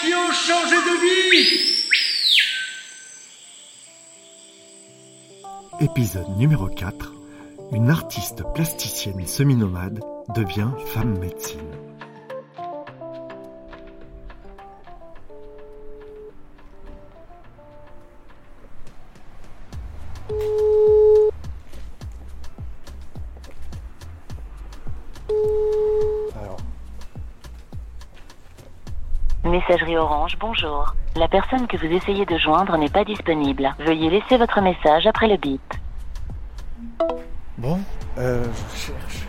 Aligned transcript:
qui 0.00 0.14
ont 0.14 0.32
changé 0.32 0.76
de 0.76 1.00
vie. 1.00 1.76
Épisode 5.80 6.36
numéro 6.38 6.68
4. 6.68 7.12
Une 7.72 7.90
artiste 7.90 8.42
plasticienne 8.54 9.26
semi-nomade 9.26 10.00
devient 10.34 10.70
femme 10.92 11.18
médecine. 11.18 11.85
Bonjour. 30.40 30.94
La 31.16 31.28
personne 31.28 31.66
que 31.66 31.76
vous 31.76 31.92
essayez 31.92 32.24
de 32.24 32.38
joindre 32.38 32.78
n'est 32.78 32.88
pas 32.88 33.04
disponible. 33.04 33.74
Veuillez 33.78 34.08
laisser 34.08 34.38
votre 34.38 34.60
message 34.62 35.06
après 35.06 35.28
le 35.28 35.36
bip. 35.36 35.60
bon, 37.58 37.78
euh, 38.16 38.44
je 38.72 38.76
cherche. 38.78 39.26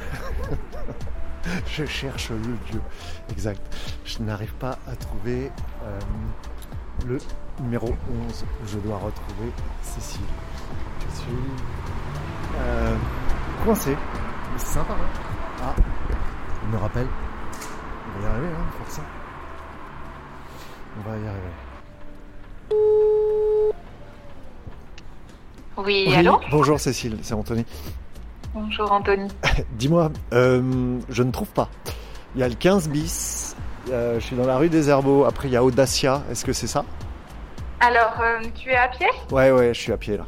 je 1.68 1.86
cherche 1.86 2.30
le 2.30 2.38
lieu 2.38 2.82
exact. 3.30 3.62
Je 4.06 4.24
n'arrive 4.24 4.54
pas 4.54 4.78
à 4.88 4.96
trouver 4.96 5.52
euh, 5.84 6.00
le 7.06 7.18
numéro 7.60 7.88
11. 8.28 8.46
Je 8.68 8.78
dois 8.80 8.98
retrouver 8.98 9.52
Cécile. 9.82 10.22
Je 11.02 11.16
suis 11.18 11.32
euh, 12.58 12.96
coincé. 13.66 13.98
C'est 14.56 14.68
sympa, 14.68 14.94
hein 14.94 15.20
Ah, 15.62 15.76
il 16.64 16.70
me 16.70 16.78
rappelle. 16.78 17.08
On 18.16 18.20
va 18.22 18.28
y 18.28 18.32
arriver, 18.32 18.48
hein, 18.48 18.66
pour 18.78 18.88
ça. 18.88 19.02
On 20.98 21.10
va 21.10 21.18
y 21.18 21.28
arriver. 21.28 21.42
Oui, 25.78 26.06
Oui, 26.08 26.16
allô 26.16 26.40
bonjour 26.50 26.80
Cécile, 26.80 27.18
c'est 27.22 27.34
Anthony. 27.36 27.66
Bonjour 28.54 28.92
Anthony. 28.92 29.28
Dis-moi, 29.74 30.12
euh, 30.34 31.00
je 31.10 31.24
ne 31.24 31.32
trouve 31.32 31.50
pas. 31.50 31.70
Il 32.36 32.42
y 32.42 32.44
a 32.44 32.48
le 32.50 32.56
15 32.56 32.90
bis, 32.90 33.56
euh, 33.92 34.20
je 34.20 34.26
suis 34.26 34.36
dans 34.36 34.46
la 34.48 34.58
rue 34.58 34.70
des 34.70 34.90
Herbeaux, 34.90 35.26
après 35.26 35.48
il 35.48 35.52
y 35.52 35.56
a 35.58 35.64
Audacia, 35.64 36.24
est-ce 36.32 36.44
que 36.44 36.54
c'est 36.54 36.68
ça 36.68 36.84
Alors, 37.80 38.16
euh, 38.20 38.42
tu 38.56 38.70
es 38.72 38.76
à 38.76 38.88
pied 38.88 39.08
Ouais, 39.32 39.52
ouais, 39.52 39.74
je 39.74 39.80
suis 39.80 39.92
à 39.92 39.98
pied 39.98 40.18
là. 40.18 40.26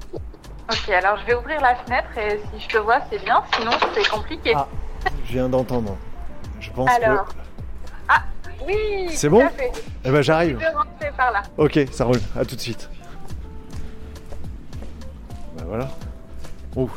Ok, 0.72 0.90
alors 0.90 1.18
je 1.22 1.26
vais 1.26 1.34
ouvrir 1.34 1.60
la 1.62 1.76
fenêtre 1.76 2.10
et 2.18 2.40
si 2.54 2.64
je 2.64 2.68
te 2.68 2.78
vois, 2.78 3.00
c'est 3.12 3.24
bien, 3.26 3.42
sinon 3.58 3.72
c'est 3.96 4.08
compliqué. 4.08 4.54
Ah, 4.56 4.68
je 5.26 5.32
viens 5.34 5.50
d'entendre. 5.50 5.98
Je 6.60 6.70
pense 6.70 6.90
Alors. 6.92 7.26
que... 7.26 7.34
Oui 8.70 9.08
C'est 9.12 9.30
bon 9.30 9.48
fait. 9.50 9.72
Eh 10.06 10.12
ben 10.12 10.22
j'arrive. 10.22 10.58
peux 10.58 10.78
rentrer 10.78 11.12
par 11.18 11.32
là. 11.32 11.44
Ok, 11.58 11.80
ça 11.92 12.06
roule, 12.06 12.20
à 12.36 12.46
tout 12.46 12.56
de 12.56 12.62
suite. 12.62 12.90
Ben 15.58 15.66
voilà. 15.66 15.90
Oh. 16.76 16.90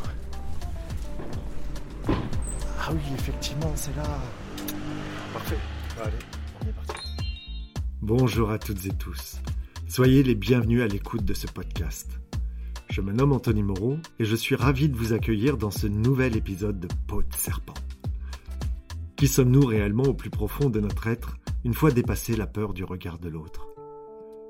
Ah 2.09 2.91
oui, 2.91 3.01
effectivement, 3.15 3.73
c'est 3.75 3.95
là. 3.97 4.03
Parfait. 5.33 5.57
Allez, 6.03 6.13
on 6.63 6.69
est 6.69 6.73
parti. 6.73 7.01
Bonjour 8.03 8.51
à 8.51 8.59
toutes 8.59 8.85
et 8.87 8.91
tous. 8.91 9.37
Soyez 9.89 10.23
les 10.23 10.35
bienvenus 10.35 10.83
à 10.83 10.87
l'écoute 10.87 11.25
de 11.25 11.35
ce 11.35 11.47
podcast. 11.47 12.19
Je 12.91 13.01
me 13.01 13.13
nomme 13.13 13.33
Anthony 13.33 13.63
Moreau 13.63 13.97
et 14.19 14.25
je 14.25 14.37
suis 14.37 14.55
ravi 14.55 14.89
de 14.89 14.97
vous 14.97 15.13
accueillir 15.15 15.57
dans 15.57 15.71
ce 15.71 15.87
nouvel 15.87 16.37
épisode 16.37 16.79
de 16.79 16.89
Peau 17.07 17.23
de 17.23 17.35
serpent. 17.35 17.75
Qui 19.23 19.29
sommes-nous 19.29 19.65
réellement 19.65 20.03
au 20.03 20.15
plus 20.15 20.31
profond 20.31 20.69
de 20.69 20.81
notre 20.81 21.07
être 21.07 21.37
une 21.65 21.75
fois 21.75 21.93
dépassé 21.93 22.35
la 22.35 22.49
peur 22.49 22.75
du 22.75 22.83
regard 22.83 23.21
de 23.21 23.29
l'autre? 23.29 23.69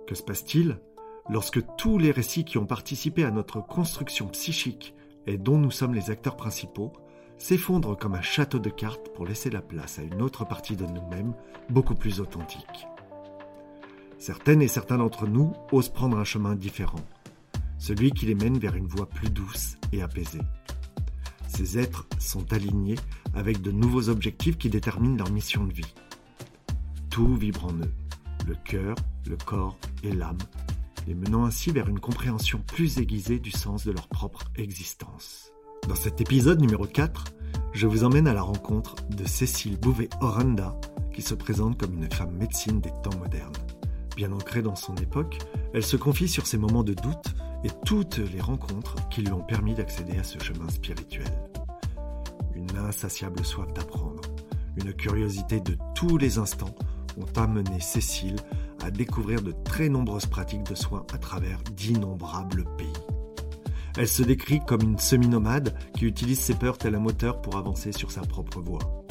Que 0.07 0.15
se 0.15 0.23
passe-t-il 0.23 0.81
lorsque 1.29 1.61
tous 1.77 1.99
les 1.99 2.11
récits 2.11 2.47
qui 2.47 2.57
ont 2.57 2.65
participé 2.65 3.23
à 3.23 3.31
notre 3.31 3.61
construction 3.61 4.29
psychique 4.29 4.95
et 5.27 5.37
dont 5.37 5.59
nous 5.59 5.71
sommes 5.71 5.93
les 5.93 6.09
acteurs 6.09 6.37
principaux 6.37 6.91
s'effondrent 7.37 7.99
comme 7.99 8.15
un 8.15 8.23
château 8.23 8.59
de 8.59 8.71
cartes 8.71 9.13
pour 9.13 9.27
laisser 9.27 9.51
la 9.51 9.61
place 9.61 9.99
à 9.99 10.05
une 10.05 10.23
autre 10.23 10.47
partie 10.47 10.75
de 10.75 10.87
nous-mêmes 10.87 11.35
beaucoup 11.69 11.95
plus 11.95 12.21
authentique? 12.21 12.87
Certaines 14.17 14.63
et 14.63 14.69
certains 14.69 14.97
d'entre 14.97 15.27
nous 15.27 15.53
osent 15.71 15.91
prendre 15.91 16.17
un 16.17 16.25
chemin 16.25 16.55
différent, 16.55 17.05
celui 17.77 18.11
qui 18.13 18.25
les 18.25 18.35
mène 18.35 18.59
vers 18.59 18.75
une 18.75 18.89
voie 18.89 19.11
plus 19.11 19.29
douce 19.29 19.77
et 19.93 20.01
apaisée. 20.01 20.41
Ces 21.47 21.79
êtres 21.79 22.07
sont 22.29 22.53
alignés 22.53 22.97
avec 23.35 23.63
de 23.63 23.71
nouveaux 23.71 24.09
objectifs 24.09 24.59
qui 24.59 24.71
déterminent 24.71 25.17
leur 25.17 25.31
mission 25.31 25.65
de 25.65 25.73
vie. 25.73 25.95
Tout 27.11 27.37
vibre 27.37 27.67
en 27.67 27.75
eux, 27.75 27.93
le 28.47 28.55
cœur, 28.55 28.97
le 29.29 29.37
corps 29.37 29.79
et 30.03 30.13
l'âme, 30.13 30.39
les 31.07 31.15
menant 31.15 31.45
ainsi 31.45 31.71
vers 31.71 31.89
une 31.89 32.01
compréhension 32.01 32.63
plus 32.67 32.99
aiguisée 32.99 33.39
du 33.39 33.51
sens 33.51 33.85
de 33.85 33.93
leur 33.93 34.09
propre 34.09 34.45
existence. 34.57 35.53
Dans 35.89 35.97
cet 35.97 36.21
épisode 36.21 36.61
numéro 36.61 36.87
4, 36.87 37.25
je 37.73 37.87
vous 37.87 38.05
emmène 38.05 38.29
à 38.29 38.35
la 38.35 38.43
rencontre 38.43 38.95
de 39.11 39.27
Cécile 39.27 39.79
Bouvet-Oranda, 39.79 40.79
qui 41.13 41.23
se 41.23 41.35
présente 41.35 41.79
comme 41.79 41.97
une 41.97 42.11
femme 42.11 42.37
médecine 42.37 42.81
des 42.81 42.93
temps 43.03 43.19
modernes. 43.19 43.53
Bien 44.17 44.33
ancrée 44.33 44.63
dans 44.63 44.77
son 44.77 44.95
époque, 44.97 45.39
elle 45.75 45.85
se 45.85 45.97
confie 45.97 46.29
sur 46.29 46.47
ses 46.47 46.59
moments 46.59 46.85
de 46.85 46.95
doute 46.95 47.35
et 47.65 47.71
toutes 47.85 48.19
les 48.19 48.41
rencontres 48.41 48.97
qui 49.09 49.23
lui 49.23 49.33
ont 49.33 49.43
permis 49.43 49.75
d'accéder 49.75 50.19
à 50.19 50.25
ce 50.25 50.39
chemin 50.39 50.69
spirituel. 50.69 51.33
Une 52.55 52.77
insatiable 52.77 53.45
soif 53.45 53.73
d'apprendre, 53.73 54.23
une 54.77 54.93
curiosité 54.93 55.61
de 55.61 55.77
tous 55.95 56.19
les 56.19 56.39
instants 56.39 56.75
ont 57.19 57.41
amené 57.41 57.81
Cécile 57.81 58.37
à 58.83 58.91
découvrir 58.91 59.43
de 59.43 59.53
très 59.65 59.89
nombreuses 59.89 60.27
pratiques 60.27 60.69
de 60.69 60.75
soins 60.75 61.05
à 61.13 61.19
travers 61.19 61.63
d'innombrables 61.77 62.65
pays. 62.77 62.93
Elle 63.97 64.09
se 64.09 64.23
décrit 64.23 64.61
comme 64.67 64.83
une 64.83 64.99
semi-nomade 64.99 65.75
qui 65.95 66.07
utilise 66.07 66.41
ses 66.41 66.55
peurs 66.55 66.79
tel 66.79 66.95
un 66.95 67.01
moteur 67.01 67.43
pour 67.43 67.57
avancer 67.57 67.93
sur 67.93 68.11
sa 68.11 68.23
propre 68.23 68.61
voie. 68.61 69.05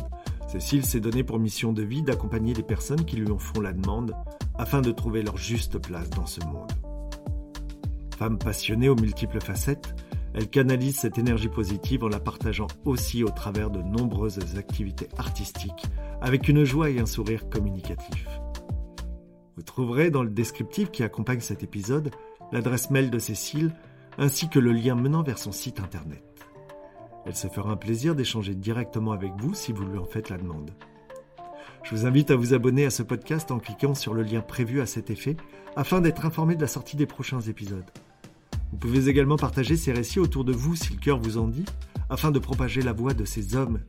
Cécile 0.48 0.86
s'est 0.86 1.00
donné 1.00 1.24
pour 1.24 1.40
mission 1.40 1.72
de 1.72 1.84
vie 1.84 2.02
d'accompagner 2.02 2.54
les 2.54 2.64
personnes 2.64 3.06
qui 3.06 3.16
lui 3.16 3.32
en 3.32 3.38
font 3.38 3.62
la 3.62 3.74
demande 3.74 4.16
afin 4.58 4.82
de 4.82 4.92
trouver 4.92 5.22
leur 5.22 5.38
juste 5.38 5.78
place 5.78 6.10
dans 6.10 6.26
ce 6.26 6.42
monde. 6.42 6.72
Femme 8.18 8.38
passionnée 8.38 8.90
aux 8.90 8.96
multiples 8.96 9.40
facettes, 9.40 9.96
elle 10.34 10.50
canalise 10.50 10.98
cette 10.98 11.18
énergie 11.18 11.50
positive 11.50 12.04
en 12.04 12.10
la 12.10 12.20
partageant 12.20 12.68
aussi 12.86 13.24
au 13.24 13.30
travers 13.30 13.70
de 13.70 13.82
nombreuses 13.82 14.40
activités 14.58 15.10
artistiques 15.18 15.86
avec 16.22 16.48
une 16.48 16.64
joie 16.64 16.90
et 16.90 17.00
un 17.00 17.06
sourire 17.06 17.50
communicatif. 17.50 18.28
Vous 19.58 19.64
trouverez 19.64 20.10
dans 20.10 20.24
le 20.24 20.30
descriptif 20.30 20.92
qui 20.92 21.04
accompagne 21.04 21.42
cet 21.42 21.64
épisode 21.64 22.12
l'adresse 22.52 22.90
mail 22.90 23.10
de 23.12 23.20
Cécile 23.20 23.74
ainsi 24.18 24.50
que 24.50 24.60
le 24.60 24.72
lien 24.72 24.96
menant 24.96 25.24
vers 25.24 25.38
son 25.38 25.52
site 25.52 25.80
internet. 25.80 26.24
Elle 27.26 27.36
se 27.36 27.48
fera 27.48 27.72
un 27.72 27.78
plaisir 27.78 28.16
d'échanger 28.16 28.56
directement 28.56 29.12
avec 29.12 29.32
vous 29.38 29.54
si 29.54 29.74
vous 29.74 29.86
lui 29.86 29.98
en 29.98 30.06
faites 30.06 30.30
la 30.30 30.38
demande. 30.38 30.72
Je 31.84 31.96
vous 31.96 32.06
invite 32.06 32.32
à 32.32 32.36
vous 32.36 32.54
abonner 32.54 32.86
à 32.86 32.90
ce 32.90 33.04
podcast 33.04 33.52
en 33.52 33.60
cliquant 33.60 33.96
sur 33.96 34.14
le 34.14 34.24
lien 34.24 34.42
prévu 34.42 34.82
à 34.82 34.86
cet 34.86 35.10
effet 35.10 35.36
afin 35.76 36.02
d'être 36.02 36.26
informé 36.26 36.56
de 36.56 36.62
la 36.62 36.68
sortie 36.68 36.98
des 36.98 37.06
prochains 37.06 37.42
épisodes. 37.42 37.90
Vous 38.72 38.78
pouvez 38.78 39.10
également 39.10 39.36
partager 39.36 39.76
ces 39.76 39.92
récits 39.92 40.20
autour 40.20 40.46
de 40.46 40.54
vous 40.54 40.76
si 40.76 40.94
le 40.94 41.00
cœur 41.00 41.20
vous 41.20 41.38
en 41.38 41.48
dit, 41.48 41.66
afin 42.10 42.32
de 42.32 42.40
propager 42.40 42.82
la 42.82 42.94
voix 42.94 43.14
de 43.14 43.26
ces 43.26 43.56
hommes 43.56 43.80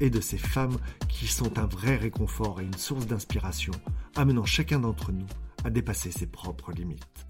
et 0.00 0.10
de 0.10 0.20
ces 0.20 0.38
femmes 0.38 0.76
qui 1.08 1.28
sont 1.28 1.58
un 1.58 1.66
vrai 1.66 1.96
réconfort 1.96 2.60
et 2.60 2.64
une 2.64 2.74
source 2.74 3.06
d'inspiration, 3.06 3.72
amenant 4.16 4.44
chacun 4.44 4.80
d'entre 4.80 5.12
nous 5.12 5.26
à 5.64 5.70
dépasser 5.70 6.10
ses 6.10 6.26
propres 6.26 6.72
limites. 6.72 7.26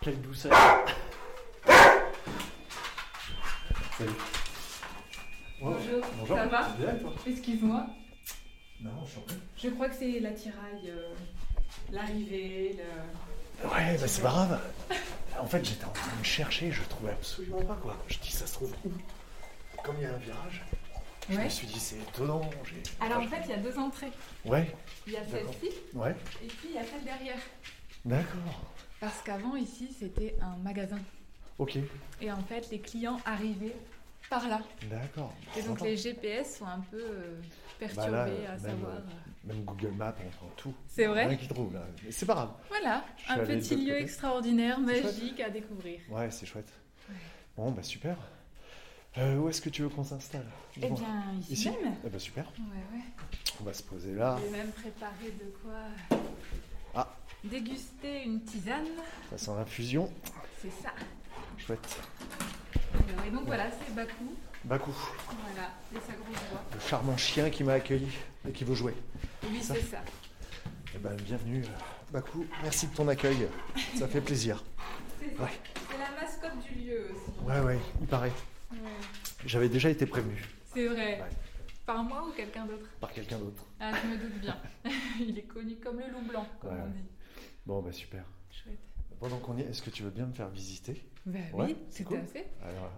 Quelle 0.00 0.20
douceur. 0.22 0.52
Salut. 3.98 4.37
Bonjour, 5.60 6.00
Bonjour. 6.20 6.36
ça 6.36 6.46
va 6.46 6.68
Excuse-moi, 7.26 7.86
Non, 8.80 8.90
je 9.04 9.10
suis 9.10 9.18
en 9.18 9.22
train. 9.22 9.36
je 9.62 9.68
crois 9.70 9.88
que 9.88 9.94
c'est 9.96 10.20
l'attirail, 10.20 10.82
euh, 10.88 11.14
l'arrivée, 11.90 12.76
le... 12.78 13.68
Ouais, 13.68 13.96
bah 13.98 14.06
c'est 14.06 14.22
pas 14.22 14.28
grave. 14.30 14.60
En 15.40 15.46
fait, 15.46 15.64
j'étais 15.64 15.84
en 15.84 15.90
train 15.90 16.16
de 16.18 16.24
chercher, 16.24 16.70
je 16.70 16.82
trouvais 16.84 17.10
absolument 17.10 17.62
pas 17.62 17.74
quoi. 17.82 17.96
Je 18.06 18.18
dis, 18.18 18.30
ça 18.30 18.46
se 18.46 18.54
trouve 18.54 18.72
où? 18.84 18.92
Comme 19.82 19.96
il 19.98 20.02
y 20.02 20.06
a 20.06 20.14
un 20.14 20.18
virage, 20.18 20.62
je 21.28 21.36
me 21.38 21.48
suis 21.48 21.66
dit, 21.66 21.80
c'est 21.80 21.96
étonnant. 21.96 22.48
Alors 23.00 23.18
en 23.18 23.26
fait, 23.26 23.40
il 23.44 23.50
y 23.50 23.54
a 23.54 23.56
deux 23.58 23.76
entrées. 23.78 24.12
Ouais, 24.44 24.72
Il 25.08 25.12
y 25.14 25.16
a 25.16 25.24
celle-ci 25.24 25.70
ouais, 25.94 26.14
et 26.44 26.46
puis 26.46 26.68
il 26.70 26.74
y 26.74 26.78
a 26.78 26.84
celle 26.84 27.04
derrière. 27.04 27.38
d'accord. 28.04 28.62
Parce 29.00 29.20
qu'avant, 29.24 29.54
ici, 29.56 29.88
c'était 29.98 30.36
un 30.40 30.56
magasin. 30.62 30.98
Ok. 31.58 31.78
Et 32.20 32.30
en 32.32 32.42
fait, 32.44 32.68
les 32.70 32.80
clients 32.80 33.20
arrivaient 33.24 33.76
par 34.30 34.48
là. 34.48 34.60
D'accord. 34.90 35.32
Et 35.56 35.62
donc 35.62 35.80
les 35.80 35.96
GPS 35.96 36.58
sont 36.58 36.66
un 36.66 36.80
peu 36.90 37.00
euh, 37.00 37.40
perturbés 37.78 38.10
Bah 38.10 38.26
là, 38.26 38.32
à 38.48 38.52
même, 38.52 38.60
savoir. 38.60 38.92
euh, 38.92 38.98
euh, 38.98 39.48
Même 39.54 39.64
Google 39.64 39.92
Maps, 39.92 40.14
on 40.26 40.30
prend 40.30 40.48
tout. 40.56 40.74
C'est 40.88 41.06
vrai 41.06 41.26
Rien 41.26 41.36
qui 41.36 41.48
trouve 41.48 41.72
là. 41.74 41.86
C'est 42.10 42.26
pas 42.26 42.34
grave. 42.34 42.50
Voilà, 42.68 43.04
Je 43.26 43.32
un 43.32 43.38
petit 43.38 43.76
lieu 43.76 43.92
côté. 43.92 44.02
extraordinaire, 44.02 44.78
magique 44.80 45.40
à 45.40 45.50
découvrir. 45.50 46.00
Ouais, 46.10 46.30
c'est 46.30 46.46
chouette. 46.46 46.72
Bon, 47.56 47.70
bah 47.72 47.82
super. 47.82 48.16
Euh, 49.16 49.36
où 49.38 49.48
est-ce 49.48 49.60
que 49.62 49.70
tu 49.70 49.82
veux 49.82 49.88
qu'on 49.88 50.04
s'installe? 50.04 50.46
Eh 50.76 50.80
bien, 50.80 51.24
ici, 51.40 51.52
Ici 51.52 51.70
même. 51.70 51.94
Eh 52.04 52.08
ben 52.08 52.20
super. 52.20 52.44
Ouais, 52.58 52.96
ouais. 52.98 53.04
On 53.60 53.64
va 53.64 53.72
se 53.72 53.82
poser 53.82 54.14
là. 54.14 54.38
J'ai 54.44 54.50
même 54.50 54.70
préparé 54.70 55.32
de 55.32 55.50
quoi 55.62 55.80
Ah. 56.94 57.16
déguster 57.42 58.22
une 58.24 58.42
tisane. 58.42 58.84
Ça 59.30 59.38
sent 59.38 59.50
l'infusion. 59.56 60.12
C'est 60.62 60.70
ça. 60.82 60.90
Chouette. 61.56 61.98
Et 63.26 63.30
donc 63.30 63.46
voilà, 63.46 63.70
c'est 63.70 63.94
Bakou. 63.94 64.34
Bakou, 64.64 64.92
Voilà, 65.26 65.68
et 65.94 66.00
sa 66.06 66.12
grosse 66.14 66.42
voix. 66.50 66.62
le 66.74 66.80
charmant 66.80 67.16
chien 67.16 67.48
qui 67.50 67.64
m'a 67.64 67.74
accueilli 67.74 68.08
et 68.48 68.52
qui 68.52 68.64
veut 68.64 68.74
jouer. 68.74 68.94
Oui, 69.44 69.58
c'est 69.62 69.80
ça. 69.82 69.98
Eh 70.94 70.98
ben 70.98 71.14
bienvenue 71.16 71.62
euh, 71.64 72.12
Bakou. 72.12 72.46
Merci 72.62 72.88
de 72.88 72.94
ton 72.94 73.06
accueil. 73.08 73.48
Ça 73.96 74.08
fait 74.08 74.20
plaisir. 74.20 74.62
C'est 75.20 75.36
ça. 75.36 75.42
Ouais. 75.42 75.50
C'est 75.90 75.98
la 75.98 76.20
mascotte 76.20 76.58
du 76.64 76.74
lieu 76.80 77.10
aussi. 77.10 77.44
Ouais, 77.46 77.60
ouais, 77.60 77.78
il 78.00 78.06
paraît. 78.06 78.32
Ouais. 78.72 78.78
J'avais 79.46 79.68
déjà 79.68 79.90
été 79.90 80.06
prévenu 80.06 80.44
C'est 80.74 80.86
vrai. 80.86 81.20
Ouais. 81.20 81.28
Par 81.86 82.02
moi 82.04 82.24
ou 82.28 82.32
quelqu'un 82.32 82.66
d'autre? 82.66 82.86
Par 83.00 83.12
quelqu'un 83.12 83.38
d'autre. 83.38 83.64
Ah, 83.80 83.92
je 84.02 84.08
me 84.08 84.16
doute 84.16 84.38
bien. 84.40 84.56
Il 85.20 85.38
est 85.38 85.42
connu 85.42 85.76
comme 85.76 85.98
le 85.98 86.08
loup 86.10 86.22
blanc, 86.28 86.46
comme 86.60 86.70
on 86.80 86.86
dit. 86.88 87.04
Bon, 87.66 87.80
bah 87.82 87.92
super. 87.92 88.24
Chouette. 88.50 88.78
Pendant 89.20 89.38
qu'on 89.38 89.56
y 89.56 89.62
est, 89.62 89.64
est-ce 89.66 89.82
que 89.82 89.90
tu 89.90 90.02
veux 90.02 90.10
bien 90.10 90.26
me 90.26 90.32
faire 90.32 90.48
visiter? 90.48 91.02
Bah 91.26 91.38
Ouais, 91.52 91.66
oui, 91.66 91.76
c'est 91.90 92.04
tout 92.04 92.10
cool. 92.10 92.18
à 92.20 92.22
fait. 92.26 92.48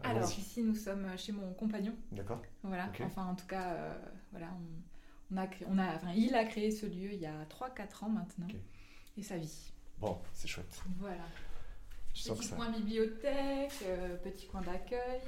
Alors, 0.04 0.24
ici 0.30 0.62
nous 0.62 0.74
sommes 0.76 1.06
chez 1.16 1.32
mon 1.32 1.52
compagnon. 1.54 1.94
D'accord. 2.12 2.42
Voilà. 2.62 2.90
Enfin 3.02 3.26
en 3.26 3.34
tout 3.34 3.46
cas, 3.46 3.72
euh, 3.72 3.98
voilà, 4.30 4.48
on, 5.30 5.34
on 5.34 5.38
a, 5.38 5.46
créé- 5.46 5.66
on 5.70 5.78
a, 5.78 5.94
enfin, 5.96 6.12
il 6.14 6.34
a 6.34 6.44
créé 6.44 6.70
ce 6.70 6.86
lieu 6.86 7.12
il 7.12 7.20
y 7.20 7.26
a 7.26 7.44
3-4 7.46 8.04
ans 8.04 8.10
maintenant. 8.10 8.48
Et 9.16 9.22
sa 9.22 9.36
vie. 9.38 9.72
Bon, 9.98 10.18
c'est 10.34 10.48
chouette. 10.48 10.82
Voilà. 10.98 11.22
Je 12.14 12.22
sens 12.22 12.36
que 12.38 12.42
Petit 12.42 12.48
ça. 12.50 12.56
coin 12.56 12.70
bibliothèque, 12.70 13.72
euh, 13.84 14.16
petit 14.18 14.46
coin 14.46 14.60
d'accueil. 14.62 15.20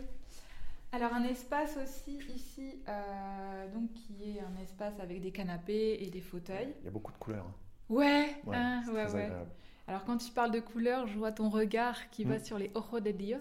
Alors 0.92 1.12
un 1.14 1.24
espace 1.24 1.78
aussi 1.82 2.18
ici, 2.34 2.82
euh, 2.86 3.72
donc 3.72 3.92
qui 3.94 4.36
est 4.36 4.40
un 4.40 4.60
espace 4.62 4.98
avec 5.00 5.22
des 5.22 5.30
canapés 5.32 5.98
et 6.00 6.10
des 6.10 6.20
fauteuils. 6.20 6.74
Il 6.80 6.84
y 6.84 6.88
a 6.88 6.90
beaucoup 6.90 7.12
de 7.12 7.16
couleurs. 7.18 7.46
hein. 7.46 7.54
Ouais, 7.88 8.36
Ouais, 8.44 8.56
hein, 8.56 8.82
ouais, 8.88 9.10
ouais. 9.10 9.30
Alors 9.92 10.06
quand 10.06 10.16
tu 10.16 10.32
parles 10.32 10.52
de 10.52 10.60
couleurs, 10.60 11.06
je 11.06 11.18
vois 11.18 11.32
ton 11.32 11.50
regard 11.50 12.08
qui 12.08 12.24
va 12.24 12.38
Mm. 12.38 12.44
sur 12.44 12.58
les 12.58 12.70
ojos 12.74 13.00
de 13.00 13.10
Dios. 13.10 13.36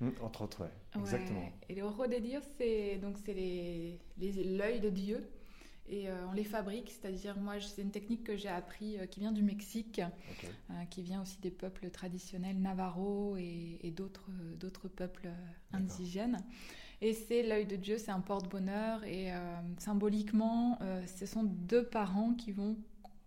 Hum, 0.00 0.12
entre 0.22 0.42
autres, 0.42 0.60
ouais. 0.62 0.70
Ouais. 0.94 1.00
Exactement. 1.00 1.50
Et 1.68 1.74
les 1.74 1.82
ojos 1.82 2.06
de 2.06 2.18
Dios, 2.20 2.42
c'est 2.56 2.96
donc 2.98 3.16
c'est 3.24 3.34
les 3.34 3.98
les- 4.16 4.56
l'œil 4.56 4.78
de 4.78 4.88
Dieu. 4.88 5.28
Et 5.88 6.08
euh, 6.08 6.28
on 6.28 6.32
les 6.32 6.44
fabrique, 6.44 6.90
c'est-à-dire 6.92 7.36
moi, 7.38 7.54
c'est 7.60 7.82
une 7.82 7.90
technique 7.90 8.22
que 8.22 8.36
j'ai 8.36 8.48
appris 8.48 8.98
euh, 8.98 9.06
qui 9.06 9.18
vient 9.18 9.32
du 9.32 9.42
Mexique, 9.42 10.00
euh, 10.00 10.84
qui 10.90 11.02
vient 11.02 11.22
aussi 11.22 11.40
des 11.40 11.50
peuples 11.50 11.90
traditionnels 11.90 12.60
navarro 12.60 13.36
et, 13.36 13.80
et 13.82 13.90
d'autres 13.90 14.30
d'autres 14.60 14.86
peuples 14.86 15.28
indigènes. 15.72 16.38
Et 17.02 17.14
c'est 17.14 17.42
l'œil 17.42 17.66
de 17.66 17.74
Dieu, 17.76 17.98
c'est 17.98 18.12
un 18.12 18.20
porte-bonheur 18.20 19.02
et 19.04 19.32
symboliquement, 19.78 20.78
ce 21.18 21.26
sont 21.26 21.42
deux 21.42 21.84
parents 21.84 22.32
qui 22.34 22.52
vont 22.52 22.76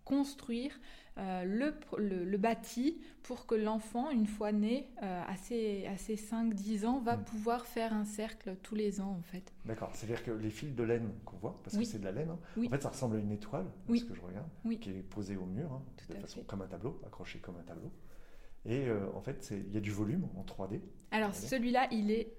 construire 0.04 0.72
euh, 1.18 1.44
le, 1.44 1.74
le, 1.98 2.24
le 2.24 2.38
bâti 2.38 3.00
pour 3.22 3.46
que 3.46 3.54
l'enfant, 3.54 4.10
une 4.10 4.26
fois 4.26 4.52
né, 4.52 4.88
euh, 5.02 5.22
à 5.26 5.36
ses, 5.36 5.86
à 5.86 5.96
ses 5.96 6.14
5-10 6.16 6.86
ans, 6.86 7.00
va 7.00 7.16
Mm. 7.16 7.24
pouvoir 7.24 7.66
faire 7.66 7.92
un 7.92 8.04
cercle 8.04 8.56
tous 8.62 8.74
les 8.74 9.00
ans 9.00 9.16
en 9.18 9.22
fait. 9.22 9.52
D'accord. 9.66 9.90
C'est-à-dire 9.94 10.22
que 10.24 10.30
les 10.30 10.50
fils 10.50 10.74
de 10.74 10.82
laine 10.84 11.10
qu'on 11.24 11.36
voit, 11.36 11.60
parce 11.64 11.76
Oui. 11.76 11.84
que 11.84 11.90
c'est 11.90 11.98
de 11.98 12.04
la 12.04 12.12
laine, 12.12 12.30
hein, 12.30 12.38
Oui. 12.56 12.68
en 12.68 12.70
fait, 12.70 12.82
ça 12.82 12.88
ressemble 12.90 13.16
à 13.16 13.18
une 13.18 13.32
étoile, 13.32 13.66
Oui. 13.88 13.98
ce 14.00 14.04
que 14.06 14.14
je 14.14 14.20
regarde, 14.22 14.48
qui 14.80 14.90
est 14.90 15.02
posée 15.02 15.36
au 15.36 15.46
mur, 15.46 15.72
hein, 15.72 15.82
de 16.08 16.14
façon 16.20 16.40
fait. 16.40 16.46
comme 16.46 16.62
un 16.62 16.66
tableau, 16.68 17.00
accroché 17.06 17.38
comme 17.40 17.56
un 17.56 17.62
tableau. 17.64 17.90
Et 18.64 18.88
euh, 18.88 19.06
en 19.14 19.20
fait, 19.20 19.48
il 19.52 19.72
y 19.74 19.76
a 19.76 19.80
du 19.80 19.90
volume 19.90 20.28
en 20.36 20.44
3D. 20.44 20.80
Alors 21.10 21.34
celui-là, 21.34 21.88
il 21.92 22.10
est 22.10 22.32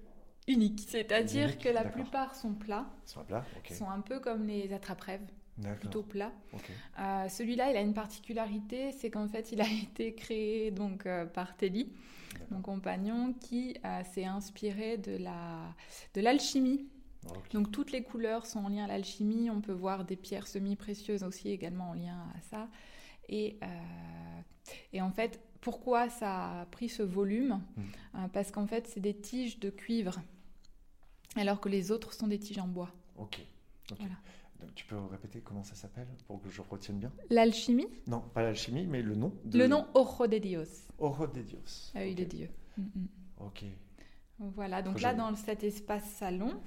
unique, 0.48 0.80
c'est-à-dire 0.88 1.58
que 1.58 1.68
la 1.68 1.84
plupart 1.84 2.34
sont 2.34 2.54
plats, 2.54 2.86
Sur 3.04 3.20
un 3.20 3.24
plat. 3.24 3.44
Ok. 3.58 3.72
sont 3.76 3.88
un 3.90 4.00
peu 4.00 4.18
comme 4.18 4.46
les 4.46 4.72
attrape-rêves. 4.72 5.26
Plutôt 5.78 6.02
plats. 6.02 6.32
Ok. 6.52 6.70
Euh, 6.98 7.28
Celui-là, 7.28 7.70
il 7.70 7.76
a 7.76 7.80
une 7.80 7.94
particularité, 7.94 8.92
c'est 8.92 9.10
qu'en 9.10 9.28
fait, 9.28 9.52
il 9.52 9.60
a 9.60 9.66
été 9.82 10.14
créé 10.14 10.70
donc 10.70 11.06
euh, 11.06 11.24
par 11.26 11.56
Telly, 11.56 11.92
mon 12.50 12.60
compagnon, 12.62 13.32
qui 13.34 13.76
euh, 13.84 14.02
s'est 14.12 14.24
inspiré 14.24 14.98
de 14.98 15.16
la 15.16 15.74
de 16.14 16.20
l'alchimie. 16.20 16.86
Ok. 17.28 17.52
Donc 17.52 17.70
toutes 17.70 17.92
les 17.92 18.02
couleurs 18.02 18.46
sont 18.46 18.64
en 18.64 18.68
lien 18.68 18.84
à 18.84 18.88
l'alchimie. 18.88 19.50
On 19.50 19.60
peut 19.60 19.72
voir 19.72 20.04
des 20.04 20.16
pierres 20.16 20.48
semi-précieuses 20.48 21.22
aussi 21.22 21.50
également 21.50 21.90
en 21.90 21.94
lien 21.94 22.26
à 22.36 22.40
ça. 22.40 22.68
Et 23.28 23.58
et 24.92 25.00
en 25.00 25.10
fait, 25.10 25.40
pourquoi 25.60 26.10
ça 26.10 26.60
a 26.60 26.66
pris 26.66 26.88
ce 26.88 27.02
volume? 27.02 27.62
Mm. 27.76 27.82
Euh, 28.16 28.28
Parce 28.32 28.50
qu'en 28.50 28.66
fait, 28.66 28.86
c'est 28.88 29.00
des 29.00 29.14
tiges 29.14 29.58
de 29.58 29.70
cuivre, 29.70 30.20
alors 31.36 31.60
que 31.60 31.68
les 31.68 31.90
autres 31.90 32.12
sont 32.12 32.26
des 32.26 32.38
tiges 32.38 32.58
en 32.58 32.68
bois. 32.68 32.90
Ok. 33.16 33.40
Ok. 33.90 33.98
Voilà. 33.98 34.14
Tu 34.74 34.84
peux 34.86 34.96
répéter 34.98 35.40
comment 35.40 35.62
ça 35.64 35.74
s'appelle 35.74 36.08
pour 36.26 36.40
que 36.42 36.48
je 36.50 36.60
retienne 36.62 36.98
bien 36.98 37.12
L'alchimie, 37.30 37.86
Non, 38.06 38.20
pas 38.20 38.42
l'alchimie, 38.42 38.86
mais 38.86 39.02
le 39.02 39.14
nom. 39.14 39.32
De... 39.44 39.58
le 39.58 39.66
nom 39.66 39.86
Ojo 39.94 40.26
de 40.26 40.38
Dios, 40.38 40.68
Ojo 40.98 41.26
de 41.26 41.42
Dios. 41.42 41.92
œil 41.96 42.12
Ok. 42.12 42.18
de 42.18 42.24
Dieu. 42.24 42.50
Mm, 42.78 42.82
mm. 42.82 43.06
Ok. 43.40 43.64
Voilà, 44.38 44.82
donc 44.82 45.00
là, 45.00 45.10
joli. 45.10 45.18
dans 45.18 45.36
cet 45.36 45.62
espace 45.62 46.04
salon, 46.14 46.60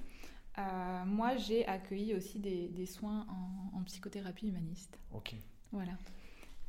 euh, 0.57 1.05
moi, 1.05 1.35
j'ai 1.35 1.65
accueilli 1.67 2.13
aussi 2.13 2.39
des, 2.39 2.69
des 2.69 2.85
soins 2.85 3.25
en, 3.29 3.77
en 3.79 3.83
psychothérapie 3.83 4.47
humaniste. 4.47 4.97
Ok. 5.13 5.35
Voilà. 5.71 5.91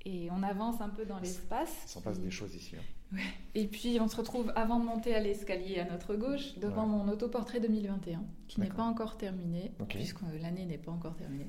Et 0.05 0.29
on 0.33 0.43
avance 0.43 0.81
un 0.81 0.89
peu 0.89 1.05
dans 1.05 1.19
l'espace. 1.19 1.73
Il 1.85 1.89
s'en 1.91 2.01
passe 2.01 2.19
des 2.21 2.31
choses 2.31 2.55
ici. 2.55 2.77
hein. 2.77 2.83
Et 3.55 3.67
puis, 3.67 3.99
on 4.01 4.09
se 4.09 4.17
retrouve 4.17 4.53
avant 4.57 4.79
de 4.81 4.85
monter 4.85 5.15
à 5.15 5.21
l'escalier 5.21 5.79
à 5.79 5.91
notre 5.91 6.15
gauche, 6.17 6.59
devant 6.59 6.83
Ouais. 6.85 7.05
mon 7.05 7.09
autoportrait 7.09 7.61
2021, 7.61 8.23
qui 8.49 8.61
n'est 8.61 8.69
pas 8.69 8.83
encore 8.83 9.17
terminé, 9.17 9.73
puisque 9.89 10.21
l'année 10.43 10.67
n'est 10.67 10.77
pas 10.79 10.93
encore 10.93 11.17
terminée, 11.17 11.49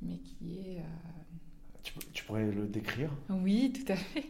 mais 0.00 0.18
qui 0.18 0.58
est... 0.58 0.78
euh, 0.78 1.82
Tu, 2.12 2.24
pourrais 2.24 2.50
le 2.50 2.66
décrire? 2.66 3.10
Oui, 3.28 3.72
tout 3.72 3.92
à 3.92 3.96
fait. 3.96 4.24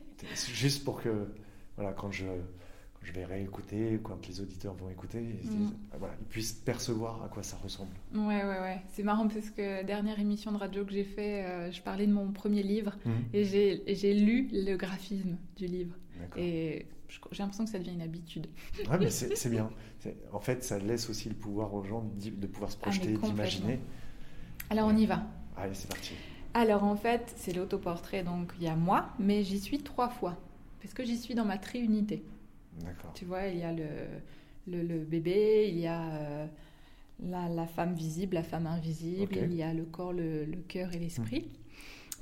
Juste 0.53 0.85
pour 0.85 1.03
que, 1.03 1.29
voilà, 1.77 1.93
quand 1.93 2.11
je, 2.11 2.25
quand 2.25 3.03
je 3.05 3.13
vais 3.13 3.25
réécouter, 3.27 4.01
quand 4.03 4.27
les 4.27 4.41
auditeurs 4.41 4.75
vont 4.75 4.89
écouter, 4.89 5.21
disent- 5.21 5.51
Mhm. 5.55 5.73
voilà, 5.99 6.15
ils 6.21 6.27
puissent 6.27 6.53
percevoir 6.55 7.23
à 7.23 7.29
quoi 7.29 7.43
ça 7.43 7.57
ressemble. 7.59 7.93
Ouais, 8.15 8.43
ouais, 8.45 8.61
ouais. 8.61 8.81
C'est 8.93 9.03
marrant 9.03 9.29
parce 9.29 9.51
que 9.51 9.85
dernière 9.85 10.19
émission 10.19 10.51
de 10.53 10.57
radio 10.57 10.85
que 10.85 10.93
j'ai 10.93 11.05
fait, 11.05 11.45
euh, 11.45 11.71
je 11.71 11.83
parlais 11.83 12.07
de 12.07 12.13
mon 12.13 12.33
premier 12.33 12.63
livre 12.63 12.97
j'ai 13.45 13.89
et 13.91 13.95
j'ai 13.95 14.15
lu 14.15 14.49
le 14.53 14.77
graphisme 14.77 15.37
du 15.57 15.67
livre. 15.67 15.95
Et 16.37 16.87
j'ai 17.31 17.43
l'impression 17.43 17.65
que 17.65 17.71
ça 17.71 17.79
devient 17.79 17.93
une 17.93 18.03
habitude. 18.03 18.47
Ouais, 18.91 18.99
mais 18.99 19.11
c'est 19.11 19.49
bien. 19.51 19.71
En 20.33 20.41
fait, 20.41 20.65
ça 20.65 20.79
laisse 20.79 21.11
aussi 21.11 21.29
le 21.29 21.35
pouvoir 21.35 21.75
aux 21.75 21.85
gens 21.85 22.05
de 22.17 22.47
pouvoir 22.47 22.71
se 22.71 22.77
Ah, 22.81 22.85
projeter, 22.85 23.17
d'imaginer. 23.17 23.81
Alors 24.71 24.89
on 24.89 24.97
y 24.97 25.07
va. 25.07 25.23
Allez, 25.57 25.75
c'est 25.75 25.89
parti. 25.89 26.15
Alors 26.55 26.85
en 26.85 26.97
fait, 26.97 27.33
c'est 27.37 27.53
l'autoportrait, 27.55 28.23
donc 28.25 28.53
il 28.59 28.65
y 28.65 28.69
a 28.69 28.77
moi, 28.77 29.09
mais 29.19 29.43
j'y 29.43 29.61
suis 29.61 29.79
trois 29.79 30.09
fois. 30.09 30.37
Parce 30.81 30.95
que 30.95 31.05
j'y 31.05 31.17
suis 31.17 31.35
dans 31.35 31.45
ma 31.45 31.59
triunité. 31.59 32.23
D'accord. 32.81 33.13
Tu 33.15 33.25
vois, 33.25 33.47
il 33.47 33.59
y 33.59 33.63
a 33.63 33.73
le, 33.73 33.85
le, 34.67 34.83
le 34.83 34.99
bébé, 35.05 35.69
il 35.71 35.79
y 35.79 35.87
a 35.87 36.03
euh, 36.15 36.47
la, 37.23 37.49
la 37.49 37.67
femme 37.67 37.95
visible, 37.95 38.35
la 38.35 38.43
femme 38.43 38.67
invisible, 38.67 39.37
il 39.37 39.55
y 39.55 39.63
a 39.63 39.73
le 39.73 39.85
corps, 39.85 40.13
le, 40.13 40.45
le 40.45 40.57
cœur 40.57 40.93
et 40.95 40.99
l'esprit. 40.99 41.49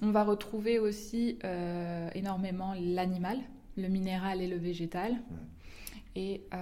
On 0.02 0.11
va 0.11 0.25
retrouver 0.25 0.78
aussi 0.78 1.38
euh, 1.44 2.09
énormément 2.14 2.75
l'animal, 2.80 3.38
le 3.80 3.88
minéral 3.88 4.40
et 4.42 4.46
le 4.49 4.56
végétal. 4.56 5.16
Et 6.16 6.42
euh, 6.54 6.56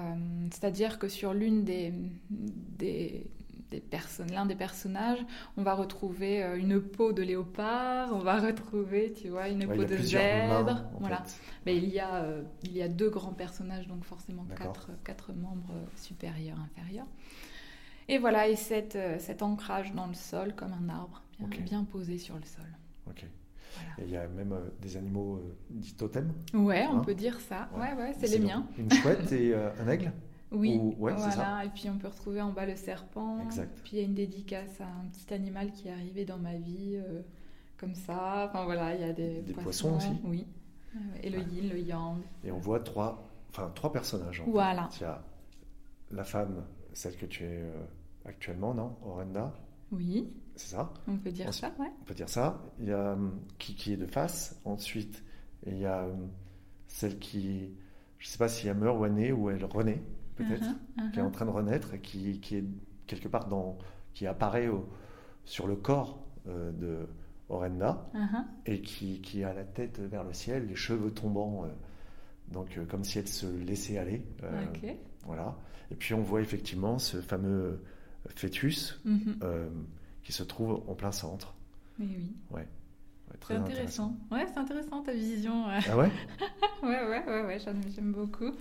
c'est-à-dire 0.50 0.98
que 0.98 1.08
sur 1.08 1.32
l'une 1.32 1.64
des, 1.64 1.92
des, 2.30 3.25
des 3.70 3.80
personnes, 3.80 4.30
l'un 4.30 4.44
des 4.46 4.54
personnages, 4.54 5.20
on 5.56 5.62
va 5.62 5.75
retrouver 5.75 6.42
euh, 6.42 6.58
une 6.58 6.80
peau 6.82 7.12
de 7.12 7.22
léopard, 7.22 8.10
on 8.12 8.18
va 8.18 8.38
retrouver, 8.40 9.12
tu 9.14 9.30
vois, 9.30 9.48
une 9.48 9.64
Ouais, 9.64 9.75
peau 9.76 9.84
de 9.84 9.96
zèbre. 9.96 10.84
voilà. 11.00 11.22
fait. 11.25 11.40
Mais 11.64 11.76
il 11.76 11.88
y, 11.88 11.98
a, 11.98 12.16
euh, 12.16 12.42
il 12.64 12.72
y 12.76 12.82
a 12.82 12.88
deux 12.88 13.08
grands 13.10 13.32
personnages, 13.32 13.88
donc 13.88 14.04
forcément 14.04 14.44
quatre, 14.56 14.90
quatre 15.04 15.32
membres 15.32 15.75
supérieurs, 15.96 16.58
inférieurs. 16.60 17.06
Et 18.08 18.18
voilà, 18.18 18.48
et 18.48 18.56
cet, 18.56 18.96
euh, 18.96 19.18
cet 19.18 19.42
ancrage 19.42 19.92
dans 19.94 20.06
le 20.06 20.14
sol 20.14 20.54
comme 20.54 20.72
un 20.72 20.88
arbre, 20.90 21.22
bien, 21.40 21.48
bien 21.60 21.84
posé 21.84 22.18
sur 22.18 22.37
le 22.37 22.44
sol. 22.44 22.64
Ok. 23.06 23.25
Voilà. 23.97 24.08
Il 24.08 24.11
y 24.11 24.16
a 24.16 24.26
même 24.28 24.52
euh, 24.52 24.61
des 24.80 24.97
animaux 24.97 25.37
euh, 25.37 25.54
dits 25.70 25.94
totems. 25.94 26.32
Ouais, 26.54 26.87
on 26.90 26.99
Hein 26.99 27.02
peut 27.04 27.14
dire 27.14 27.38
ça. 27.40 27.68
Ouais. 27.75 27.92
Ouais, 27.92 27.94
ouais, 27.94 28.14
c'est 28.18 28.28
les 28.28 28.38
miens. 28.38 28.66
Une 28.78 28.90
chouette 28.92 29.30
et 29.32 29.54
euh, 29.54 29.70
un 29.80 29.88
aigle. 29.88 30.12
Oui, 30.50 30.78
Ou- 30.80 30.94
ouais, 30.99 31.12
voilà. 31.14 31.62
Et 31.66 31.68
puis 31.68 31.90
on 31.90 31.99
peut 31.99 32.08
retrouver 32.08 32.40
en 32.40 32.52
bas 32.52 32.64
le 32.64 32.75
serpent. 32.75 33.38
Exact. 33.44 33.68
Puis 33.85 33.99
il 33.99 33.99
y 33.99 34.02
a 34.02 34.06
une 34.06 34.14
dédicace 34.14 34.80
à 34.80 34.85
un 34.87 35.06
petit 35.12 35.35
animal 35.35 35.73
qui 35.73 35.88
est 35.88 35.92
arrivé 35.92 36.25
dans 36.25 36.38
ma 36.38 36.54
vie, 36.54 36.94
euh, 36.97 37.20
comme 37.76 37.94
ça. 37.94 38.47
Enfin 38.49 38.64
voilà, 38.64 38.94
il 38.94 39.02
y 39.02 39.04
a 39.04 39.12
des, 39.12 39.42
Des 39.42 39.52
poissons 39.52 39.97
aussi 39.99 40.08
Oui. 40.25 40.47
Et 41.23 41.28
le 41.28 41.40
yin, 41.40 41.68
le 41.68 41.78
yang. 41.80 42.16
Et 42.44 42.50
on 42.50 42.58
voit 42.61 42.80
trois, 42.80 43.28
enfin, 43.50 43.70
trois 43.75 43.92
personnages. 43.92 44.40
en 44.40 44.44
fait. 44.47 44.50
Voilà. 44.50 44.88
Il 44.97 45.02
y 45.02 45.04
a 45.04 45.23
la 46.12 46.25
femme, 46.25 46.64
celle 46.94 47.16
que 47.16 47.26
tu 47.26 47.44
es 47.44 47.49
euh, 47.64 47.70
actuellement, 48.25 48.73
non 48.73 48.97
Orenda, 49.04 49.52
Oui, 49.92 50.32
c'est 50.58 50.74
ça 50.76 50.92
on 51.06 51.16
peut 51.16 51.30
dire 51.30 51.48
Ensuite- 51.48 51.64
ça, 51.76 51.82
ouais. 51.82 51.90
On 52.00 52.04
peut 52.04 52.14
dire 52.14 52.28
ça. 52.28 52.62
Il 52.80 52.86
y 52.88 52.92
a 52.92 53.12
hum, 53.12 53.40
qui, 53.58 53.74
qui 53.74 53.92
est 53.92 53.96
de 53.96 54.06
face. 54.06 54.60
Ensuite, 54.64 55.22
il 55.66 55.78
y 55.78 55.86
a 55.86 56.04
hum, 56.06 56.28
celle 56.86 57.18
qui, 57.18 57.70
je 58.18 58.26
ne 58.26 58.30
sais 58.30 58.38
pas 58.38 58.48
si 58.48 58.68
elle 58.68 58.76
meurt 58.76 58.98
ou 58.98 59.04
elle 59.04 59.14
naît 59.14 59.32
ou 59.32 59.50
elle 59.50 59.64
renaît, 59.64 60.02
peut-être, 60.36 60.64
Uh-huh, 60.64 61.10
qui 61.12 61.18
est 61.18 61.22
uh-huh. 61.22 61.26
en 61.26 61.30
train 61.30 61.46
de 61.46 61.50
renaître 61.50 61.94
et 61.94 62.00
qui, 62.00 62.40
qui 62.40 62.56
est 62.56 62.64
quelque 63.06 63.28
part 63.28 63.48
dans, 63.48 63.78
qui 64.14 64.26
apparaît 64.26 64.68
au- 64.68 64.88
sur 65.44 65.66
le 65.66 65.76
corps 65.76 66.24
euh, 66.48 66.72
de 66.72 67.06
Orenda 67.48 68.10
Uh-huh. 68.14 68.44
et 68.66 68.80
qui, 68.82 69.20
qui 69.20 69.42
a 69.44 69.52
la 69.54 69.64
tête 69.64 70.00
vers 70.00 70.24
le 70.24 70.32
ciel, 70.32 70.66
les 70.66 70.74
cheveux 70.76 71.10
tombant, 71.12 71.64
euh, 71.64 71.68
donc 72.52 72.76
euh, 72.78 72.84
comme 72.84 73.04
si 73.04 73.18
elle 73.18 73.28
se 73.28 73.46
laissait 73.46 73.98
aller. 73.98 74.22
euh. 74.42 74.64
Voilà. 75.24 75.56
Et 75.90 75.94
puis 75.94 76.14
on 76.14 76.20
voit 76.22 76.40
effectivement 76.42 76.98
ce 76.98 77.20
fameux 77.20 77.82
fœtus 78.34 79.00
Mhm. 79.04 79.38
euh, 79.42 79.68
qui 80.28 80.35
se 80.35 80.42
trouve 80.42 80.82
en 80.87 80.94
plein 80.94 81.11
centre. 81.11 81.54
Mais 81.99 82.04
oui, 82.04 82.37
Ouais, 82.50 82.68
c'est 83.47 83.54
intéressant. 83.54 84.14
Ouais, 84.30 84.44
c'est 84.47 84.58
intéressant 84.58 85.02
ta 85.02 85.14
vision. 85.14 85.64
Ah 85.68 85.97
ouais? 85.97 86.11
Ouais, 86.82 87.02
ouais, 87.06 87.25
ouais, 87.26 87.42
ouais, 87.47 87.58
j'aime 87.58 88.12
beaucoup. 88.12 88.52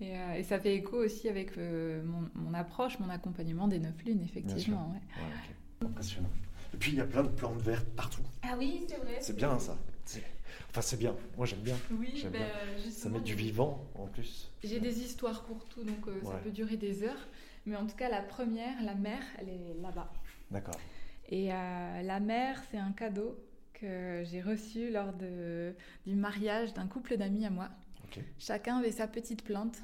Et, 0.00 0.16
euh, 0.16 0.34
et 0.34 0.44
ça 0.44 0.60
fait 0.60 0.76
écho 0.76 0.98
aussi 0.98 1.28
avec 1.28 1.58
euh, 1.58 2.00
mon, 2.04 2.30
mon 2.36 2.54
approche, 2.54 3.00
mon 3.00 3.08
accompagnement 3.08 3.66
des 3.66 3.80
neuf 3.80 4.04
lunes, 4.04 4.22
effectivement. 4.22 4.92
ouais. 4.92 5.84
Impressionnant. 5.84 6.30
Et 6.74 6.76
puis 6.76 6.92
il 6.92 6.98
y 6.98 7.00
a 7.00 7.06
plein 7.06 7.24
de 7.24 7.28
plantes 7.28 7.60
vertes 7.60 7.88
partout. 7.96 8.22
Ah 8.44 8.54
oui, 8.56 8.84
c'est 8.88 8.98
vrai. 8.98 9.18
C'est 9.20 9.34
bien 9.34 9.58
ça. 9.58 9.76
Enfin 10.70 10.80
c'est 10.80 10.96
bien. 10.96 11.16
Moi 11.36 11.46
j'aime 11.46 11.58
bien. 11.58 11.76
Oui, 11.90 12.20
ben, 12.22 12.30
bien. 12.30 12.90
Ça 12.92 13.08
met 13.08 13.18
du 13.18 13.34
vivant 13.34 13.84
en 13.96 14.06
plus. 14.06 14.52
J'ai 14.62 14.78
des 14.78 15.00
histoires 15.00 15.42
pour 15.42 15.64
tout, 15.64 15.82
donc 15.82 16.06
euh, 16.06 16.20
ça 16.22 16.36
peut 16.36 16.52
durer 16.52 16.76
des 16.76 17.02
heures. 17.02 17.26
Mais 17.66 17.74
en 17.74 17.84
tout 17.84 17.96
cas, 17.96 18.08
la 18.08 18.22
première, 18.22 18.80
la 18.84 18.94
mère, 18.94 19.22
elle 19.38 19.48
est 19.48 19.74
là-bas. 19.82 20.12
D'accord. 20.52 20.78
Et 21.28 21.52
euh, 21.52 22.02
la 22.02 22.20
mère, 22.20 22.62
c'est 22.70 22.78
un 22.78 22.92
cadeau 22.92 23.36
que 23.72 24.22
j'ai 24.24 24.40
reçu 24.40 24.90
lors 24.90 25.12
de, 25.12 25.74
du 26.06 26.14
mariage 26.14 26.72
d'un 26.74 26.86
couple 26.86 27.16
d'amis 27.16 27.44
à 27.46 27.50
moi. 27.50 27.68
Chacun 28.38 28.78
avait 28.78 28.92
sa 28.92 29.06
petite 29.08 29.42
plante 29.44 29.78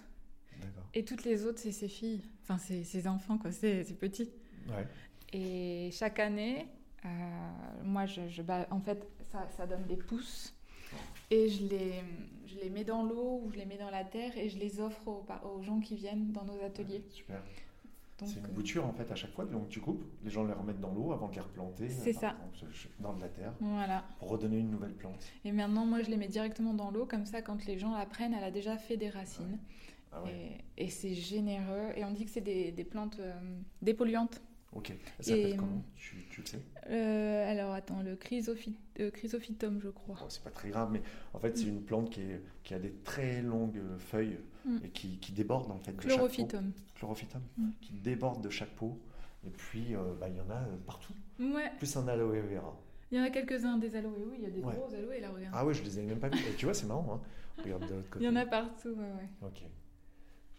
et 0.94 1.04
toutes 1.04 1.24
les 1.24 1.44
autres, 1.44 1.58
c'est 1.58 1.72
ses 1.72 1.88
filles. 1.88 2.22
Enfin, 2.42 2.58
c'est 2.58 2.84
ses 2.84 3.08
enfants, 3.08 3.36
quoi. 3.38 3.50
C'est 3.50 3.82
c'est 3.84 3.98
petit. 3.98 4.30
Ouais. 4.68 4.86
Et 5.32 5.90
chaque 5.92 6.18
année, 6.20 6.66
euh, 7.04 7.08
moi, 7.82 8.06
je, 8.06 8.28
je- 8.28 8.42
bah, 8.42 8.66
en 8.70 8.80
fait, 8.80 9.06
ça, 9.30 9.48
ça 9.56 9.66
donne 9.66 9.84
des 9.86 9.96
pousses. 9.96 10.54
Et 11.30 11.48
je 11.48 11.64
les, 11.66 11.94
je 12.46 12.56
les 12.60 12.68
mets 12.70 12.84
dans 12.84 13.02
l'eau 13.02 13.40
ou 13.44 13.50
je 13.50 13.56
les 13.58 13.64
mets 13.64 13.78
dans 13.78 13.90
la 13.90 14.04
terre 14.04 14.36
et 14.36 14.48
je 14.50 14.58
les 14.58 14.80
offre 14.80 15.08
aux 15.08 15.62
gens 15.62 15.80
qui 15.80 15.96
viennent 15.96 16.30
dans 16.32 16.44
nos 16.44 16.62
ateliers. 16.62 17.02
Super. 17.10 17.42
C'est 18.24 18.38
une 18.40 18.46
euh, 18.46 18.48
bouture 18.48 18.84
en 18.86 18.92
fait 18.92 19.10
à 19.10 19.14
chaque 19.14 19.32
fois, 19.32 19.44
donc 19.44 19.68
tu 19.68 19.80
coupes, 19.80 20.04
les 20.24 20.30
gens 20.30 20.44
les 20.44 20.52
remettent 20.52 20.80
dans 20.80 20.92
l'eau 20.92 21.12
avant 21.12 21.28
de 21.28 21.34
les 21.34 21.40
replanter. 21.40 21.88
C'est 21.88 22.16
euh, 22.16 22.20
ça. 22.20 22.36
exemple, 22.52 22.76
Dans 23.00 23.14
de 23.14 23.20
la 23.20 23.28
terre, 23.28 23.52
Voilà. 23.60 24.04
pour 24.18 24.28
redonner 24.30 24.58
une 24.58 24.70
nouvelle 24.70 24.94
plante. 24.94 25.24
Et 25.44 25.52
maintenant, 25.52 25.84
moi, 25.86 26.02
je 26.02 26.10
les 26.10 26.16
mets 26.16 26.28
directement 26.28 26.74
dans 26.74 26.90
l'eau, 26.90 27.06
comme 27.06 27.24
ça, 27.26 27.42
quand 27.42 27.64
les 27.66 27.78
gens 27.78 27.96
la 27.96 28.06
prennent, 28.06 28.34
elle 28.34 28.44
a 28.44 28.50
déjà 28.50 28.76
fait 28.76 28.96
des 28.96 29.08
racines. 29.10 29.58
Ah 30.12 30.22
ouais. 30.24 30.60
Et, 30.76 30.84
et 30.84 30.88
c'est 30.88 31.14
généreux. 31.14 31.90
Et 31.96 32.04
on 32.04 32.10
dit 32.10 32.24
que 32.26 32.30
c'est 32.30 32.42
des, 32.42 32.70
des 32.70 32.84
plantes 32.84 33.18
euh, 33.20 33.32
dépolluantes. 33.80 34.42
Ok. 34.74 34.92
S'appelle 35.20 35.46
Et- 35.52 35.56
comment? 35.56 35.82
Tu, 35.94 36.16
tu 36.30 36.40
le 36.40 36.46
sais? 36.46 36.58
Euh, 36.88 37.50
alors, 37.50 37.72
attends, 37.74 38.02
le 38.02 38.14
chrysophy- 38.16 38.74
euh, 39.00 39.10
chrysophytum, 39.10 39.80
je 39.82 39.88
crois. 39.90 40.16
Bon, 40.18 40.28
C'est 40.28 40.42
pas 40.42 40.50
très 40.50 40.70
grave, 40.70 40.88
mais 40.90 41.02
en 41.34 41.38
fait 41.38 41.56
c'est 41.58 41.66
une 41.66 41.82
plante 41.82 42.10
qui, 42.10 42.22
est- 42.22 42.40
qui 42.62 42.72
a 42.74 42.78
des 42.78 42.92
très 43.04 43.42
longues 43.42 43.80
feuilles 43.98 44.38
Mm. 44.64 44.76
et 44.84 44.88
qui, 44.90 45.18
qui 45.18 45.32
déborde 45.32 45.70
en 45.70 45.78
fait 45.78 45.92
de 45.92 46.00
chaque 46.00 46.10
peau. 46.10 46.16
Chlorophytum. 46.16 46.72
Chlorophytum. 46.94 47.42
Mm. 47.58 47.68
Qui 47.80 47.92
déborde 47.94 48.42
de 48.42 48.48
chaque 48.50 48.70
peau. 48.70 48.98
Et 49.46 49.50
puis 49.50 49.94
euh, 49.94 50.14
bah, 50.20 50.28
il 50.28 50.36
y 50.36 50.40
en 50.40 50.48
a 50.50 50.54
euh, 50.62 50.76
partout. 50.86 51.12
Ouais, 51.40 51.70
Plus 51.78 51.96
un 51.96 52.06
aloe 52.08 52.40
vera. 52.40 52.74
il 53.10 53.18
y 53.18 53.20
en 53.20 53.24
a 53.24 53.30
quelques-uns 53.30 53.76
des 53.76 53.94
aloés. 53.96 54.24
Oui, 54.30 54.36
il 54.38 54.44
y 54.44 54.46
a 54.46 54.50
des 54.50 54.60
Ouais. 54.62 54.74
gros 54.74 54.94
aloés 54.94 55.20
là, 55.20 55.30
regarde. 55.30 55.52
Ah 55.54 55.66
ouais, 55.66 55.74
je 55.74 55.82
les 55.82 55.98
ai 55.98 56.02
même 56.02 56.18
pas 56.20 56.28
vus. 56.28 56.38
Et 56.50 56.54
tu 56.56 56.64
vois, 56.64 56.74
c'est 56.74 56.86
marrant. 56.86 57.20
Hein 57.22 57.62
Regarde 57.62 57.86
de 57.88 57.94
l'autre 57.94 58.08
côté. 58.10 58.24
il 58.24 58.28
y 58.28 58.30
en 58.30 58.36
a 58.36 58.46
partout, 58.46 58.88
ouais, 58.90 58.94
ouais. 58.96 59.28
Ok. 59.42 59.62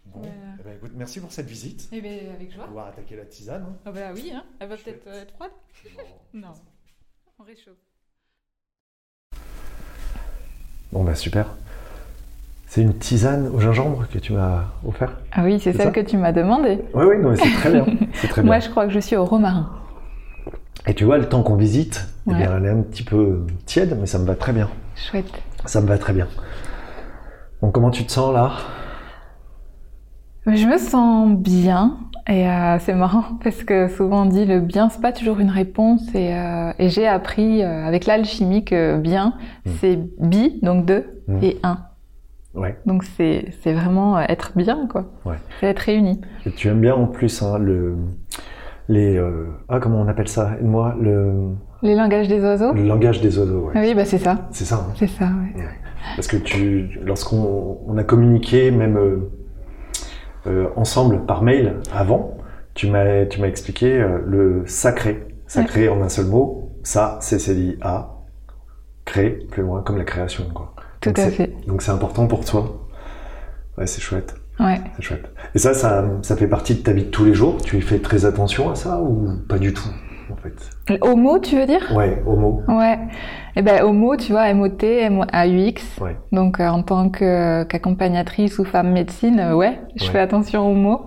Bon, 0.05 0.19
Voilà. 0.21 0.33
eh 0.59 0.63
ben, 0.63 0.73
écoute, 0.75 0.91
merci 0.95 1.19
pour 1.19 1.31
cette 1.31 1.47
visite. 1.47 1.87
Eh 1.91 2.01
bien, 2.01 2.11
avec 2.35 2.49
On 2.49 2.51
va 2.51 2.55
joie. 2.55 2.65
pouvoir 2.67 2.87
attaquer 2.87 3.15
la 3.15 3.25
tisane. 3.25 3.63
hein. 3.67 3.75
Ah 3.85 3.91
bah 3.91 3.99
oui, 4.13 4.31
hein. 4.35 4.43
elle 4.59 4.69
va 4.69 4.75
peut-être 4.77 5.07
euh, 5.07 5.21
être 5.23 5.33
froide. 5.33 5.51
Non, 6.33 6.53
on 7.39 7.43
réchauffe. 7.43 7.73
Bon 10.91 11.03
bah 11.03 11.15
super. 11.15 11.47
C'est 12.67 12.81
une 12.81 12.97
tisane 12.97 13.47
au 13.47 13.59
gingembre 13.59 14.07
que 14.11 14.17
tu 14.19 14.33
m'as 14.33 14.65
offert? 14.85 15.17
Ah 15.31 15.43
oui, 15.43 15.59
c'est 15.59 15.73
celle 15.73 15.87
ça? 15.87 15.91
que 15.91 15.99
tu 15.99 16.17
m'as 16.17 16.31
demandé. 16.31 16.79
Oui, 16.93 17.05
oui, 17.05 17.19
non, 17.19 17.35
c'est 17.35 17.51
très 17.51 17.71
bien. 17.71 17.85
C'est 18.13 18.27
très 18.27 18.41
Moi, 18.43 18.57
bien. 18.57 18.65
je 18.65 18.71
crois 18.71 18.85
que 18.87 18.91
je 18.91 18.99
suis 18.99 19.15
au 19.15 19.25
romarin. 19.25 19.69
Et 20.87 20.93
tu 20.95 21.03
vois, 21.03 21.17
le 21.17 21.29
temps 21.29 21.43
qu'on 21.43 21.55
visite, 21.55 22.07
eh 22.29 22.33
bien, 22.33 22.57
elle 22.57 22.65
est 22.65 22.69
un 22.69 22.81
petit 22.81 23.03
peu 23.03 23.45
tiède, 23.65 23.95
mais 23.99 24.05
ça 24.07 24.17
me 24.19 24.25
va 24.25 24.35
très 24.35 24.53
bien. 24.53 24.69
Chouette. 24.95 25.31
Ça 25.65 25.81
me 25.81 25.87
va 25.87 25.97
très 25.97 26.13
bien. 26.13 26.27
Bon, 27.61 27.71
comment 27.71 27.89
tu 27.91 28.05
te 28.05 28.11
sens 28.11 28.33
là? 28.33 28.53
Je 30.45 30.65
me 30.67 30.77
sens 30.77 31.29
bien 31.37 31.97
et 32.27 32.47
euh, 32.49 32.77
c'est 32.79 32.93
marrant 32.93 33.23
parce 33.43 33.63
que 33.63 33.87
souvent 33.87 34.23
on 34.23 34.25
dit 34.25 34.45
le 34.45 34.59
bien 34.59 34.89
c'est 34.89 35.01
pas 35.01 35.11
toujours 35.11 35.39
une 35.39 35.49
réponse 35.49 36.03
et, 36.15 36.33
euh, 36.35 36.71
et 36.79 36.89
j'ai 36.89 37.07
appris 37.07 37.63
euh, 37.63 37.85
avec 37.85 38.05
l'alchimie 38.05 38.63
que 38.65 38.97
bien 38.97 39.33
Mm. 39.65 39.69
c'est 39.79 39.99
bi 40.19 40.59
donc 40.61 40.85
deux 40.85 41.05
Mm. 41.27 41.37
et 41.41 41.57
un 41.63 41.77
Ouais. 42.53 42.77
donc 42.85 43.03
c'est 43.03 43.45
c'est 43.61 43.73
vraiment 43.73 44.19
être 44.19 44.51
bien 44.57 44.87
quoi 44.87 45.05
Ouais. 45.25 45.37
c'est 45.59 45.67
être 45.67 45.79
réuni 45.79 46.19
Et 46.45 46.51
tu 46.51 46.67
aimes 46.67 46.81
bien 46.81 46.93
en 46.95 47.07
plus 47.07 47.41
hein, 47.41 47.57
le 47.57 47.95
les 48.89 49.17
ah 49.69 49.79
comment 49.79 50.01
on 50.01 50.07
appelle 50.09 50.27
ça? 50.27 50.51
Aide-moi 50.59 50.95
le, 51.01 51.51
les 51.81 51.95
langages 51.95 52.27
des 52.27 52.41
oiseaux? 52.41 52.73
Le 52.73 52.83
langage 52.83 53.21
des 53.21 53.39
oiseaux. 53.39 53.69
Ouais. 53.73 53.79
oui 53.81 53.93
bah 53.95 54.03
c'est 54.05 54.17
ça 54.17 54.47
C'est 54.51 54.65
ça. 54.65 54.75
hein. 54.75 54.93
c'est 54.97 55.07
ça 55.07 55.25
ouais. 55.25 55.63
Parce 56.17 56.27
que 56.27 56.35
tu, 56.35 56.99
lorsqu'on 57.03 57.77
on 57.87 57.97
a 57.97 58.03
communiqué 58.03 58.69
même 58.71 58.99
ensemble 60.75 61.25
par 61.25 61.41
mail 61.41 61.77
avant, 61.93 62.37
tu 62.73 62.89
m'as 62.89 63.25
tu 63.25 63.39
m'as 63.39 63.47
expliqué 63.47 64.01
euh, 64.01 64.19
le 64.25 64.63
sacré, 64.65 65.27
sacré 65.47 65.89
en 65.89 66.01
un 66.01 66.09
seul 66.09 66.25
mot. 66.25 66.71
Ça, 66.83 67.17
c'est 67.21 67.39
c'est 67.39 67.55
dit 67.55 67.77
à 67.81 68.09
créer 69.05 69.31
plus 69.51 69.63
loin 69.63 69.81
comme 69.81 69.97
la 69.97 70.03
création 70.03 70.45
quoi. 70.53 70.73
tout 70.99 71.09
Donc 71.09 71.19
à 71.19 71.29
fait 71.29 71.53
Donc 71.67 71.81
c'est 71.81 71.91
important 71.91 72.27
pour 72.27 72.43
toi. 72.43 72.87
Ouais, 73.77 73.87
c'est 73.87 74.01
chouette, 74.01 74.35
ouais 74.59 74.81
c'est 74.95 75.01
chouette. 75.01 75.29
Et 75.55 75.59
ça, 75.59 75.73
ça, 75.73 76.05
ça 76.21 76.35
fait 76.35 76.47
partie 76.47 76.75
de 76.75 76.81
ta 76.81 76.93
vie 76.93 77.05
de 77.05 77.09
tous 77.09 77.25
les 77.25 77.33
jours? 77.33 77.57
Tu 77.63 77.77
y 77.77 77.81
fais 77.81 77.99
très 77.99 78.25
attention 78.25 78.69
à 78.69 78.75
ça 78.75 79.01
ou 79.01 79.29
pas 79.47 79.59
du 79.59 79.73
tout 79.73 79.89
en 80.31 80.35
fait? 80.35 80.53
Homo 81.01 81.39
tu 81.39 81.55
veux 81.57 81.65
dire? 81.65 81.91
Ouais, 81.95 82.21
homo. 82.25 82.61
ouais 82.67 82.99
et 83.55 83.61
ben 83.61 83.83
homo 83.83 84.15
tu 84.17 84.31
vois 84.31 84.51
MOT 84.53 84.83
AUX 85.31 85.99
Ouais. 86.01 86.17
Donc 86.31 86.59
euh, 86.59 86.67
en 86.67 86.81
tant 86.83 87.09
que- 87.09 87.63
qu'accompagnatrice 87.63 88.59
ou 88.59 88.65
femme 88.65 88.91
médecine, 88.91 89.39
euh, 89.39 89.55
ouais, 89.55 89.79
je 89.95 90.05
Ouais. 90.05 90.11
fais 90.11 90.19
attention 90.19 90.69
aux 90.69 90.73
mots. 90.75 91.05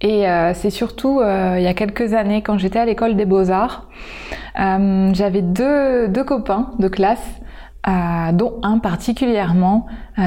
Et 0.00 0.28
euh, 0.28 0.52
c'est 0.54 0.70
surtout 0.70 1.20
euh, 1.20 1.54
il 1.58 1.62
y 1.62 1.66
a 1.66 1.74
quelques 1.74 2.12
années 2.14 2.42
quand 2.42 2.58
j'étais 2.58 2.78
à 2.78 2.84
l'école 2.84 3.16
des 3.16 3.24
beaux-arts, 3.26 3.88
euh, 4.60 5.10
j'avais 5.14 5.42
deux, 5.42 6.08
deux 6.08 6.24
copains 6.24 6.72
de 6.78 6.88
classe, 6.88 7.24
euh, 7.88 8.32
dont 8.32 8.58
un 8.62 8.78
particulièrement 8.78 9.86
euh, 10.18 10.22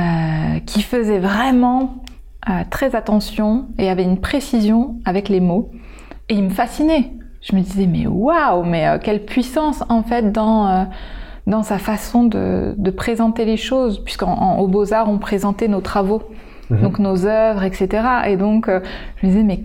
qui 0.65 0.81
faisait 0.81 1.19
vraiment 1.19 1.95
euh, 2.49 2.63
très 2.69 2.95
attention 2.95 3.67
et 3.77 3.89
avait 3.89 4.03
une 4.03 4.19
précision 4.19 4.95
avec 5.05 5.29
les 5.29 5.39
mots. 5.39 5.69
Et 6.29 6.35
il 6.35 6.43
me 6.45 6.49
fascinait. 6.49 7.11
Je 7.41 7.55
me 7.55 7.61
disais 7.61 7.87
mais 7.87 8.05
waouh, 8.07 8.63
mais 8.63 8.87
euh, 8.87 8.97
quelle 9.01 9.23
puissance 9.25 9.83
en 9.89 10.03
fait 10.03 10.31
dans 10.31 10.67
euh, 10.67 10.83
dans 11.47 11.63
sa 11.63 11.79
façon 11.79 12.25
de, 12.25 12.75
de 12.77 12.91
présenter 12.91 13.43
les 13.45 13.57
choses, 13.57 14.03
puisqu'au 14.03 14.67
Beaux-Arts, 14.67 15.09
on 15.09 15.17
présentait 15.17 15.67
nos 15.67 15.81
travaux, 15.81 16.21
Mhm. 16.69 16.81
donc 16.81 16.99
nos 16.99 17.25
œuvres, 17.25 17.63
etc. 17.63 18.03
Et 18.27 18.37
donc, 18.37 18.69
euh, 18.69 18.79
je 19.17 19.25
me 19.25 19.31
disais, 19.31 19.43
mais 19.43 19.63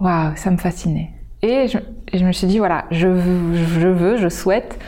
waouh, 0.00 0.32
ça 0.36 0.50
me 0.50 0.58
fascinait. 0.58 1.10
Et 1.42 1.66
je, 1.68 1.78
et 2.12 2.18
je 2.18 2.24
me 2.26 2.32
suis 2.32 2.46
dit, 2.46 2.58
voilà, 2.58 2.84
je 2.90 3.08
veux, 3.08 3.54
je 3.54 3.88
veux, 3.88 4.16
je 4.18 4.28
souhaite, 4.28 4.78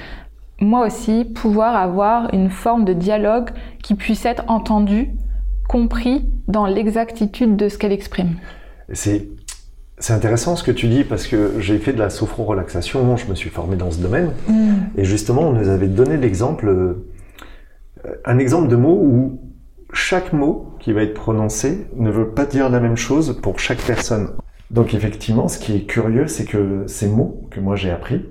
moi 0.60 0.86
aussi, 0.86 1.24
pouvoir 1.24 1.74
avoir 1.76 2.32
une 2.34 2.50
forme 2.50 2.84
de 2.84 2.92
dialogue 2.92 3.48
qui 3.82 3.94
puisse 3.94 4.26
être 4.26 4.44
entendu, 4.48 5.08
compris 5.68 6.28
dans 6.46 6.66
l'exactitude 6.66 7.56
de 7.56 7.68
ce 7.70 7.78
qu'elle 7.78 7.92
exprime. 7.92 8.36
C'est 8.92 9.28
c'est 9.98 10.12
intéressant 10.12 10.56
ce 10.56 10.64
que 10.64 10.72
tu 10.72 10.88
dis 10.88 11.04
parce 11.04 11.26
que 11.26 11.60
j'ai 11.60 11.78
fait 11.78 11.92
de 11.92 11.98
la 11.98 12.10
sophro-relaxation, 12.10 13.16
je 13.16 13.26
me 13.26 13.34
suis 13.34 13.50
formé 13.50 13.76
dans 13.76 13.90
ce 13.90 14.00
domaine 14.00 14.32
et 14.96 15.04
justement 15.04 15.42
on 15.42 15.52
nous 15.52 15.68
avait 15.68 15.88
donné 15.88 16.16
l'exemple, 16.16 16.68
euh, 16.68 17.06
un 18.24 18.38
exemple 18.38 18.68
de 18.68 18.76
mot 18.76 18.98
où 19.00 19.40
chaque 19.92 20.32
mot 20.32 20.74
qui 20.80 20.92
va 20.92 21.02
être 21.02 21.14
prononcé 21.14 21.86
ne 21.96 22.10
veut 22.10 22.30
pas 22.30 22.44
dire 22.44 22.68
la 22.68 22.80
même 22.80 22.96
chose 22.96 23.38
pour 23.40 23.60
chaque 23.60 23.78
personne. 23.78 24.30
Donc 24.70 24.92
effectivement, 24.94 25.46
ce 25.46 25.58
qui 25.58 25.76
est 25.76 25.84
curieux, 25.84 26.26
c'est 26.26 26.44
que 26.44 26.84
ces 26.88 27.08
mots 27.08 27.46
que 27.50 27.60
moi 27.60 27.76
j'ai 27.76 27.90
appris, 27.90 28.26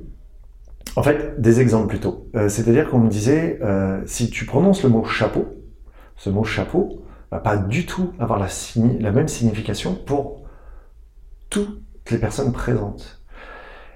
en 0.97 1.03
fait, 1.03 1.39
des 1.41 1.61
exemples 1.61 1.87
plutôt. 1.87 2.27
Euh, 2.35 2.49
C'est-à-dire 2.49 2.89
qu'on 2.89 2.99
me 2.99 3.09
disait, 3.09 3.59
euh, 3.63 4.01
si 4.05 4.29
tu 4.29 4.45
prononces 4.45 4.83
le 4.83 4.89
mot 4.89 5.05
chapeau, 5.05 5.45
ce 6.17 6.29
mot 6.29 6.43
chapeau 6.43 7.03
va 7.31 7.39
pas 7.39 7.55
du 7.55 7.85
tout 7.85 8.11
avoir 8.19 8.37
la 8.37 9.11
même 9.11 9.27
signification 9.29 9.95
pour 9.95 10.42
tout 11.53 11.67
les 12.11 12.17
personnes 12.17 12.51
présentes. 12.51 13.21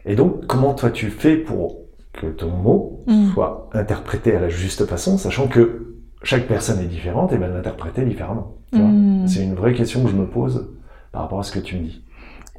Et 0.05 0.15
donc, 0.15 0.45
comment 0.47 0.73
toi 0.73 0.89
tu 0.89 1.09
fais 1.09 1.35
pour 1.35 1.81
que 2.13 2.27
ton 2.27 2.49
mot 2.49 2.97
Mm. 3.07 3.31
soit 3.33 3.69
interprété 3.73 4.35
à 4.35 4.41
la 4.41 4.49
juste 4.49 4.85
façon, 4.85 5.17
sachant 5.17 5.47
que 5.47 5.95
chaque 6.23 6.45
personne 6.45 6.79
est 6.79 6.87
différente 6.87 7.31
et 7.31 7.37
va 7.37 7.47
l'interpréter 7.47 8.03
différemment. 8.03 8.57
Mm. 8.73 9.25
C'est 9.27 9.43
une 9.43 9.55
vraie 9.55 9.73
question 9.73 10.03
que 10.03 10.09
je 10.09 10.15
me 10.15 10.27
pose 10.27 10.69
par 11.13 11.21
rapport 11.21 11.39
à 11.39 11.43
ce 11.43 11.53
que 11.53 11.59
tu 11.59 11.77
me 11.77 11.83
dis. 11.83 12.03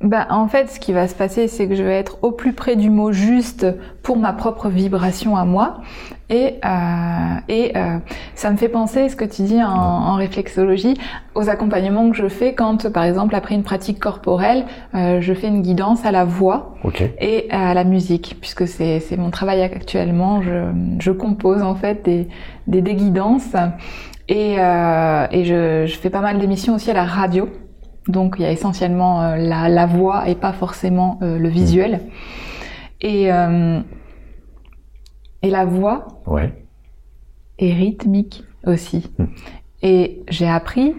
Bah, 0.00 0.28
en 0.30 0.46
fait, 0.46 0.70
ce 0.70 0.78
qui 0.78 0.92
va 0.92 1.08
se 1.08 1.14
passer, 1.14 1.48
c'est 1.48 1.66
que 1.66 1.74
je 1.74 1.82
vais 1.82 1.96
être 1.98 2.18
au 2.22 2.30
plus 2.30 2.52
près 2.52 2.76
du 2.76 2.88
mot 2.88 3.10
juste 3.10 3.66
pour 4.04 4.16
ma 4.16 4.32
propre 4.32 4.68
vibration 4.68 5.36
à 5.36 5.44
moi. 5.44 5.78
Et, 6.30 6.60
euh, 6.64 7.40
et 7.48 7.72
euh, 7.76 7.98
ça 8.36 8.50
me 8.52 8.56
fait 8.56 8.68
penser, 8.68 9.08
ce 9.08 9.16
que 9.16 9.24
tu 9.24 9.42
dis 9.42 9.60
en, 9.60 9.68
en 9.68 10.14
réflexologie, 10.14 10.94
aux 11.34 11.48
accompagnements 11.50 12.10
que 12.10 12.16
je 12.16 12.28
fais 12.28 12.54
quand, 12.54 12.92
par 12.92 13.02
exemple, 13.02 13.34
après 13.34 13.56
une 13.56 13.64
pratique 13.64 13.98
corporelle, 13.98 14.66
euh, 14.94 15.20
je 15.20 15.34
fais 15.34 15.48
une 15.48 15.62
guidance 15.62 16.04
à 16.06 16.12
la 16.12 16.24
voix 16.24 16.74
Ok. 16.84 17.02
et 17.20 17.48
à 17.50 17.74
la 17.74 17.82
musique, 17.82 18.36
puisque 18.40 18.68
c'est 18.68 19.00
c'est 19.00 19.16
mon 19.16 19.30
travail 19.30 19.62
actuellement. 19.62 20.42
Je, 20.42 20.70
je 21.00 21.10
compose 21.10 21.62
en 21.62 21.74
fait 21.74 22.04
des, 22.04 22.28
des, 22.68 22.82
des 22.82 22.94
guidances 22.94 23.54
et, 24.28 24.56
euh, 24.60 25.26
et 25.32 25.44
je, 25.44 25.86
je 25.86 25.98
fais 25.98 26.10
pas 26.10 26.20
mal 26.20 26.38
d'émissions 26.38 26.74
aussi 26.76 26.90
à 26.90 26.94
la 26.94 27.04
radio. 27.04 27.48
Donc 28.08 28.36
il 28.38 28.42
y 28.42 28.44
a 28.46 28.50
essentiellement 28.50 29.22
euh, 29.22 29.36
la, 29.36 29.68
la 29.68 29.86
voix 29.86 30.28
et 30.28 30.34
pas 30.34 30.52
forcément 30.52 31.18
euh, 31.22 31.38
le 31.38 31.48
visuel. 31.48 32.00
Et, 33.00 33.32
euh, 33.32 33.80
et 35.42 35.50
la 35.50 35.64
voix 35.64 36.08
Ouais. 36.26 36.52
est 37.58 37.72
rythmique 37.72 38.44
aussi. 38.66 39.10
Hmm. 39.18 39.26
Et 39.82 40.22
j'ai 40.28 40.48
appris 40.48 40.96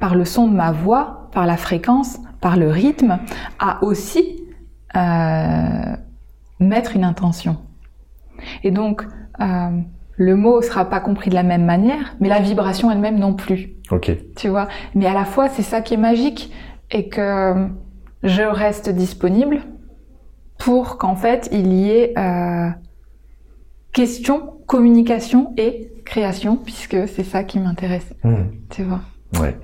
par 0.00 0.14
le 0.14 0.24
son 0.24 0.48
de 0.48 0.54
ma 0.54 0.72
voix, 0.72 1.28
par 1.32 1.46
la 1.46 1.56
fréquence, 1.56 2.18
par 2.40 2.56
le 2.56 2.70
rythme, 2.70 3.18
à 3.58 3.82
aussi 3.84 4.38
mettre 6.58 6.96
une 6.96 7.04
intention. 7.04 7.56
Et 8.62 8.70
donc, 8.70 9.06
le 10.22 10.36
mot 10.36 10.62
sera 10.62 10.84
pas 10.88 11.00
compris 11.00 11.30
de 11.30 11.34
la 11.34 11.42
même 11.42 11.64
manière, 11.64 12.14
mais 12.20 12.28
la 12.28 12.40
vibration 12.40 12.90
elle-même 12.90 13.18
non 13.18 13.34
plus 13.34 13.70
Ok. 13.90 14.10
tu 14.36 14.48
vois? 14.48 14.68
Mais 14.94 15.06
à 15.06 15.14
la 15.14 15.24
fois, 15.24 15.48
c'est 15.48 15.62
ça 15.62 15.80
qui 15.80 15.94
est 15.94 15.98
magique 15.98 16.52
et 16.90 17.08
que 17.08 17.66
je 18.22 18.42
reste 18.42 18.88
disponible 18.88 19.60
pour 20.58 20.98
qu'en 20.98 21.16
fait, 21.16 21.48
il 21.52 21.72
y 21.72 21.90
ait 21.90 22.12
euh, 22.18 22.68
question, 23.92 24.54
communication 24.66 25.52
et 25.56 25.88
création, 26.04 26.56
puisque 26.56 27.08
c'est 27.08 27.24
ça 27.24 27.44
qui 27.44 27.58
m'intéresse, 27.58 28.12
Hmm. 28.24 28.44
tu 28.70 28.82
vois? 28.84 29.00
Ouais. 29.40 29.56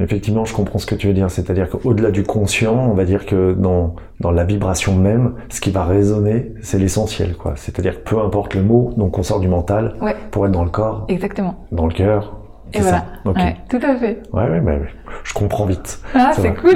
Effectivement, 0.00 0.44
je 0.46 0.54
comprends 0.54 0.78
ce 0.78 0.86
que 0.86 0.94
tu 0.94 1.06
veux 1.06 1.12
dire. 1.12 1.30
C'est-à-dire 1.30 1.68
qu'au-delà 1.68 2.10
du 2.10 2.22
conscient, 2.22 2.74
on 2.74 2.94
va 2.94 3.04
dire 3.04 3.26
que 3.26 3.52
dans, 3.52 3.94
dans 4.20 4.30
la 4.30 4.44
vibration 4.44 4.96
même, 4.96 5.34
ce 5.50 5.60
qui 5.60 5.70
va 5.70 5.84
résonner, 5.84 6.54
c'est 6.62 6.78
l'essentiel, 6.78 7.36
quoi. 7.36 7.52
C'est-à-dire 7.56 8.02
que 8.02 8.08
peu 8.10 8.18
importe 8.20 8.54
le 8.54 8.62
mot, 8.62 8.92
donc 8.96 9.18
on 9.18 9.22
sort 9.22 9.40
du 9.40 9.48
mental 9.48 9.94
Ouais. 10.00 10.16
pour 10.30 10.46
être 10.46 10.52
dans 10.52 10.64
le 10.64 10.70
corps, 10.70 11.04
Exactement. 11.08 11.66
dans 11.72 11.86
le 11.86 11.92
cœur. 11.92 12.38
Et 12.74 12.80
voilà. 12.80 13.04
ça. 13.22 13.30
Ouais, 13.30 13.56
tout 13.68 13.80
à 13.86 13.94
fait. 13.96 14.22
Ouais, 14.32 14.44
ouais, 14.44 14.60
ouais, 14.60 14.72
ouais. 14.78 14.88
je 15.24 15.34
comprends 15.34 15.66
vite. 15.66 16.00
Ah, 16.14 16.30
c'est 16.34 16.54
cool. 16.54 16.74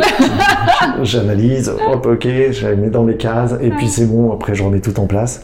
J'analyse, 1.02 1.70
hop, 1.90 2.04
ok, 2.06 2.22
je 2.50 2.68
les 2.68 2.76
mets 2.76 2.90
dans 2.90 3.04
les 3.04 3.16
cases, 3.16 3.54
et 3.62 3.70
puis 3.70 3.88
c'est 3.88 4.04
bon, 4.06 4.30
après 4.32 4.54
je 4.54 4.62
remets 4.62 4.80
tout 4.80 4.98
en 5.00 5.06
place. 5.06 5.42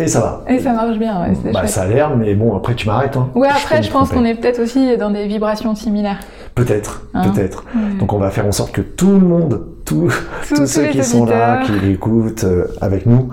Et 0.00 0.08
ça 0.08 0.20
va. 0.20 0.44
Et 0.52 0.58
ça 0.58 0.72
marche 0.72 0.98
bien, 0.98 1.22
ouais, 1.22 1.32
c'est 1.40 1.52
Bah, 1.52 1.60
chouette. 1.60 1.70
ça 1.70 1.82
a 1.82 1.86
l'air, 1.86 2.16
mais 2.16 2.34
bon, 2.34 2.56
après 2.56 2.74
tu 2.74 2.88
m'arrêtes. 2.88 3.16
Hein. 3.16 3.28
Ouais, 3.36 3.48
après, 3.48 3.80
je 3.82 3.90
pense 3.90 4.10
qu'on 4.10 4.24
est 4.24 4.34
peut-être 4.34 4.60
aussi 4.60 4.96
dans 4.96 5.10
des 5.10 5.26
vibrations 5.28 5.74
similaires. 5.76 6.18
Peut-être, 6.56 7.02
Hein 7.14 7.28
peut-être. 7.30 7.64
Ouais. 7.74 7.98
Donc 8.00 8.12
on 8.12 8.18
va 8.18 8.30
faire 8.30 8.46
en 8.46 8.52
sorte 8.52 8.72
que 8.72 8.80
tout 8.80 9.12
le 9.12 9.20
monde, 9.26 9.66
tous, 9.84 10.08
Tous- 10.08 10.14
tous 10.48 10.54
tous 10.56 10.66
ceux 10.66 10.86
qui 10.88 11.04
sont 11.04 11.26
là, 11.26 11.62
qui 11.64 11.90
écoutent 11.90 12.44
euh, 12.44 12.66
avec 12.80 13.06
nous, 13.06 13.28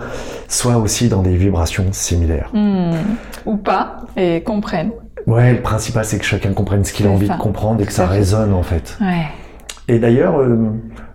soient 0.48 0.78
aussi 0.78 1.08
dans 1.10 1.22
des 1.24 1.36
vibrations 1.36 1.86
similaires. 1.92 2.50
Hmm. 2.54 2.92
Ou 3.48 3.58
pas, 3.58 3.98
et 4.16 4.42
comprennent. 4.44 4.92
Ouais, 5.28 5.54
le 5.54 5.62
principal 5.62 6.04
c'est 6.06 6.18
que 6.20 6.26
chacun 6.26 6.54
comprenne 6.54 6.84
ce 6.84 6.94
qu'il 6.94 7.08
a 7.08 7.10
envie 7.10 7.28
ça. 7.28 7.36
de 7.36 7.40
comprendre 7.40 7.82
et 7.82 7.86
que 7.86 7.92
ça 7.94 8.06
résonne 8.08 8.54
en 8.54 8.64
fait. 8.64 8.98
Ouais. 9.02 9.26
Et 9.88 10.00
d'ailleurs, 10.00 10.40
euh, 10.40 10.58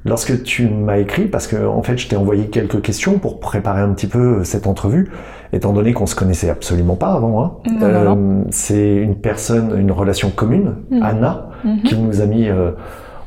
lorsque 0.05 0.43
tu 0.45 0.69
m'as 0.69 0.99
écrit, 0.99 1.25
parce 1.27 1.47
que 1.49 1.67
en 1.67 1.83
fait 1.83 1.99
je 1.99 2.07
t'ai 2.09 2.17
envoyé 2.17 2.47
quelques 2.47 2.83
questions 2.83 3.19
pour 3.19 3.41
préparer 3.41 3.81
un 3.81 3.93
petit 3.95 4.07
peu 4.07 4.45
cette 4.45 4.67
entrevue, 4.69 5.11
étant 5.53 5.73
donné 5.73 5.93
qu'on 5.93 6.07
se 6.07 6.15
connaissait 6.15 6.51
absolument 6.51 6.97
pas 6.97 7.13
avant, 7.15 7.43
hein, 7.43 7.53
non, 7.81 8.45
c'est 8.51 8.95
une 8.97 9.17
personne, 9.17 9.79
une 9.79 9.93
relation 9.93 10.31
commune, 10.31 10.75
Mhm. 10.91 11.03
Anna, 11.03 11.49
Mhm. 11.65 11.83
qui 11.83 11.97
nous 11.97 12.21
a 12.21 12.27
mis 12.27 12.49
euh, 12.49 12.73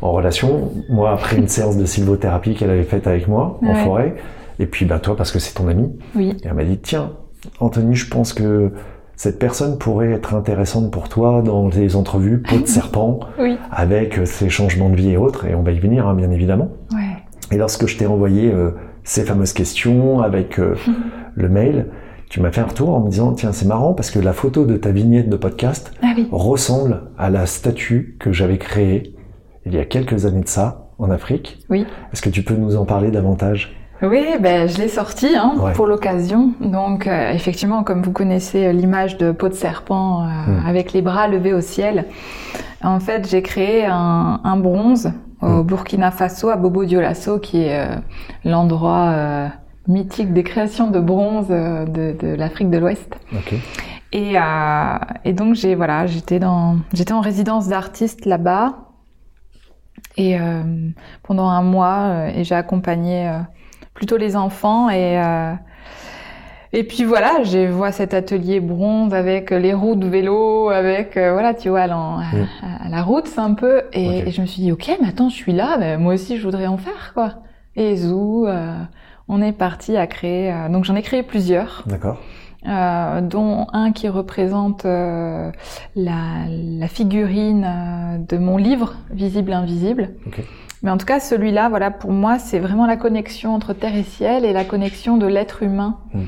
en 0.01 0.12
relation. 0.12 0.71
Moi, 0.89 1.12
après 1.12 1.38
une 1.38 1.47
séance 1.58 1.77
de 1.77 1.86
sylvothérapie 1.86 2.55
qu'elle 2.55 2.69
avait 2.69 2.84
faite 2.84 3.08
avec 3.08 3.27
moi 3.27 3.60
en 3.65 3.75
forêt, 3.75 4.15
et 4.60 4.65
puis 4.65 4.86
bah 4.86 4.99
toi 4.99 5.15
parce 5.15 5.32
que 5.32 5.39
c'est 5.39 5.53
ton 5.53 5.67
ami, 5.67 5.97
Oui. 6.15 6.36
et 6.43 6.47
elle 6.47 6.53
m'a 6.53 6.63
dit 6.63 6.77
tiens, 6.77 7.12
Anthony, 7.60 7.95
je 7.95 8.10
pense 8.10 8.34
que 8.34 8.71
cette 9.15 9.39
personne 9.39 9.77
pourrait 9.77 10.12
être 10.12 10.34
intéressante 10.36 10.91
pour 10.91 11.10
toi 11.10 11.41
dans 11.43 11.67
les 11.69 11.95
entrevues 11.95 12.41
peau 12.49 12.58
de 12.60 12.65
serpent, 12.67 13.19
Oui. 13.39 13.58
avec 13.71 14.17
euh, 14.19 14.25
ses 14.25 14.49
changements 14.49 14.89
de 14.89 14.95
vie 14.95 15.12
et 15.12 15.17
autres, 15.17 15.45
et 15.45 15.55
on 15.55 15.62
va 15.63 15.71
y 15.71 15.79
venir 15.79 16.08
hein, 16.08 16.13
bien 16.15 16.32
évidemment. 16.32 16.69
Ouais. 16.93 17.17
Et 17.51 17.58
lorsque 17.58 17.88
je 17.88 17.97
t'ai 17.97 18.05
envoyé 18.05 18.51
euh, 18.51 18.71
ces 19.03 19.23
fameuses 19.23 19.53
questions 19.53 20.21
avec 20.21 20.60
euh, 20.60 20.75
le 21.36 21.49
mail, 21.49 21.88
tu 22.30 22.39
m'as 22.42 22.52
fait 22.52 22.62
un 22.62 22.65
retour 22.65 22.89
en 22.89 23.00
me 23.02 23.10
disant 23.10 23.34
tiens 23.34 23.52
c'est 23.52 23.65
marrant 23.68 23.94
parce 23.94 24.12
que 24.12 24.20
la 24.20 24.34
photo 24.34 24.65
de 24.65 24.78
ta 24.78 24.92
vignette 24.92 25.30
de 25.30 25.36
podcast 25.36 25.92
Ah 26.04 26.13
oui. 26.15 26.28
ressemble 26.32 27.04
à 27.18 27.30
la 27.30 27.46
statue 27.46 28.15
que 28.20 28.32
j'avais 28.32 28.58
créée 28.58 29.15
il 29.65 29.74
y 29.74 29.80
a 29.80 29.86
quelques 29.86 30.26
années 30.26 30.42
de 30.42 30.48
ça 30.48 30.89
en 31.00 31.10
Afrique. 31.12 31.60
Oui. 31.70 31.86
Est-ce 32.13 32.22
que 32.22 32.30
tu 32.30 32.44
peux 32.44 32.56
nous 32.56 32.76
en 32.76 32.86
parler 32.86 33.10
davantage? 33.12 33.76
Oui, 34.02 34.24
ben, 34.39 34.68
je 34.70 34.78
l'ai 34.78 34.88
sorti 34.88 35.28
hein, 35.36 35.56
Ouais. 35.60 35.74
pour 35.74 35.86
l'occasion. 35.86 36.54
Donc, 36.62 37.06
euh, 37.08 37.32
effectivement, 37.32 37.84
comme 37.84 38.02
vous 38.02 38.12
connaissez 38.13 38.68
euh, 38.68 38.72
l'image 38.72 39.18
de 39.18 39.32
peau 39.34 39.50
de 39.50 39.54
serpent 39.54 40.24
euh, 40.24 40.26
Mm. 40.48 40.65
avec 40.68 40.94
les 40.94 41.02
bras 41.02 41.28
levés 41.28 41.54
au 41.54 41.60
ciel, 41.62 42.06
en 42.82 43.00
fait, 43.02 43.30
j'ai 43.30 43.42
créé 43.42 43.86
un, 43.86 44.39
un 44.44 44.56
bronze 44.58 45.12
au 45.42 45.48
Mm. 45.48 45.63
Burkina 45.63 46.12
Faso, 46.12 46.50
à 46.50 46.56
Bobo 46.56 46.86
Dioulasso, 46.86 47.39
qui 47.39 47.62
est 47.63 47.78
euh, 47.78 47.96
l'endroit 48.46 49.50
mythique 49.89 50.34
des 50.34 50.43
créations 50.43 50.89
de 50.89 50.99
bronze 50.99 51.47
euh, 51.49 51.86
de, 51.86 52.36
l'Afrique 52.36 52.69
de 52.69 52.78
l'Ouest. 52.78 53.13
Et, 54.13 54.39
euh, 54.39 54.97
et 55.25 55.34
donc 55.34 55.56
j'ai 55.56 55.75
voilà, 55.75 56.08
j'étais 56.08 56.39
dans 56.39 56.78
j'étais 56.93 57.12
en 57.12 57.21
résidence 57.21 57.67
d'artiste 57.67 58.25
là-bas 58.25 58.78
et 60.15 60.39
euh, 60.39 60.63
pendant 61.23 61.49
un 61.49 61.62
mois 61.62 62.30
et 62.34 62.43
j'ai 62.43 62.56
accompagné 62.56 63.28
euh, 63.28 63.39
plutôt 63.93 64.17
les 64.17 64.36
enfants 64.36 64.89
et 64.89 65.19
et 66.71 66.84
puis 66.84 67.04
voilà, 67.04 67.43
je 67.43 67.67
vois 67.67 67.91
cet 67.91 68.13
atelier 68.13 68.60
bronze 68.60 69.13
avec 69.15 69.49
les 69.49 69.73
roues 69.73 69.95
de 69.95 70.08
vélo, 70.08 70.69
avec 70.69 71.17
euh, 71.17 71.34
voilà, 71.34 71.56
tu 71.56 71.69
vois, 71.69 71.82
à, 71.82 71.89
la 72.89 73.02
route, 73.02 73.25
c'est 73.25 73.39
un 73.39 73.56
peu. 73.56 73.82
Et, 73.91 74.30
je 74.30 74.41
me 74.41 74.45
suis 74.45 74.62
dit, 74.62 74.71
ok, 74.71 74.97
mais 75.02 75.08
attends, 75.08 75.30
je 75.30 75.36
suis 75.36 75.52
là, 75.52 75.78
mais 75.80 75.97
moi 75.97 76.13
aussi, 76.13 76.38
je 76.38 76.43
voudrais 76.43 76.67
en 76.67 76.78
faire 76.78 77.12
quoi. 77.15 77.38
Et 77.75 77.95
zou, 77.95 78.45
euh, 78.45 78.75
on 79.30 79.42
est 79.42 79.52
parti 79.54 79.96
à 79.96 80.06
créer. 80.08 80.52
euh, 80.52 80.68
donc 80.70 80.84
j'en 80.86 80.96
ai 80.96 81.02
créé 81.02 81.24
plusieurs 81.24 81.84
D'accord. 81.86 82.18
euh, 82.68 83.22
dont 83.22 83.68
un 83.72 83.92
qui 83.94 84.10
représente 84.10 84.84
euh, 84.86 85.52
la, 85.96 86.46
la 86.50 86.88
figurine 86.88 88.26
de 88.28 88.38
mon 88.38 88.58
livre 88.58 88.96
Visible 89.12 89.54
Invisible. 89.54 90.10
Mais 90.82 90.92
en 90.92 90.98
tout 90.98 91.06
cas, 91.06 91.20
celui-là, 91.20 91.68
voilà, 91.70 91.92
pour 91.92 92.12
moi, 92.12 92.39
c'est 92.39 92.60
vraiment 92.60 92.86
la 92.88 92.96
connexion 92.98 93.54
entre 93.54 93.74
terre 93.74 93.96
et 93.96 94.04
ciel 94.04 94.46
et 94.46 94.54
la 94.54 94.63
connexion 94.65 95.18
de 95.18 95.28
l'être 95.28 95.62
humain. 95.63 95.98
Mm. 96.13 96.20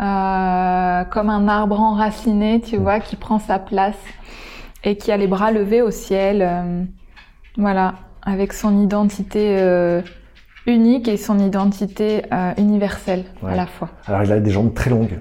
Euh, 0.00 1.04
comme 1.04 1.28
un 1.28 1.48
arbre 1.48 1.80
enraciné, 1.80 2.60
tu 2.60 2.78
Mm. 2.78 2.82
vois, 2.82 3.00
qui 3.00 3.16
prend 3.16 3.38
sa 3.38 3.58
place 3.58 3.98
et 4.84 4.96
qui 4.96 5.10
a 5.12 5.16
les 5.16 5.26
bras 5.26 5.50
levés 5.52 5.82
au 5.82 5.90
ciel. 5.90 6.48
voilà, 7.56 7.94
avec 8.22 8.52
son 8.52 8.80
identité 8.82 9.56
unique 10.68 11.08
et 11.08 11.16
son 11.16 11.38
identité 11.40 12.22
euh, 12.32 12.52
universelle 12.58 13.24
Ouais. 13.42 13.52
à 13.52 13.56
la 13.56 13.66
fois. 13.66 13.88
Alors 14.06 14.22
il 14.22 14.30
a 14.32 14.38
des 14.38 14.50
jambes 14.50 14.72
très 14.74 14.90
longues. 14.90 15.18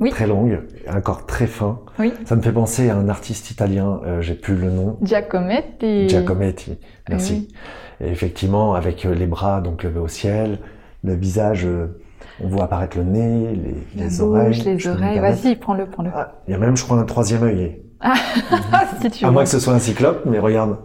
Oui. 0.00 0.10
Très 0.10 0.28
longues, 0.28 0.60
un 0.86 1.00
corps 1.00 1.26
très 1.26 1.46
fin. 1.48 1.80
Oui. 1.98 2.12
Ça 2.24 2.36
me 2.36 2.40
fait 2.42 2.52
penser 2.52 2.88
à 2.88 2.96
un 2.96 3.08
artiste 3.08 3.50
italien, 3.50 4.00
euh, 4.06 4.20
j'ai 4.22 4.34
plus 4.34 4.54
le 4.54 4.70
nom, 4.70 4.96
Giacometti. 5.02 6.08
Giacometti. 6.08 6.78
Merci. 7.08 7.48
Oui. 8.00 8.06
Et 8.06 8.10
effectivement, 8.12 8.74
avec 8.74 9.04
euh, 9.04 9.12
les 9.14 9.26
bras 9.26 9.60
donc 9.60 9.82
levés 9.82 9.98
au 9.98 10.06
ciel, 10.06 10.58
le 11.02 11.14
visage, 11.14 11.64
euh, 11.66 12.00
on 12.42 12.46
voit 12.48 12.64
apparaître 12.64 12.96
le 12.96 13.02
nez, 13.04 13.54
les, 13.96 14.02
les 14.04 14.20
oreilles. 14.20 14.62
les 14.64 14.86
oreilles. 14.86 15.18
Vas-y, 15.18 15.56
prends-le, 15.56 15.86
prends-le. 15.86 16.10
Ah, 16.14 16.34
il 16.46 16.52
y 16.52 16.54
a 16.54 16.58
même, 16.58 16.76
je 16.76 16.84
crois, 16.84 16.98
un 16.98 17.04
troisième 17.04 17.42
œil. 17.42 17.82
Ah, 18.00 18.14
si 19.02 19.10
tu 19.10 19.24
À 19.24 19.32
moins 19.32 19.42
que 19.42 19.50
ce 19.50 19.58
soit 19.58 19.72
un 19.74 19.80
cyclope, 19.80 20.22
mais 20.26 20.38
regarde, 20.38 20.76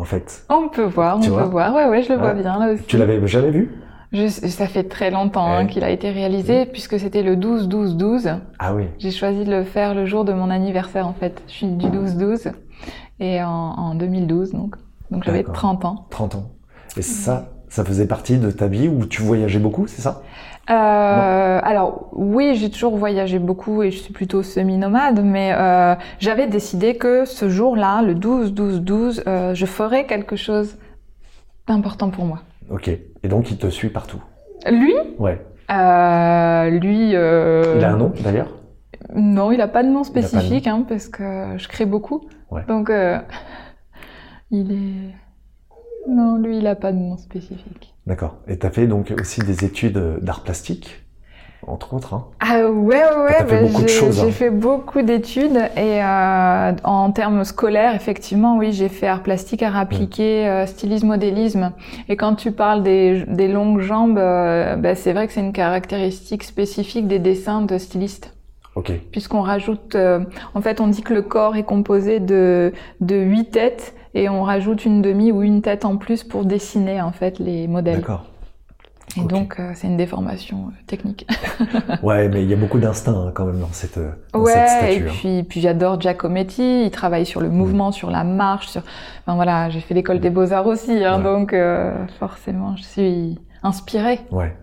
en 0.00 0.04
fait, 0.04 0.44
On 0.48 0.68
peut 0.68 0.82
voir, 0.84 1.16
on 1.18 1.20
Tu 1.20 1.28
peut 1.28 1.34
vois 1.34 1.44
voir. 1.44 1.74
Ouais, 1.74 1.86
ouais, 1.86 2.02
je 2.02 2.12
le 2.12 2.18
vois 2.18 2.32
bien 2.34 2.58
là 2.58 2.72
aussi. 2.72 2.84
tu 2.84 2.96
l'avais 2.96 3.24
jamais 3.26 3.50
vu? 3.50 3.70
Je- 4.12 4.26
ça 4.26 4.66
fait 4.66 4.84
très 4.84 5.10
longtemps 5.10 5.46
hein, 5.52 5.66
qu'il 5.66 5.84
a 5.84 5.90
été 5.90 6.10
réalisé, 6.10 6.66
puisque 6.66 6.98
c'était 6.98 7.22
le 7.22 7.36
12-12-12. 7.36 8.30
Ah 8.58 8.74
oui. 8.74 8.86
J'ai 8.98 9.10
choisi 9.12 9.44
de 9.44 9.50
le 9.50 9.62
faire 9.62 9.94
le 9.94 10.06
jour 10.06 10.24
de 10.24 10.32
mon 10.32 10.50
anniversaire, 10.50 11.06
en 11.06 11.12
fait. 11.12 11.42
Je 11.46 11.52
suis 11.52 11.66
du 11.68 11.90
12-12, 11.90 12.50
et 13.20 13.42
en, 13.42 13.48
en 13.48 13.94
2012, 13.94 14.52
donc. 14.52 14.76
Donc 15.10 15.24
j'avais 15.24 15.38
D'accord. 15.38 15.54
30 15.54 15.84
ans. 15.84 16.06
30 16.10 16.34
ans. 16.36 16.50
Et 16.96 17.02
ça, 17.02 17.50
Ça 17.68 17.84
faisait 17.84 18.06
partie 18.06 18.38
de 18.38 18.50
ta 18.50 18.66
vie 18.66 18.88
où 18.88 19.06
tu 19.06 19.22
voyageais 19.22 19.60
beaucoup, 19.60 19.86
c'est 19.86 20.02
ça? 20.02 20.22
Euh, 20.70 21.60
alors 21.62 22.08
oui, 22.12 22.54
j'ai 22.54 22.70
toujours 22.70 22.96
voyagé 22.96 23.38
beaucoup 23.40 23.82
et 23.82 23.90
je 23.90 23.98
suis 23.98 24.12
plutôt 24.12 24.42
semi-nomade, 24.42 25.20
mais 25.24 25.52
euh, 25.52 25.96
j'avais 26.20 26.46
décidé 26.46 26.96
que 26.96 27.24
ce 27.24 27.48
jour-là, 27.48 28.02
le 28.02 28.14
12-12-12, 28.14 29.22
euh, 29.26 29.54
je 29.54 29.66
ferais 29.66 30.06
quelque 30.06 30.36
chose 30.36 30.76
d'important 31.66 32.10
pour 32.10 32.24
moi. 32.24 32.42
Ok. 32.70 32.88
Et 32.88 33.28
donc 33.28 33.50
il 33.50 33.58
te 33.58 33.66
suit 33.68 33.90
partout. 33.90 34.22
Lui, 34.70 34.94
Ouais. 35.18 35.40
lui, 36.70 37.10
Il 37.10 37.16
a 37.16 37.90
un 37.92 37.96
nom 37.96 38.12
d'ailleurs? 38.22 38.48
Non, 39.14 39.50
il 39.50 39.60
a 39.60 39.66
pas 39.68 39.82
de 39.82 39.88
nom 39.88 40.02
de 40.02 40.06
spécifique, 40.06 40.68
hein, 40.68 40.84
parce 40.88 41.08
que 41.08 41.54
je 41.56 41.66
crée 41.66 41.86
beaucoup. 41.86 42.28
Ouais. 42.50 42.62
Donc, 42.68 42.92
il 44.52 44.70
est. 44.72 45.14
Non, 46.08 46.36
lui, 46.36 46.58
il 46.58 46.66
a 46.66 46.76
pas 46.76 46.92
de 46.92 46.98
nom 46.98 47.16
spécifique. 47.16 47.94
D'accord. 48.10 48.38
Et 48.48 48.58
tu 48.58 48.66
as 48.66 48.70
fait 48.70 48.88
donc 48.88 49.14
aussi 49.20 49.40
des 49.40 49.64
études 49.64 49.96
euh, 49.96 50.18
d'art 50.20 50.42
plastique, 50.42 51.04
entre 51.64 51.94
autres. 51.94 52.12
Hein. 52.12 52.26
Ah 52.40 52.68
ouais, 52.68 52.96
ouais, 52.96 53.04
ouais. 53.04 53.44
Bah, 53.48 53.84
j'ai 53.86 54.20
hein. 54.20 54.30
fait 54.32 54.50
beaucoup 54.50 55.02
d'études 55.02 55.56
et 55.76 56.02
euh, 56.02 56.72
en 56.82 57.12
termes 57.12 57.44
scolaires, 57.44 57.94
effectivement, 57.94 58.56
oui, 58.58 58.72
j'ai 58.72 58.88
fait 58.88 59.06
art 59.06 59.22
plastique, 59.22 59.62
art 59.62 59.76
appliqué, 59.76 60.48
euh, 60.48 60.66
stylisme, 60.66 61.06
modélisme. 61.06 61.70
Et 62.08 62.16
quand 62.16 62.34
tu 62.34 62.50
parles 62.50 62.82
des, 62.82 63.24
des 63.28 63.46
longues 63.46 63.78
jambes, 63.78 64.18
euh, 64.18 64.74
bah, 64.74 64.96
c'est 64.96 65.12
vrai 65.12 65.28
que 65.28 65.32
c'est 65.32 65.38
une 65.38 65.52
caractéristique 65.52 66.42
spécifique 66.42 67.06
des 67.06 67.20
dessins 67.20 67.62
de 67.62 67.78
stylistes. 67.78 68.34
Ok. 68.76 68.92
puisqu'on 69.10 69.42
rajoute, 69.42 69.96
en 70.54 70.60
fait, 70.60 70.80
on 70.80 70.86
dit 70.86 71.02
que 71.02 71.12
le 71.12 71.22
corps 71.22 71.56
est 71.56 71.64
composé 71.64 72.20
de 72.20 72.72
de 73.00 73.16
huit 73.16 73.50
têtes 73.50 73.94
et 74.14 74.28
on 74.28 74.42
rajoute 74.42 74.84
une 74.84 75.02
demi 75.02 75.32
ou 75.32 75.42
une 75.42 75.62
tête 75.62 75.84
en 75.84 75.96
plus 75.96 76.24
pour 76.24 76.44
dessiner 76.44 77.00
en 77.00 77.12
fait 77.12 77.38
les 77.38 77.68
modèles. 77.68 78.00
D'accord. 78.00 78.26
Et 79.16 79.24
donc 79.24 79.58
euh, 79.58 79.72
c'est 79.74 79.88
une 79.88 79.96
déformation 79.96 80.68
euh, 80.68 80.82
technique. 80.86 81.26
Ouais, 82.02 82.28
mais 82.28 82.44
il 82.44 82.48
y 82.48 82.52
a 82.52 82.56
beaucoup 82.56 82.78
d'instinct 82.78 83.12
hein, 83.12 83.32
quand 83.34 83.44
même 83.44 83.58
dans 83.58 83.72
cette, 83.72 83.98
euh, 83.98 84.10
dans 84.32 84.44
cette 84.46 84.56
ouais, 84.56 84.96
et 84.96 85.38
hein. 85.40 85.42
puis 85.48 85.60
j'adore 85.60 86.00
Giacometti. 86.00 86.84
Il 86.84 86.90
travaille 86.90 87.26
sur 87.26 87.40
le 87.40 87.50
mouvement, 87.50 87.90
sur 87.90 88.10
la 88.10 88.22
marche, 88.22 88.68
sur. 88.68 88.82
Enfin 89.20 89.34
voilà, 89.34 89.68
j'ai 89.68 89.80
fait 89.80 89.94
l'école 89.94 90.20
des 90.20 90.30
beaux 90.30 90.52
arts 90.52 90.66
aussi, 90.66 91.04
hein, 91.04 91.18
Ouais. 91.18 91.24
donc 91.24 91.52
euh, 91.52 91.92
forcément 92.20 92.76
je 92.76 92.82
suis 92.84 93.38
inspirée. 93.62 94.20
Ouais. 94.30 94.54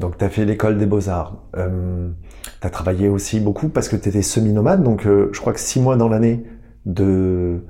Donc 0.00 0.18
tu 0.18 0.24
as 0.24 0.28
fait 0.28 0.44
l'école 0.44 0.78
des 0.78 0.86
beaux-arts. 0.86 1.36
Euh, 1.56 2.10
tu 2.60 2.66
as 2.66 2.70
travaillé 2.70 3.08
aussi 3.08 3.40
beaucoup 3.40 3.68
parce 3.68 3.88
que 3.88 3.96
tu 3.96 4.08
étais 4.08 4.22
semi-nomade, 4.22 4.82
donc 4.82 5.06
euh, 5.06 5.30
je 5.32 5.40
crois 5.40 5.52
que 5.52 5.60
six 5.60 5.80
mois 5.80 5.96
dans 5.96 6.08
l'année 6.08 6.44
de... 6.86 7.64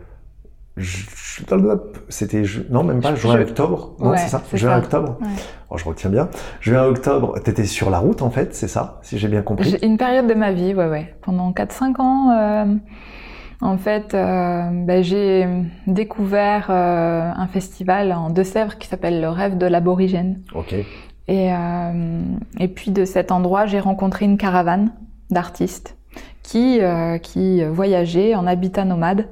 C'était... 2.08 2.42
Non, 2.70 2.82
même 2.84 3.00
pas, 3.00 3.14
Je- 3.14 3.20
juin 3.20 3.40
octobre. 3.40 3.94
Non, 4.00 4.10
Ouais, 4.10 4.18
c'est 4.18 4.28
ça 4.28 4.42
Juin 4.52 4.78
octobre 4.78 5.16
Ouais. 5.20 5.28
Oh, 5.70 5.78
Je 5.78 5.84
retiens 5.84 6.10
bien. 6.10 6.28
Juin 6.60 6.84
octobre, 6.84 7.34
tu 7.44 7.50
étais 7.50 7.64
sur 7.64 7.90
la 7.90 7.98
route 7.98 8.22
en 8.22 8.30
fait, 8.30 8.54
c'est 8.54 8.68
ça 8.68 8.98
Si 9.02 9.18
j'ai 9.18 9.28
bien 9.28 9.42
compris. 9.42 9.76
Une 9.82 9.96
période 9.96 10.26
de 10.26 10.34
ma 10.34 10.52
vie, 10.52 10.74
ouais, 10.74 10.88
ouais. 10.88 11.14
Pendant 11.22 11.50
4-5 11.52 12.00
ans, 12.00 12.30
euh, 12.32 12.64
en 13.60 13.76
fait, 13.78 14.14
euh, 14.14 14.68
ben, 14.84 15.02
j'ai 15.02 15.48
découvert 15.86 16.66
euh, 16.70 17.30
un 17.34 17.46
festival 17.46 18.12
en 18.12 18.30
Deux-Sèvres 18.30 18.78
qui 18.78 18.88
s'appelle 18.88 19.20
Le 19.20 19.28
Rêve 19.28 19.58
de 19.58 19.66
l'Aborigène. 19.66 20.40
Ok. 20.54 20.74
Et, 21.26 21.48
et 22.60 22.68
puis 22.68 22.90
de 22.90 23.06
cet 23.06 23.32
endroit, 23.32 23.64
j'ai 23.64 23.80
rencontré 23.80 24.26
une 24.26 24.36
caravane 24.36 24.92
d'artistes 25.30 25.96
qui, 26.42 26.78
qui 27.22 27.64
voyageaient 27.64 28.34
en 28.34 28.46
habitat 28.46 28.84
nomade 28.84 29.28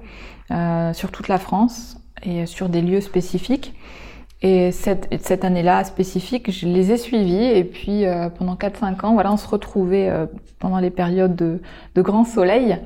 euh, 0.52 0.92
sur 0.92 1.10
toute 1.10 1.28
la 1.28 1.38
France 1.38 1.96
et 2.22 2.46
sur 2.46 2.68
des 2.68 2.82
lieux 2.82 3.00
spécifiques. 3.00 3.74
Et 4.44 4.72
cette, 4.72 5.06
et 5.12 5.18
cette 5.18 5.44
année-là 5.44 5.84
spécifique, 5.84 6.50
je 6.50 6.66
les 6.66 6.90
ai 6.90 6.96
suivis 6.96 7.44
et 7.44 7.62
puis 7.62 8.04
euh, 8.04 8.28
pendant 8.28 8.56
4-5 8.56 9.06
ans, 9.06 9.14
voilà, 9.14 9.32
on 9.32 9.36
se 9.36 9.46
retrouvait 9.46 10.08
euh, 10.10 10.26
pendant 10.58 10.78
les 10.78 10.90
périodes 10.90 11.36
de, 11.36 11.60
de 11.94 12.02
grand 12.02 12.24
soleil 12.24 12.76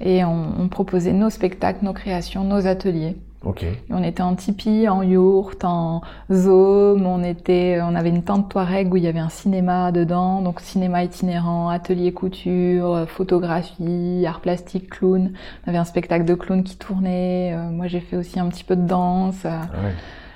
et 0.00 0.24
on, 0.24 0.60
on 0.60 0.68
proposait 0.68 1.12
nos 1.12 1.30
spectacles, 1.30 1.84
nos 1.84 1.92
créations, 1.92 2.42
nos 2.42 2.66
ateliers. 2.66 3.14
Ok. 3.48 3.62
Et 3.62 3.78
On 3.90 4.02
était 4.02 4.22
en 4.22 4.34
tipi, 4.34 4.88
en 4.88 5.02
yourte, 5.02 5.64
en 5.64 6.00
zone, 6.32 7.06
on 7.06 7.22
était, 7.22 7.78
on 7.82 7.94
avait 7.94 8.08
une 8.08 8.22
tente 8.24 8.48
Touareg 8.50 8.92
où 8.92 8.96
il 8.96 9.04
y 9.04 9.06
avait 9.06 9.20
un 9.20 9.28
cinéma 9.28 9.92
dedans, 9.92 10.42
donc 10.42 10.60
cinéma 10.60 11.04
itinérant, 11.04 11.68
atelier 11.68 12.12
couture, 12.12 12.94
euh, 12.94 13.06
photographie, 13.06 14.24
art 14.26 14.40
plastique, 14.40 14.90
clown. 14.90 15.32
On 15.64 15.68
avait 15.68 15.78
un 15.78 15.84
spectacle 15.84 16.24
de 16.24 16.34
clown 16.34 16.64
qui 16.64 16.76
tournait. 16.76 17.52
euh, 17.54 17.70
moi, 17.70 17.86
j'ai 17.86 18.00
fait 18.00 18.16
aussi 18.16 18.40
un 18.40 18.48
petit 18.48 18.64
peu 18.64 18.74
de 18.74 18.86
danse. 18.86 19.44
euh, 19.44 19.50
Ah 19.50 19.84
ouais. 19.84 19.92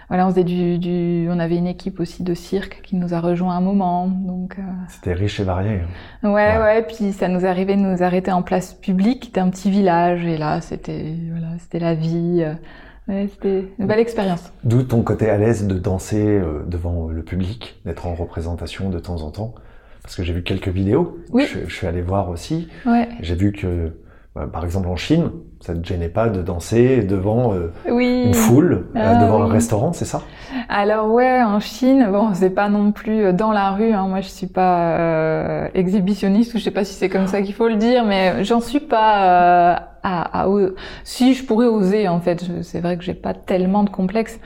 voilà, 0.09 0.27
on 0.27 0.31
faisait 0.31 0.45
du, 0.45 0.79
du, 0.79 1.27
on 1.31 1.39
avait 1.41 1.57
une 1.57 1.67
équipe 1.67 1.99
aussi 2.01 2.23
de 2.23 2.35
cirque 2.35 2.81
qui 2.85 2.95
nous 2.97 3.13
a 3.15 3.21
rejoint 3.21 3.57
un 3.57 3.61
moment, 3.61 4.07
donc. 4.07 4.57
euh, 4.59 4.63
C'était 4.89 5.15
riche 5.15 5.41
et 5.41 5.45
varié. 5.45 5.81
hein. 6.23 6.29
Ouais, 6.29 6.33
Ouais. 6.33 6.59
ouais, 6.59 6.83
puis 6.83 7.13
ça 7.13 7.27
nous 7.29 7.45
arrivait 7.45 7.75
de 7.77 7.81
nous 7.81 8.03
arrêter 8.03 8.31
en 8.33 8.43
place 8.43 8.73
publique, 8.75 9.25
c'était 9.27 9.41
un 9.41 9.51
petit 9.51 9.71
village, 9.71 10.25
et 10.27 10.37
là, 10.39 10.61
c'était, 10.61 11.15
voilà, 11.31 11.49
c'était 11.59 11.79
la 11.81 11.95
vie. 11.95 12.45
Euh, 13.11 13.23
Ouais, 13.23 13.29
c'était 13.29 13.65
une 13.79 13.87
belle 13.87 13.99
expérience. 13.99 14.53
D'où 14.65 14.83
ton 14.83 15.03
côté 15.03 15.29
à 15.29 15.37
l'aise 15.37 15.67
de 15.67 15.79
danser 15.79 16.25
euh, 16.27 16.63
devant 16.67 17.09
le 17.09 17.23
public, 17.23 17.81
d'être 17.85 18.07
en 18.07 18.15
représentation 18.15 18.91
de 18.91 18.99
temps 18.99 19.23
en 19.23 19.31
temps? 19.31 19.55
Parce 20.03 20.17
que 20.17 20.23
j'ai 20.23 20.33
vu 20.33 20.43
quelques 20.43 20.69
vidéos. 20.69 21.19
Oui. 21.31 21.47
Je, 21.47 21.69
je 21.69 21.75
suis 21.75 21.87
allé 21.87 22.01
voir 22.01 22.31
aussi. 22.31 22.69
Ouais. 22.87 23.09
J'ai 23.21 23.35
vu 23.35 23.53
que, 23.53 23.93
par 24.35 24.65
exemple 24.65 24.89
en 24.89 24.97
Chine, 24.97 25.31
ça 25.61 25.75
ne 25.75 25.81
te 25.81 25.89
gênait 25.89 26.09
pas 26.09 26.29
de 26.29 26.41
danser 26.43 27.03
devant 27.03 27.53
euh, 27.53 27.73
Oui. 27.91 28.23
une 28.27 28.35
foule, 28.35 28.87
euh, 28.97 29.13
Ah, 29.13 29.15
devant 29.17 29.43
un 29.43 29.49
restaurant, 29.49 29.93
c'est 29.93 30.05
ça? 30.05 30.23
Alors 30.69 31.13
ouais, 31.13 31.43
en 31.43 31.61
Chine, 31.61 32.09
bon, 32.11 32.33
c'est 32.35 32.51
pas 32.51 32.69
non 32.69 32.93
plus 32.93 33.25
euh, 33.27 33.33
dans 33.33 33.53
la 33.53 33.73
rue. 33.73 33.93
Hein. 33.93 34.07
Moi, 34.09 34.21
je 34.21 34.29
suis 34.29 34.47
pas 34.47 34.99
euh, 34.99 35.69
exhibitionniste, 35.75 36.55
ou 36.55 36.59
je 36.59 36.65
sais 36.65 36.71
pas 36.71 36.85
si 36.85 36.95
c'est 36.95 37.09
comme 37.09 37.27
ça 37.27 37.43
qu'il 37.43 37.55
faut 37.55 37.69
le 37.69 37.77
dire, 37.77 38.05
mais 38.05 38.45
j'en 38.45 38.61
suis 38.61 38.81
pas 38.81 39.75
euh, 39.75 39.77
à, 40.03 40.43
à 40.43 40.49
o- 40.49 40.75
Si 41.05 41.35
je 41.35 41.45
pourrais 41.45 41.67
oser, 41.67 42.09
en 42.09 42.21
fait, 42.21 42.45
c'est 42.63 42.81
vrai 42.81 42.97
que 42.97 43.05
j'ai 43.05 43.15
pas 43.15 43.35
tellement 43.35 43.83
de 43.85 43.91
complexe. 43.91 44.41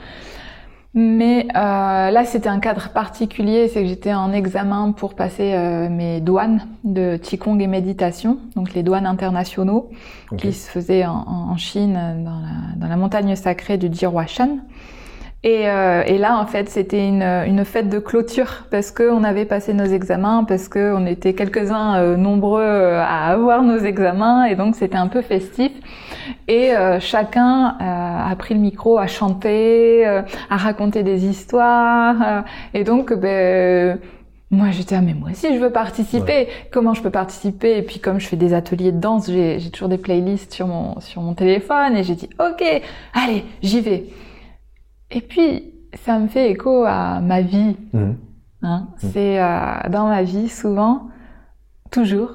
Mais 0.97 1.45
euh, 1.57 2.09
là, 2.09 2.23
c'était 2.23 2.47
un 2.47 2.61
cadre 2.61 2.89
particulier, 2.89 3.67
c'est 3.67 3.81
que 3.81 3.87
j'étais 3.87 4.13
en 4.13 4.31
examen 4.31 4.93
pour 4.93 5.13
passer 5.13 5.53
euh, 5.53 5.89
mes 5.89 6.21
douanes 6.21 6.65
de 6.85 7.17
Qigong 7.17 7.59
et 7.59 7.67
méditation, 7.67 8.37
donc 8.55 8.73
les 8.73 8.81
douanes 8.81 9.05
internationaux 9.05 9.89
qui 10.37 10.53
se 10.53 10.71
faisaient 10.71 11.05
en, 11.05 11.57
Chine, 11.57 11.93
dans 12.23 12.39
la, 12.39 12.77
dans 12.77 12.87
la 12.87 12.95
montagne 12.95 13.35
sacrée 13.35 13.77
du 13.77 13.89
Jihuashan. 13.91 14.59
Et, 15.45 15.69
euh, 15.69 16.01
et 16.07 16.17
là, 16.17 16.39
en 16.39 16.47
fait, 16.47 16.69
c'était 16.69 17.07
une, 17.07 17.21
une 17.21 17.63
fête 17.65 17.87
de 17.87 17.99
clôture 17.99 18.65
parce 18.71 18.89
que 18.89 19.11
on 19.11 19.23
avait 19.23 19.45
passé 19.45 19.75
nos 19.75 19.85
examens, 19.85 20.43
parce 20.43 20.67
que 20.67 20.91
on 20.95 21.05
était 21.05 21.33
quelques-uns 21.33 21.97
euh, 21.97 22.17
nombreux 22.17 22.63
euh, 22.63 22.99
à 22.99 23.27
avoir 23.27 23.61
nos 23.61 23.77
examens, 23.77 24.45
et 24.45 24.55
donc 24.55 24.75
c'était 24.75 24.97
un 24.97 25.07
peu 25.07 25.21
festif. 25.21 25.71
Et 26.47 26.75
euh, 26.75 26.99
chacun 26.99 27.77
euh, 27.81 28.31
a 28.31 28.35
pris 28.37 28.53
le 28.53 28.59
micro, 28.59 28.97
à 28.97 29.07
chanter, 29.07 30.07
euh, 30.07 30.21
à 30.49 30.57
raconter 30.57 31.03
des 31.03 31.25
histoires. 31.25 32.43
et 32.73 32.83
donc, 32.83 33.13
ben, 33.13 33.99
moi, 34.51 34.71
j'étais 34.71 34.95
ah 34.95 35.01
mais 35.01 35.13
moi 35.13 35.31
aussi 35.31 35.53
je 35.53 35.59
veux 35.59 35.71
participer. 35.71 36.47
Comment 36.71 36.93
je 36.93 37.01
peux 37.01 37.09
participer? 37.09 37.77
Et 37.77 37.81
puis 37.81 37.99
comme 37.99 38.19
je 38.19 38.27
fais 38.27 38.35
des 38.37 38.53
ateliers 38.53 38.91
de 38.91 38.99
danse, 38.99 39.27
j'ai 39.27 39.69
toujours 39.71 39.89
des 39.89 39.97
playlists 39.97 40.53
sur 40.53 40.67
mon 40.67 40.99
sur 40.99 41.21
mon 41.21 41.33
téléphone 41.33 41.97
et 41.97 42.03
j'ai 42.03 42.15
dit 42.15 42.29
ok, 42.39 42.63
allez, 43.13 43.43
j'y 43.63 43.81
vais. 43.81 44.05
Et 45.11 45.21
puis 45.21 45.73
ça 46.05 46.19
me 46.19 46.27
fait 46.27 46.51
écho 46.51 46.83
à 46.85 47.19
ma 47.21 47.41
vie. 47.41 47.75
Mhm. 47.93 48.17
Hein. 48.61 48.87
Mm. 49.01 49.07
C'est 49.13 49.39
euh, 49.39 49.89
dans 49.89 50.07
ma 50.07 50.23
vie 50.23 50.49
souvent, 50.49 51.09
toujours, 51.91 52.31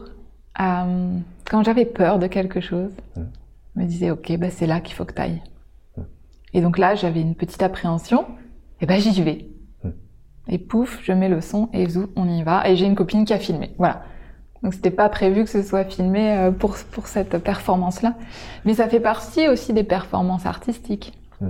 euh, 0.60 1.18
quand 1.50 1.64
j'avais 1.64 1.84
peur 1.84 2.18
de 2.18 2.26
quelque 2.26 2.60
chose, 2.60 2.92
Mm. 3.16 3.22
Je 3.80 3.84
me 3.84 3.88
disais 3.88 4.10
ok, 4.10 4.36
bah, 4.36 4.50
c'est 4.50 4.66
là 4.66 4.80
qu'il 4.80 4.94
faut 4.94 5.04
que 5.06 5.14
tu 5.14 5.22
ailles. 5.22 5.42
Et 6.52 6.60
donc 6.60 6.76
là 6.76 6.94
j'avais 6.94 7.22
une 7.22 7.34
petite 7.34 7.62
appréhension, 7.62 8.26
et 8.80 8.86
ben 8.86 9.00
j'y 9.00 9.22
vais. 9.22 9.46
Et 10.48 10.58
pouf, 10.58 11.00
je 11.02 11.12
mets 11.12 11.28
le 11.28 11.40
son 11.40 11.68
et 11.72 11.88
zou, 11.88 12.08
on 12.16 12.28
y 12.28 12.42
va. 12.42 12.68
Et 12.68 12.76
j'ai 12.76 12.84
une 12.84 12.96
copine 12.96 13.24
qui 13.24 13.32
a 13.32 13.38
filmé. 13.38 13.70
Voilà. 13.78 14.02
Donc 14.62 14.74
c'était 14.74 14.90
pas 14.90 15.08
prévu 15.08 15.44
que 15.44 15.50
ce 15.50 15.62
soit 15.62 15.84
filmé 15.84 16.32
euh, 16.32 16.50
pour 16.50 16.76
pour 16.90 17.06
cette 17.06 17.38
performance-là, 17.38 18.16
mais 18.64 18.74
ça 18.74 18.88
fait 18.88 19.00
partie 19.00 19.48
aussi 19.48 19.72
des 19.72 19.84
performances 19.84 20.44
artistiques. 20.44 21.14
Mm. 21.40 21.48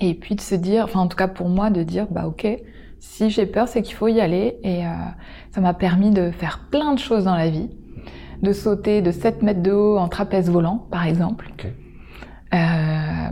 Et 0.00 0.14
puis 0.14 0.36
de 0.36 0.40
se 0.40 0.54
dire, 0.54 0.84
enfin 0.84 1.00
en 1.00 1.08
tout 1.08 1.16
cas 1.16 1.28
pour 1.28 1.48
moi, 1.48 1.68
de 1.68 1.82
dire 1.82 2.06
bah 2.10 2.26
ok, 2.26 2.46
si 3.00 3.28
j'ai 3.28 3.44
peur, 3.44 3.68
c'est 3.68 3.82
qu'il 3.82 3.94
faut 3.94 4.08
y 4.08 4.20
aller. 4.20 4.58
Et 4.62 4.86
euh, 4.86 4.90
ça 5.50 5.60
m'a 5.60 5.74
permis 5.74 6.10
de 6.10 6.30
faire 6.30 6.68
plein 6.70 6.94
de 6.94 6.98
choses 6.98 7.24
dans 7.24 7.36
la 7.36 7.50
vie, 7.50 7.68
de 8.42 8.52
sauter 8.52 9.02
de 9.02 9.10
7 9.10 9.42
mètres 9.42 9.62
de 9.62 9.72
haut 9.72 9.98
en 9.98 10.08
trapèze 10.08 10.50
volant, 10.50 10.86
par 10.90 11.06
exemple. 11.06 11.50
Ok. 11.52 11.66
Euh, 12.52 12.56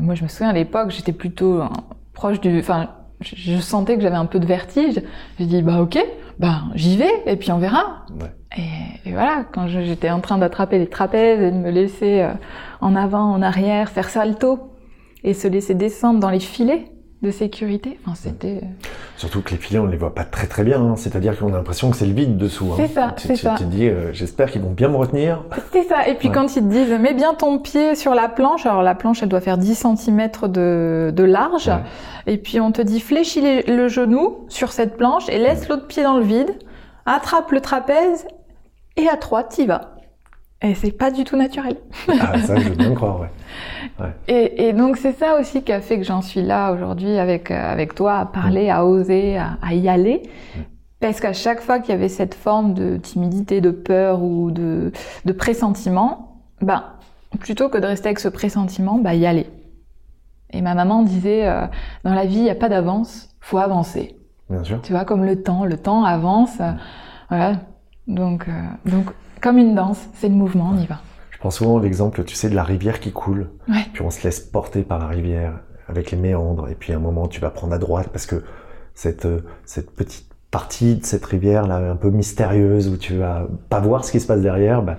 moi, 0.01 0.15
je 0.15 0.23
me 0.23 0.29
souviens 0.29 0.51
à 0.51 0.53
l'époque, 0.53 0.91
j'étais 0.91 1.13
plutôt 1.13 1.61
euh, 1.61 1.69
proche 2.13 2.41
du, 2.41 2.59
enfin, 2.61 2.91
je, 3.21 3.35
je 3.37 3.59
sentais 3.59 3.97
que 3.97 4.03
j'avais 4.03 4.17
un 4.17 4.27
peu 4.27 4.39
de 4.39 4.47
vertige. 4.47 5.01
J'ai 5.39 5.47
dit 5.47 5.63
bah 5.63 5.81
ok, 5.81 5.99
bah 6.39 6.63
j'y 6.75 6.97
vais 6.97 7.11
et 7.27 7.37
puis 7.37 7.51
on 7.51 7.59
verra. 7.59 8.07
Ouais. 8.21 8.33
Et, 8.57 9.09
et 9.09 9.13
voilà, 9.13 9.45
quand 9.53 9.67
j'étais 9.67 10.11
en 10.11 10.21
train 10.21 10.39
d'attraper 10.39 10.79
les 10.79 10.89
trapèzes 10.89 11.41
et 11.41 11.51
de 11.51 11.57
me 11.57 11.71
laisser 11.71 12.23
euh, 12.23 12.33
en 12.81 12.95
avant, 12.95 13.33
en 13.33 13.43
arrière, 13.43 13.89
faire 13.89 14.09
salto 14.09 14.73
et 15.25 15.35
se 15.35 15.49
laisser 15.49 15.75
descendre 15.75 16.21
dans 16.21 16.31
les 16.31 16.41
filets 16.41 16.85
de 17.21 17.31
sécurité, 17.33 17.99
enfin 18.05 18.15
c'était. 18.15 18.61
Surtout 19.17 19.43
que 19.43 19.51
les 19.51 19.57
filets, 19.57 19.81
on 19.81 19.87
les 19.87 19.97
voit 19.97 20.15
pas 20.15 20.23
très 20.25 20.47
très 20.47 20.63
bien. 20.63 20.81
hein. 20.81 20.95
C'est-à-dire 20.97 21.37
qu'on 21.37 21.53
a 21.53 21.57
l'impression 21.57 21.91
que 21.91 21.97
c'est 21.97 22.07
le 22.07 22.13
vide 22.13 22.37
dessous. 22.37 22.67
hein. 22.73 22.77
C'est 22.77 22.87
ça, 22.95 23.15
c'est 23.17 23.35
ça. 23.35 23.55
tu 23.59 23.65
te 23.65 23.69
dis, 23.69 23.89
euh, 23.89 24.13
j'espère 24.13 24.51
qu'ils 24.53 24.63
vont 24.63 24.71
bien 24.71 24.89
me 24.89 24.95
retenir. 24.97 25.43
C'est 25.73 25.83
ça. 25.83 26.07
Et 26.07 26.15
puis 26.15 26.29
Ouais. 26.29 26.35
quand 26.35 26.55
ils 26.55 26.63
te 26.63 26.69
disent, 26.69 26.91
mets 26.93 27.15
bien 27.15 27.35
ton 27.35 27.59
pied 27.59 27.97
sur 27.97 28.15
la 28.15 28.29
planche. 28.29 28.67
Alors 28.67 28.83
la 28.83 28.95
planche, 28.95 29.21
elle 29.23 29.29
doit 29.29 29.41
faire 29.41 29.59
10 29.59 29.75
cm 29.75 30.29
de, 30.45 31.13
de 31.13 31.25
large. 31.25 31.67
Ouais. 31.67 31.83
Et 32.33 32.39
puis 32.39 32.61
on 32.61 32.71
te 32.71 32.83
dit, 32.83 33.01
fléchis 33.01 33.41
les- 33.41 33.63
le 33.63 33.89
genou 33.89 34.45
sur 34.49 34.71
cette 34.71 34.97
planche 34.97 35.29
et 35.29 35.39
laisse 35.39 35.69
l'autre 35.69 35.89
pied 35.89 36.05
dans 36.05 36.19
le 36.19 36.25
vide. 36.25 36.51
Attrape 37.05 37.51
le 37.51 37.61
trapèze 37.61 38.27
et 38.97 39.09
à 39.09 39.17
trois, 39.17 39.43
t'y 39.43 39.67
vas. 39.67 39.97
Et 40.61 40.75
c'est 40.75 40.91
pas 40.91 41.11
du 41.13 41.23
tout 41.25 41.37
naturel. 41.37 41.77
Ah, 42.21 42.37
ça, 42.41 42.59
je 42.59 42.71
veux 42.71 42.75
bien 42.75 42.93
croire, 42.93 43.21
ouais. 43.21 43.29
Et, 44.27 44.69
et 44.69 44.73
donc 44.73 44.97
c'est 44.97 45.13
ça 45.13 45.39
aussi 45.39 45.63
qui 45.63 45.73
a 45.73 45.81
fait 45.81 45.99
que 45.99 46.05
j'en 46.05 46.21
suis 46.21 46.43
là 46.43 46.73
aujourd'hui 46.73 47.17
avec, 47.17 47.51
euh, 47.51 47.73
avec 47.73 47.95
toi, 47.95 48.19
à 48.19 48.27
parler, 48.27 48.69
à 48.69 48.85
oser, 48.85 49.39
à, 49.39 49.59
à 49.63 49.75
y 49.75 49.89
aller. 49.89 50.23
Parce 51.01 51.21
qu'à 51.21 51.33
chaque 51.33 51.61
fois 51.61 51.79
qu'il 51.79 51.95
y 51.95 51.97
avait 51.97 52.09
cette 52.09 52.35
forme 52.35 52.75
de 52.75 52.97
timidité, 52.97 53.61
de 53.61 53.71
peur 53.71 54.23
ou 54.23 54.51
de, 54.51 54.91
de 55.25 55.33
pressentiment, 55.33 56.43
ben, 56.61 56.83
plutôt 57.39 57.69
que 57.69 57.79
de 57.79 57.87
rester 57.87 58.09
avec 58.09 58.19
ce 58.19 58.29
pressentiment, 58.29 58.99
bah 58.99 59.15
y 59.15 59.27
aller. 59.27 59.47
Et 60.51 60.61
ma 60.61 60.75
maman 60.75 61.03
disait, 61.05 61.47
euh, 61.47 61.67
dans 62.05 62.15
la 62.15 62.25
vie, 62.25 62.39
il 62.39 62.43
n'y 62.43 62.51
a 62.51 62.57
pas 62.57 62.69
d'avance, 62.69 63.29
faut 63.41 63.59
avancer. 63.59 64.17
Bien 64.51 64.65
sûr. 64.65 64.81
Tu 64.83 64.93
vois, 64.93 65.05
comme 65.05 65.25
le 65.25 65.41
temps, 65.43 65.65
le 65.65 65.77
temps 65.77 66.03
avance. 66.05 66.59
euh, 66.61 66.73
voilà. 67.29 67.61
Donc, 68.09 68.49
euh, 68.49 68.91
donc, 68.91 69.07
comme 69.41 69.59
une 69.59 69.75
danse, 69.75 70.01
c'est 70.15 70.29
le 70.29 70.35
mouvement, 70.35 70.73
on 70.75 70.79
y 70.79 70.87
va. 70.87 71.01
Je 71.31 71.39
prends 71.39 71.51
souvent 71.51 71.79
l'exemple, 71.79 72.25
tu 72.25 72.35
sais, 72.35 72.49
de 72.49 72.55
la 72.57 72.65
rivière 72.65 72.99
qui 72.99 73.13
coule. 73.13 73.51
Ouais. 73.69 73.87
Puis 73.93 74.03
on 74.03 74.11
se 74.11 74.25
laisse 74.25 74.41
porter 74.41 74.83
par 74.83 74.99
la 74.99 75.07
rivière 75.07 75.61
avec 75.89 76.11
les 76.11 76.17
méandres. 76.19 76.69
Et 76.69 76.75
puis 76.75 76.93
à 76.93 76.97
un 76.97 77.01
moment, 77.01 77.29
tu 77.29 77.41
vas 77.41 77.51
prendre 77.51 77.75
à 77.75 77.79
droite 77.79 78.09
parce 78.11 78.27
que 78.27 78.43
cette, 78.95 79.27
euh, 79.27 79.45
cette 79.65 79.91
petite 79.93 80.27
partie 80.51 80.97
de 80.97 81.05
cette 81.05 81.25
rivière 81.27 81.67
là, 81.67 81.77
un 81.77 81.97
peu 81.97 82.11
mystérieuse 82.11 82.89
où 82.89 82.97
tu 82.97 83.19
vas 83.19 83.47
pas 83.69 83.81
voir 83.81 84.05
ce 84.05 84.11
qui 84.11 84.21
se 84.21 84.27
passe 84.27 84.41
derrière, 84.41 84.83
bah, 84.83 84.97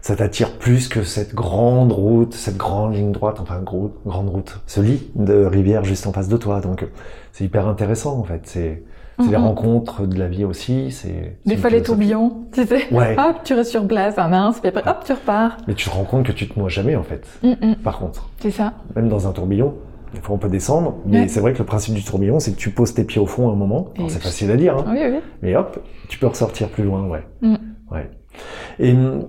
ça 0.00 0.16
t'attire 0.16 0.58
plus 0.58 0.88
que 0.88 1.02
cette 1.02 1.34
grande 1.34 1.92
route, 1.92 2.32
cette 2.32 2.56
grande 2.56 2.94
ligne 2.94 3.12
droite, 3.12 3.38
enfin 3.40 3.60
gros, 3.60 3.94
grande 4.06 4.30
route, 4.30 4.60
ce 4.66 4.80
lit 4.80 5.10
de 5.14 5.44
rivière 5.44 5.84
juste 5.84 6.06
en 6.06 6.12
face 6.12 6.28
de 6.28 6.36
toi. 6.36 6.60
Donc 6.60 6.86
c'est 7.32 7.44
hyper 7.44 7.68
intéressant 7.68 8.18
en 8.18 8.24
fait. 8.24 8.42
C'est 8.44 8.82
c'est 9.18 9.24
les 9.30 9.36
Mhm. 9.36 9.44
rencontres 9.44 10.06
de 10.06 10.18
la 10.18 10.28
vie 10.28 10.44
aussi. 10.44 10.90
C'est 10.90 11.38
Des 11.46 11.56
fois, 11.56 11.70
les 11.70 11.82
tourbillons, 11.82 12.46
tu 12.52 12.64
sais. 12.66 12.92
Ouais. 12.92 13.16
Hop, 13.18 13.36
tu 13.44 13.54
restes 13.54 13.70
sur 13.70 13.86
place, 13.86 14.14
ah 14.18 14.28
mince, 14.28 14.60
puis 14.60 14.68
après, 14.68 14.82
hop, 14.88 15.02
tu 15.04 15.12
repars. 15.12 15.56
Mais 15.66 15.74
tu 15.74 15.88
te 15.88 15.94
rends 15.94 16.04
compte 16.04 16.26
que 16.26 16.32
tu 16.32 16.48
te 16.48 16.58
noies 16.58 16.68
jamais 16.68 16.96
en 16.96 17.02
fait. 17.02 17.26
Mm, 17.42 17.66
mm, 17.70 17.74
Par 17.76 17.98
contre. 17.98 18.28
c'est 18.40 18.50
ça. 18.50 18.74
même 18.94 19.08
dans 19.08 19.26
un 19.26 19.32
tourbillon, 19.32 19.74
des 20.14 20.20
fois 20.20 20.34
on 20.36 20.38
peut 20.38 20.48
descendre, 20.48 20.96
mais 21.06 21.22
Ouais. 21.22 21.28
c'est 21.28 21.40
vrai 21.40 21.52
que 21.52 21.58
le 21.58 21.64
principe 21.64 21.94
du 21.94 22.04
tourbillon, 22.04 22.38
c'est 22.40 22.52
que 22.52 22.56
tu 22.58 22.70
poses 22.70 22.94
tes 22.94 23.04
pieds 23.04 23.20
au 23.20 23.26
fond 23.26 23.48
à 23.48 23.52
un 23.52 23.56
moment. 23.56 23.88
C'est 24.08 24.22
facile 24.22 24.50
à 24.50 24.56
dire, 24.56 24.76
hein, 24.78 24.84
Oui, 24.88 24.98
oui. 25.02 25.18
mais 25.42 25.56
hop, 25.56 25.78
tu 26.08 26.18
peux 26.18 26.26
ressortir 26.26 26.68
plus 26.68 26.84
loin, 26.84 27.06
ouais. 27.08 27.22
Mm. 27.42 27.54
ouais. 27.92 28.10
Et 28.78 28.92
hum, 28.92 29.28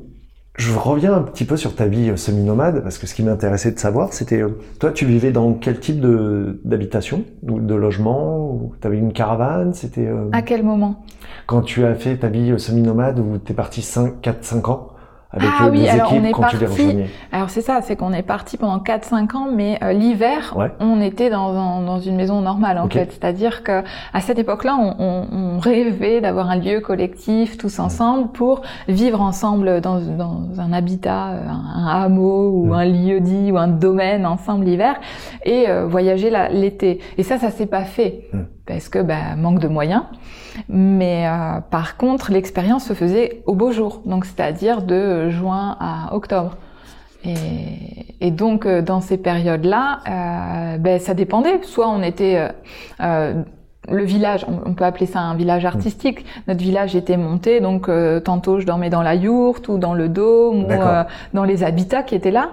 je 0.58 0.76
reviens 0.76 1.13
un 1.13 1.22
petit 1.22 1.46
peu 1.46 1.56
sur 1.56 1.76
ta 1.76 1.86
vie 1.86 2.10
euh, 2.10 2.17
semi-nomade, 2.17 2.82
parce 2.82 2.98
que 2.98 3.06
ce 3.08 3.13
qui 3.13 3.24
m'intéressait 3.24 3.72
de 3.72 3.80
savoir, 3.80 4.12
c'était, 4.13 4.41
euh, 4.41 4.58
toi, 4.80 4.91
tu 4.91 5.06
vivais 5.06 5.32
dans 5.32 5.54
quel 5.54 5.80
type 5.80 6.00
de 6.00 6.60
d'habitation? 6.65 7.24
Ou 7.48 7.60
de 7.60 7.76
logement? 7.76 8.72
Tu 8.82 8.88
avais 8.88 8.98
une 8.98 9.13
caravane? 9.13 9.74
C'était 9.74 10.08
euh, 10.08 10.30
À 10.32 10.41
quel 10.41 10.63
moment? 10.63 11.04
quand 11.46 11.62
tu 11.62 11.86
as 11.86 11.96
fait 11.96 12.17
ta 12.17 12.28
vie 12.28 12.54
semi-nomade 12.60 13.20
où 13.20 13.38
tu 13.38 13.54
es 13.54 13.56
parti 13.56 13.82
5, 13.82 14.20
4, 14.22 14.43
5 14.43 14.70
ans? 14.70 14.89
Avec 15.31 15.49
Ah 15.59 15.67
oui, 15.69 15.87
alors 15.89 16.13
on 16.13 16.23
est 16.23 16.31
quand 16.31 16.43
tu 16.47 16.57
les 16.57 16.65
parti- 16.65 16.81
rejoignais 16.83 17.09
Alors 17.33 17.49
c'est 17.49 17.61
ça, 17.61 17.81
c'est 17.81 17.95
qu'on 17.97 18.13
est 18.13 18.23
parti 18.23 18.55
pendant 18.57 18.79
4-5 18.79 19.35
ans, 19.35 19.47
mais 19.53 19.77
euh, 19.83 19.91
l'hiver, 19.91 20.53
Ouais. 20.57 20.71
on 20.79 21.01
était 21.01 21.29
dans, 21.29 21.49
un- 21.55 21.81
dans 21.85 21.99
une 21.99 22.15
maison 22.15 22.41
normale 22.41 22.77
en 22.79 22.87
fait. 22.89 23.11
C'est-à-dire 23.11 23.63
que 23.63 23.83
à 24.13 24.21
cette 24.21 24.39
époque-là, 24.39 24.77
on, 24.79 24.95
on- 24.99 25.27
on 25.55 25.59
rêvait 25.59 26.21
d'avoir 26.21 26.49
un 26.49 26.55
lieu 26.55 26.79
collectif 26.79 27.57
tous 27.57 27.79
ensemble 27.79 28.29
pour 28.31 28.61
vivre 28.87 29.21
ensemble 29.21 29.81
dans, 29.81 29.99
dans 29.99 30.43
un 30.59 30.71
habitat, 30.71 31.29
euh, 31.31 31.47
un, 31.49 31.85
un 31.87 32.03
hameau 32.03 32.51
ou 32.51 32.73
un 32.73 32.85
lieu 32.85 33.19
dit 33.19 33.51
ou 33.51 33.57
un 33.57 33.67
domaine 33.67 34.25
ensemble 34.25 34.63
l'hiver 34.65 34.95
et 35.43 35.69
euh, 35.69 35.85
voyager 35.87 36.31
l'été. 36.51 36.99
Et 37.17 37.23
ça, 37.23 37.37
ça 37.37 37.51
s'est 37.51 37.65
pas 37.67 37.83
fait 37.83 38.29
Mm. 38.33 38.39
Parce 38.67 38.89
que 38.89 38.99
bah, 38.99 39.36
manque 39.38 39.60
de 39.60 39.67
moyens. 39.67 40.03
Mais 40.69 41.27
euh, 41.27 41.62
par 41.62 41.97
contre, 41.97 42.32
l'expérience 42.32 42.86
se 42.86 42.93
faisait 42.93 43.41
au 43.45 43.56
beau 43.56 43.71
jour, 43.71 44.01
donc 44.06 44.25
c'est-à-dire 44.25 44.82
de 44.82 45.30
juin 45.30 45.77
à 45.80 46.13
octobre. 46.13 46.58
Et, 47.23 48.15
et 48.21 48.32
donc 48.32 48.65
euh, 48.65 48.82
dans 48.82 49.01
ces 49.01 49.17
périodes-là, 49.17 49.99
euh, 50.08 50.77
ben, 50.77 50.99
ça 50.99 51.13
dépendait. 51.13 51.62
Soit 51.63 51.89
on 51.89 52.01
était 52.03 52.38
euh, 52.38 52.49
euh, 53.01 53.43
le 53.89 54.04
village, 54.04 54.45
on, 54.65 54.73
peut 54.73 54.86
appeler 54.86 55.06
ça 55.06 55.19
un 55.19 55.36
village 55.36 55.65
artistique. 55.65 56.26
Notre 56.47 56.62
village 56.62 56.95
était 56.95 57.17
monté, 57.17 57.60
donc 57.60 57.89
euh, 57.89 58.19
tantôt 58.19 58.60
je 58.60 58.65
dormais 58.65 58.89
dans 58.89 59.02
la 59.02 59.15
yourte 59.15 59.67
ou 59.69 59.78
dans 59.78 59.93
le 59.93 60.10
dôme 60.10 60.65
ou 60.65 60.71
euh, 60.71 61.04
dans 61.34 61.43
les 61.43 61.63
habitats 61.63 62.04
qui 62.04 62.13
étaient 62.15 62.32
là. 62.32 62.52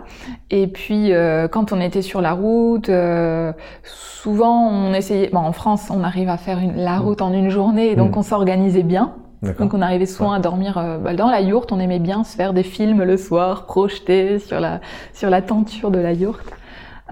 Et 0.50 0.66
puis 0.66 1.12
euh, 1.12 1.48
quand 1.48 1.72
on 1.72 1.80
était 1.80 2.02
sur 2.02 2.20
la 2.20 2.32
route, 2.32 2.88
euh, 2.88 3.52
souvent 3.82 4.68
on 4.70 4.94
essayait. 4.94 5.30
Bon, 5.32 5.40
en 5.40 5.52
France, 5.52 5.90
on 5.90 6.02
arrive 6.02 6.28
à 6.28 6.36
faire 6.36 6.58
une, 6.58 6.76
la 6.76 6.98
route 6.98 7.20
en 7.20 7.32
une 7.32 7.50
journée, 7.50 7.96
donc 7.96 8.14
Mm. 8.14 8.18
on 8.18 8.22
s'organisait 8.22 8.82
bien. 8.82 9.14
Donc 9.58 9.74
on 9.74 9.82
arrivait 9.82 10.06
souvent 10.06 10.32
à 10.32 10.38
dormir 10.38 10.78
euh, 10.78 10.98
bah, 10.98 11.14
dans 11.14 11.28
la 11.28 11.40
yourte. 11.40 11.70
On 11.72 11.78
aimait 11.78 11.98
bien 11.98 12.24
se 12.24 12.34
faire 12.34 12.54
des 12.54 12.62
films 12.62 13.02
le 13.02 13.16
soir, 13.16 13.66
projetés 13.66 14.38
sur 14.38 14.60
la 14.60 14.80
sur 15.12 15.28
la 15.28 15.42
tenture 15.42 15.90
de 15.90 15.98
la 15.98 16.12
yourte. 16.12 16.50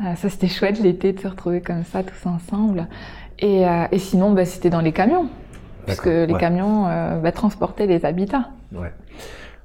Euh, 0.00 0.14
ça 0.14 0.30
c'était 0.30 0.48
chouette 0.48 0.80
l'été 0.80 1.12
de 1.12 1.20
se 1.20 1.28
retrouver 1.28 1.60
comme 1.60 1.84
ça 1.84 2.02
tous 2.02 2.26
ensemble. 2.26 2.88
Et, 3.42 3.66
euh, 3.66 3.84
et 3.92 3.98
sinon 3.98 4.30
bah, 4.30 4.44
c'était 4.46 4.70
dans 4.70 4.80
les 4.80 4.92
camions, 4.92 5.26
puisque 5.84 6.06
D'accord, 6.08 6.26
les 6.28 6.32
ouais. 6.34 6.40
camions 6.40 6.86
euh, 6.86 7.18
bah, 7.18 7.32
transportaient 7.32 7.86
les 7.86 8.04
habitats. 8.06 8.48
Ouais. 8.72 8.92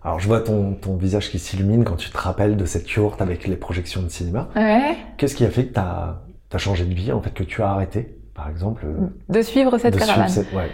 Alors 0.04 0.20
je 0.20 0.28
vois 0.28 0.42
ton, 0.42 0.74
ton 0.74 0.96
visage 0.96 1.30
qui 1.30 1.40
s'illumine 1.40 1.84
quand 1.84 1.96
tu 1.96 2.10
te 2.10 2.18
rappelles 2.18 2.58
de 2.58 2.66
cette 2.66 2.90
yourte 2.92 3.22
avec 3.22 3.48
les 3.48 3.56
projections 3.56 4.02
de 4.02 4.10
cinéma. 4.10 4.50
Ouais. 4.56 4.98
Qu'est-ce 5.18 5.36
qui 5.36 5.46
a 5.46 5.50
fait 5.50 5.66
que 5.66 5.74
tu 5.74 5.80
as, 5.80 6.58
changé 6.58 6.86
de 6.86 6.94
vie, 6.94 7.12
en 7.12 7.22
fait, 7.22 7.34
que 7.34 7.44
tu 7.44 7.62
as 7.62 7.70
arrêté, 7.70 8.18
par 8.34 8.50
exemple 8.50 8.86
euh, 8.86 9.08
De 9.30 9.42
suivre 9.42 9.78
cette 9.78 9.94
de 9.94 10.00
suivre 10.00 10.28
cette- 10.28 10.52
ouais. 10.54 10.70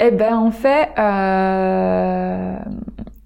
Eh 0.00 0.10
ben 0.10 0.36
en 0.36 0.50
fait, 0.50 0.88
euh, 0.98 2.56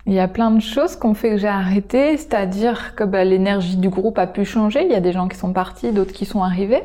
il 0.06 0.12
y 0.12 0.20
a 0.20 0.28
plein 0.28 0.50
de 0.50 0.60
choses 0.60 0.96
qu'on 0.96 1.14
fait 1.14 1.30
que 1.30 1.36
j'ai 1.38 1.48
arrêté, 1.48 2.16
c'est-à-dire 2.18 2.94
que 2.94 3.04
bah, 3.04 3.24
l'énergie 3.24 3.76
du 3.78 3.88
groupe 3.88 4.18
a 4.18 4.26
pu 4.26 4.44
changer. 4.44 4.84
Il 4.84 4.90
y 4.90 4.94
a 4.94 5.00
des 5.00 5.12
gens 5.12 5.28
qui 5.28 5.36
sont 5.36 5.52
partis, 5.52 5.92
d'autres 5.92 6.12
qui 6.12 6.24
sont 6.26 6.42
arrivés. 6.42 6.82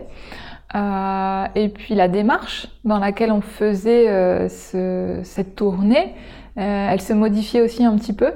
Euh, 0.76 1.46
et 1.56 1.70
puis 1.70 1.94
la 1.96 2.08
démarche 2.08 2.68
dans 2.84 2.98
laquelle 3.00 3.32
on 3.32 3.42
faisait 3.42 4.10
euh, 4.10 4.50
ce- 4.50 5.20
cette 5.24 5.56
tournée, 5.56 6.16
euh, 6.58 6.90
elle 6.92 7.02
se 7.02 7.14
modifiait 7.14 7.62
aussi 7.62 7.86
un 7.86 7.96
petit 7.98 8.14
peu. 8.14 8.32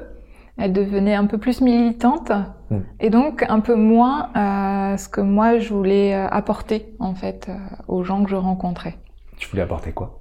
Elle 0.58 0.74
devenait 0.74 1.16
un 1.16 1.26
peu 1.26 1.38
plus 1.38 1.62
militante 1.62 2.32
Mm. 2.70 2.78
et 3.00 3.10
donc 3.10 3.46
un 3.48 3.62
peu 3.62 3.76
moins 3.76 4.30
ce 4.98 5.08
que 5.08 5.22
moi 5.22 5.58
je 5.58 5.74
voulais 5.74 6.14
apporter 6.14 6.94
en 7.00 7.14
fait 7.16 7.50
aux 7.88 8.04
gens 8.04 8.24
que 8.24 8.30
je 8.30 8.36
rencontrais. 8.36 8.96
Tu 9.38 9.48
voulais 9.50 9.62
apporter 9.64 9.92
quoi? 9.94 10.20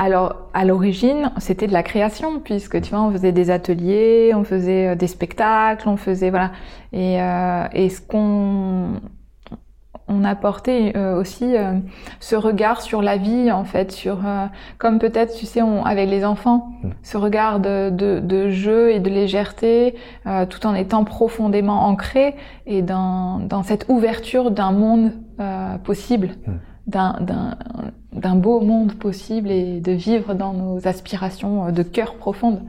Alors, 0.00 0.36
à 0.54 0.64
l'origine, 0.64 1.32
c'était 1.38 1.66
de 1.66 1.72
la 1.72 1.82
création, 1.82 2.38
puisque 2.38 2.80
tu 2.80 2.90
vois, 2.90 3.00
on 3.02 3.10
faisait 3.10 3.32
des 3.32 3.50
ateliers, 3.50 4.32
on 4.34 4.44
faisait 4.44 4.94
des 4.94 5.08
spectacles, 5.08 5.88
on 5.88 5.96
faisait 5.96 6.30
voilà. 6.30 6.52
Et, 6.92 7.20
euh, 7.20 7.64
et 7.72 7.88
ce 7.88 8.00
qu'on 8.00 9.00
on 10.08 10.24
apportait 10.24 10.92
euh, 10.96 11.20
aussi 11.20 11.56
euh, 11.56 11.74
ce 12.20 12.36
regard 12.36 12.80
sur 12.82 13.02
la 13.02 13.16
vie, 13.16 13.50
en 13.52 13.64
fait, 13.64 13.92
sur 13.92 14.18
euh, 14.26 14.46
comme 14.78 14.98
peut-être, 14.98 15.34
tu 15.36 15.46
sais, 15.46 15.62
on, 15.62 15.84
avec 15.84 16.08
les 16.08 16.24
enfants, 16.24 16.68
Mm. 16.82 16.88
ce 17.02 17.16
regard 17.16 17.60
de, 17.60 17.90
de, 17.90 18.20
de 18.20 18.50
jeu 18.50 18.92
et 18.92 19.00
de 19.00 19.10
légèreté, 19.10 19.94
euh, 20.26 20.46
tout 20.46 20.66
en 20.66 20.74
étant 20.74 21.04
profondément 21.04 21.86
ancré 21.86 22.34
et 22.66 22.82
dans, 22.82 23.38
dans 23.38 23.62
cette 23.62 23.86
ouverture 23.88 24.50
d'un 24.50 24.72
monde 24.72 25.12
euh, 25.40 25.76
possible, 25.78 26.30
Mm. 26.46 26.52
d'un 26.86 27.12
d'un 27.20 27.56
d'un 28.14 28.34
beau 28.34 28.60
monde 28.60 28.94
possible 28.94 29.50
et 29.50 29.80
de 29.80 29.92
vivre 29.92 30.34
dans 30.34 30.52
nos 30.54 30.88
aspirations 30.88 31.66
euh, 31.66 31.70
de 31.70 31.82
cœur 31.82 32.14
profonde. 32.14 32.60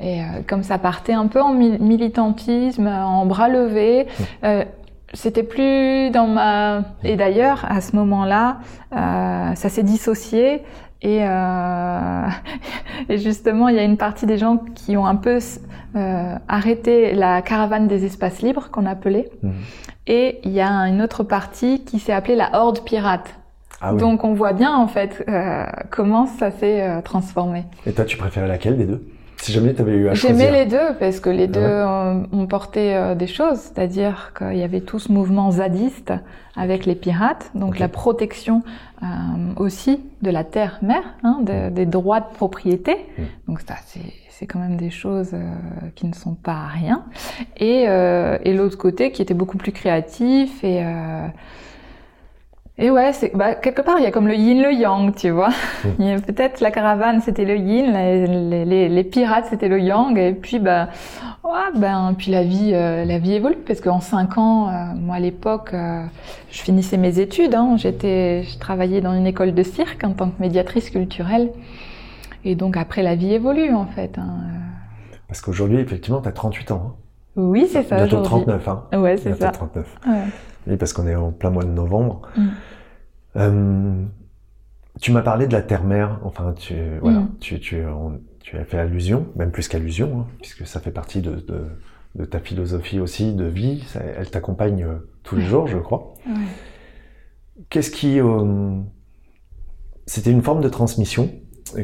Et 0.00 0.20
euh, 0.20 0.24
comme 0.48 0.62
ça 0.64 0.78
partait 0.78 1.12
un 1.12 1.26
peu 1.28 1.40
en 1.40 1.52
mi- 1.52 1.78
militantisme, 1.78 2.86
en 2.88 3.24
bras 3.26 3.48
levés, 3.48 4.06
euh, 4.42 4.64
c'était 5.12 5.42
plus 5.42 6.10
dans 6.10 6.26
ma... 6.26 6.82
Et 7.04 7.16
d'ailleurs, 7.16 7.64
à 7.68 7.80
ce 7.80 7.96
moment-là, 7.96 8.58
euh, 8.92 9.54
ça 9.54 9.68
s'est 9.68 9.82
dissocié. 9.82 10.62
Et, 11.02 11.18
euh, 11.22 12.26
et 13.08 13.18
justement, 13.18 13.68
il 13.68 13.76
y 13.76 13.78
a 13.78 13.84
une 13.84 13.96
partie 13.96 14.26
des 14.26 14.38
gens 14.38 14.58
qui 14.74 14.96
ont 14.96 15.06
un 15.06 15.16
peu 15.16 15.38
euh, 15.94 16.34
arrêté 16.48 17.12
la 17.12 17.42
caravane 17.42 17.88
des 17.88 18.04
espaces 18.04 18.40
libres, 18.42 18.70
qu'on 18.70 18.86
appelait. 18.86 19.30
Mhm. 19.42 19.52
Et 20.06 20.40
il 20.44 20.52
y 20.52 20.60
a 20.60 20.70
une 20.70 21.02
autre 21.02 21.22
partie 21.22 21.84
qui 21.84 21.98
s'est 21.98 22.12
appelée 22.12 22.34
la 22.34 22.50
Horde 22.54 22.82
Pirate. 22.84 23.34
Ah 23.82 23.92
oui. 23.92 24.00
Donc 24.00 24.24
on 24.24 24.32
voit 24.32 24.52
bien 24.52 24.74
en 24.74 24.86
fait 24.86 25.24
euh, 25.28 25.64
comment 25.90 26.26
ça 26.26 26.50
s'est 26.50 26.82
euh, 26.82 27.02
transformé. 27.02 27.64
Et 27.84 27.92
toi, 27.92 28.04
tu 28.04 28.16
préférais 28.16 28.48
laquelle 28.48 28.78
des 28.78 28.86
deux? 28.86 29.04
Si 29.42 29.50
jamais 29.50 29.74
tu 29.74 29.82
avais 29.82 29.96
eu 29.96 30.08
à 30.08 30.14
J'aimais 30.14 30.46
choisir. 30.46 30.52
les 30.52 30.66
deux 30.66 30.94
parce 31.00 31.18
que 31.18 31.28
les 31.28 31.48
deux 31.48 31.82
ont 32.32 32.46
porté 32.46 32.94
euh, 32.94 33.16
des 33.16 33.26
choses, 33.26 33.58
c'est-à-dire 33.58 34.32
qu'il 34.38 34.56
y 34.56 34.62
avait 34.62 34.82
tout 34.82 35.00
ce 35.00 35.10
mouvement 35.10 35.50
zadiste 35.50 36.12
avec 36.56 36.86
les 36.86 36.94
pirates, 36.94 37.50
donc 37.56 37.80
la 37.80 37.88
protection 37.88 38.62
euh, 39.02 39.06
aussi 39.56 39.98
de 40.22 40.30
la 40.30 40.44
terre-mère, 40.44 41.02
hein, 41.24 41.40
de- 41.42 41.70
des 41.70 41.86
droits 41.86 42.20
de 42.20 42.32
propriété. 42.34 42.94
Mm. 43.18 43.22
Donc 43.48 43.60
ça, 43.66 43.74
c'est 43.86 44.00
c'est 44.28 44.46
quand 44.46 44.58
même 44.60 44.76
des 44.76 44.90
choses 44.90 45.30
euh, 45.34 45.40
qui 45.96 46.06
ne 46.06 46.14
sont 46.14 46.34
pas 46.34 46.66
rien. 46.66 47.04
Et, 47.58 47.84
euh, 47.88 48.38
et 48.44 48.54
l'autre 48.54 48.78
côté 48.78 49.12
qui 49.12 49.22
était 49.22 49.34
beaucoup 49.34 49.56
plus 49.58 49.72
créatif 49.72 50.64
et 50.64 50.82
euh, 50.84 51.26
et 52.78 52.90
ouais, 52.90 53.12
c'est 53.12 53.30
bah, 53.36 53.54
quelque 53.54 53.82
part 53.82 53.98
il 53.98 54.02
y 54.04 54.06
a 54.06 54.10
comme 54.10 54.26
le 54.28 54.34
yin 54.34 54.62
le 54.62 54.72
yang, 54.72 55.14
tu 55.14 55.30
vois. 55.30 55.50
Mm. 55.98 56.02
A 56.02 56.20
Peut-être 56.20 56.60
la 56.60 56.70
caravane 56.70 57.20
c'était 57.20 57.44
le 57.44 57.56
yin, 57.56 57.92
les, 57.92 58.26
les- 58.26 58.64
les- 58.64 58.88
les 58.88 59.04
pirates 59.04 59.46
c'était 59.50 59.68
le 59.68 59.78
yang, 59.80 60.16
et 60.18 60.32
puis 60.32 60.58
bah 60.58 60.88
ouais, 61.44 61.50
ben 61.78 62.14
puis 62.16 62.30
la 62.30 62.42
vie 62.44 62.70
euh, 62.74 63.04
la 63.04 63.18
vie 63.18 63.34
évolue 63.34 63.58
parce 63.66 63.80
qu'en 63.80 64.00
cinq 64.00 64.38
ans, 64.38 64.68
euh, 64.68 64.72
moi 64.96 65.16
à 65.16 65.20
l'époque, 65.20 65.70
euh, 65.74 66.02
je 66.50 66.62
finissais 66.62 66.96
mes 66.96 67.18
études, 67.20 67.54
hein, 67.54 67.76
j'étais 67.76 68.42
je 68.44 68.58
travaillais 68.58 69.00
dans 69.00 69.12
une 69.14 69.26
école 69.26 69.52
de 69.54 69.62
cirque 69.62 70.02
en 70.04 70.12
tant 70.12 70.30
que 70.30 70.40
médiatrice 70.40 70.88
culturelle, 70.90 71.50
et 72.44 72.54
donc 72.54 72.76
après 72.76 73.02
la 73.02 73.14
vie 73.16 73.34
évolue 73.34 73.74
en 73.74 73.86
fait. 73.86 74.16
hein. 74.18 74.36
Parce 75.28 75.40
qu'aujourd'hui, 75.40 75.78
effectivement, 75.78 76.20
tu 76.20 76.28
as 76.28 76.32
38 76.32 76.70
ans. 76.72 76.96
Oui 77.36 77.66
c'est 77.70 77.82
ça 77.84 77.96
Bientôt 77.96 78.18
aujourd'hui. 78.20 78.44
39, 78.44 78.68
hein. 78.68 79.00
Ouais 79.00 79.16
c'est 79.16 79.34
ça. 79.34 79.50
39. 79.50 79.96
Ouais. 80.06 80.12
Oui, 80.68 80.76
parce 80.76 80.92
qu'on 80.92 81.06
est 81.08 81.14
en 81.16 81.32
plein 81.32 81.50
mois 81.50 81.64
de 81.64 81.70
novembre. 81.70 82.22
Mm. 82.36 82.46
Euh, 83.36 84.02
tu 85.00 85.10
m'as 85.10 85.22
parlé 85.22 85.46
de 85.46 85.52
la 85.52 85.62
terre-mère. 85.62 86.20
Enfin, 86.24 86.52
tu, 86.56 86.74
voilà, 87.00 87.20
Mm. 87.20 87.30
tu, 87.40 87.58
tu, 87.58 87.84
on- 87.84 88.20
tu 88.40 88.56
as 88.58 88.64
fait 88.64 88.78
allusion, 88.78 89.26
même 89.36 89.50
plus 89.50 89.66
qu'allusion, 89.68 90.20
hein, 90.20 90.26
puisque 90.40 90.66
ça 90.66 90.78
fait 90.80 90.90
partie 90.90 91.20
de, 91.22 91.36
de, 91.36 91.64
de 92.14 92.24
ta 92.24 92.38
philosophie 92.38 93.00
aussi 93.00 93.32
de 93.34 93.44
vie. 93.44 93.82
Ça- 93.88 94.00
elle 94.00 94.30
t'accompagne 94.30 94.84
euh, 94.84 95.08
tous 95.24 95.34
les 95.36 95.42
Ouais. 95.42 95.48
jours, 95.48 95.66
je 95.66 95.78
crois. 95.78 96.14
Ouais. 96.26 96.32
Qu'est-ce 97.70 97.90
qui... 97.90 98.20
euh, 98.20 98.78
C'était 100.06 100.30
une 100.30 100.42
forme 100.42 100.60
de 100.60 100.68
transmission 100.68 101.30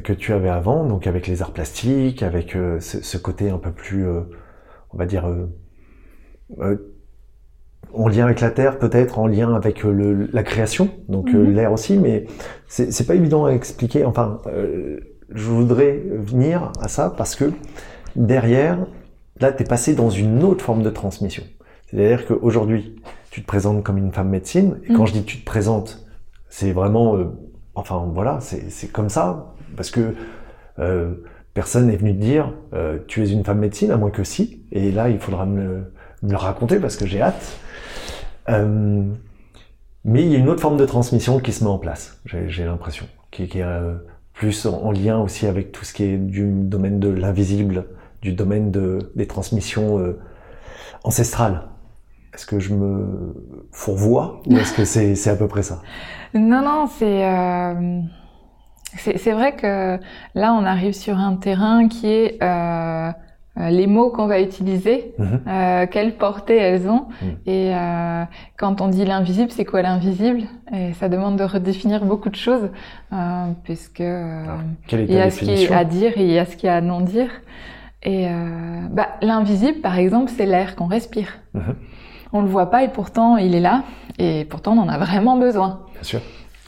que 0.05 0.13
tu 0.13 0.33
avais 0.33 0.51
avant, 0.51 0.85
donc 0.85 1.07
avec 1.07 1.27
les 1.27 1.41
arts 1.41 1.53
plastiques, 1.53 2.23
avec 2.23 2.55
euh, 2.55 2.79
ce, 2.81 3.01
ce 3.03 3.17
côté 3.17 3.49
un 3.51 3.59
peu 3.59 3.71
plus, 3.73 4.07
on 4.93 4.99
va 4.99 5.07
dire, 5.07 5.27
euh, 5.27 5.47
euh, 6.61 6.77
en 7.95 8.09
lien 8.09 8.25
avec 8.25 8.41
la 8.41 8.51
terre, 8.51 8.79
peut-être 8.79 9.19
en 9.19 9.27
lien 9.27 9.55
avec 9.55 9.85
euh, 9.85 9.93
le, 9.93 10.29
la 10.33 10.43
création, 10.43 10.91
donc 11.09 11.33
Mhm. 11.33 11.53
l'air 11.55 11.73
aussi, 11.73 11.97
mais 11.97 12.27
c'est 12.67 13.07
pas 13.07 13.15
évident 13.15 13.47
à 13.47 13.53
expliquer. 13.53 14.05
Enfin, 14.05 14.39
je 15.31 15.45
voudrais 15.51 15.99
venir 16.11 16.73
à 16.81 16.89
ça 16.89 17.13
parce 17.17 17.35
que 17.35 17.51
derrière, 18.17 18.87
là, 19.41 19.53
tu 19.53 19.63
es 19.63 19.67
passé 19.67 19.95
dans 19.95 20.11
une 20.11 20.43
autre 20.43 20.65
forme 20.65 20.83
de 20.83 20.91
transmission. 20.91 21.45
C'est-à-dire 21.87 22.27
qu'aujourd'hui, 22.27 22.97
tu 23.31 23.41
te 23.43 23.47
présentes 23.47 23.83
comme 23.85 23.97
une 23.99 24.13
femme 24.13 24.29
médecine, 24.31 24.79
et 24.85 24.93
quand 24.93 25.03
Mhm. 25.03 25.07
je 25.09 25.13
dis 25.15 25.25
tu 25.25 25.41
te 25.41 25.45
présentes, 25.45 26.05
c'est 26.51 26.73
vraiment, 26.73 27.17
euh, 27.17 27.25
enfin 27.75 28.11
voilà, 28.13 28.39
c'est 28.41 28.71
c'est 28.71 28.89
comme 28.89 29.09
ça, 29.09 29.55
parce 29.77 29.91
que 29.91 30.15
euh, 30.79 31.15
personne 31.55 31.87
n'est 31.87 31.97
venu 31.97 32.15
te 32.15 32.21
dire 32.21 32.53
euh, 32.75 32.99
tu 33.07 33.23
es 33.23 33.31
une 33.31 33.45
femme 33.45 33.59
médecine, 33.59 33.91
à 33.91 33.97
moins 33.97 34.11
que 34.11 34.25
si, 34.25 34.63
et 34.73 34.91
là, 34.93 35.09
il 35.09 35.19
faudra 35.19 35.47
me, 35.47 35.85
le- 36.23 36.37
raconter 36.37 36.79
parce 36.79 36.97
que 36.97 37.07
j'ai 37.07 37.21
hâte. 37.21 37.59
Euh, 38.49 39.03
mais 40.05 40.23
il 40.23 40.29
y 40.29 40.37
a 40.37 40.39
une 40.39 40.49
autre 40.49 40.61
forme 40.61 40.77
de 40.77 40.87
transmission 40.87 41.39
qui 41.41 41.53
se 41.53 41.65
met 41.65 41.71
en 41.71 41.79
place, 41.79 42.21
j'ai 42.25 42.65
l'impression, 42.65 43.07
qui, 43.31 43.43
est 43.43 43.51
euh, 43.57 43.95
plus 44.33 44.67
en, 44.67 44.83
en 44.85 44.93
lien 44.93 45.19
aussi 45.19 45.47
avec 45.47 45.73
tout 45.73 45.85
ce 45.85 45.93
qui 45.93 46.05
est 46.05 46.17
du 46.17 46.47
domaine 46.65 46.99
de 47.01 47.09
l'invisible, 47.09 47.87
du 48.23 48.33
domaine 48.33 48.71
de, 48.71 49.13
des 49.17 49.27
transmissions 49.27 50.15
ancestrales. 51.05 51.63
Est-ce 52.35 52.47
que 52.47 52.61
je 52.61 52.73
me 52.75 53.35
fourvoie 53.73 54.43
ou 54.47 54.57
est-ce 54.57 54.73
que 54.73 54.85
c'est 54.85 55.31
à 55.31 55.37
peu 55.37 55.49
près 55.49 55.63
ça? 55.63 55.83
Non, 56.35 56.63
non, 56.63 56.87
c'est 56.87 57.25
c'est 58.97 59.33
vrai 59.33 59.53
que 59.55 59.99
là, 60.35 60.55
on 60.55 60.65
arrive 60.65 60.93
sur 60.95 61.17
un 61.19 61.37
terrain 61.37 61.89
qui 61.89 62.07
est 62.09 62.39
euh, 62.43 63.11
euh, 63.61 63.71
les 63.71 63.87
mots 63.87 64.11
qu'on 64.11 64.27
va 64.27 64.41
utiliser, 64.41 65.15
Mhm. 65.19 65.41
euh, 65.49 65.87
quelle 65.91 66.15
portée 66.17 66.57
elles 66.57 66.89
ont. 66.89 67.07
Mhm. 67.21 67.29
Et 67.47 67.75
euh, 67.75 68.25
quand 68.57 68.81
on 68.81 68.89
dit 68.89 69.05
l'invisible, 69.05 69.51
c'est 69.51 69.65
quoi 69.65 69.83
l'invisible? 69.83 70.43
Et 70.73 70.93
ça 70.95 71.09
demande 71.09 71.37
de 71.37 71.45
redéfinir 71.45 72.05
beaucoup 72.05 72.29
de 72.31 72.37
choses, 72.37 72.71
puisque 73.65 74.01
Alors, 74.01 74.61
il 74.93 75.13
y 75.13 75.21
a 75.21 75.31
ce 75.31 75.39
qui 75.41 75.45
est 75.47 75.49
définition? 75.49 75.77
à 75.77 75.85
dire 75.85 76.13
et 76.17 76.25
il 76.25 76.31
y 76.33 76.39
a 76.39 76.45
ce 76.47 76.57
qui 76.57 76.67
est 76.67 76.71
à 76.71 76.81
non 76.81 77.01
dire. 77.01 77.31
Et 78.05 78.29
bah, 78.91 79.09
l'invisible, 79.23 79.81
par 79.81 79.99
exemple, 79.99 80.31
c'est 80.37 80.47
l'air 80.47 80.77
qu'on 80.77 80.87
respire. 80.87 81.29
Mhm. 81.55 81.75
On 82.33 82.43
le 82.43 82.49
voit 82.49 82.71
pas 82.71 82.85
et 82.85 82.89
pourtant 82.89 83.39
il 83.39 83.55
est 83.55 83.61
là. 83.61 83.83
Et 84.19 84.45
pourtant 84.45 84.73
on 84.77 84.81
en 84.83 84.89
a 84.89 84.99
vraiment 84.99 85.37
besoin. 85.37 85.81
Bien 85.95 86.03
sûr. 86.03 86.21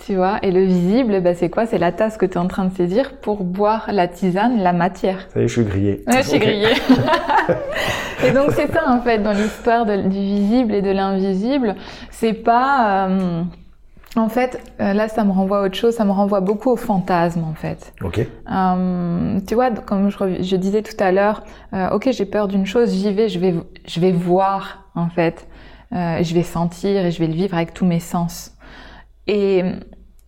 Tu 0.06 0.14
vois, 0.16 0.38
et 0.42 0.50
le 0.50 0.64
visible, 0.64 1.20
bah, 1.20 1.34
c'est 1.34 1.50
quoi? 1.50 1.66
C'est 1.66 1.78
la 1.78 1.92
tasse 1.92 2.16
que 2.16 2.24
tu 2.24 2.32
es 2.32 2.38
en 2.38 2.48
train 2.48 2.64
de 2.64 2.74
saisir 2.74 3.18
pour 3.20 3.44
boire 3.44 3.90
la 3.92 4.08
tisane, 4.08 4.58
la 4.62 4.72
matière. 4.72 5.26
Ça 5.32 5.40
y 5.40 5.44
est, 5.44 5.48
je 5.48 5.52
suis 5.52 5.64
grillé. 5.64 6.04
Ouais, 6.06 6.22
je 6.22 6.28
suis 6.28 6.36
Ok. 6.36 6.42
grillée. 6.42 6.72
et 8.26 8.30
donc 8.32 8.50
c'est 8.52 8.72
ça 8.72 8.88
en 8.88 9.00
fait 9.02 9.18
dans 9.18 9.32
l'histoire 9.32 9.84
du 9.86 10.08
visible 10.08 10.74
et 10.74 10.82
de 10.82 10.90
l'invisible. 10.90 11.74
C'est 12.10 12.32
pas, 12.32 13.08
euh, 13.08 13.42
en 14.16 14.28
fait, 14.28 14.58
euh, 14.80 14.92
là 14.94 15.08
ça 15.08 15.22
me 15.24 15.32
renvoie 15.32 15.58
à 15.60 15.62
autre 15.66 15.76
chose. 15.76 15.94
Ça 15.94 16.04
me 16.04 16.12
renvoie 16.12 16.40
beaucoup 16.40 16.70
au 16.70 16.76
fantasme 16.76 17.44
en 17.44 17.54
fait. 17.54 17.92
Ok. 18.02 18.20
Euh, 18.50 19.38
tu 19.46 19.54
vois, 19.54 19.70
comme 19.70 20.10
je, 20.10 20.56
disais 20.56 20.82
tout 20.82 20.96
à 20.98 21.12
l'heure, 21.12 21.42
euh, 21.74 21.90
ok, 21.90 22.08
j'ai 22.10 22.24
peur 22.24 22.48
d'une 22.48 22.66
chose, 22.66 22.90
j'y 22.92 23.12
vais, 23.12 23.28
je 23.28 23.38
vais, 23.38 23.54
je 23.86 24.00
vais 24.00 24.12
voir 24.12 24.84
en 24.94 25.08
fait, 25.08 25.46
Euh, 25.92 26.22
je 26.22 26.34
vais 26.36 26.44
sentir 26.44 27.04
et 27.04 27.10
je 27.10 27.18
vais 27.18 27.26
le 27.26 27.34
vivre 27.34 27.54
avec 27.56 27.74
tous 27.74 27.84
mes 27.84 27.98
sens. 27.98 28.52
Et, 29.32 29.62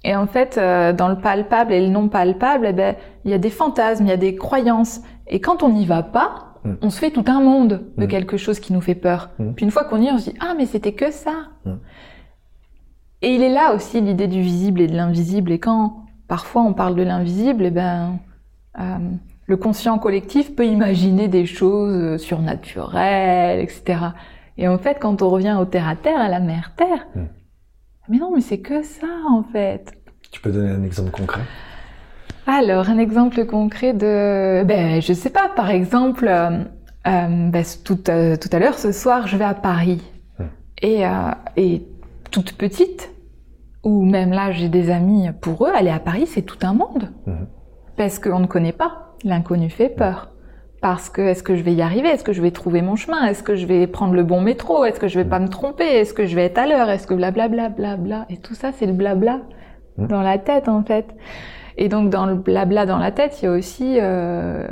et 0.05 0.15
en 0.17 0.27
fait, 0.27 0.59
euh, 0.59 0.93
dans 0.93 1.09
le 1.09 1.17
palpable 1.17 1.73
et 1.73 1.81
le 1.81 1.89
non 1.89 2.09
palpable, 2.09 2.67
eh 2.69 2.73
ben, 2.73 2.95
il 3.25 3.31
y 3.31 3.35
a 3.35 3.39
des 3.39 3.51
fantasmes, 3.51 4.07
il 4.07 4.11
y 4.11 4.13
a 4.13 4.17
des 4.17 4.37
croyances. 4.37 5.01
Et 5.27 5.41
quand 5.41 5.63
on 5.63 5.71
n'y 5.71 5.87
va 5.87 6.03
pas, 6.03 6.49
Mm. 6.65 6.75
on 6.83 6.91
se 6.91 6.99
fait 7.01 7.11
tout 7.11 7.25
un 7.27 7.41
monde 7.41 7.83
de 7.97 8.05
Mm. 8.05 8.09
quelque 8.09 8.37
chose 8.37 8.61
qui 8.61 8.73
nous 8.73 8.81
fait 8.81 8.95
peur. 8.95 9.31
Mm. 9.39 9.53
Puis 9.55 9.65
une 9.65 9.73
fois 9.73 9.85
qu'on 9.85 10.01
y 10.01 10.07
est, 10.07 10.13
on 10.13 10.19
se 10.19 10.31
dit 10.31 10.37
ah 10.41 10.55
mais 10.57 10.67
c'était 10.67 10.93
que 10.93 11.11
ça. 11.11 11.49
Et 13.21 13.35
il 13.35 13.43
est 13.43 13.53
là 13.53 13.75
aussi 13.75 14.01
l'idée 14.01 14.29
du 14.29 14.41
visible 14.41 14.81
et 14.81 14.87
de 14.87 14.95
l'invisible. 14.95 15.51
Et 15.53 15.59
quand 15.59 16.05
parfois 16.29 16.63
on 16.63 16.73
parle 16.73 16.95
de 16.95 17.03
l'invisible, 17.03 17.65
eh 17.67 17.71
ben 17.71 18.19
euh, 18.79 18.83
le 19.47 19.57
conscient 19.57 19.99
collectif 19.99 20.55
peut 20.55 20.67
imaginer 20.67 21.27
des 21.29 21.47
choses 21.47 21.95
euh, 21.95 22.19
surnaturelles, 22.19 23.61
etc. 23.61 23.83
Et 24.57 24.69
en 24.69 24.79
fait, 24.79 24.99
quand 25.01 25.21
on 25.23 25.29
revient 25.31 25.57
au 25.61 25.65
terre 25.65 25.89
à 25.89 25.97
terre, 25.97 26.21
à 26.21 26.29
la 26.29 26.41
mère 26.41 26.73
terre. 26.77 27.07
Mais 28.09 28.19
non, 28.19 28.33
mais 28.35 28.41
c'est 28.41 28.61
que 28.61 28.83
ça 28.83 29.07
en 29.29 29.43
fait. 29.43 29.93
Tu 30.31 30.41
peux 30.41 30.51
donner 30.51 30.71
un 30.71 30.83
exemple 30.83 31.11
concret? 31.11 31.43
Alors, 32.47 32.89
un 32.89 32.99
exemple 32.99 33.45
concret 33.47 33.93
de, 33.93 34.65
ben, 34.65 35.01
je 35.01 35.13
sais 35.13 35.31
pas, 35.31 35.49
par 35.49 35.71
exemple, 35.71 36.27
euh, 36.27 36.65
euh, 37.07 37.51
ben, 37.51 37.65
tout, 37.85 38.11
euh, 38.11 38.37
tout 38.37 38.49
à 38.51 38.59
l'heure, 38.59 38.79
ce 38.79 38.91
soir, 38.91 39.29
je 39.29 39.37
vais 39.37 39.45
à 39.45 39.55
Paris. 39.55 40.03
Hmm. 40.39 40.45
Et, 40.81 41.07
euh, 41.07 41.31
et 41.57 41.87
toute 42.33 42.55
petite, 42.55 43.13
ou 43.85 44.05
même 44.05 44.31
là, 44.31 44.51
j'ai 44.53 44.69
des 44.69 44.91
amis, 44.91 45.31
pour 45.41 45.67
eux, 45.67 45.71
aller 45.73 45.91
à 45.91 46.01
Paris, 46.01 46.27
c'est 46.27 46.43
tout 46.43 46.59
un 46.63 46.73
monde. 46.73 47.11
Mhm. 47.27 47.47
Parce 47.97 48.19
qu'on 48.19 48.41
ne 48.41 48.47
connaît 48.47 48.73
pas. 48.73 49.15
L'inconnu 49.25 49.71
fait 49.71 49.89
peur. 49.89 50.32
Parce 50.83 51.09
que, 51.09 51.23
est-ce 51.23 51.43
que 51.43 51.55
je 51.57 51.63
vais 51.63 51.73
y 51.73 51.81
arriver? 51.81 52.09
Est-ce 52.09 52.25
que 52.25 52.33
je 52.35 52.43
vais 52.43 52.51
trouver 52.51 52.83
mon 52.83 52.97
chemin? 52.97 53.25
Est-ce 53.27 53.43
que 53.43 53.55
je 53.55 53.67
vais 53.67 53.87
prendre 53.87 54.15
le 54.15 54.25
bon 54.25 54.41
métro? 54.43 54.85
Est-ce 54.85 55.01
que 55.01 55.09
je 55.09 55.19
vais 55.19 55.25
pas 55.25 55.39
me 55.39 55.49
tromper? 55.49 55.85
Est-ce 55.85 56.13
que 56.13 56.27
je 56.27 56.35
vais 56.35 56.45
être 56.47 56.59
à 56.59 56.67
l'heure? 56.67 56.91
Est-ce 56.91 57.07
que 57.07 57.15
blablabla, 57.15 57.69
blabla? 57.71 58.27
Et 58.29 58.37
tout 58.37 58.55
ça, 58.55 58.73
c'est 58.73 58.87
le 58.87 58.93
blabla 58.93 59.41
Mhm. 59.97 60.09
dans 60.09 60.23
la 60.23 60.39
tête, 60.39 60.69
en 60.69 60.83
fait. 60.83 61.07
Et 61.79 61.89
donc 61.89 62.11
dans 62.11 62.27
le 62.27 62.35
blabla 62.35 62.85
dans 62.85 62.99
la 62.99 63.13
tête, 63.13 63.41
il 63.41 63.45
y 63.47 63.49
a 63.49 63.53
aussi 63.53 63.97
euh, 63.99 64.67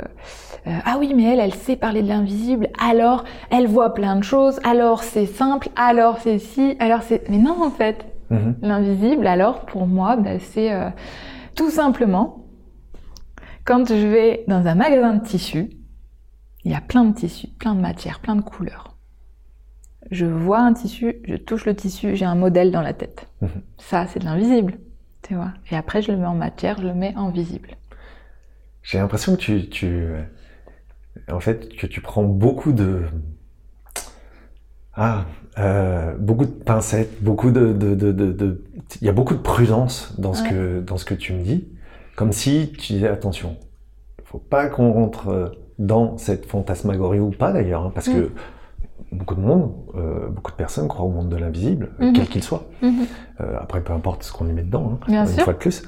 euh, 0.67 0.71
ah 0.85 0.97
oui 0.99 1.13
mais 1.15 1.23
elle 1.33 1.39
elle 1.39 1.53
sait 1.55 1.75
parler 1.75 2.03
de 2.03 2.07
l'invisible, 2.07 2.67
alors 2.79 3.23
elle 3.49 3.65
voit 3.65 3.95
plein 3.95 4.15
de 4.17 4.23
choses, 4.23 4.59
alors 4.63 5.01
c'est 5.01 5.25
simple, 5.25 5.69
alors 5.75 6.19
c'est 6.19 6.37
si, 6.37 6.75
alors 6.79 7.01
c'est 7.01 7.27
mais 7.29 7.37
non 7.39 7.55
en 7.63 7.71
fait 7.71 8.05
Mhm. 8.29 8.55
l'invisible 8.61 9.25
alors 9.25 9.61
pour 9.65 9.87
moi 9.87 10.15
bah, 10.15 10.37
c'est 10.39 10.71
euh, 10.71 10.89
tout 11.55 11.71
simplement 11.71 12.45
quand 13.65 13.87
je 13.87 14.07
vais 14.07 14.43
dans 14.47 14.67
un 14.67 14.75
magasin 14.75 15.13
de 15.15 15.23
tissus, 15.23 15.69
il 16.65 16.71
y 16.71 16.75
a 16.75 16.81
plein 16.81 17.05
de 17.05 17.13
tissus, 17.15 17.47
plein 17.59 17.75
de 17.75 17.81
matières, 17.81 18.19
plein 18.19 18.35
de 18.35 18.41
couleurs. 18.41 18.95
Je 20.11 20.25
vois 20.27 20.59
un 20.59 20.73
tissu, 20.73 21.21
je 21.25 21.35
touche 21.35 21.65
le 21.65 21.75
tissu, 21.75 22.15
j'ai 22.15 22.25
un 22.25 22.35
modèle 22.35 22.71
dans 22.71 22.81
la 22.83 22.93
tête. 22.93 23.27
Mhm. 23.41 23.61
Ça 23.77 24.07
c'est 24.07 24.19
de 24.19 24.25
l'invisible, 24.25 24.79
tu 25.23 25.35
vois. 25.35 25.53
Et 25.71 25.75
après 25.75 26.01
je 26.01 26.11
le 26.11 26.17
mets 26.19 26.25
en 26.27 26.35
matière, 26.35 26.77
je 26.79 26.87
le 26.87 26.93
mets 26.93 27.15
en 27.17 27.29
visible. 27.31 27.77
J'ai 28.83 28.97
l'impression 28.99 29.35
que 29.35 29.41
tu, 29.41 29.69
tu, 29.69 30.07
en 31.31 31.39
fait, 31.39 31.75
que 31.75 31.87
tu 31.87 31.99
prends 32.01 32.23
beaucoup 32.23 32.73
de, 32.73 33.05
ah, 34.93 35.25
euh, 35.57 36.15
beaucoup 36.17 36.45
de 36.45 36.51
pincettes, 36.51 37.21
beaucoup 37.23 37.51
de, 37.51 37.71
de, 37.73 37.95
de, 37.95 38.63
il 39.01 39.05
y 39.05 39.09
a 39.09 39.13
beaucoup 39.13 39.33
de 39.35 39.39
prudence 39.39 40.13
dans 40.19 40.33
ce 40.33 40.43
Ouais. 40.43 40.49
que, 40.49 40.81
dans 40.81 40.97
ce 40.97 41.05
que 41.05 41.13
tu 41.13 41.33
me 41.33 41.43
dis, 41.43 41.67
comme 42.15 42.31
si 42.33 42.73
tu 42.77 42.93
disais 42.93 43.07
attention, 43.07 43.57
faut 44.25 44.39
pas 44.39 44.67
qu'on 44.69 44.91
rentre 44.93 45.29
euh, 45.29 45.49
dans 45.79 46.17
cette 46.17 46.45
fantasmagorie 46.45 47.19
ou 47.19 47.29
pas 47.31 47.51
d'ailleurs, 47.51 47.85
hein, 47.85 47.91
parce 47.93 48.07
Mm. 48.07 48.13
que 48.13 48.31
beaucoup 49.11 49.35
de 49.35 49.41
monde, 49.41 49.71
euh, 49.95 50.29
beaucoup 50.29 50.51
de 50.51 50.55
personnes 50.55 50.87
croient 50.87 51.05
au 51.05 51.09
monde 51.11 51.29
de 51.29 51.35
l'invisible, 51.35 51.89
Mhm. 51.99 52.13
quel 52.13 52.27
qu'il 52.27 52.43
soit. 52.43 52.65
Mhm. 52.81 52.93
Euh, 53.41 53.57
après, 53.59 53.81
peu 53.81 53.93
importe 53.93 54.23
ce 54.23 54.31
qu'on 54.31 54.47
y 54.47 54.53
met 54.53 54.61
dedans, 54.63 54.99
hein, 55.07 55.25
une 55.25 55.27
sûr. 55.27 55.43
fois 55.43 55.53
de 55.53 55.57
plus. 55.57 55.83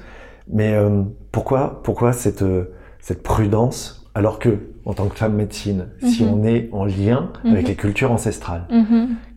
Mais 0.52 0.74
euh, 0.74 1.04
pourquoi, 1.32 1.82
pourquoi 1.84 2.12
cette, 2.12 2.42
euh, 2.42 2.74
cette 3.00 3.24
prudence 3.24 4.10
alors 4.16 4.40
que, 4.40 4.58
en 4.86 4.94
tant 4.94 5.08
que 5.08 5.16
femme 5.16 5.34
médecine, 5.34 5.88
si 6.04 6.24
Mhm. 6.24 6.34
on 6.34 6.44
est 6.44 6.70
en 6.72 6.86
lien 6.86 7.32
avec 7.46 7.68
les 7.68 7.76
cultures 7.76 8.12
ancestrales, 8.12 8.68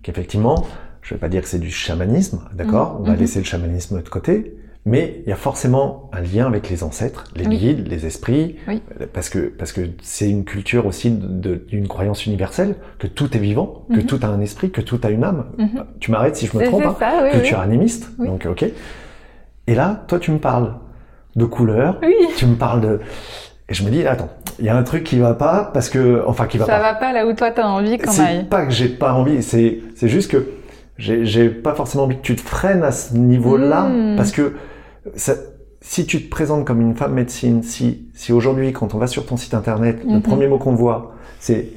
qu'effectivement, 0.03 0.65
je 1.03 1.15
vais 1.15 1.21
pas 1.21 1.29
dire 1.29 1.43
que 1.43 1.49
c'est 1.49 1.59
du 1.61 1.71
chamanisme, 1.71 2.41
d'accord. 2.55 2.99
On 3.01 3.05
va 3.05 3.15
laisser 3.15 3.39
le 3.39 3.45
chamanisme 3.45 4.03
de 4.03 4.09
côté, 4.09 4.57
mais 4.89 5.21
il 5.27 5.29
y 5.29 5.33
a 5.33 5.37
forcément 5.37 6.09
un 6.13 6.21
lien 6.21 6.47
avec 6.47 6.71
les 6.71 6.83
ancêtres, 6.85 7.25
les 7.35 7.47
Oui. 7.47 7.59
guides, 7.59 7.89
les 7.89 8.07
esprits, 8.07 8.57
Oui. 8.69 8.81
parce 9.13 9.29
que 9.29 9.41
parce 9.41 9.73
que 9.73 9.81
c'est 10.01 10.31
une 10.31 10.45
culture 10.45 10.87
aussi 10.87 11.11
d'une 11.11 11.89
croyance 11.89 12.25
universelle 12.25 12.77
que 12.99 13.07
tout 13.09 13.37
est 13.37 13.41
vivant, 13.41 13.83
que 13.91 13.97
Mhm. 13.97 14.07
tout 14.07 14.21
a 14.23 14.27
un 14.29 14.41
esprit, 14.41 14.71
que 14.71 14.81
tout 14.81 15.01
a 15.03 15.11
une 15.11 15.25
âme. 15.25 15.47
Mhm. 15.59 15.85
Tu 16.01 16.11
m'arrêtes 16.13 16.37
si 16.37 16.47
je 16.47 16.57
me 16.57 16.63
C'est 16.63 16.69
trompe, 16.71 16.83
c'est 16.83 16.89
hein 16.89 16.97
ça, 17.19 17.21
oui. 17.25 17.31
culture 17.33 17.59
oui. 17.59 17.65
animiste, 17.65 18.11
Oui. 18.19 18.29
donc 18.29 18.47
ok. 18.49 18.65
Et 19.67 19.75
là, 19.75 20.05
toi, 20.07 20.19
tu 20.21 20.31
me 20.31 20.39
parles 20.39 20.75
de 21.35 21.45
couleurs, 21.45 21.99
Oui. 22.03 22.15
tu 22.37 22.47
me 22.47 22.55
parles 22.55 22.81
de, 22.81 23.01
et 23.69 23.75
je 23.75 23.83
me 23.85 23.91
dis, 23.91 24.07
attends, 24.07 24.31
il 24.61 24.65
y 24.65 24.69
a 24.69 24.77
un 24.77 24.85
truc 24.85 25.03
qui 25.03 25.19
va 25.19 25.35
pas 25.35 25.69
parce 25.75 25.89
que, 25.91 26.23
enfin, 26.27 26.47
qui 26.47 26.57
va 26.59 26.65
Ça 26.67 26.77
pas. 26.77 26.93
va 26.93 26.95
pas 26.95 27.13
là 27.13 27.27
où 27.27 27.33
toi 27.35 27.51
t'as 27.51 27.67
envie 27.67 27.99
qu'on 27.99 28.11
C'est 28.13 28.23
aille. 28.23 28.45
pas 28.45 28.65
que 28.65 28.73
j'ai 28.73 28.89
pas 28.89 29.13
envie, 29.13 29.43
c'est 29.43 29.81
c'est 29.97 30.09
juste 30.09 30.31
que 30.31 30.47
j'ai 30.99 31.51
pas 31.51 31.75
forcément 31.75 32.05
envie 32.05 32.17
que 32.17 32.23
tu 32.23 32.37
te 32.37 32.41
freines 32.41 32.83
à 32.85 32.91
ce 32.93 33.15
niveau-là 33.15 33.83
Mm. 33.89 34.17
parce 34.17 34.31
que 34.33 34.53
ça, 35.15 35.35
si 35.81 36.07
tu 36.07 36.23
te 36.25 36.29
présentes 36.31 36.65
comme 36.65 36.81
une 36.81 36.95
femme 36.97 37.13
médecine, 37.15 37.63
si 37.63 38.09
si 38.15 38.33
aujourd'hui 38.33 38.73
quand 38.73 38.95
on 38.95 38.99
va 38.99 39.07
sur 39.07 39.25
ton 39.27 39.37
site 39.37 39.55
internet, 39.55 40.03
le 40.05 40.15
Mhm. 40.15 40.23
premier 40.23 40.49
mot 40.49 40.59
qu'on 40.59 40.75
voit 40.75 41.15
c'est 41.39 41.69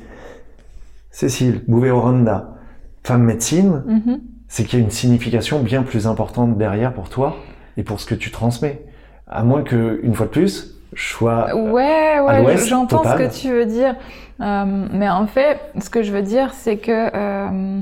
Cécile 1.11 1.63
Bouvet-Oranda, 1.67 2.55
femme 3.03 3.23
médecine, 3.23 3.83
Mhm. 3.85 4.19
c'est 4.47 4.63
qu'il 4.63 4.79
y 4.79 4.81
a 4.81 4.85
une 4.85 4.91
signification 4.91 5.61
bien 5.61 5.83
plus 5.83 6.07
importante 6.07 6.57
derrière 6.57 6.93
pour 6.93 7.09
toi 7.09 7.35
et 7.77 7.83
pour 7.83 7.99
ce 7.99 8.05
que 8.05 8.15
tu 8.15 8.31
transmets. 8.31 8.81
À 9.27 9.43
moins 9.43 9.63
que 9.63 9.99
une 10.03 10.13
fois 10.13 10.25
de 10.27 10.31
plus, 10.31 10.75
je 10.93 11.03
sois 11.13 11.53
Ouais, 11.55 11.83
à 12.17 12.23
ouais, 12.23 12.41
l'ouest, 12.41 12.67
j'entends 12.67 13.03
ce 13.03 13.15
que 13.17 13.39
tu 13.41 13.51
veux 13.51 13.65
dire. 13.65 13.95
Euh, 14.41 14.87
mais 14.93 15.09
en 15.09 15.27
fait, 15.27 15.59
ce 15.81 15.89
que 15.89 16.01
je 16.01 16.11
veux 16.11 16.21
dire, 16.21 16.53
c'est 16.53 16.77
que 16.77 17.09
euh, 17.15 17.79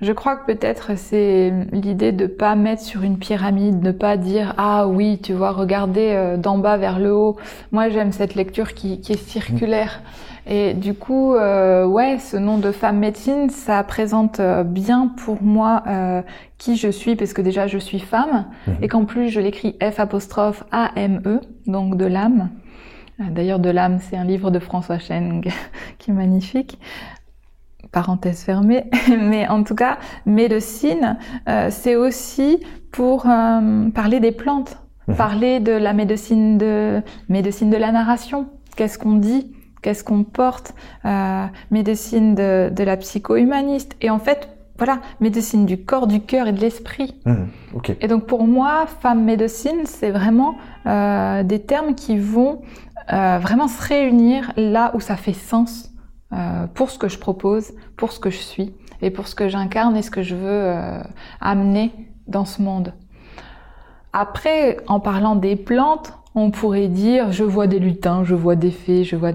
je 0.00 0.12
crois 0.12 0.36
que 0.36 0.46
peut-être 0.52 0.96
c'est 0.96 1.52
l'idée 1.72 2.12
de 2.12 2.26
pas 2.26 2.54
mettre 2.54 2.82
sur 2.82 3.02
une 3.02 3.18
pyramide, 3.18 3.80
de 3.80 3.90
pas 3.90 4.16
dire 4.16 4.54
ah 4.56 4.86
oui, 4.86 5.18
tu 5.22 5.32
vois, 5.32 5.50
regarder 5.52 6.12
euh, 6.12 6.36
d'en 6.36 6.58
bas 6.58 6.76
vers 6.76 6.98
le 6.98 7.12
haut. 7.14 7.36
Moi, 7.72 7.88
j'aime 7.88 8.12
cette 8.12 8.34
lecture 8.34 8.74
qui, 8.74 9.00
qui 9.00 9.12
est 9.12 9.16
circulaire. 9.28 10.02
Et 10.50 10.72
du 10.72 10.94
coup, 10.94 11.34
euh, 11.34 11.84
ouais, 11.84 12.18
ce 12.18 12.36
nom 12.38 12.56
de 12.58 12.70
femme 12.72 12.98
médecine, 12.98 13.50
ça 13.50 13.82
présente 13.84 14.40
euh, 14.40 14.62
bien 14.64 15.08
pour 15.24 15.42
moi 15.42 15.82
euh, 15.86 16.22
qui 16.56 16.76
je 16.76 16.88
suis, 16.88 17.16
parce 17.16 17.34
que 17.34 17.42
déjà 17.42 17.66
je 17.66 17.76
suis 17.76 17.98
femme, 17.98 18.46
Mhm. 18.66 18.74
et 18.80 18.88
qu'en 18.88 19.04
plus 19.04 19.28
je 19.28 19.40
l'écris 19.40 19.76
F 19.82 20.00
apostrophe 20.00 20.64
A 20.72 20.90
M 20.96 21.20
E, 21.26 21.40
donc 21.66 21.96
de 21.98 22.06
l'âme. 22.06 22.48
Euh, 23.20 23.24
D'ailleurs, 23.30 23.58
de 23.58 23.68
l'âme, 23.68 23.98
c'est 24.00 24.16
un 24.16 24.24
livre 24.24 24.50
de 24.50 24.58
François 24.60 24.98
Cheng 24.98 25.42
qui 25.98 26.12
est 26.12 26.14
magnifique. 26.14 26.78
Parenthèse 27.92 28.42
fermée. 28.42 28.84
Mais 29.08 29.48
en 29.48 29.62
tout 29.62 29.74
cas, 29.74 29.98
médecine, 30.26 31.16
euh, 31.48 31.68
c'est 31.70 31.96
aussi 31.96 32.60
pour 32.92 33.26
euh, 33.26 33.88
parler 33.90 34.20
des 34.20 34.32
plantes, 34.32 34.78
Mhm. 35.08 35.16
parler 35.16 35.58
de 35.60 35.72
la 35.72 35.94
médecine 35.94 36.58
de 36.58 37.00
médecine 37.30 37.70
de 37.70 37.78
la 37.78 37.92
narration. 37.92 38.46
Qu'est-ce 38.76 38.98
qu'on 38.98 39.14
dit? 39.16 39.52
Qu'est-ce 39.80 40.04
qu'on 40.04 40.22
porte? 40.22 40.74
Euh, 41.06 41.46
Médecine 41.70 42.34
de, 42.34 42.70
de 42.70 42.84
la 42.84 42.96
psycho-humaniste. 42.98 43.96
Et 44.02 44.10
en 44.10 44.18
fait, 44.18 44.50
voilà, 44.76 44.98
médecine 45.20 45.64
du 45.66 45.78
corps, 45.82 46.06
du 46.08 46.20
cœur 46.20 46.46
et 46.46 46.52
de 46.52 46.60
l'esprit. 46.60 47.16
Hmm, 47.24 47.46
ok. 47.74 47.96
Et 48.00 48.06
donc 48.06 48.26
pour 48.26 48.46
moi, 48.46 48.84
femme 49.00 49.24
médecine, 49.24 49.80
c'est 49.86 50.10
vraiment 50.10 50.56
euh, 50.86 51.42
des 51.42 51.60
termes 51.60 51.94
qui 51.94 52.18
vont 52.18 52.60
euh, 53.12 53.38
vraiment 53.40 53.66
se 53.68 53.80
réunir 53.82 54.52
là 54.56 54.90
où 54.94 55.00
ça 55.00 55.16
fait 55.16 55.32
sens 55.32 55.90
euh, 56.32 56.66
pour 56.66 56.90
ce 56.90 56.98
que 56.98 57.08
je 57.08 57.18
propose, 57.18 57.72
pour 57.96 58.12
ce 58.12 58.20
que 58.20 58.30
je 58.30 58.38
suis 58.38 58.74
et 59.00 59.10
pour 59.10 59.28
ce 59.28 59.34
que 59.34 59.48
j'incarne 59.48 59.96
et 59.96 60.02
ce 60.02 60.10
que 60.10 60.22
je 60.22 60.34
veux 60.34 60.46
euh, 60.46 61.00
amener 61.40 61.92
dans 62.26 62.44
ce 62.44 62.60
monde. 62.60 62.92
Après, 64.12 64.78
en 64.88 65.00
parlant 65.00 65.36
des 65.36 65.56
plantes, 65.56 66.12
on 66.34 66.50
pourrait 66.50 66.88
dire 66.88 67.32
je 67.32 67.44
vois 67.44 67.66
des 67.66 67.78
lutins, 67.78 68.24
je 68.24 68.34
vois 68.34 68.56
des 68.56 68.70
fées, 68.70 69.04
je 69.04 69.16
vois... 69.16 69.32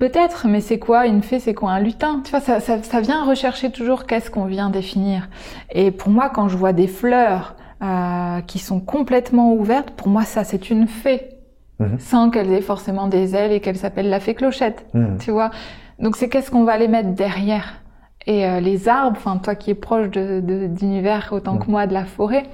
Peut-être, 0.00 0.48
mais 0.48 0.60
c'est 0.60 0.80
quoi 0.80 1.06
une 1.06 1.22
fée, 1.22 1.38
c'est 1.38 1.54
quoi 1.54 1.70
un 1.70 1.78
lutin? 1.78 2.22
Tu 2.24 2.32
vois, 2.32 2.40
ça, 2.40 2.58
ça, 2.58 2.82
ça 2.82 3.00
vient 3.00 3.24
rechercher 3.24 3.70
toujours 3.70 4.04
qu'est-ce 4.06 4.28
qu'on 4.28 4.46
vient 4.46 4.68
définir. 4.68 5.28
Et 5.70 5.92
pour 5.92 6.10
moi, 6.10 6.28
quand 6.28 6.48
je 6.48 6.56
vois 6.56 6.72
des 6.72 6.88
fleurs 6.88 7.54
euh, 7.80 8.40
qui 8.40 8.58
sont 8.58 8.80
complètement 8.80 9.54
ouvertes, 9.54 9.92
pour 9.92 10.08
moi, 10.08 10.24
ça, 10.24 10.42
c'est 10.42 10.70
une 10.70 10.88
fée. 10.88 11.39
Mhm. 11.80 11.98
Sans 11.98 12.30
qu'elle 12.30 12.52
ait 12.52 12.60
forcément 12.60 13.08
des 13.08 13.34
ailes 13.34 13.50
et 13.52 13.60
qu'elle 13.60 13.76
s'appelle 13.76 14.08
la 14.08 14.20
fée 14.20 14.34
clochette. 14.34 14.86
Hmm. 14.94 15.16
Tu 15.18 15.30
vois 15.32 15.50
Donc, 15.98 16.16
c'est 16.16 16.28
qu'est-ce 16.28 16.50
qu'on 16.52 16.64
va 16.64 16.78
les 16.78 16.88
mettre 16.88 17.10
derrière 17.10 17.80
Et 18.26 18.46
euh, 18.46 18.60
les 18.60 18.88
arbres, 18.88 19.16
enfin, 19.18 19.38
toi 19.38 19.54
qui 19.56 19.70
es 19.70 19.74
proche 19.74 20.10
de- 20.10 20.40
de- 20.40 20.66
d'univers 20.68 21.30
autant 21.32 21.56
que 21.56 21.64
Mhm. 21.64 21.70
moi 21.70 21.86
de 21.86 21.94
la 21.94 22.04
forêt, 22.04 22.44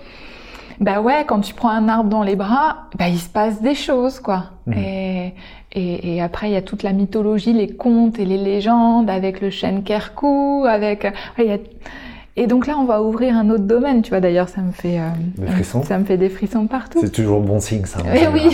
bah 0.81 1.01
ouais, 1.01 1.24
quand 1.27 1.41
tu 1.41 1.55
prends 1.55 1.70
un 1.70 1.89
arbre 1.89 2.09
dans 2.11 2.22
les 2.22 2.37
bras, 2.37 2.89
bah 2.99 3.09
il 3.09 3.18
se 3.18 3.29
passe 3.29 3.61
des 3.62 3.74
choses, 3.74 4.20
quoi. 4.20 4.45
Mhm. 4.66 4.74
Et, 4.79 5.35
et, 5.72 6.16
et 6.16 6.22
après, 6.22 6.49
il 6.49 6.53
y 6.53 6.57
a 6.57 6.62
toute 6.62 6.83
la 6.83 6.93
mythologie, 6.93 7.53
les 7.53 7.74
contes 7.74 8.18
et 8.18 8.24
les 8.24 8.39
légendes 8.39 9.11
avec 9.11 9.41
le 9.41 9.51
chêne 9.51 9.83
Kerkou, 9.83 10.64
avec... 10.68 11.05
ouais, 11.05 11.12
il 11.39 11.47
y 11.47 11.53
a- 11.53 11.59
Et 12.39 12.47
donc 12.47 12.66
là, 12.66 12.76
on 12.78 12.84
va 12.84 13.03
ouvrir 13.03 13.34
un 13.34 13.49
autre 13.49 13.64
domaine, 13.64 14.03
tu 14.03 14.11
vois. 14.11 14.20
D'ailleurs, 14.20 14.49
ça 14.51 14.61
me 14.61 14.70
fait... 14.72 15.01
euh, 15.01 15.09
Des 15.39 15.47
frissons 15.47 15.82
Ça 15.82 15.99
me 15.99 16.05
fait 16.05 16.18
des 16.18 16.28
frissons 16.28 16.66
partout. 16.66 16.99
C'est 17.01 17.11
toujours 17.11 17.41
bon 17.41 17.61
signe, 17.61 17.87
ça. 17.87 18.01
en 18.01 18.05
Eh 18.14 18.28
oui, 18.28 18.51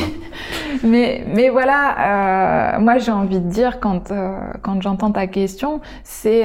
mais 0.85 1.25
mais 1.35 1.49
voilà, 1.49 2.77
euh, 2.77 2.81
moi 2.81 2.99
j'ai 2.99 3.11
envie 3.13 3.41
de 3.41 3.49
dire 3.49 3.81
quand 3.81 4.11
euh, 4.13 4.39
quand 4.63 4.81
j'entends 4.81 5.11
ta 5.11 5.27
question, 5.27 5.81
c'est 6.05 6.45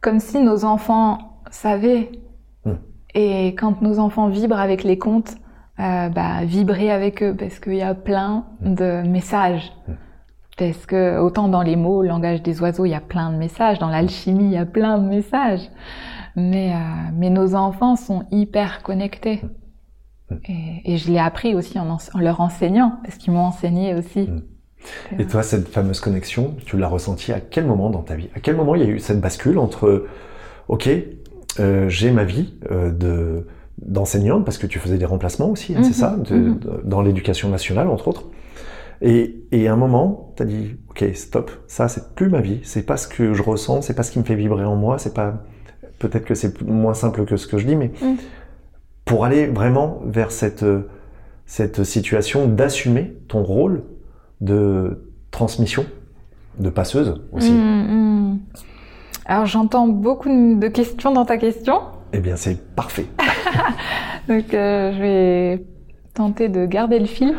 comme 0.00 0.20
si 0.20 0.38
nos 0.40 0.64
enfants 0.64 1.18
savaient. 1.50 2.10
Hmm. 2.64 2.74
Et 3.14 3.48
quand 3.56 3.82
nos 3.82 3.98
enfants 3.98 4.28
vibrent 4.28 4.60
avec 4.60 4.84
les 4.84 4.98
contes, 4.98 5.34
bah 5.78 6.44
vibrer 6.44 6.90
avec 6.92 7.22
eux 7.22 7.34
parce 7.36 7.58
qu'il 7.58 7.74
y 7.74 7.82
a 7.82 7.94
plein 7.94 8.44
de 8.60 9.02
messages. 9.06 9.72
Hmm. 9.88 9.92
Parce 10.56 10.86
que 10.86 11.18
autant 11.18 11.48
dans 11.48 11.62
les 11.62 11.76
mots, 11.76 12.02
le 12.02 12.08
langage 12.08 12.42
des 12.42 12.60
oiseaux, 12.62 12.86
il 12.86 12.90
y 12.90 12.94
a 12.94 13.00
plein 13.00 13.30
de 13.30 13.36
messages. 13.36 13.78
Dans 13.78 13.88
l'alchimie, 13.90 14.44
il 14.44 14.52
y 14.52 14.56
a 14.56 14.64
plein 14.66 14.98
de 14.98 15.06
messages. 15.06 15.70
Mais, 16.34 16.72
euh, 16.72 16.78
mais 17.14 17.30
nos 17.30 17.54
enfants 17.54 17.96
sont 17.96 18.24
hyper 18.30 18.82
connectés. 18.82 19.42
Et, 20.48 20.82
et 20.84 20.96
je 20.96 21.10
l'ai 21.10 21.18
appris 21.18 21.54
aussi 21.54 21.78
en, 21.78 21.86
en 22.14 22.18
leur 22.18 22.40
enseignant, 22.40 22.98
parce 23.04 23.16
qu'ils 23.16 23.32
m'ont 23.32 23.44
enseigné 23.44 23.94
aussi. 23.94 24.28
Mm. 24.28 24.42
Et 25.18 25.26
toi, 25.26 25.42
cette 25.42 25.68
fameuse 25.68 26.00
connexion, 26.00 26.56
tu 26.64 26.76
l'as 26.78 26.88
ressentie 26.88 27.32
à 27.32 27.40
quel 27.40 27.66
moment 27.66 27.90
dans 27.90 28.02
ta 28.02 28.14
vie? 28.14 28.28
À 28.34 28.40
quel 28.40 28.56
moment 28.56 28.74
il 28.74 28.82
y 28.82 28.84
a 28.84 28.88
eu 28.88 28.98
cette 28.98 29.20
bascule 29.20 29.58
entre, 29.58 30.06
ok, 30.68 30.88
euh, 31.58 31.88
j'ai 31.88 32.10
ma 32.10 32.24
vie 32.24 32.54
euh, 32.70 32.90
de 32.90 33.46
d'enseignante 33.78 34.46
parce 34.46 34.56
que 34.56 34.66
tu 34.66 34.78
faisais 34.78 34.96
des 34.96 35.04
remplacements 35.04 35.50
aussi, 35.50 35.76
hein, 35.76 35.82
c'est 35.82 35.92
ça, 35.92 36.16
de- 36.16 36.34
mhm. 36.34 36.58
de- 36.60 36.82
dans 36.84 37.02
l'éducation 37.02 37.50
nationale 37.50 37.88
entre 37.88 38.08
autres. 38.08 38.24
Et, 39.02 39.44
et 39.52 39.68
à 39.68 39.72
un 39.72 39.76
moment, 39.76 40.32
tu 40.36 40.42
as 40.42 40.46
dit, 40.46 40.76
ok, 40.90 41.04
stop, 41.14 41.50
ça 41.66 41.88
c'est 41.88 42.14
plus 42.14 42.28
ma 42.30 42.40
vie, 42.40 42.60
c'est 42.62 42.84
pas 42.84 42.96
ce 42.96 43.06
que 43.08 43.34
je 43.34 43.42
ressens, 43.42 43.82
c'est 43.82 43.94
pas 43.94 44.02
ce 44.02 44.10
qui 44.10 44.18
me 44.18 44.24
fait 44.24 44.34
vibrer 44.34 44.64
en 44.64 44.76
moi, 44.76 44.98
c'est 44.98 45.14
pas, 45.14 45.42
peut-être 45.98 46.24
que 46.24 46.34
c'est 46.34 46.60
moins 46.62 46.94
simple 46.94 47.24
que 47.26 47.36
ce 47.36 47.46
que 47.46 47.58
je 47.58 47.66
dis, 47.66 47.76
mais 47.76 47.90
Mhm. 48.00 48.16
pour 49.04 49.24
aller 49.24 49.46
vraiment 49.46 50.00
vers 50.06 50.30
cette 50.30 50.62
euh, 50.62 50.88
cette 51.48 51.84
situation 51.84 52.48
d'assumer 52.48 53.14
ton 53.28 53.42
rôle 53.44 53.84
de 54.40 55.04
transmission, 55.30 55.86
de 56.58 56.70
passeuse 56.70 57.22
aussi. 57.32 57.52
Mm, 57.52 58.32
mm. 58.32 58.38
Alors 59.26 59.46
j'entends 59.46 59.86
beaucoup 59.88 60.28
de 60.28 60.68
questions 60.68 61.12
dans 61.12 61.24
ta 61.24 61.36
question, 61.36 61.80
Eh 62.12 62.18
bien, 62.20 62.36
c'est 62.36 62.74
parfait. 62.74 63.06
donc 64.28 64.54
euh, 64.54 64.92
je 64.92 65.00
vais 65.00 65.64
tenter 66.14 66.48
de 66.48 66.64
garder 66.66 66.98
le 66.98 67.06
fil. 67.06 67.34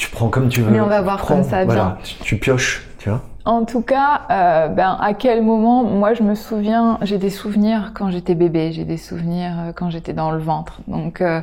Tu 0.00 0.08
prends 0.08 0.28
comme 0.30 0.48
tu 0.48 0.62
veux. 0.62 0.70
Mais 0.70 0.80
on 0.80 0.86
va 0.86 1.02
voir 1.02 1.18
prends, 1.18 1.34
comme 1.34 1.44
ça 1.44 1.66
voilà. 1.66 1.98
Tu, 2.02 2.14
tu 2.20 2.36
pioches, 2.38 2.88
tu 2.98 3.10
vois. 3.10 3.20
En 3.44 3.66
tout 3.66 3.82
cas, 3.82 4.22
euh, 4.30 4.68
ben 4.68 4.96
à 4.98 5.12
quel 5.12 5.42
moment 5.42 5.84
Moi, 5.84 6.14
je 6.14 6.22
me 6.22 6.34
souviens, 6.34 6.96
j'ai 7.02 7.18
des 7.18 7.28
souvenirs 7.28 7.92
quand 7.94 8.10
j'étais 8.10 8.34
bébé, 8.34 8.72
j'ai 8.72 8.84
des 8.86 8.96
souvenirs 8.96 9.52
euh, 9.58 9.72
quand 9.74 9.90
j'étais 9.90 10.14
dans 10.14 10.30
le 10.30 10.38
ventre. 10.38 10.80
Donc, 10.88 11.20
euh, 11.20 11.42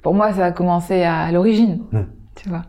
pour 0.00 0.14
moi, 0.14 0.32
ça 0.32 0.46
a 0.46 0.52
commencé 0.52 1.02
à 1.02 1.30
l'origine, 1.32 1.82
Mm. 1.92 1.98
tu 2.34 2.48
vois. 2.48 2.62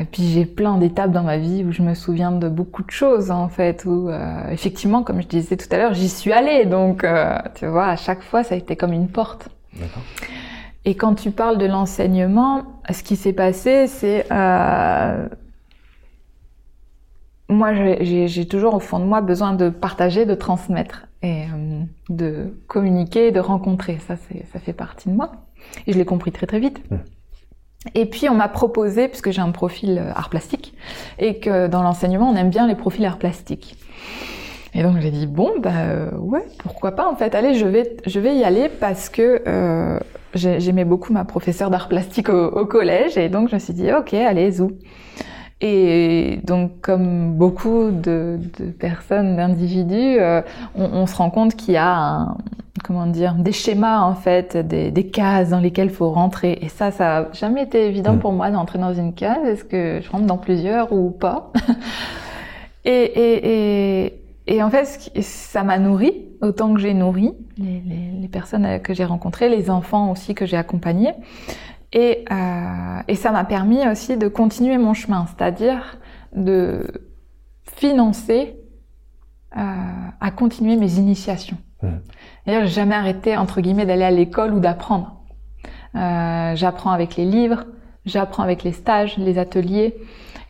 Et 0.00 0.04
puis 0.04 0.22
j'ai 0.28 0.46
plein 0.46 0.78
d'étapes 0.78 1.10
dans 1.10 1.24
ma 1.24 1.38
vie 1.38 1.64
où 1.64 1.72
je 1.72 1.82
me 1.82 1.94
souviens 1.94 2.30
de 2.30 2.48
beaucoup 2.48 2.84
de 2.84 2.92
choses 2.92 3.32
en 3.32 3.48
fait. 3.48 3.84
Où 3.84 4.08
euh, 4.08 4.48
effectivement, 4.52 5.02
comme 5.02 5.20
je 5.20 5.26
disais 5.26 5.56
tout 5.56 5.66
à 5.72 5.78
l'heure, 5.78 5.94
j'y 5.94 6.08
suis 6.08 6.32
allée. 6.32 6.66
Donc, 6.66 7.02
euh, 7.02 7.36
tu 7.56 7.66
vois, 7.66 7.86
à 7.88 7.96
chaque 7.96 8.22
fois, 8.22 8.44
ça 8.44 8.54
a 8.54 8.58
été 8.58 8.76
comme 8.76 8.92
une 8.92 9.08
porte. 9.08 9.48
D'accord. 9.74 10.02
Et 10.84 10.94
quand 10.94 11.14
tu 11.14 11.30
parles 11.30 11.58
de 11.58 11.66
l'enseignement, 11.66 12.64
ce 12.90 13.02
qui 13.02 13.16
s'est 13.16 13.32
passé, 13.32 13.86
c'est 13.86 14.26
euh, 14.32 15.28
moi, 17.48 17.72
j'ai 18.00 18.46
toujours 18.46 18.74
au 18.74 18.80
fond 18.80 18.98
de 18.98 19.04
moi 19.04 19.20
besoin 19.20 19.52
de 19.52 19.68
partager, 19.68 20.26
de 20.26 20.34
transmettre 20.34 21.06
et 21.22 21.42
euh, 21.42 21.82
de 22.08 22.56
communiquer, 22.66 23.30
de 23.30 23.40
rencontrer. 23.40 23.98
Ça, 24.06 24.16
ça 24.16 24.58
fait 24.58 24.72
partie 24.72 25.08
de 25.08 25.14
moi. 25.14 25.32
Et 25.86 25.92
je 25.92 25.98
l'ai 25.98 26.04
compris 26.04 26.32
très 26.32 26.46
très 26.46 26.58
vite. 26.58 26.82
Mm. 26.90 26.96
Et 27.94 28.06
puis 28.06 28.28
on 28.28 28.34
m'a 28.34 28.48
proposé, 28.48 29.08
puisque 29.08 29.30
j'ai 29.30 29.40
un 29.40 29.50
profil 29.50 29.98
euh, 29.98 30.12
art 30.14 30.30
plastique, 30.30 30.74
et 31.18 31.38
que 31.40 31.66
dans 31.66 31.82
l'enseignement 31.82 32.30
on 32.30 32.36
aime 32.36 32.50
bien 32.50 32.66
les 32.66 32.76
profils 32.76 33.04
art 33.04 33.18
plastique. 33.18 33.76
Et 34.74 34.82
donc 34.82 34.98
j'ai 35.00 35.10
dit 35.10 35.26
bon 35.26 35.50
bah 35.60 35.70
euh, 35.88 36.10
ouais 36.18 36.44
pourquoi 36.58 36.92
pas 36.92 37.08
en 37.10 37.14
fait. 37.14 37.34
Allez 37.34 37.54
je 37.54 37.66
vais 37.66 37.96
je 38.06 38.20
vais 38.20 38.34
y 38.36 38.44
aller 38.44 38.68
parce 38.80 39.08
que 39.10 39.42
euh, 39.46 39.98
j'ai- 40.34 40.60
j'aimais 40.60 40.84
beaucoup 40.86 41.12
ma 41.12 41.24
professeure 41.24 41.68
d'art 41.70 41.88
plastique 41.88 42.28
au, 42.30 42.46
au 42.46 42.64
collège. 42.66 43.18
Et 43.18 43.28
donc 43.28 43.48
je 43.50 43.54
me 43.56 43.60
suis 43.60 43.74
dit 43.74 43.92
ok 43.92 44.14
allez 44.14 44.50
zou. 44.52 44.72
Et 45.60 46.40
donc 46.44 46.80
comme 46.80 47.34
beaucoup 47.34 47.90
de, 47.92 48.38
de 48.58 48.64
personnes 48.72 49.36
d'individus 49.36 50.18
euh, 50.18 50.42
on, 50.74 50.84
on 50.84 51.06
se 51.06 51.14
rend 51.16 51.30
compte 51.30 51.54
qu'il 51.54 51.74
y 51.74 51.76
a 51.76 51.94
un, 51.96 52.36
comment 52.82 53.06
dire 53.06 53.34
des 53.34 53.52
schémas 53.52 54.00
en 54.00 54.14
fait 54.16 54.56
des, 54.56 54.90
des 54.90 55.06
cases 55.06 55.50
dans 55.50 55.60
lesquelles 55.60 55.88
il 55.88 55.94
faut 55.94 56.10
rentrer. 56.10 56.58
Et 56.62 56.68
ça 56.68 56.90
ça 56.90 57.18
a 57.18 57.32
jamais 57.32 57.62
été 57.64 57.86
évident 57.86 58.14
Mm. 58.14 58.18
pour 58.20 58.32
moi 58.32 58.50
d'entrer 58.50 58.78
dans 58.78 58.94
une 58.94 59.12
case. 59.14 59.46
Est-ce 59.46 59.64
que 59.64 60.00
je 60.02 60.10
rentre 60.10 60.24
dans 60.26 60.38
plusieurs 60.38 60.92
ou 60.92 61.10
pas? 61.10 61.52
Et, 62.84 62.90
et, 62.90 64.04
et, 64.06 64.21
et 64.46 64.62
en 64.62 64.70
fait, 64.70 65.10
ça 65.20 65.62
m'a 65.62 65.78
nourri 65.78 66.28
autant 66.40 66.74
que 66.74 66.80
j'ai 66.80 66.94
nourri 66.94 67.32
les, 67.56 67.80
les, 67.80 68.10
les 68.20 68.28
personnes 68.28 68.64
euh, 68.64 68.78
que 68.78 68.94
j'ai 68.94 69.04
rencontrées, 69.04 69.48
les 69.48 69.70
enfants 69.70 70.10
aussi 70.10 70.34
que 70.34 70.46
j'ai 70.46 70.56
accompagnés. 70.56 71.14
Et, 71.92 72.24
euh, 72.30 73.00
et 73.06 73.14
ça 73.14 73.32
m'a 73.32 73.44
permis 73.44 73.86
aussi 73.86 74.16
de 74.16 74.28
continuer 74.28 74.78
mon 74.78 74.94
chemin, 74.94 75.26
c'est-à-dire 75.26 75.98
de 76.34 76.86
financer 77.64 78.56
euh, 79.56 79.60
à 80.20 80.30
continuer 80.30 80.76
mes 80.76 80.94
initiations. 80.94 81.58
Mhm. 81.82 82.00
D'ailleurs, 82.46 82.62
j'ai 82.62 82.74
jamais 82.74 82.94
arrêté 82.94 83.36
entre 83.36 83.60
guillemets 83.60 83.86
d'aller 83.86 84.04
à 84.04 84.10
l'école 84.10 84.54
ou 84.54 84.60
d'apprendre. 84.60 85.22
Euh, 85.94 86.56
j'apprends 86.56 86.92
avec 86.92 87.16
les 87.16 87.26
livres, 87.26 87.66
j'apprends 88.06 88.42
avec 88.42 88.64
les 88.64 88.72
stages, 88.72 89.18
les 89.18 89.38
ateliers. 89.38 89.94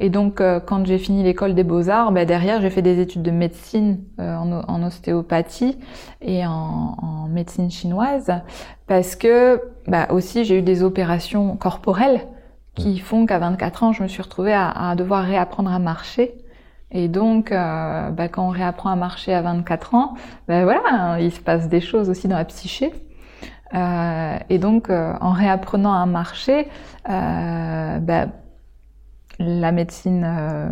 Et 0.02 0.10
donc, 0.10 0.40
euh, 0.40 0.58
quand 0.58 0.84
j'ai 0.84 0.98
fini 0.98 1.22
l'école 1.22 1.54
des 1.54 1.62
beaux-arts, 1.62 2.10
ben, 2.10 2.26
derrière, 2.26 2.60
j'ai 2.60 2.70
fait 2.70 2.82
des 2.82 2.98
études 2.98 3.22
de 3.22 3.30
médecine 3.30 4.00
euh, 4.18 4.34
en, 4.34 4.82
ostéopathie 4.82 5.78
et 6.20 6.44
en, 6.44 6.96
en 7.00 7.28
médecine 7.28 7.70
chinoise, 7.70 8.32
parce 8.88 9.14
que 9.14 9.62
bah, 9.86 10.08
aussi 10.10 10.44
j'ai 10.44 10.58
eu 10.58 10.62
des 10.62 10.82
opérations 10.82 11.56
corporelles 11.56 12.22
qui 12.74 12.98
font 12.98 13.26
qu'à 13.26 13.38
24 13.38 13.82
ans, 13.84 13.92
je 13.92 14.02
me 14.02 14.08
suis 14.08 14.22
retrouvée 14.22 14.52
à, 14.52 14.70
à 14.70 14.96
devoir 14.96 15.22
réapprendre 15.24 15.72
à 15.72 15.78
marcher. 15.78 16.34
Et 16.90 17.06
donc, 17.06 17.52
euh, 17.52 18.10
bah, 18.10 18.26
quand 18.26 18.44
on 18.44 18.50
réapprend 18.50 18.90
à 18.90 18.96
marcher 18.96 19.32
à 19.32 19.40
24 19.42 19.94
ans, 19.94 20.14
ben 20.48 20.64
voilà, 20.64 21.20
il 21.20 21.30
se 21.30 21.40
passe 21.40 21.68
des 21.68 21.80
choses 21.80 22.10
aussi 22.10 22.26
dans 22.26 22.36
la 22.36 22.44
psyché. 22.44 22.92
Euh, 23.74 24.38
et 24.50 24.58
donc, 24.58 24.90
euh, 24.90 25.14
en 25.20 25.30
réapprenant 25.30 25.94
à 25.94 26.04
marcher, 26.06 26.68
euh, 27.08 27.98
bah, 27.98 28.26
la 29.42 29.72
médecine, 29.72 30.24
euh, 30.24 30.68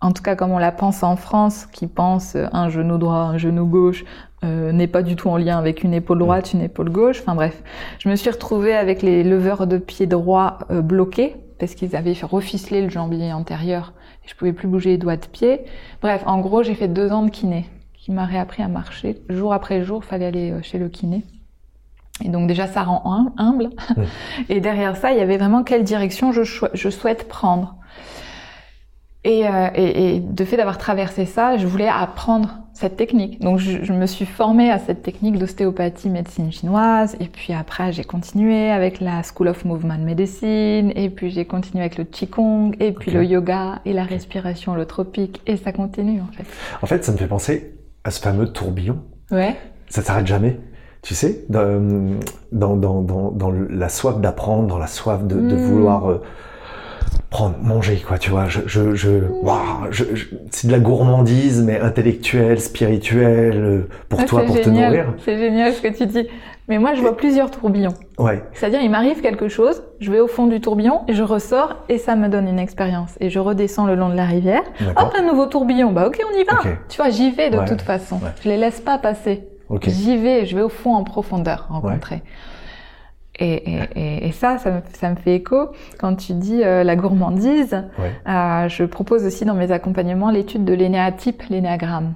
en 0.00 0.12
tout 0.12 0.22
cas 0.22 0.36
comme 0.36 0.52
on 0.52 0.58
la 0.58 0.72
pense 0.72 1.02
en 1.02 1.16
France, 1.16 1.66
qui 1.66 1.86
pense 1.86 2.34
euh, 2.36 2.46
un 2.52 2.68
genou 2.68 2.98
droit, 2.98 3.14
un 3.14 3.38
genou 3.38 3.66
gauche, 3.66 4.04
euh, 4.42 4.72
n'est 4.72 4.86
pas 4.86 5.02
du 5.02 5.16
tout 5.16 5.28
en 5.28 5.36
lien 5.36 5.58
avec 5.58 5.82
une 5.84 5.92
épaule 5.92 6.18
droite, 6.18 6.54
une 6.54 6.62
épaule 6.62 6.90
gauche. 6.90 7.20
Enfin 7.20 7.34
bref, 7.34 7.62
je 7.98 8.08
me 8.08 8.16
suis 8.16 8.30
retrouvée 8.30 8.74
avec 8.74 9.02
les 9.02 9.22
leveurs 9.22 9.66
de 9.66 9.76
pied 9.76 10.06
droit 10.06 10.60
euh, 10.70 10.80
bloqués 10.80 11.36
parce 11.58 11.74
qu'ils 11.74 11.94
avaient 11.94 12.14
fait 12.14 12.24
reficeler 12.24 12.80
le 12.80 12.88
jambier 12.88 13.32
antérieur 13.34 13.92
et 14.24 14.28
je 14.28 14.34
pouvais 14.34 14.54
plus 14.54 14.66
bouger 14.66 14.90
les 14.90 14.98
doigts 14.98 15.16
de 15.16 15.26
pied. 15.26 15.60
Bref, 16.00 16.22
en 16.24 16.40
gros, 16.40 16.62
j'ai 16.62 16.74
fait 16.74 16.88
deux 16.88 17.12
ans 17.12 17.22
de 17.22 17.30
kiné 17.30 17.66
qui 17.92 18.12
m'a 18.12 18.24
réappris 18.24 18.62
à 18.62 18.68
marcher. 18.68 19.20
Jour 19.28 19.52
après 19.52 19.82
jour, 19.82 20.04
fallait 20.04 20.24
aller 20.24 20.54
chez 20.62 20.78
le 20.78 20.88
kiné. 20.88 21.22
Et 22.24 22.30
donc 22.30 22.48
déjà, 22.48 22.66
ça 22.66 22.82
rend 22.82 23.02
hum- 23.04 23.32
humble. 23.36 23.70
Et 24.48 24.60
derrière 24.60 24.96
ça, 24.96 25.12
il 25.12 25.18
y 25.18 25.20
avait 25.20 25.36
vraiment 25.36 25.62
quelle 25.64 25.84
direction 25.84 26.32
je 26.32 26.90
souhaite 26.90 27.28
prendre. 27.28 27.76
Et, 29.22 29.46
euh, 29.46 29.68
et, 29.74 30.16
et 30.16 30.20
de 30.20 30.44
fait 30.46 30.56
d'avoir 30.56 30.78
traversé 30.78 31.26
ça, 31.26 31.58
je 31.58 31.66
voulais 31.66 31.88
apprendre 31.88 32.56
cette 32.72 32.96
technique. 32.96 33.38
Donc 33.42 33.58
je, 33.58 33.84
je 33.84 33.92
me 33.92 34.06
suis 34.06 34.24
formée 34.24 34.70
à 34.70 34.78
cette 34.78 35.02
technique 35.02 35.38
d'ostéopathie 35.38 36.08
médecine 36.08 36.50
chinoise. 36.50 37.16
Et 37.20 37.26
puis 37.26 37.52
après, 37.52 37.92
j'ai 37.92 38.04
continué 38.04 38.70
avec 38.70 38.98
la 39.00 39.20
School 39.22 39.48
of 39.48 39.66
Movement 39.66 39.98
Medicine. 39.98 40.90
Et 40.96 41.10
puis 41.10 41.30
j'ai 41.30 41.44
continué 41.44 41.80
avec 41.84 41.98
le 41.98 42.04
Qigong. 42.04 42.72
Et 42.80 42.92
puis 42.92 43.10
le 43.10 43.22
yoga 43.22 43.80
et 43.84 43.92
la 43.92 44.04
respiration 44.04 44.72
holotropique. 44.72 45.42
Et 45.46 45.58
ça 45.58 45.72
continue 45.72 46.22
en 46.22 46.32
fait. 46.32 46.44
En 46.80 46.86
fait, 46.86 47.04
ça 47.04 47.12
me 47.12 47.18
fait 47.18 47.26
penser 47.26 47.74
à 48.04 48.10
ce 48.10 48.20
fameux 48.20 48.50
tourbillon. 48.50 49.00
Ouais. 49.30 49.54
Ça 49.88 50.00
s'arrête 50.00 50.26
jamais. 50.26 50.58
Tu 51.02 51.14
sais, 51.14 51.44
dans, 51.50 52.16
dans, 52.52 52.76
dans, 52.76 53.02
dans, 53.02 53.30
dans 53.30 53.50
la 53.50 53.88
soif 53.90 54.18
d'apprendre, 54.20 54.66
dans 54.66 54.78
la 54.78 54.86
soif 54.86 55.24
de, 55.24 55.34
de 55.34 55.56
Mm. 55.56 55.58
vouloir 55.58 56.10
euh, 56.10 56.22
prendre, 57.30 57.56
manger, 57.62 58.02
quoi, 58.06 58.18
tu 58.18 58.30
vois. 58.30 58.46
Je, 58.48 58.60
je, 58.66 58.94
je, 58.94 59.08
waouh, 59.42 59.86
je, 59.90 60.04
je- 60.14 60.26
c'est 60.50 60.66
de 60.66 60.72
la 60.72 60.78
gourmandise, 60.80 61.62
mais 61.62 61.78
intellectuelle, 61.80 62.60
spirituelle, 62.60 63.56
euh, 63.56 63.88
pour 64.08 64.20
Ah, 64.20 64.24
toi, 64.24 64.42
pour 64.44 64.60
te 64.60 64.68
nourrir. 64.68 65.14
C'est 65.24 65.38
génial 65.38 65.72
ce 65.72 65.80
que 65.80 65.88
tu 65.88 66.06
dis. 66.06 66.26
Mais 66.68 66.78
moi, 66.78 66.94
je 66.94 67.00
vois 67.00 67.16
plusieurs 67.16 67.50
tourbillons. 67.50 67.94
Ouais, 68.18 68.42
C'est-à-dire, 68.52 68.80
il 68.80 68.90
m'arrive 68.90 69.20
quelque 69.22 69.48
chose, 69.48 69.82
je 70.00 70.10
vais 70.12 70.20
au 70.20 70.28
fond 70.28 70.46
du 70.46 70.60
tourbillon, 70.60 71.00
et 71.08 71.14
je 71.14 71.22
ressors, 71.24 71.76
et 71.88 71.98
ça 71.98 72.14
me 72.16 72.28
donne 72.28 72.46
une 72.48 72.58
expérience. 72.60 73.14
Et 73.20 73.28
je 73.30 73.38
redescends 73.40 73.86
le 73.86 73.94
long 73.96 74.08
de 74.08 74.14
la 74.16 74.24
rivière. 74.24 74.62
Hop, 74.96 75.12
un 75.18 75.22
nouveau 75.22 75.46
tourbillon. 75.46 75.90
Bah 75.92 76.06
ok, 76.06 76.20
on 76.32 76.38
y 76.38 76.44
va. 76.44 76.58
Tu 76.88 76.96
vois, 76.96 77.10
j'y 77.10 77.30
vais 77.32 77.50
de 77.50 77.58
Ouais, 77.58 77.64
toute 77.64 77.82
façon. 77.82 78.16
ouais. 78.16 78.30
Je 78.44 78.48
les 78.48 78.56
laisse 78.56 78.80
pas 78.80 78.98
passer. 78.98 79.42
J'y 79.86 80.16
vais, 80.16 80.46
je 80.46 80.56
vais 80.56 80.62
au 80.62 80.68
fond 80.68 80.94
en 80.94 81.04
profondeur 81.04 81.66
rencontrer. 81.70 82.22
Et, 83.40 83.78
et, 83.96 84.26
et 84.28 84.32
ça, 84.32 84.58
ça 84.58 84.70
me, 84.70 84.80
ça 84.92 85.10
me 85.10 85.16
fait 85.16 85.34
écho 85.36 85.70
quand 85.98 86.14
tu 86.16 86.34
dis 86.34 86.62
euh, 86.62 86.84
la 86.84 86.94
gourmandise. 86.96 87.82
Euh, 88.28 88.68
je 88.68 88.84
propose 88.84 89.24
aussi 89.24 89.44
dans 89.44 89.54
mes 89.54 89.72
accompagnements 89.72 90.30
l'étude 90.30 90.64
de 90.64 90.74
l'énéatype, 90.74 91.42
l'énéagramme. 91.50 92.14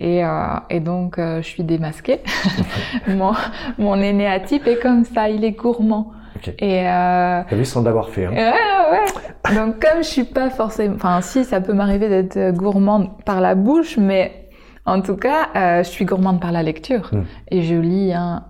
Et, 0.00 0.24
euh, 0.24 0.28
et 0.70 0.80
donc, 0.80 1.14
je 1.18 1.40
suis 1.42 1.62
démasquée. 1.64 2.20
mon, 3.08 3.32
mon 3.78 3.96
énéatype 4.00 4.66
est 4.66 4.80
comme 4.80 5.04
ça, 5.04 5.28
il 5.28 5.44
est 5.44 5.52
gourmand. 5.52 6.12
Ok. 6.36 6.48
Et 6.58 6.80
euh, 6.88 7.42
T'as 7.48 7.56
vu 7.56 7.64
sans 7.64 7.82
l'avoir 7.82 8.08
fait, 8.10 8.26
hein. 8.26 8.32
Ouais, 8.32 8.52
ouais. 8.92 9.54
Donc 9.56 9.80
comme 9.80 10.02
je 10.02 10.08
suis 10.08 10.24
pas 10.24 10.50
forcément, 10.50 10.94
enfin 10.96 11.20
si, 11.20 11.44
ça 11.44 11.60
peut 11.60 11.72
m'arriver 11.72 12.08
d'être 12.08 12.54
gourmande 12.56 13.08
par 13.24 13.40
la 13.40 13.54
bouche, 13.54 13.96
mais 13.98 14.48
en 14.86 15.00
tout 15.02 15.16
cas, 15.16 15.48
euh, 15.56 15.78
je 15.82 15.88
suis 15.88 16.04
gourmande 16.04 16.40
par 16.40 16.52
la 16.52 16.62
lecture 16.62 17.10
Mm. 17.12 17.22
et 17.50 17.62
je 17.62 17.74
lis 17.74 18.12
un. 18.12 18.44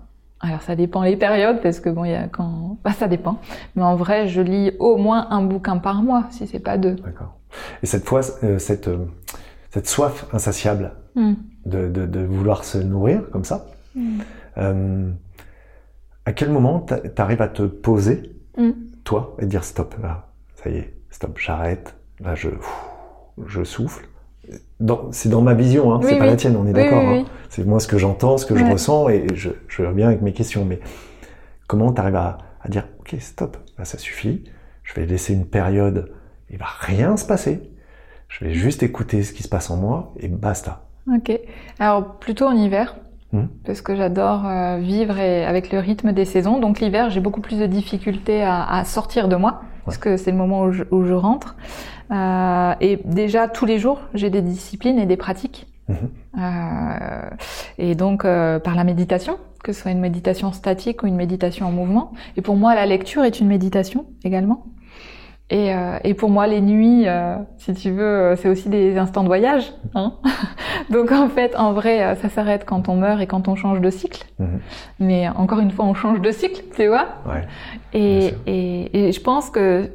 Alors 0.45 0.61
ça 0.63 0.75
dépend 0.75 1.03
les 1.03 1.17
périodes 1.17 1.61
parce 1.63 1.79
que 1.81 1.89
bon, 1.89 2.05
il 2.05 2.11
y 2.11 2.15
a 2.15 2.27
quand, 2.27 2.77
bah 2.85 2.93
ça 2.93 3.07
dépend. 3.09 3.39
Mais 3.77 3.83
en 3.83 3.95
vrai, 3.97 4.27
je 4.27 4.41
lis 4.41 4.73
au 4.81 4.97
moins 4.97 5.29
un 5.31 5.43
bouquin 5.43 5.79
par 5.79 6.03
mois, 6.03 6.25
si 6.31 6.47
c'est 6.49 6.59
pas 6.59 6.79
deux. 6.79 6.97
D'accord. 6.97 7.37
Et 7.83 7.87
cette 7.87 8.05
fois, 8.05 8.21
euh, 8.43 8.59
cette, 8.59 8.89
euh, 8.89 9.07
cette 9.71 9.87
soif 9.89 10.27
insatiable 10.33 10.93
Mm. 11.15 11.35
de, 11.67 11.89
de, 11.89 12.07
de 12.07 12.21
vouloir 12.25 12.65
se 12.65 12.79
nourrir 12.79 13.29
comme 13.31 13.45
ça, 13.45 13.67
Mm. 13.95 14.19
euh, 14.59 15.11
à 16.25 16.33
quel 16.33 16.51
moment 16.51 16.81
t'a- 16.81 17.01
t'arrives 17.09 17.43
à 17.43 17.49
te 17.49 17.63
poser, 17.63 18.35
Mm. 18.57 18.71
toi, 19.05 19.37
et 19.39 19.47
dire 19.47 19.63
stop, 19.65 19.95
là, 20.03 20.29
ça 20.57 20.71
y 20.71 20.77
est, 20.79 20.95
stop, 21.11 21.39
j'arrête, 21.39 21.95
là 22.21 22.35
je, 22.35 22.49
je 23.47 23.63
souffle. 23.63 24.09
C'est 25.13 25.29
dans 25.29 25.41
ma 25.43 25.55
vision, 25.55 25.93
hein, 25.93 26.01
Oui, 26.03 26.07
c'est 26.11 26.19
pas 26.19 26.27
la 26.27 26.37
tienne, 26.37 26.57
on 26.57 26.67
est 26.67 26.73
d'accord. 26.73 27.03
oui, 27.07 27.19
hein. 27.21 27.25
C'est 27.49 27.65
moi 27.67 27.79
ce 27.81 27.87
que 27.87 27.99
j'entends, 27.99 28.39
ce 28.39 28.47
que 28.47 28.57
je 28.57 28.65
ressens, 28.65 29.09
et 29.09 29.27
je, 29.35 29.51
je 29.69 29.83
reviens 29.83 30.09
avec 30.09 30.23
mes 30.23 30.33
questions. 30.33 30.65
Mais 30.65 30.81
comment 31.69 31.93
t'arrives 31.93 32.17
à, 32.17 32.39
à 32.63 32.69
dire, 32.69 32.89
ok, 33.01 33.15
stop, 33.21 33.57
là 33.79 33.85
ça 33.85 33.99
suffit, 33.99 34.45
je 34.83 34.95
vais 34.95 35.07
laisser 35.07 35.33
une 35.35 35.47
période, 35.47 36.13
il 36.51 36.59
va 36.59 36.67
rien 36.81 37.17
se 37.17 37.25
passer, 37.25 37.71
je 38.29 38.45
vais 38.45 38.53
juste 38.55 38.83
écouter 38.83 39.23
ce 39.23 39.33
qui 39.33 39.43
se 39.45 39.49
passe 39.49 39.71
en 39.71 39.77
moi, 39.77 40.13
et 40.19 40.29
basta. 40.29 40.87
Ok. 41.15 41.31
Alors 41.79 42.17
plutôt 42.19 42.47
en 42.47 42.57
hiver. 42.57 42.97
Mm. 43.33 43.45
Parce 43.65 43.81
que 43.81 43.95
j'adore 43.97 44.47
euh, 44.47 44.77
vivre 44.79 45.19
et- 45.19 45.45
avec 45.47 45.73
le 45.73 45.79
rythme 45.79 46.13
des 46.13 46.25
saisons. 46.27 46.59
Donc 46.61 46.81
l'hiver, 46.81 47.09
j'ai 47.11 47.21
beaucoup 47.21 47.41
plus 47.41 47.59
de 47.59 47.67
difficultés 47.67 48.43
à, 48.43 48.63
à 48.71 48.85
sortir 48.85 49.27
de 49.29 49.37
moi, 49.37 49.63
parce 49.87 49.97
que 49.99 50.17
c'est 50.19 50.31
le 50.31 50.37
moment 50.37 50.63
où 50.65 50.73
je, 50.73 50.85
où 50.91 51.05
je 51.05 51.15
rentre. 51.15 51.57
Euh, 52.11 52.75
et 52.81 52.99
déjà, 53.05 53.49
tous 53.49 53.67
les 53.67 53.79
jours, 53.79 54.01
j'ai 54.15 54.31
des 54.31 54.43
disciplines 54.43 54.99
et 54.99 55.07
des 55.07 55.17
pratiques. 55.17 55.67
Mhm. 55.89 55.97
Euh, 56.39 57.31
et 57.79 57.95
donc, 57.95 58.25
euh, 58.25 58.59
par 58.59 58.75
la 58.75 58.85
méditation, 58.85 59.39
que 59.63 59.73
ce 59.73 59.83
soit 59.83 59.91
une 59.91 60.01
méditation 60.01 60.53
statique 60.53 61.03
ou 61.03 61.07
une 61.07 61.17
méditation 61.17 61.67
en 61.67 61.73
mouvement. 61.73 62.13
Et 62.37 62.43
pour 62.43 62.57
moi, 62.57 62.75
la 62.75 62.87
lecture 62.87 63.25
est 63.25 63.41
une 63.41 63.49
méditation 63.49 64.07
également. 64.25 64.65
Et, 65.51 65.75
euh, 65.75 65.99
et 66.03 66.15
pour 66.15 66.31
moi, 66.31 66.47
les 66.47 66.63
nuits, 66.63 67.07
euh, 67.07 67.37
si 67.59 67.75
tu 67.75 67.91
veux, 67.91 68.35
c'est 68.39 68.49
aussi 68.49 68.71
des 68.71 68.97
instants 68.97 69.23
de 69.23 69.27
voyage. 69.29 69.75
Hein 69.95 70.15
Donc 70.91 71.13
en 71.13 71.29
fait, 71.29 71.55
en 71.57 71.73
vrai, 71.75 72.17
ça 72.17 72.31
s'arrête 72.31 72.65
quand 72.65 72.89
on 72.89 72.97
meurt 72.97 73.21
et 73.21 73.27
quand 73.27 73.49
on 73.49 73.55
change 73.55 73.81
de 73.83 73.91
cycle. 73.91 74.25
Mhm. 74.39 74.61
Mais 75.01 75.29
encore 75.29 75.59
une 75.59 75.71
fois, 75.71 75.85
on 75.85 75.93
change 75.95 76.23
de 76.23 76.31
cycle, 76.31 76.63
tu 76.75 76.87
vois. 76.87 77.07
Ouais. 77.27 77.43
Bien 77.93 78.01
Et, 78.01 78.21
sûr. 78.29 78.39
et, 78.47 79.09
et 79.09 79.13
je 79.13 79.21
pense 79.21 79.51
que 79.51 79.91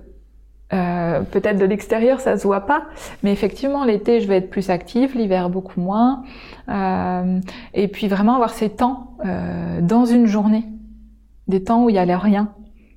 Euh, 0.74 1.22
peut-être 1.22 1.58
de 1.58 1.66
l'extérieur, 1.66 2.20
ça 2.20 2.38
se 2.38 2.44
voit 2.44 2.66
pas, 2.66 2.84
mais 3.24 3.32
effectivement, 3.32 3.86
l'été, 3.86 4.20
je 4.20 4.28
vais 4.28 4.38
être 4.38 4.50
plus 4.50 4.70
active, 4.70 5.16
l'hiver, 5.16 5.50
beaucoup 5.50 5.80
moins. 5.80 6.24
Euh, 6.70 7.40
et 7.74 7.88
puis 7.88 8.08
vraiment 8.08 8.36
avoir 8.36 8.50
ces 8.50 8.70
temps 8.70 9.16
euh, 9.26 9.80
dans 9.82 10.06
une 10.06 10.26
journée, 10.26 10.66
des 11.48 11.64
temps 11.64 11.86
où 11.86 11.90
il 11.90 11.96
y 11.96 12.00
a 12.00 12.18
rien, 12.18 12.54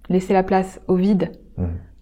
laisser 0.08 0.32
la 0.32 0.42
place 0.42 0.80
au 0.88 0.96
vide. 0.96 1.30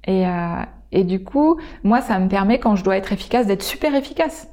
Et, 0.07 0.27
euh, 0.27 0.62
et 0.93 1.05
du 1.05 1.23
coup, 1.23 1.59
moi, 1.85 2.01
ça 2.01 2.19
me 2.19 2.29
permet, 2.29 2.59
quand 2.59 2.77
je 2.77 2.85
dois 2.85 2.97
être 2.97 3.12
efficace, 3.12 3.47
d'être 3.47 3.62
super 3.62 3.95
efficace. 3.95 4.49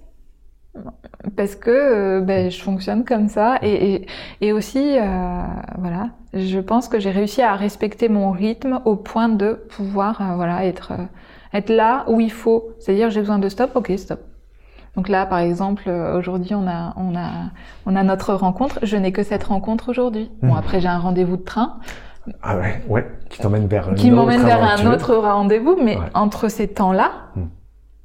Parce 1.36 1.56
que 1.56 1.70
euh, 1.72 2.22
ben, 2.22 2.52
je 2.52 2.62
fonctionne 2.62 3.04
comme 3.06 3.28
ça. 3.30 3.58
Et, 3.62 3.94
et, 3.96 4.08
et 4.42 4.54
aussi, 4.54 4.98
euh, 5.00 5.42
voilà, 5.80 6.10
je 6.34 6.60
pense 6.60 6.88
que 6.88 7.00
j'ai 7.00 7.12
réussi 7.12 7.42
à 7.42 7.56
respecter 7.56 8.10
mon 8.10 8.32
rythme 8.32 8.82
au 8.86 8.96
point 8.96 9.30
de 9.30 9.54
pouvoir 9.76 10.22
euh, 10.22 10.36
voilà, 10.36 10.66
être, 10.66 10.92
euh, 10.94 11.04
être 11.54 11.70
là 11.70 12.04
où 12.08 12.20
il 12.22 12.32
faut. 12.32 12.70
C'est-à-dire, 12.80 13.10
j'ai 13.10 13.22
besoin 13.22 13.40
de 13.40 13.50
stop, 13.50 13.72
ok, 13.76 13.92
stop. 13.98 14.20
Donc 14.96 15.10
là, 15.10 15.26
par 15.26 15.40
exemple, 15.40 15.90
aujourd'hui, 15.90 16.56
on 16.56 16.68
a, 16.68 16.94
on, 16.96 17.16
a, 17.18 17.30
on 17.86 17.96
a 17.98 18.04
notre 18.04 18.34
rencontre. 18.34 18.80
Je 18.84 18.96
n'ai 18.96 19.12
que 19.12 19.24
cette 19.24 19.44
rencontre 19.44 19.90
aujourd'hui. 19.90 20.32
Bon, 20.42 20.54
Mhm. 20.54 20.58
après, 20.58 20.80
j'ai 20.80 20.88
un 20.88 21.00
rendez-vous 21.00 21.36
de 21.38 21.44
train 21.44 21.80
Ah 22.42 22.58
ouais, 22.58 22.82
ouais, 22.88 23.06
qui 23.30 23.40
t'emmène 23.42 23.68
vers 23.68 23.94
qui 23.96 24.10
m'emmène 24.10 24.44
vers 24.44 24.64
un 24.64 24.86
autre 24.92 25.16
rendez-vous, 25.16 25.76
mais 25.84 25.98
Ouais. 25.98 26.06
entre 26.14 26.48
ces 26.50 26.68
temps-là, 26.70 27.12
Mm. 27.36 27.42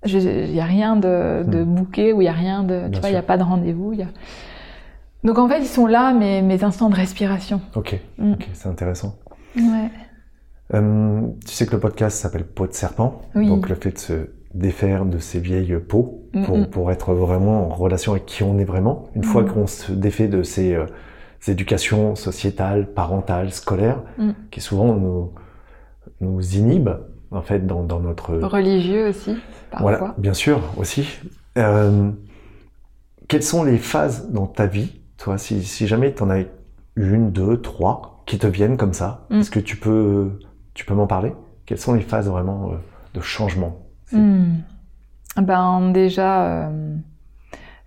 Il 0.06 0.52
n'y 0.52 0.60
a 0.60 0.64
rien 0.64 0.96
de, 0.96 1.42
de 1.46 1.62
Mm. 1.62 1.74
booké 1.74 2.12
ou 2.12 2.20
il 2.20 2.24
n'y 2.24 2.28
a 2.28 2.32
rien 2.32 2.62
de. 2.62 2.80
Bien 2.88 2.90
tu 2.90 3.00
vois, 3.00 3.08
il 3.10 3.12
n'y 3.12 3.18
a 3.18 3.22
pas 3.22 3.36
de 3.38 3.42
rendez-vous. 3.42 3.92
Y 3.92 4.02
a... 4.02 4.06
Donc 5.24 5.38
en 5.38 5.48
fait, 5.48 5.60
ils 5.60 5.66
sont 5.66 5.86
là, 5.86 6.12
mes, 6.14 6.40
mes 6.42 6.64
instants 6.64 6.88
de 6.90 6.94
respiration. 6.96 7.60
Ok, 7.76 8.00
Mm. 8.18 8.34
c'est 8.54 8.68
intéressant. 8.68 9.16
Ouais. 9.56 9.90
Euh, 10.74 11.20
tu 11.46 11.52
sais 11.52 11.66
que 11.66 11.72
le 11.72 11.80
podcast 11.80 12.16
s'appelle 12.18 12.44
Peau 12.44 12.66
de 12.66 12.72
serpent, 12.72 13.22
Oui. 13.34 13.48
donc 13.48 13.68
le 13.68 13.74
fait 13.74 13.90
de 13.92 13.98
se 13.98 14.30
défaire 14.54 15.04
de 15.04 15.18
ces 15.18 15.38
vieilles 15.40 15.76
peaux 15.78 16.22
pour, 16.44 16.56
Mm, 16.56 16.60
mm. 16.62 16.66
pour 16.66 16.90
être 16.92 17.12
vraiment 17.12 17.66
en 17.66 17.68
relation 17.74 18.12
avec 18.12 18.24
qui 18.26 18.42
on 18.42 18.58
est 18.58 18.64
vraiment. 18.64 19.08
Une 19.14 19.24
fois 19.24 19.44
qu'on 19.44 19.66
se 19.66 19.92
défait 19.92 20.28
de 20.28 20.42
ces, 20.42 20.74
euh, 20.74 20.86
ces 21.40 21.52
éducations 21.52 22.14
sociétales, 22.14 22.92
parentales, 22.92 23.50
scolaires, 23.52 24.02
qui 24.50 24.60
souvent 24.60 24.94
nous, 24.94 25.30
nous 26.20 26.56
inhibent 26.56 26.90
en 27.30 27.42
fait 27.42 27.66
dans, 27.66 27.82
dans 27.82 28.00
notre 28.00 28.34
Religieux 28.34 29.08
aussi, 29.08 29.36
parfois. 29.70 29.96
voilà, 29.98 30.14
bien 30.18 30.34
sûr 30.34 30.60
aussi. 30.76 31.06
Euh, 31.58 32.10
quelles 33.28 33.42
sont 33.42 33.62
les 33.64 33.78
phases 33.78 34.30
dans 34.30 34.46
ta 34.46 34.66
vie, 34.66 34.92
toi, 35.16 35.38
si, 35.38 35.62
si 35.62 35.86
jamais 35.86 36.12
tu 36.14 36.22
en 36.22 36.30
as 36.30 36.42
une, 36.96 37.30
deux, 37.30 37.60
trois, 37.60 38.22
qui 38.26 38.38
te 38.38 38.46
viennent 38.46 38.76
comme 38.76 38.92
ça, 38.92 39.26
Mm. 39.30 39.40
est-ce 39.40 39.50
que 39.50 39.60
tu 39.60 39.76
peux, 39.76 40.38
tu 40.74 40.84
peux 40.84 40.94
m'en 40.94 41.06
parler? 41.06 41.32
Quelles 41.66 41.78
sont 41.78 41.94
les 41.94 42.00
phases 42.02 42.28
vraiment 42.28 42.70
euh, 42.72 42.76
de 43.14 43.20
changement? 43.20 43.78
Hmm. 44.12 44.54
Ben 45.36 45.92
déjà, 45.92 46.42
euh, 46.66 46.96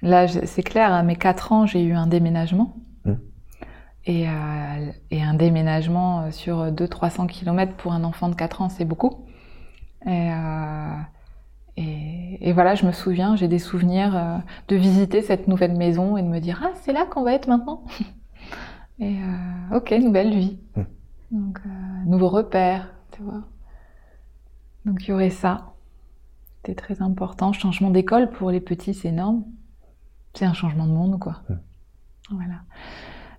là 0.02 0.28
c'est 0.28 0.64
clair, 0.64 0.94
à 0.94 1.04
mes 1.04 1.18
4 1.18 1.52
ans, 1.52 1.66
j'ai 1.66 1.84
eu 1.84 1.94
un 1.94 2.08
déménagement. 2.08 2.76
Hmm. 3.04 3.16
Et, 4.06 4.28
euh, 4.30 4.32
et 5.12 5.22
un 5.22 5.34
déménagement 5.34 6.32
sur 6.32 6.72
200-300 6.72 7.28
km 7.28 7.74
pour 7.74 7.92
un 7.92 8.04
enfant 8.06 8.30
de 8.30 8.36
4 8.36 8.62
ans, 8.62 8.70
c'est 8.70 8.86
beaucoup. 8.86 9.26
Et, 10.06 10.32
euh, 10.32 10.96
et, 11.78 12.50
et 12.50 12.54
voilà, 12.54 12.76
je 12.76 12.86
me 12.86 12.92
souviens, 12.92 13.36
j'ai 13.36 13.48
des 13.48 13.60
souvenirs 13.60 14.16
euh, 14.16 14.38
de 14.68 14.76
visiter 14.76 15.22
cette 15.22 15.48
nouvelle 15.48 15.76
maison 15.76 16.18
et 16.18 16.22
de 16.22 16.28
me 16.28 16.40
dire 16.40 16.62
Ah, 16.64 16.72
c'est 16.82 16.94
là 16.94 17.06
qu'on 17.06 17.24
va 17.24 17.34
être 17.34 17.48
maintenant 17.48 17.84
Et 19.00 19.18
euh, 19.18 19.78
ok, 19.78 19.92
nouvelle 19.92 20.36
vie. 20.36 20.60
Hmm. 20.76 20.84
Donc, 21.32 21.60
nouveau 22.06 22.30
repère, 22.30 22.94
tu 23.12 23.24
vois. 23.24 23.42
Donc 24.86 25.04
il 25.04 25.10
y 25.10 25.14
aurait 25.14 25.30
ça. 25.30 25.74
C'était 26.58 26.76
très 26.76 27.02
important. 27.02 27.54
Changement 27.54 27.90
d'école 27.90 28.30
pour 28.30 28.52
les 28.52 28.62
petits, 28.62 28.94
c'est 28.94 29.10
énorme. 29.10 29.44
C'est 30.34 30.46
un 30.46 30.54
changement 30.54 30.86
de 30.86 30.92
monde, 30.92 31.20
quoi. 31.20 31.42
Mm. 31.50 31.56
Voilà. 32.32 32.56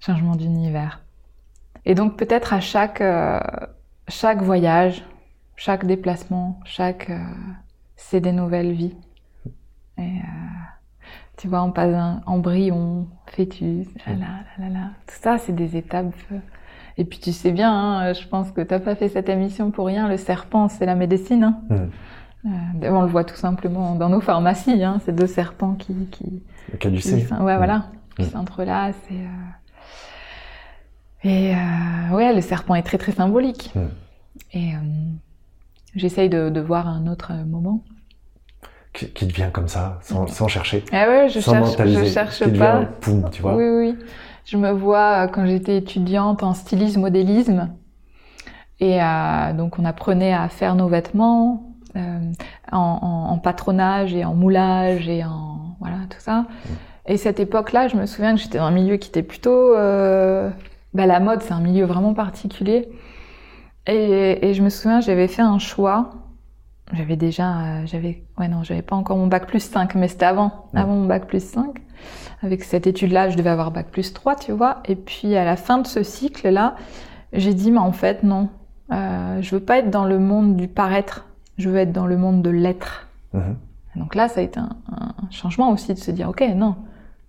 Changement 0.01 0.37
d'univers. 0.37 1.03
Et 1.87 1.95
donc 1.95 2.17
peut-être 2.17 2.53
à 2.53 2.61
chaque, 2.61 3.01
euh, 3.01 3.41
chaque 4.09 4.43
voyage, 4.43 5.05
chaque 5.57 5.87
déplacement, 5.87 6.61
chaque... 6.65 7.11
euh, 7.11 7.19
c'est 7.97 8.21
des 8.21 8.33
nouvelles 8.33 8.73
vies. 8.73 8.95
Et 9.99 10.03
euh, 10.03 10.05
tu 11.37 11.49
vois, 11.49 11.63
on 11.63 11.71
passe 11.73 11.91
d'un 11.91 12.23
embryon, 12.27 13.09
fœtus, 13.27 13.87
là, 14.07 14.15
là, 14.15 14.29
là, 14.59 14.69
là. 14.69 14.91
Tout 15.07 15.15
ça, 15.21 15.39
c'est 15.39 15.55
des 15.55 15.77
étapes. 15.77 16.13
euh. 16.33 16.39
Et 16.97 17.05
puis 17.05 17.19
tu 17.19 17.33
sais 17.33 17.51
bien, 17.51 17.73
hein, 17.73 18.13
je 18.13 18.27
pense 18.29 18.53
que 18.53 18.61
t'as 18.61 18.79
pas 18.79 18.95
fait 18.95 19.09
cette 19.09 19.29
émission 19.29 19.71
pour 19.71 19.87
rien. 19.87 20.09
Le 20.09 20.17
serpent, 20.17 20.69
c'est 20.69 20.87
la 20.87 20.95
médecine. 20.95 21.43
Hein. 21.45 21.89
Euh, 22.47 22.91
on 22.91 23.03
le 23.03 23.09
voit 23.09 23.25
tout 23.25 23.35
simplement 23.37 23.95
dans 23.95 24.09
nos 24.09 24.21
pharmacies, 24.21 24.83
hein, 24.85 25.01
ces 25.05 25.13
deux 25.13 25.27
serpents 25.27 25.75
qui, 25.75 25.95
qui, 26.13 26.43
Le 26.73 26.79
qui 26.79 27.15
ouais, 27.15 27.57
voilà, 27.57 27.87
qui 28.17 28.27
s'entrelacent. 28.27 28.95
Et, 29.11 29.25
euh, 31.25 31.31
et 31.31 31.55
euh, 31.57 32.15
ouais, 32.15 32.33
le 32.35 32.43
serpent 32.43 32.75
est 32.75 32.83
très 32.83 32.99
très 32.99 33.13
symbolique. 33.13 33.73
Mm. 33.75 33.81
Et 34.53 34.75
euh, 34.75 34.79
j'essaye 35.97 36.29
de, 36.29 36.49
de 36.51 36.61
voir 36.61 36.89
un 36.89 37.07
autre 37.07 37.33
moment. 37.47 37.83
Qui, 38.93 39.09
qui 39.11 39.27
te 39.27 39.33
vient 39.35 39.51
comme 39.51 39.67
ça, 39.67 39.99
sans, 40.03 40.29
sans 40.29 40.47
chercher, 40.47 40.85
Ah 40.93 41.09
ouais, 41.09 41.29
je 41.29 41.41
sans 41.41 41.53
cherche, 41.55 41.69
mentaliser. 41.71 42.07
je 42.07 42.13
cherche 42.13 42.39
qui 42.45 42.51
pas. 42.51 42.79
vient, 42.79 42.89
poum, 43.01 43.29
tu 43.33 43.43
vois. 43.43 43.57
Oui, 43.57 43.65
oui. 43.69 43.99
Je 44.45 44.57
me 44.57 44.71
vois 44.71 45.25
euh, 45.25 45.27
quand 45.27 45.47
j'étais 45.47 45.77
étudiante 45.79 46.45
en 46.45 46.55
stylisme, 46.55 47.01
modélisme. 47.01 47.71
Et 48.79 49.03
euh, 49.03 49.53
donc, 49.53 49.79
on 49.81 49.85
apprenait 49.85 50.33
à 50.33 50.49
faire 50.49 50.77
nos 50.77 50.87
vêtements 50.89 51.73
euh, 51.97 52.19
en, 52.71 52.79
en- 53.03 53.33
en 53.33 53.39
patronage 53.39 54.15
et 54.15 54.25
en 54.25 54.35
moulage 54.35 55.09
et 55.09 55.25
en. 55.25 55.77
Voilà, 55.81 55.97
tout 56.09 56.21
ça. 56.21 56.47
Et 57.07 57.17
cette 57.17 57.41
époque-là, 57.41 57.89
je 57.89 57.97
me 57.97 58.07
souviens 58.07 58.35
que 58.35 58.41
j'étais 58.41 58.59
dans 58.59 58.65
un 58.65 58.71
milieu 58.71 58.97
qui 58.97 59.09
était 59.09 59.23
plutôt. 59.25 59.75
Euh, 59.77 60.51
bah, 60.95 61.07
la 61.07 61.19
mode, 61.19 61.43
c'est 61.43 61.53
un 61.53 61.61
milieu 61.61 61.85
vraiment 61.85 62.15
particulier. 62.15 62.89
Et, 63.87 64.47
et 64.49 64.55
je 64.55 64.63
me 64.63 64.69
souviens, 64.71 65.01
j'avais 65.01 65.29
fait 65.29 65.43
un 65.43 65.59
choix. 65.59 66.11
J'avais 66.93 67.17
déjà. 67.17 67.61
euh, 67.61 67.87
j'avais. 67.87 68.25
Ouais, 68.39 68.49
non, 68.49 68.63
j'avais 68.63 68.83
pas 68.83 68.97
encore 68.97 69.17
mon 69.17 69.27
bac 69.27 69.47
plus 69.47 69.61
5, 69.63 69.95
mais 69.95 70.09
c'était 70.09 70.27
avant. 70.27 70.69
Ouais. 70.75 70.81
Avant 70.81 70.95
mon 70.95 71.07
bac 71.07 71.27
plus 71.27 71.43
5 71.43 71.81
avec 72.43 72.63
cette 72.63 72.87
étude-là, 72.87 73.31
je 73.31 73.37
devais 73.39 73.49
avoir 73.51 73.71
bac 73.71 73.87
plus 73.91 74.13
3, 74.13 74.37
tu 74.37 74.53
vois. 74.53 74.83
Et 74.85 74.97
puis 74.97 75.35
à 75.37 75.45
la 75.45 75.57
fin 75.57 75.79
de 75.79 75.87
ce 75.87 76.03
cycle-là, 76.03 76.75
j'ai 77.33 77.55
dit, 77.55 77.71
mais 77.71 77.79
en 77.79 77.93
fait, 77.93 78.23
non. 78.23 78.51
Euh, 78.93 79.41
je 79.41 79.55
veux 79.57 79.63
pas 79.63 79.79
être 79.79 79.89
dans 79.91 80.05
le 80.05 80.19
monde 80.19 80.57
du 80.57 80.69
paraître. 80.69 81.27
Je 81.57 81.71
veux 81.71 81.79
être 81.79 81.93
dans 81.93 82.07
le 82.07 82.19
monde 82.19 82.43
de 82.43 82.51
l'être. 82.51 83.09
Mhm. 83.33 83.57
Donc 83.97 84.15
là, 84.15 84.29
ça 84.29 84.41
a 84.41 84.43
été 84.43 84.59
un, 84.61 84.77
un 84.91 85.31
changement 85.31 85.71
aussi 85.71 85.95
de 85.95 85.99
se 85.99 86.11
dire, 86.11 86.29
ok, 86.29 86.43
non, 86.55 86.77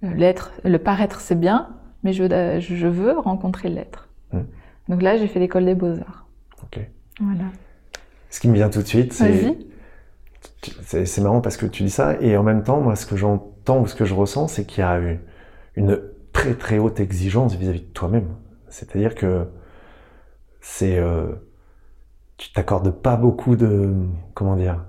euh, 0.04 0.14
l'être, 0.16 0.52
le 0.66 0.80
paraître, 0.80 1.22
c'est 1.22 1.40
bien, 1.40 1.70
mais 2.04 2.12
je, 2.12 2.24
veux- 2.24 2.60
je 2.60 2.88
veux 2.88 3.18
rencontrer 3.18 3.70
l'être. 3.70 4.10
Donc 4.90 5.02
là, 5.02 5.16
j'ai 5.18 5.28
fait 5.28 5.40
l'école 5.40 5.66
des 5.66 5.76
beaux-arts. 5.76 6.25
Voilà. 7.20 7.46
Ce 8.30 8.40
qui 8.40 8.48
me 8.48 8.54
vient 8.54 8.70
tout 8.70 8.82
de 8.82 8.88
suite, 8.88 9.14
c'est 9.14 9.56
c'est 10.84 11.22
marrant 11.22 11.42
parce 11.42 11.58
que 11.58 11.66
tu 11.66 11.84
dis 11.84 11.90
ça 11.90 12.20
et 12.22 12.36
en 12.38 12.44
même 12.44 12.64
temps, 12.64 12.82
moi, 12.82 12.96
ce 12.96 13.06
que 13.06 13.16
j'entends 13.16 13.82
ou 13.82 13.88
ce 13.88 13.96
que 13.96 14.06
je 14.06 14.14
ressens, 14.14 14.48
c'est 14.48 14.66
qu'il 14.66 14.80
y 14.80 14.84
a 14.84 14.98
une, 14.98 15.20
une 15.76 16.00
très 16.34 16.54
très 16.56 16.80
haute 16.80 17.00
exigence 17.00 17.56
vis-à-vis 17.56 17.82
de 17.82 17.86
toi-même. 17.86 18.28
C'est-à-dire 18.70 19.16
que 19.16 19.46
c'est 20.62 20.98
euh, 20.98 21.28
tu 22.38 22.52
t'accordes 22.52 22.90
pas 22.92 23.16
beaucoup 23.16 23.56
de 23.56 23.94
comment 24.34 24.56
dire 24.56 24.84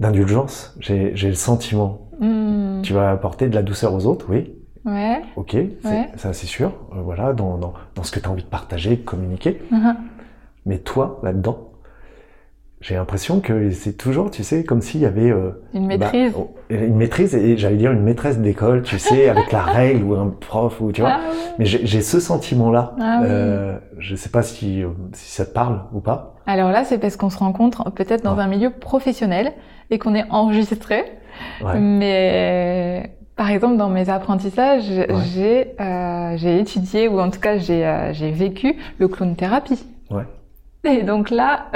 d'indulgence. 0.00 0.74
J'ai 0.80 1.12
le 1.12 1.34
sentiment. 1.34 2.08
Hmm. 2.18 2.80
Tu 2.82 2.92
vas 2.94 3.10
apporter 3.10 3.48
de 3.48 3.54
la 3.54 3.62
douceur 3.62 3.94
aux 3.94 4.06
autres, 4.06 4.26
oui. 4.30 4.54
Ouais. 4.86 5.20
Ok, 5.36 5.52
Ouais. 5.54 6.08
ça 6.16 6.32
c'est 6.32 6.46
sûr. 6.46 6.72
Euh, 6.94 7.02
voilà, 7.02 7.34
dans, 7.34 7.58
dans, 7.58 7.74
dans 7.94 8.02
ce 8.02 8.10
que 8.10 8.18
tu 8.18 8.26
as 8.26 8.30
envie 8.30 8.42
de 8.42 8.48
partager, 8.48 8.96
de 8.96 9.02
communiquer. 9.02 9.60
Mhm. 9.70 9.96
Mais 10.66 10.78
toi, 10.78 11.20
là-dedans, 11.22 11.68
j'ai 12.80 12.94
l'impression 12.94 13.40
que 13.40 13.70
c'est 13.70 13.92
toujours, 13.92 14.30
tu 14.30 14.42
sais, 14.42 14.64
comme 14.64 14.80
s'il 14.80 15.00
y 15.02 15.06
avait 15.06 15.30
euh, 15.30 15.50
Une 15.74 15.86
maîtrise. 15.86 16.32
bah, 16.32 16.38
oh, 16.40 16.54
une 16.70 16.96
maîtrise, 16.96 17.34
et 17.34 17.56
j'allais 17.58 17.76
dire 17.76 17.92
une 17.92 18.02
maîtresse 18.02 18.38
d'école, 18.38 18.82
tu 18.82 18.98
sais, 18.98 19.28
avec 19.28 19.52
la 19.52 19.62
règle 19.64 20.02
ou 20.04 20.14
un 20.14 20.28
prof, 20.28 20.80
ou 20.80 20.90
tu 20.92 21.02
vois. 21.02 21.10
Ah 21.14 21.28
ouais. 21.28 21.36
Mais 21.58 21.64
j'ai 21.66 22.00
ce 22.00 22.20
sentiment-là. 22.20 22.94
Ah 23.00 23.18
oui. 23.20 23.26
euh, 23.30 23.78
je 23.98 24.16
sais 24.16 24.30
pas 24.30 24.42
si, 24.42 24.82
si 25.12 25.30
ça 25.30 25.44
te 25.44 25.52
parle 25.52 25.82
ou 25.92 26.00
pas. 26.00 26.36
Alors 26.46 26.70
là, 26.70 26.84
c'est 26.84 26.98
parce 26.98 27.16
qu'on 27.16 27.28
se 27.30 27.38
rencontre 27.38 27.90
peut-être 27.90 28.24
dans 28.24 28.34
Ouais. 28.36 28.42
un 28.42 28.48
milieu 28.48 28.70
professionnel 28.70 29.52
et 29.90 29.98
qu'on 29.98 30.14
est 30.14 30.24
enregistré. 30.30 31.04
Ouais. 31.62 31.78
Mais 31.78 33.12
par 33.36 33.50
exemple, 33.50 33.76
dans 33.76 33.88
mes 33.90 34.08
apprentissages, 34.08 34.90
j'ai 35.34 35.74
euh, 35.80 36.36
étudié 36.58 37.08
ou 37.08 37.20
en 37.20 37.30
tout 37.30 37.40
cas 37.40 37.58
j'ai 37.58 37.86
euh, 37.86 38.12
j'ai 38.12 38.30
vécu 38.30 38.76
le 38.98 39.08
clown 39.08 39.36
thérapie. 39.36 39.84
Ouais. 40.10 40.24
Et 40.84 41.02
donc 41.02 41.28
là, 41.30 41.66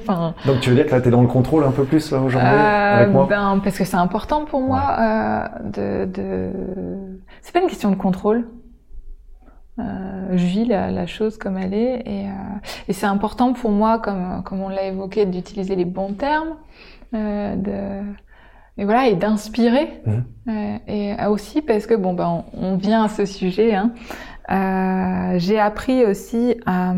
enfin, 0.00 0.34
Donc 0.46 0.60
tu 0.60 0.70
veux 0.70 0.76
dire 0.76 0.86
que 0.86 0.92
là, 0.92 1.00
tu 1.02 1.08
es 1.08 1.10
dans 1.10 1.20
le 1.20 1.28
contrôle 1.28 1.64
un 1.64 1.70
peu 1.70 1.84
plus 1.84 2.10
là, 2.12 2.20
aujourd'hui 2.20 2.48
euh, 2.48 2.96
avec 2.96 3.10
moi 3.10 3.26
ben, 3.28 3.60
parce 3.62 3.76
que 3.76 3.84
c'est 3.84 3.96
important 3.96 4.46
pour 4.46 4.62
moi 4.62 4.96
euh, 4.98 5.48
de, 5.64 6.10
de... 6.10 6.50
C'est 7.42 7.52
pas 7.52 7.60
une 7.60 7.68
question 7.68 7.90
de 7.90 7.96
contrôle. 7.96 8.48
Euh, 9.78 10.28
je 10.32 10.46
vis 10.46 10.64
la, 10.64 10.90
la 10.90 11.06
chose 11.06 11.36
comme 11.36 11.58
elle 11.58 11.74
est 11.74 12.02
et, 12.06 12.26
euh, 12.26 12.58
et 12.88 12.94
c'est 12.94 13.04
important 13.04 13.52
pour 13.52 13.70
moi, 13.70 13.98
comme, 13.98 14.42
comme 14.46 14.62
on 14.62 14.70
l'a 14.70 14.84
évoqué, 14.84 15.26
d'utiliser 15.26 15.76
les 15.76 15.84
bons 15.84 16.14
termes, 16.14 16.56
euh, 17.14 17.54
de, 17.56 18.02
et 18.78 18.84
voilà, 18.86 19.08
et 19.08 19.14
d'inspirer. 19.16 20.02
Euh, 20.48 20.78
et 20.86 21.14
aussi 21.26 21.60
parce 21.60 21.86
que 21.86 21.94
bon, 21.94 22.14
ben, 22.14 22.44
on, 22.54 22.72
on 22.72 22.76
vient 22.76 23.04
à 23.04 23.08
ce 23.08 23.26
sujet. 23.26 23.74
Hein, 23.74 23.92
euh, 24.50 25.38
J'ai 25.38 25.58
appris 25.58 26.06
aussi 26.06 26.56
à, 26.64 26.94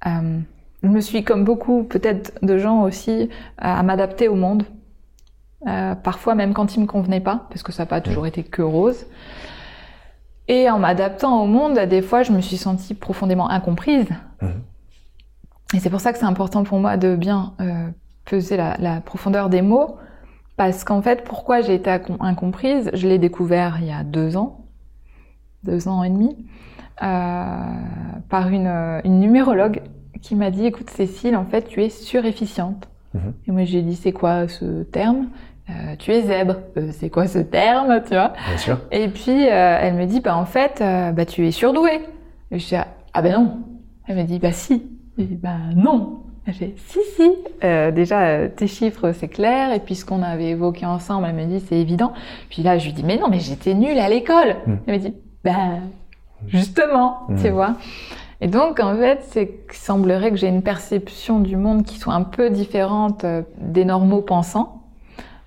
à- 0.00 0.22
je 0.82 0.88
me 0.88 1.00
suis 1.00 1.24
comme 1.24 1.44
beaucoup 1.44 1.84
peut-être 1.84 2.32
de 2.42 2.58
gens 2.58 2.82
aussi 2.82 3.28
à, 3.58 3.78
à 3.78 3.82
m'adapter 3.82 4.28
au 4.28 4.34
monde. 4.34 4.64
Euh, 5.66 5.94
parfois 5.94 6.34
même 6.34 6.52
quand 6.52 6.76
il 6.76 6.80
me 6.82 6.86
convenait 6.86 7.20
pas, 7.20 7.46
parce 7.48 7.62
que 7.62 7.72
ça 7.72 7.82
n'a 7.82 7.86
pas 7.86 8.00
toujours 8.00 8.26
été 8.26 8.44
que 8.44 8.62
rose. 8.62 9.06
Et 10.48 10.70
en 10.70 10.78
m'adaptant 10.78 11.42
au 11.42 11.46
monde, 11.46 11.78
des 11.78 12.02
fois, 12.02 12.22
je 12.22 12.30
me 12.30 12.40
suis 12.40 12.56
sentie 12.56 12.94
profondément 12.94 13.50
incomprise. 13.50 14.06
Mhm. 14.42 14.62
Et 15.74 15.80
c'est 15.80 15.90
pour 15.90 16.00
ça 16.00 16.12
que 16.12 16.18
c'est 16.18 16.24
important 16.26 16.62
pour 16.62 16.78
moi 16.78 16.96
de 16.96 17.16
bien 17.16 17.54
euh, 17.60 17.88
peser 18.24 18.56
la, 18.56 18.76
la 18.78 19.00
profondeur 19.00 19.48
des 19.48 19.62
mots, 19.62 19.96
parce 20.56 20.84
qu'en 20.84 21.02
fait, 21.02 21.24
pourquoi 21.24 21.62
j'ai 21.62 21.74
été 21.74 21.90
incom- 21.90 22.18
incomprise, 22.20 22.90
je 22.94 23.08
l'ai 23.08 23.18
découvert 23.18 23.78
il 23.80 23.88
y 23.88 23.92
a 23.92 24.04
deux 24.04 24.36
ans, 24.36 24.66
deux 25.64 25.88
ans 25.88 26.04
et 26.04 26.10
demi, 26.10 26.36
euh, 26.38 26.75
par 27.00 28.48
une, 28.48 28.66
euh, 28.66 29.00
une 29.04 29.20
numérologue 29.20 29.80
qui 30.22 30.34
m'a 30.34 30.50
dit, 30.50 30.66
écoute 30.66 30.90
Cécile, 30.90 31.36
en 31.36 31.44
fait, 31.44 31.68
tu 31.68 31.82
es 31.84 31.88
surefficiente. 31.90 32.88
Mhm. 33.14 33.32
Et 33.46 33.52
moi, 33.52 33.64
j'ai 33.64 33.82
dit, 33.82 33.94
c'est 33.94 34.12
quoi 34.12 34.48
ce 34.48 34.82
terme? 34.82 35.28
Euh, 35.68 35.96
Tu 35.98 36.12
es 36.12 36.22
zèbre. 36.22 36.56
Euh, 36.76 36.90
c'est 36.92 37.10
quoi 37.10 37.26
ce 37.26 37.38
terme, 37.40 38.00
tu 38.04 38.14
vois? 38.14 38.32
Bien 38.48 38.56
sûr. 38.56 38.78
et 38.92 39.08
puis 39.08 39.46
euh, 39.48 39.78
elle 39.82 39.94
me 39.94 40.06
dit 40.06 40.20
bah 40.20 40.36
en 40.36 40.44
fait 40.44 40.80
euh, 40.80 41.10
bah 41.10 41.24
tu 41.26 41.44
es 41.44 41.50
surdouée. 41.50 42.02
Et 42.52 42.60
je 42.60 42.68
dis 42.68 42.76
ah 42.76 43.20
ben 43.22 43.32
non. 43.32 43.58
Elle 44.06 44.16
me 44.16 44.22
dit 44.22 44.38
bah 44.38 44.52
si. 44.52 44.74
Et 45.18 45.22
je 45.22 45.24
dis 45.24 45.34
bah 45.34 45.56
non. 45.74 46.20
Elle 46.46 46.54
fait 46.54 46.74
si 46.76 47.00
si. 47.16 47.28
Euh, 47.64 47.90
déjà 47.90 48.20
euh, 48.28 48.48
tes 48.48 48.68
chiffres 48.68 49.10
c'est 49.10 49.26
clair 49.26 49.72
et 49.72 49.80
puis 49.80 49.96
ce 49.96 50.04
qu'on 50.04 50.22
avait 50.22 50.50
évoqué 50.50 50.86
ensemble 50.86 51.26
elle 51.28 51.34
me 51.34 51.46
dit 51.46 51.58
c'est 51.58 51.80
évident. 51.80 52.12
Puis 52.48 52.62
là 52.62 52.78
je 52.78 52.86
lui 52.86 52.92
dis 52.92 53.02
mais 53.02 53.16
non 53.18 53.26
mais 53.28 53.40
j'étais 53.40 53.74
nulle 53.74 53.98
à 53.98 54.08
l'école. 54.08 54.54
Mm. 54.68 54.74
Elle 54.86 54.94
me 54.94 55.00
dit 55.00 55.14
bah 55.42 55.56
justement 56.48 57.26
tu 57.40 57.50
vois. 57.50 57.74
Et 58.40 58.48
donc 58.48 58.80
en 58.80 58.96
fait 58.96 59.24
c'est 59.30 59.48
qu'il 59.48 59.78
semblerait 59.78 60.30
que 60.30 60.36
j'ai 60.36 60.48
une 60.48 60.62
perception 60.62 61.40
du 61.40 61.56
monde 61.56 61.84
qui 61.84 61.98
soit 61.98 62.14
un 62.14 62.22
peu 62.24 62.50
différente 62.50 63.24
euh, 63.24 63.42
des 63.58 63.84
normaux 63.84 64.22
pensants 64.22 64.82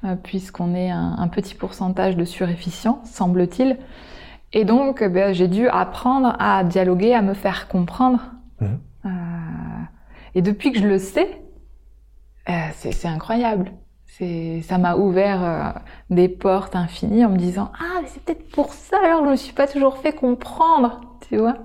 euh, 0.06 0.16
puisqu'on 0.16 0.76
est 0.76 0.90
un, 0.90 1.16
un 1.18 1.28
petit 1.28 1.56
pourcentage 1.56 2.16
de 2.16 2.24
surefficients, 2.24 3.02
semble-t-il. 3.04 3.78
Et 4.54 4.64
donc, 4.64 5.02
eh 5.02 5.10
ben, 5.10 5.34
j'ai 5.34 5.48
dû 5.48 5.68
apprendre 5.68 6.36
à 6.40 6.64
dialoguer, 6.64 7.14
à 7.14 7.22
me 7.22 7.34
faire 7.34 7.68
comprendre. 7.68 8.20
Mhm. 8.62 8.80
Euh, 9.06 9.10
et 10.36 10.42
depuis 10.42 10.72
que 10.72 10.80
je 10.80 10.88
le 10.88 10.98
sais, 10.98 11.42
euh, 12.50 12.54
c'est 12.74 13.08
incroyable. 13.08 13.72
Ça 14.64 14.78
m'a 14.78 14.96
ouvert 14.98 15.44
euh, 15.44 15.80
des 16.10 16.28
portes 16.28 16.76
infinies 16.76 17.24
en 17.26 17.30
me 17.30 17.38
disant 17.38 17.72
Ah, 17.80 18.02
c'est 18.06 18.22
peut-être 18.24 18.50
pour 18.52 18.74
ça 18.74 18.98
alors 19.04 19.24
je 19.26 19.30
me 19.32 19.36
suis 19.36 19.54
pas 19.54 19.68
toujours 19.68 19.98
fait 19.98 20.12
comprendre, 20.14 21.00
tu 21.30 21.38
vois. 21.38 21.56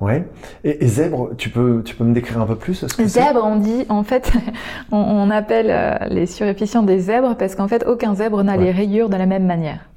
Ouais. 0.00 0.28
Et, 0.64 0.84
et 0.84 0.88
zèbre, 0.88 1.30
tu 1.38 1.48
peux, 1.48 1.82
tu 1.84 1.94
peux 1.94 2.02
me 2.04 2.12
décrire 2.12 2.40
un 2.40 2.46
peu 2.46 2.56
plus 2.56 2.74
ce 2.74 2.96
que 2.96 3.06
Zèbre, 3.06 3.42
on 3.44 3.54
dit, 3.56 3.86
en 3.88 4.02
fait, 4.02 4.32
on, 4.90 4.96
on 4.98 5.30
appelle 5.30 5.68
euh, 5.70 5.94
les 6.08 6.26
surefficients 6.26 6.82
des 6.82 6.98
zèbres 6.98 7.36
parce 7.36 7.54
qu'en 7.54 7.68
fait, 7.68 7.84
aucun 7.86 8.14
zèbre 8.16 8.42
n'a 8.42 8.56
Ouais. 8.56 8.64
les 8.64 8.70
rayures 8.72 9.08
de 9.08 9.16
la 9.16 9.26
même 9.26 9.46
manière. 9.46 9.88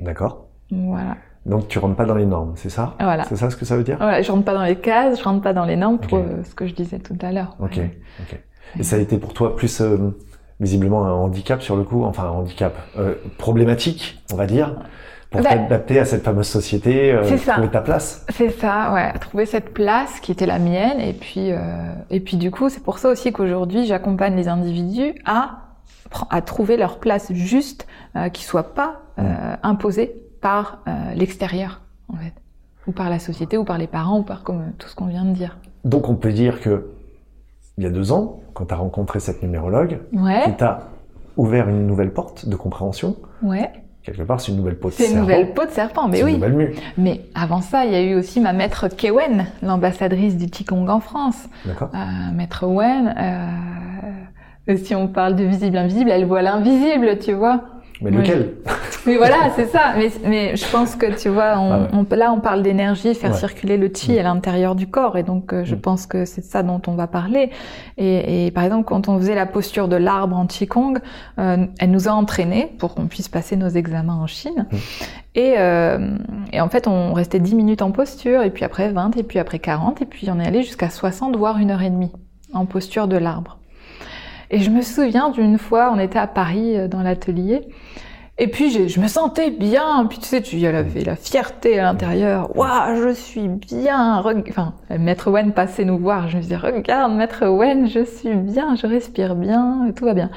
D'accord. 0.00 0.46
Voilà. 0.70 1.16
Donc 1.46 1.66
tu 1.68 1.78
rentres 1.80 1.96
pas 1.96 2.04
dans 2.04 2.14
les 2.14 2.26
normes, 2.26 2.52
c'est 2.56 2.68
ça? 2.68 2.94
Voilà. 3.00 3.24
C'est 3.24 3.36
ça 3.36 3.50
ce 3.50 3.56
que 3.56 3.64
ça 3.64 3.76
veut 3.76 3.82
dire? 3.82 3.96
Voilà, 3.96 4.22
je 4.22 4.30
rentre 4.30 4.44
pas 4.44 4.54
dans 4.54 4.62
les 4.64 4.76
cases, 4.76 5.18
je 5.18 5.24
rentre 5.24 5.42
pas 5.42 5.52
dans 5.54 5.64
les 5.64 5.76
normes 5.76 5.98
pour 5.98 6.18
euh, 6.18 6.44
ce 6.44 6.54
que 6.54 6.66
je 6.66 6.74
disais 6.74 6.98
tout 7.00 7.16
à 7.22 7.32
l'heure. 7.32 7.56
Ok. 7.58 7.76
Ouais. 7.78 7.98
Ok. 8.20 8.38
Et 8.78 8.82
ça 8.84 8.96
a 8.96 8.98
été 9.00 9.18
pour 9.18 9.32
toi 9.34 9.56
plus 9.56 9.80
euh, 9.80 10.16
visiblement 10.60 11.04
un 11.06 11.12
handicap 11.12 11.62
sur 11.62 11.76
le 11.76 11.84
coup, 11.84 12.04
enfin 12.04 12.24
un 12.24 12.30
handicap 12.30 12.76
euh, 12.98 13.14
problématique, 13.38 14.22
on 14.32 14.36
va 14.36 14.46
dire, 14.46 14.74
pour 15.30 15.42
Bah, 15.42 15.50
t'adapter 15.50 15.98
à 16.00 16.04
cette 16.04 16.24
fameuse 16.24 16.46
société, 16.48 17.12
euh, 17.12 17.36
ça. 17.36 17.52
trouver 17.54 17.68
ta 17.68 17.80
place. 17.80 18.24
C'est 18.30 18.50
ça, 18.50 18.92
ouais, 18.94 19.12
trouver 19.18 19.46
cette 19.46 19.72
place 19.74 20.20
qui 20.20 20.32
était 20.32 20.46
la 20.46 20.58
mienne, 20.58 21.00
et 21.00 21.12
puis, 21.12 21.52
euh, 21.52 21.58
et 22.10 22.20
puis 22.20 22.36
du 22.36 22.50
coup, 22.50 22.68
c'est 22.70 22.82
pour 22.82 22.98
ça 22.98 23.08
aussi 23.10 23.32
qu'aujourd'hui, 23.32 23.86
j'accompagne 23.86 24.34
les 24.36 24.48
individus 24.48 25.14
à 25.24 25.64
à 26.30 26.40
trouver 26.40 26.78
leur 26.78 27.00
place 27.00 27.30
juste, 27.34 27.86
qui 28.32 28.42
soit 28.42 28.72
pas 28.74 29.02
euh, 29.18 29.56
imposée 29.62 30.16
par 30.40 30.78
l'extérieur, 31.14 31.82
en 32.08 32.16
fait, 32.16 32.32
ou 32.86 32.92
par 32.92 33.10
la 33.10 33.18
société, 33.18 33.58
ou 33.58 33.64
par 33.64 33.76
les 33.76 33.86
parents, 33.86 34.20
ou 34.20 34.22
par 34.22 34.42
comme 34.42 34.72
tout 34.78 34.88
ce 34.88 34.94
qu'on 34.94 35.04
vient 35.04 35.26
de 35.26 35.32
dire. 35.34 35.58
Donc 35.84 36.08
on 36.08 36.14
peut 36.14 36.32
dire 36.32 36.62
que 36.62 36.86
il 37.78 37.84
y 37.84 37.86
a 37.86 37.90
deux 37.90 38.12
ans, 38.12 38.40
quand 38.52 38.66
tu 38.66 38.74
as 38.74 38.76
rencontré 38.76 39.20
cette 39.20 39.42
numérologue, 39.42 40.00
Ouais, 40.12 40.42
qui 40.44 40.52
t'a 40.56 40.80
ouvert 41.38 41.68
une 41.70 41.86
nouvelle 41.86 42.12
porte 42.12 42.46
de 42.48 42.56
compréhension, 42.56 43.16
ouais. 43.42 43.70
quelque 44.02 44.22
part 44.24 44.40
c'est 44.40 44.50
une 44.52 44.58
nouvelle 44.58 44.78
peau 44.78 44.88
de 44.88 44.94
C'est 44.94 45.04
une 45.04 45.10
serpent. 45.10 45.22
nouvelle 45.22 45.54
peau 45.54 45.64
de 45.64 45.70
serpent, 45.70 46.08
mais 46.08 46.18
une 46.20 46.24
oui. 46.26 46.34
nouvelle 46.34 46.52
mue. 46.54 46.74
Mais 46.98 47.20
avant 47.34 47.60
ça, 47.60 47.84
il 47.86 47.92
y 47.92 47.94
a 47.94 48.02
eu 48.02 48.14
aussi 48.16 48.40
ma 48.40 48.52
maître 48.52 48.88
Kewen, 48.88 49.46
l'ambassadrice 49.62 50.36
du 50.36 50.46
Qigong 50.50 50.88
en 50.88 51.00
France. 51.00 51.48
D'accord 51.64 51.90
Euh, 51.94 52.34
maître 52.34 52.66
Wen, 52.66 53.14
euh, 53.16 54.76
si 54.76 54.94
on 54.94 55.08
parle 55.08 55.36
de 55.36 55.44
visible 55.44 55.76
invisible, 55.78 56.10
elle 56.10 56.26
voit 56.26 56.42
l'invisible, 56.42 57.18
tu 57.20 57.32
vois. 57.32 57.62
Mais 58.00 58.10
lequel? 58.10 58.54
Mais 59.06 59.16
voilà, 59.16 59.50
c'est 59.56 59.66
ça. 59.66 59.94
Mais, 59.96 60.10
mais 60.24 60.56
je 60.56 60.64
pense 60.70 60.94
que 60.94 61.06
tu 61.20 61.28
vois, 61.30 61.58
on, 61.58 61.72
Ah 61.72 61.78
ouais. 61.80 62.04
on- 62.10 62.14
là 62.16 62.32
on 62.32 62.40
parle 62.40 62.62
d'énergie, 62.62 63.14
faire 63.14 63.32
Ouais. 63.32 63.36
circuler 63.36 63.76
le 63.76 63.90
chi 63.94 64.18
à 64.18 64.22
l'intérieur 64.22 64.74
du 64.74 64.86
corps, 64.88 65.16
et 65.16 65.22
donc 65.24 65.52
euh, 65.52 65.64
je 65.64 65.74
Mm. 65.74 65.80
pense 65.80 66.06
que 66.06 66.24
c'est 66.24 66.42
ça 66.44 66.62
dont 66.62 66.80
on 66.86 66.92
va 66.94 67.06
parler. 67.06 67.50
Et, 67.96 68.46
et 68.46 68.50
par 68.50 68.64
exemple, 68.64 68.84
quand 68.84 69.08
on 69.08 69.18
faisait 69.18 69.34
la 69.34 69.46
posture 69.46 69.88
de 69.88 69.96
l'arbre 69.96 70.36
en 70.36 70.46
qigong, 70.46 70.98
euh, 71.38 71.66
elle 71.80 71.90
nous 71.90 72.08
a 72.08 72.12
entraînés 72.12 72.72
pour 72.78 72.94
qu'on 72.94 73.06
puisse 73.06 73.28
passer 73.28 73.56
nos 73.56 73.68
examens 73.68 74.14
en 74.16 74.26
Chine. 74.26 74.66
Mm. 74.70 74.76
Et, 75.34 75.54
euh, 75.58 76.16
et 76.52 76.60
en 76.60 76.68
fait, 76.68 76.86
on 76.86 77.12
restait 77.14 77.40
10 77.40 77.54
minutes 77.54 77.82
en 77.82 77.90
posture, 77.92 78.42
et 78.42 78.50
puis 78.50 78.64
après 78.64 78.90
20, 78.92 79.16
et 79.16 79.22
puis 79.22 79.38
après 79.38 79.58
40, 79.58 80.02
et 80.02 80.06
puis 80.06 80.28
on 80.30 80.38
est 80.40 80.46
allé 80.46 80.62
jusqu'à 80.62 80.90
60, 80.90 81.36
voire 81.36 81.58
une 81.58 81.70
heure 81.70 81.82
et 81.82 81.90
demie 81.90 82.12
en 82.52 82.64
posture 82.66 83.08
de 83.08 83.16
l'arbre. 83.16 83.57
Et 84.50 84.60
je 84.60 84.70
me 84.70 84.82
souviens 84.82 85.30
d'une 85.30 85.58
fois, 85.58 85.92
on 85.94 85.98
était 85.98 86.18
à 86.18 86.26
Paris 86.26 86.76
euh, 86.76 86.88
dans 86.88 87.02
l'atelier, 87.02 87.68
et 88.40 88.46
puis 88.46 88.88
je 88.88 89.00
me 89.00 89.08
sentais 89.08 89.50
bien, 89.50 90.06
puis 90.08 90.18
tu 90.18 90.26
sais, 90.26 90.40
tu 90.40 90.56
y 90.58 90.66
avait 90.68 91.02
la 91.02 91.16
fierté 91.16 91.80
à 91.80 91.82
l'intérieur. 91.82 92.56
Waouh, 92.56 93.02
je 93.02 93.12
suis 93.12 93.48
bien. 93.48 94.22
Enfin, 94.48 94.74
Maître 94.96 95.28
Wen 95.32 95.52
passait 95.52 95.84
nous 95.84 95.98
voir. 95.98 96.28
Je 96.28 96.36
me 96.36 96.42
disais, 96.42 96.56
regarde, 96.56 97.12
Maître 97.14 97.48
Wen, 97.48 97.88
je 97.88 98.04
suis 98.04 98.36
bien, 98.36 98.76
je 98.76 98.86
respire 98.86 99.34
bien, 99.34 99.90
tout 99.96 100.04
va 100.04 100.14
bien. 100.14 100.30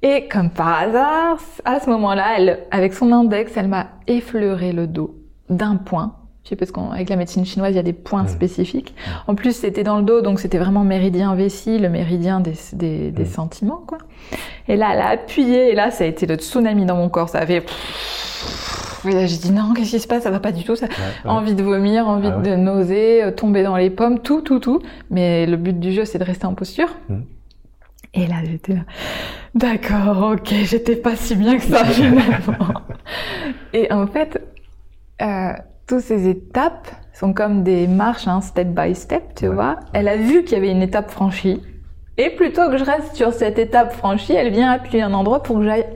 Et 0.00 0.26
comme 0.26 0.48
par 0.48 0.80
hasard, 0.80 1.38
à 1.66 1.80
ce 1.80 1.90
moment-là, 1.90 2.38
elle, 2.38 2.60
avec 2.70 2.94
son 2.94 3.12
index, 3.12 3.52
elle 3.56 3.68
m'a 3.68 3.88
effleuré 4.06 4.72
le 4.72 4.86
dos 4.86 5.14
d'un 5.50 5.76
point. 5.76 6.14
Sais, 6.48 6.56
parce 6.56 6.70
qu'avec 6.72 7.08
la 7.10 7.16
médecine 7.16 7.44
chinoise, 7.44 7.72
il 7.72 7.76
y 7.76 7.78
a 7.78 7.82
des 7.82 7.92
points 7.92 8.22
Mhm. 8.22 8.28
spécifiques. 8.28 8.94
En 9.26 9.34
plus, 9.34 9.54
c'était 9.54 9.82
dans 9.82 9.98
le 9.98 10.02
dos, 10.02 10.20
donc 10.22 10.40
c'était 10.40 10.58
vraiment 10.58 10.82
méridien 10.84 11.34
vessie, 11.34 11.78
le 11.78 11.88
méridien 11.90 12.40
des, 12.40 12.54
des, 12.72 13.10
des 13.10 13.24
Mhm. 13.24 13.28
sentiments, 13.28 13.82
quoi. 13.86 13.98
Et 14.66 14.76
là, 14.76 14.90
elle 14.94 15.00
a 15.00 15.08
appuyé, 15.08 15.70
et 15.70 15.74
là, 15.74 15.90
ça 15.90 16.04
a 16.04 16.06
été 16.06 16.26
le 16.26 16.36
tsunami 16.36 16.86
dans 16.86 16.96
mon 16.96 17.08
corps. 17.08 17.28
Ça 17.28 17.38
a 17.40 17.46
fait... 17.46 17.64
Et 19.06 19.12
là, 19.12 19.26
j'ai 19.26 19.36
dit 19.36 19.52
non, 19.52 19.74
qu'est-ce 19.74 19.90
qui 19.92 20.00
se 20.00 20.08
passe? 20.08 20.24
Ça 20.24 20.30
va 20.30 20.40
pas 20.40 20.50
du 20.52 20.64
tout. 20.64 20.74
Ça... 20.74 20.86
Ouais, 20.86 20.92
ouais. 21.24 21.30
Envie 21.30 21.54
de 21.54 21.62
vomir, 21.62 22.08
envie 22.08 22.28
Ah 22.32 22.38
ouais. 22.38 22.50
de 22.50 22.56
nauser, 22.56 23.22
euh, 23.22 23.30
tomber 23.30 23.62
dans 23.62 23.76
les 23.76 23.90
pommes, 23.90 24.18
tout, 24.20 24.40
tout, 24.40 24.58
tout. 24.58 24.80
Mais 25.10 25.46
le 25.46 25.56
but 25.56 25.78
du 25.78 25.92
jeu, 25.92 26.04
c'est 26.04 26.18
de 26.18 26.24
rester 26.24 26.46
en 26.46 26.54
posture. 26.54 26.88
Et 28.14 28.26
là, 28.26 28.36
j'étais 28.44 28.72
là. 28.74 28.80
D'accord, 29.54 30.32
ok, 30.32 30.52
j'étais 30.64 30.96
pas 30.96 31.14
si 31.14 31.36
bien 31.36 31.56
que 31.58 31.62
ça 31.62 31.84
finalement. 31.84 32.74
Et 33.72 33.92
en 33.92 34.06
fait, 34.06 34.42
euh, 35.22 35.52
toutes 35.88 36.00
ces 36.00 36.28
étapes 36.28 36.88
sont 37.12 37.32
comme 37.32 37.64
des 37.64 37.88
marches, 37.88 38.28
hein, 38.28 38.40
step 38.40 38.68
by 38.68 38.94
step, 38.94 39.34
tu 39.34 39.48
Ouais, 39.48 39.54
vois. 39.54 39.80
Elle 39.92 40.06
a 40.06 40.16
vu 40.16 40.44
qu'il 40.44 40.52
y 40.56 40.60
avait 40.60 40.70
une 40.70 40.82
étape 40.82 41.10
franchie. 41.10 41.60
Et 42.16 42.30
plutôt 42.30 42.68
que 42.68 42.76
je 42.76 42.84
reste 42.84 43.14
sur 43.14 43.32
cette 43.32 43.58
étape 43.58 43.92
franchie, 43.92 44.34
elle 44.34 44.52
vient 44.52 44.70
appuyer 44.70 45.02
un 45.02 45.14
endroit 45.14 45.42
pour 45.42 45.58
que 45.58 45.64
j'aille 45.64 45.86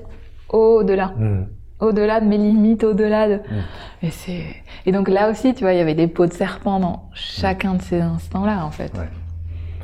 au-delà 0.48 1.12
Hmm. 1.16 1.44
au-delà 1.80 2.20
de 2.20 2.26
mes 2.26 2.38
limites, 2.38 2.84
au-delà 2.84 3.28
de. 3.28 3.34
Mm. 3.36 3.62
Et 4.04 4.10
c'est. 4.10 4.44
Et 4.86 4.92
donc 4.92 5.08
là 5.08 5.30
aussi, 5.30 5.52
tu 5.54 5.64
vois, 5.64 5.72
il 5.72 5.78
y 5.78 5.80
avait 5.80 5.94
des 5.94 6.06
peaux 6.06 6.26
de 6.26 6.32
serpent 6.32 6.78
dans 6.78 7.08
chacun 7.12 7.74
de 7.74 7.82
ces 7.82 8.00
instants-là, 8.00 8.64
en 8.64 8.70
fait. 8.70 8.92
Ouais. 8.96 9.08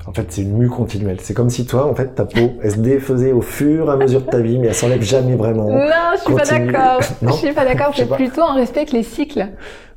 En 0.09 0.12
fait, 0.14 0.32
c'est 0.32 0.40
une 0.42 0.56
mue 0.56 0.68
continuelle. 0.70 1.18
C'est 1.20 1.34
comme 1.34 1.50
si 1.50 1.66
toi, 1.66 1.86
en 1.86 1.94
fait, 1.94 2.14
ta 2.14 2.24
peau, 2.24 2.52
elle 2.62 2.70
se 2.70 2.78
défaisait 2.78 3.32
au 3.32 3.42
fur 3.42 3.88
et 3.90 3.92
à 3.92 3.96
mesure 3.96 4.22
de 4.22 4.26
ta 4.30 4.38
vie, 4.40 4.59
mais 4.59 4.68
elle 4.68 4.74
s'enlève 4.74 5.02
jamais 5.02 5.36
vraiment. 5.36 5.68
Non, 5.68 5.86
je 6.14 6.20
suis 6.22 6.32
Continue. 6.32 6.72
pas 6.72 6.78
d'accord. 6.78 7.00
Je 7.22 7.32
suis 7.32 7.52
pas 7.52 7.64
d'accord. 7.66 7.92
C'est 7.94 8.09
plutôt 8.11 8.40
en 8.42 8.54
respect 8.54 8.80
avec 8.80 8.92
les 8.92 9.02
cycles. 9.02 9.48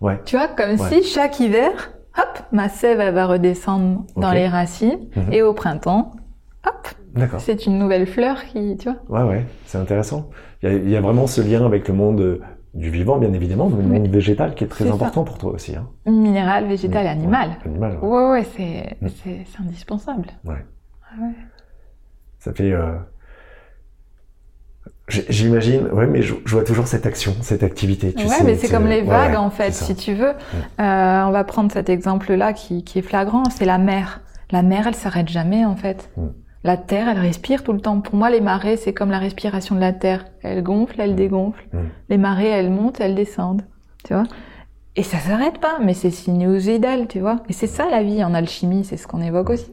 Ouais. 0.02 0.20
Tu 0.26 0.36
vois, 0.36 0.50
comme 0.50 0.72
Ouais. 0.72 0.90
si 0.90 1.04
chaque 1.04 1.40
hiver, 1.40 1.72
hop, 2.18 2.40
ma 2.52 2.68
sève 2.68 3.00
elle 3.00 3.14
va 3.14 3.26
redescendre 3.26 4.04
dans 4.18 4.32
les 4.34 4.48
racines, 4.50 5.00
Mhm. 5.16 5.32
et 5.32 5.42
au 5.44 5.54
printemps, 5.54 6.12
hop, 6.68 6.88
D'accord. 7.16 7.40
c'est 7.40 7.66
une 7.66 7.80
nouvelle 7.80 8.06
fleur 8.06 8.44
qui, 8.52 8.76
tu 8.78 8.90
vois. 8.90 9.24
Ouais, 9.24 9.30
ouais, 9.30 9.46
c'est 9.66 9.78
intéressant. 9.78 10.30
Il 10.62 10.70
y, 10.70 10.74
a, 10.74 10.76
il 10.76 10.90
y 10.90 10.96
a 10.98 11.02
vraiment 11.02 11.26
ce 11.26 11.40
lien 11.40 11.66
avec 11.66 11.88
le 11.88 11.94
monde 11.94 12.20
euh, 12.20 12.42
du 12.74 12.90
vivant, 12.90 13.18
bien 13.18 13.34
évidemment, 13.34 13.70
mais 13.70 13.84
le 13.84 13.90
Oui. 13.90 14.00
monde 14.00 14.08
végétal 14.08 14.56
qui 14.56 14.64
est 14.64 14.68
très 14.68 14.86
ça. 14.88 14.94
important 14.94 15.24
pour 15.24 15.38
toi 15.38 15.52
aussi. 15.52 15.76
Hein. 15.76 15.90
Minéral, 16.06 16.68
végétal 16.68 17.02
et 17.02 17.06
Ouais, 17.06 17.12
animal. 17.12 17.50
animal, 17.66 17.98
ouais. 18.02 18.08
Ouais, 18.08 18.30
ouais, 18.32 18.46
c'est 18.56 18.98
Mm. 19.02 19.08
c'est- 19.24 19.46
indispensable. 19.62 20.28
Ouais. 20.46 20.64
Ah 21.04 21.22
ouais. 21.22 21.34
Ça 22.40 22.54
fait. 22.54 22.72
euh, 22.72 22.96
J'imagine, 25.10 25.88
ouais, 25.92 26.08
mais 26.08 26.22
je, 26.22 26.36
je 26.46 26.54
vois 26.56 26.64
toujours 26.64 26.88
cette 26.88 27.06
action, 27.06 27.36
cette 27.42 27.64
activité. 27.64 28.14
Tu 28.14 28.24
ouais, 28.24 28.30
sais, 28.30 28.44
mais 28.46 28.56
c'est 28.56 28.70
comme 28.70 28.88
les 28.88 29.02
ouais, 29.02 29.08
vagues 29.08 29.32
ouais, 29.32 29.36
en 29.38 29.50
fait, 29.50 29.72
si 29.74 29.94
tu 29.94 30.14
veux. 30.14 30.30
Euh, 30.30 30.34
on 30.80 31.32
va 31.32 31.44
prendre 31.44 31.70
cet 31.70 31.90
exemple-là 31.90 32.54
qui, 32.54 32.86
qui 32.86 33.00
est 33.00 33.02
flagrant, 33.02 33.44
c'est 33.50 33.66
la 33.66 33.78
mer. 33.78 34.22
La 34.52 34.62
mer, 34.64 34.88
elle 34.88 34.96
s'arrête 34.96 35.28
jamais 35.28 35.66
en 35.66 35.76
fait. 35.76 36.10
Mm. 36.16 36.28
La 36.64 36.78
terre, 36.78 37.10
elle 37.10 37.18
respire 37.20 37.64
tout 37.64 37.74
le 37.74 37.80
temps. 37.82 38.00
Pour 38.02 38.16
moi, 38.16 38.30
les 38.30 38.42
marées, 38.42 38.78
c'est 38.78 38.94
comme 38.94 39.10
la 39.10 39.18
respiration 39.20 39.74
de 39.76 39.80
la 39.82 39.94
terre. 39.94 40.26
Elle 40.44 40.62
gonfle, 40.62 41.02
elle 41.02 41.16
dégonfle. 41.16 41.64
Mm. 41.74 41.78
Les 42.10 42.18
marées, 42.18 42.50
elles 42.50 42.70
montent, 42.70 43.00
elles 43.02 43.16
descendent. 43.16 43.64
Tu 44.06 44.14
vois? 44.14 44.24
Et 44.96 45.04
ça 45.04 45.18
s'arrête 45.18 45.60
pas, 45.60 45.80
mais 45.82 45.94
c'est 45.94 46.12
sinusoïdal, 46.12 47.08
tu 47.08 47.20
vois. 47.20 47.40
Et 47.50 47.54
c'est 47.54 47.68
ça 47.68 47.90
la 47.90 48.04
vie 48.04 48.24
en 48.24 48.34
alchimie, 48.34 48.84
c'est 48.84 48.98
ce 48.98 49.08
qu'on 49.08 49.22
évoque 49.22 49.50
aussi. 49.50 49.72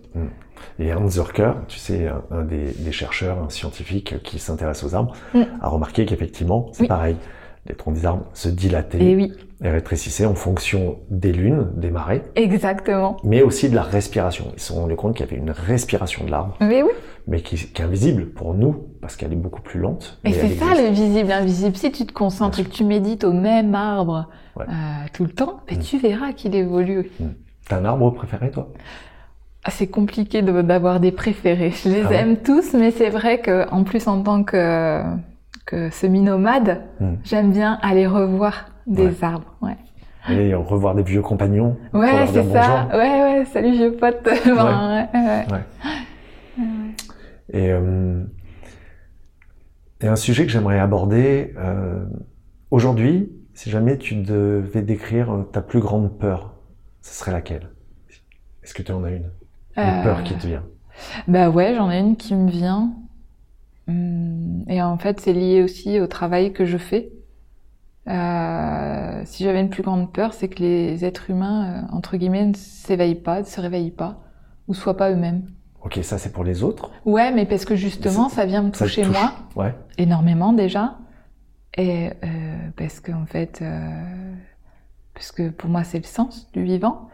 Et 0.78 0.92
Hans 0.94 1.08
Zurker, 1.08 1.52
tu 1.66 1.78
sais, 1.78 2.08
un, 2.30 2.42
des, 2.44 2.72
des 2.78 2.92
chercheurs, 2.92 3.42
un 3.42 3.48
scientifique 3.50 4.22
qui 4.22 4.38
s'intéresse 4.38 4.82
aux 4.84 4.94
arbres, 4.94 5.14
Mm. 5.34 5.42
a 5.60 5.68
remarqué 5.68 6.06
qu'effectivement, 6.06 6.68
c'est 6.72 6.82
Oui. 6.82 6.88
pareil. 6.88 7.16
Les 7.66 7.74
troncs 7.74 7.94
des 7.94 8.06
arbres 8.06 8.24
se 8.32 8.48
dilataient 8.48 9.02
Et 9.02 9.14
oui, 9.16 9.32
et 9.62 9.70
rétrécissaient 9.70 10.26
en 10.26 10.34
fonction 10.34 10.98
des 11.10 11.32
lunes, 11.32 11.70
des 11.76 11.90
marées, 11.90 12.22
exactement. 12.36 13.16
mais 13.24 13.42
aussi 13.42 13.68
de 13.68 13.74
la 13.74 13.82
respiration. 13.82 14.46
Ils 14.54 14.60
se 14.60 14.66
sont 14.68 14.80
rendus 14.80 14.94
compte 14.96 15.16
qu'il 15.16 15.26
y 15.26 15.28
avait 15.28 15.38
une 15.38 15.50
respiration 15.50 16.24
de 16.24 16.30
l'arbre, 16.30 16.56
Mais 16.60 16.82
oui. 16.82 16.90
mais 17.26 17.40
qui, 17.40 17.56
qui 17.56 17.82
est 17.82 17.84
invisible 17.84 18.26
pour 18.26 18.54
nous, 18.54 18.86
parce 19.00 19.16
qu'elle 19.16 19.32
est 19.32 19.36
beaucoup 19.36 19.60
plus 19.62 19.80
lente. 19.80 20.18
Et 20.24 20.32
c'est 20.32 20.50
ça 20.54 20.66
le 20.76 20.90
visible, 20.90 21.32
invisible. 21.32 21.76
Si 21.76 21.90
tu 21.90 22.06
te 22.06 22.12
concentres 22.12 22.60
et 22.60 22.64
que 22.64 22.70
tu 22.70 22.84
médites 22.84 23.24
au 23.24 23.32
même 23.32 23.74
arbre 23.74 24.28
Ouais. 24.56 24.64
euh, 24.68 25.06
tout 25.12 25.24
le 25.24 25.30
temps, 25.30 25.60
ben, 25.68 25.76
Mm. 25.78 25.82
tu 25.82 25.98
verras 25.98 26.32
qu'il 26.32 26.54
évolue. 26.54 27.10
T'as 27.68 27.78
un 27.78 27.84
arbre 27.84 28.10
préféré, 28.12 28.50
toi? 28.50 28.72
Ah, 29.64 29.70
C'est 29.70 29.86
compliqué 29.88 30.40
de- 30.42 30.62
d'avoir 30.62 30.98
des 31.00 31.12
préférés. 31.12 31.70
Je 31.72 31.88
les 31.90 32.02
Ah 32.04 32.08
ouais? 32.08 32.16
aime 32.16 32.36
tous, 32.38 32.72
mais 32.74 32.90
c'est 32.90 33.10
vrai 33.10 33.40
que 33.40 33.68
en 33.70 33.84
plus 33.84 34.06
en 34.08 34.22
tant 34.22 34.42
que, 34.44 35.02
que 35.68 35.90
semi-nomade, 35.90 36.80
Mm. 36.98 37.14
j'aime 37.24 37.52
bien 37.52 37.78
aller 37.82 38.06
revoir 38.06 38.70
des 38.86 39.08
Ouais. 39.08 39.14
arbres. 39.24 39.54
Ouais, 39.60 39.76
Et 40.30 40.54
revoir 40.54 40.94
des 40.94 41.02
vieux 41.02 41.20
compagnons 41.22 41.76
ouais 41.92 42.26
c'est 42.26 42.42
ça. 42.52 42.86
bonjour. 42.86 42.98
Ouais, 42.98 43.22
ouais, 43.22 43.44
salut 43.44 43.72
vieux 43.72 43.92
pote. 43.92 44.26
Ouais. 44.46 45.64
Et, 47.52 47.70
euh, 47.70 48.24
et 50.00 50.06
un 50.06 50.16
sujet 50.16 50.44
que 50.46 50.52
j'aimerais 50.52 50.78
aborder 50.80 51.54
euh, 51.58 52.04
aujourd'hui, 52.70 53.30
si 53.54 53.68
jamais 53.70 53.96
tu 53.98 54.14
devais 54.16 54.82
décrire 54.82 55.30
euh, 55.32 55.42
ta 55.44 55.60
plus 55.62 55.80
grande 55.80 56.18
peur, 56.18 56.54
ce 57.02 57.14
serait 57.14 57.32
laquelle? 57.32 57.70
Est-ce 58.62 58.72
que 58.74 58.82
tu 58.82 58.92
en 58.92 59.04
as 59.04 59.10
une? 59.10 59.30
Une 59.76 59.82
Euh, 59.84 60.02
peur 60.02 60.22
qui 60.24 60.34
te 60.34 60.46
vient? 60.46 60.64
Bah 61.28 61.48
ouais, 61.50 61.74
j'en 61.76 61.90
ai 61.90 61.98
une 62.00 62.16
qui 62.16 62.34
me 62.34 62.50
vient. 62.50 62.90
Hum, 63.88 64.64
Et 64.68 64.82
en 64.82 64.98
fait, 64.98 65.20
c'est 65.20 65.32
lié 65.32 65.62
aussi 65.62 65.98
au 66.00 66.06
travail 66.06 66.52
que 66.52 66.64
je 66.64 66.76
fais. 66.78 67.10
Euh, 68.08 69.22
si 69.24 69.44
j'avais 69.44 69.60
une 69.60 69.68
plus 69.70 69.82
grande 69.82 70.12
peur, 70.12 70.32
c'est 70.32 70.48
que 70.48 70.60
les 70.62 71.04
êtres 71.04 71.30
humains, 71.30 71.84
euh, 71.84 71.96
entre 71.96 72.16
guillemets, 72.16 72.46
ne 72.46 72.54
s'éveillent 72.54 73.14
pas, 73.20 73.40
ne 73.40 73.44
se 73.46 73.60
réveillent 73.60 73.90
pas, 73.90 74.20
ou 74.66 74.74
soient 74.74 74.96
pas 74.96 75.10
eux-mêmes. 75.10 75.46
Ok, 75.84 75.98
ça 76.02 76.18
c'est 76.18 76.32
pour 76.32 76.42
les 76.44 76.62
autres. 76.62 76.90
Ouais, 77.04 77.30
mais 77.32 77.44
parce 77.46 77.64
que 77.64 77.76
justement, 77.76 78.28
ça 78.28 78.46
vient 78.46 78.62
me 78.62 78.70
toucher 78.70 79.02
touche. 79.02 79.12
moi 79.12 79.32
Ouais. 79.56 79.74
énormément 79.98 80.52
déjà, 80.52 80.98
et 81.76 82.10
euh, 82.24 82.56
parce 82.76 83.00
qu'en 83.00 83.26
fait, 83.26 83.60
euh, 83.62 84.34
parce 85.14 85.30
que 85.30 85.50
pour 85.50 85.68
moi 85.70 85.84
c'est 85.84 85.98
le 85.98 86.04
sens 86.04 86.50
du 86.52 86.62
vivant, 86.64 87.08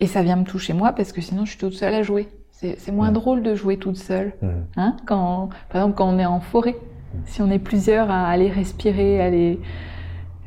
et 0.00 0.06
ça 0.06 0.22
vient 0.22 0.36
me 0.36 0.44
toucher 0.44 0.72
moi 0.74 0.92
parce 0.92 1.12
que 1.12 1.20
sinon 1.20 1.44
je 1.44 1.50
suis 1.52 1.58
toute 1.60 1.72
seule 1.74 1.94
à 1.94 2.02
jouer. 2.02 2.28
C'est 2.60 2.92
moins 2.92 3.10
Mm. 3.10 3.14
drôle 3.14 3.42
de 3.42 3.54
jouer 3.54 3.76
toute 3.78 3.96
seule. 3.96 4.32
Mhm. 4.42 4.50
Hein, 4.76 4.96
quand, 5.06 5.48
par 5.70 5.80
exemple, 5.82 5.96
quand 5.96 6.08
on 6.08 6.18
est 6.18 6.26
en 6.26 6.40
forêt, 6.40 6.76
Mm. 7.14 7.18
si 7.26 7.42
on 7.42 7.50
est 7.50 7.58
plusieurs 7.58 8.10
à 8.10 8.26
aller 8.28 8.50
respirer, 8.50 9.20
aller, 9.20 9.58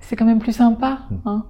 c'est 0.01 0.15
quand 0.15 0.25
même 0.25 0.39
plus 0.39 0.53
sympa. 0.53 0.99
Mm. 1.09 1.15
Hein. 1.25 1.43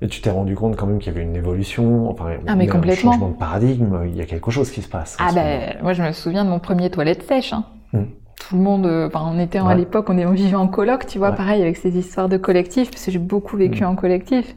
Mais 0.00 0.08
tu 0.08 0.22
t'es 0.22 0.30
rendu 0.30 0.54
compte 0.54 0.76
quand 0.76 0.86
même 0.86 0.98
qu'il 0.98 1.12
y 1.12 1.16
avait 1.16 1.24
une 1.24 1.36
évolution, 1.36 2.08
enfin 2.08 2.26
Ah, 2.46 2.54
mais 2.56 2.70
un 2.70 2.94
changement 2.94 3.28
de 3.28 3.34
paradigme, 3.34 4.00
il 4.06 4.16
y 4.16 4.20
a 4.22 4.24
quelque 4.24 4.50
chose 4.50 4.70
qui 4.70 4.80
se 4.82 4.88
passe. 4.88 5.16
Ah 5.20 5.30
ben, 5.34 5.76
moi 5.82 5.92
je 5.92 6.02
me 6.02 6.12
souviens 6.12 6.44
de 6.44 6.48
mon 6.50 6.58
premier 6.58 6.88
toilette 6.90 7.22
sèche. 7.24 7.52
Hein. 7.52 7.64
Mm. 7.92 8.02
Tout 8.48 8.56
le 8.56 8.62
monde, 8.62 8.86
euh, 8.86 9.08
enfin, 9.08 9.28
on 9.30 9.38
était 9.38 9.58
en- 9.58 9.66
à 9.66 9.74
l'époque, 9.74 10.08
on, 10.08 10.30
vivait 10.30 10.54
en 10.54 10.68
coloc, 10.68 11.06
tu 11.06 11.18
vois, 11.18 11.30
Ouais. 11.30 11.36
pareil 11.36 11.60
avec 11.62 11.76
ces 11.76 11.98
histoires 11.98 12.28
de 12.28 12.36
collectif, 12.36 12.90
parce 12.90 13.04
que 13.04 13.10
j'ai 13.10 13.18
beaucoup 13.18 13.56
vécu 13.56 13.82
Mm. 13.82 13.88
en 13.88 13.96
collectif. 13.96 14.54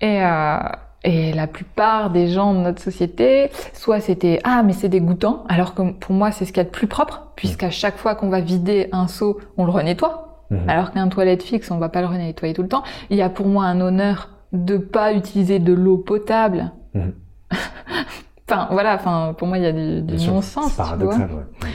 Et, 0.00 0.22
euh, 0.22 0.58
et 1.04 1.32
la 1.32 1.46
plupart 1.46 2.10
des 2.10 2.28
gens 2.28 2.54
de 2.54 2.60
notre 2.60 2.80
société, 2.80 3.50
soit 3.72 4.00
c'était 4.00 4.40
ah 4.44 4.62
mais 4.62 4.72
c'est 4.72 4.88
dégoûtant, 4.88 5.44
alors 5.48 5.74
que 5.74 5.90
pour 5.92 6.14
moi 6.14 6.30
c'est 6.30 6.44
ce 6.44 6.52
qu'il 6.52 6.58
y 6.58 6.60
a 6.60 6.64
de 6.64 6.70
plus 6.70 6.86
propre, 6.86 7.28
puisqu'à 7.34 7.70
chaque 7.70 7.96
fois 7.96 8.14
qu'on 8.14 8.28
va 8.28 8.40
vider 8.40 8.88
un 8.92 9.08
seau, 9.08 9.40
on 9.56 9.64
le 9.64 9.70
renettoie. 9.70 10.46
Mhm. 10.50 10.68
Alors 10.68 10.92
qu'un 10.92 11.08
toilette 11.08 11.42
fixe, 11.42 11.70
on 11.70 11.78
va 11.78 11.88
pas 11.88 12.02
le 12.02 12.06
renettoyer 12.06 12.54
tout 12.54 12.62
le 12.62 12.68
temps. 12.68 12.82
Il 13.10 13.16
y 13.16 13.22
a 13.22 13.30
pour 13.30 13.46
moi 13.46 13.64
un 13.64 13.80
honneur 13.80 14.28
de 14.52 14.76
pas 14.76 15.12
utiliser 15.12 15.58
de 15.58 15.72
l'eau 15.72 15.96
potable. 15.96 16.70
Mhm. 16.94 17.12
enfin 18.48 18.68
voilà, 18.70 18.94
enfin 18.94 19.34
pour 19.36 19.48
moi 19.48 19.58
il 19.58 19.64
y 19.64 19.66
a 19.66 19.72
du, 19.72 20.02
du 20.02 20.26
non-sens. 20.28 20.66
C'est 20.66 20.70
tu 20.70 20.76
vois. 20.76 20.84
paradoxal, 20.84 21.30
ouais. 21.32 21.68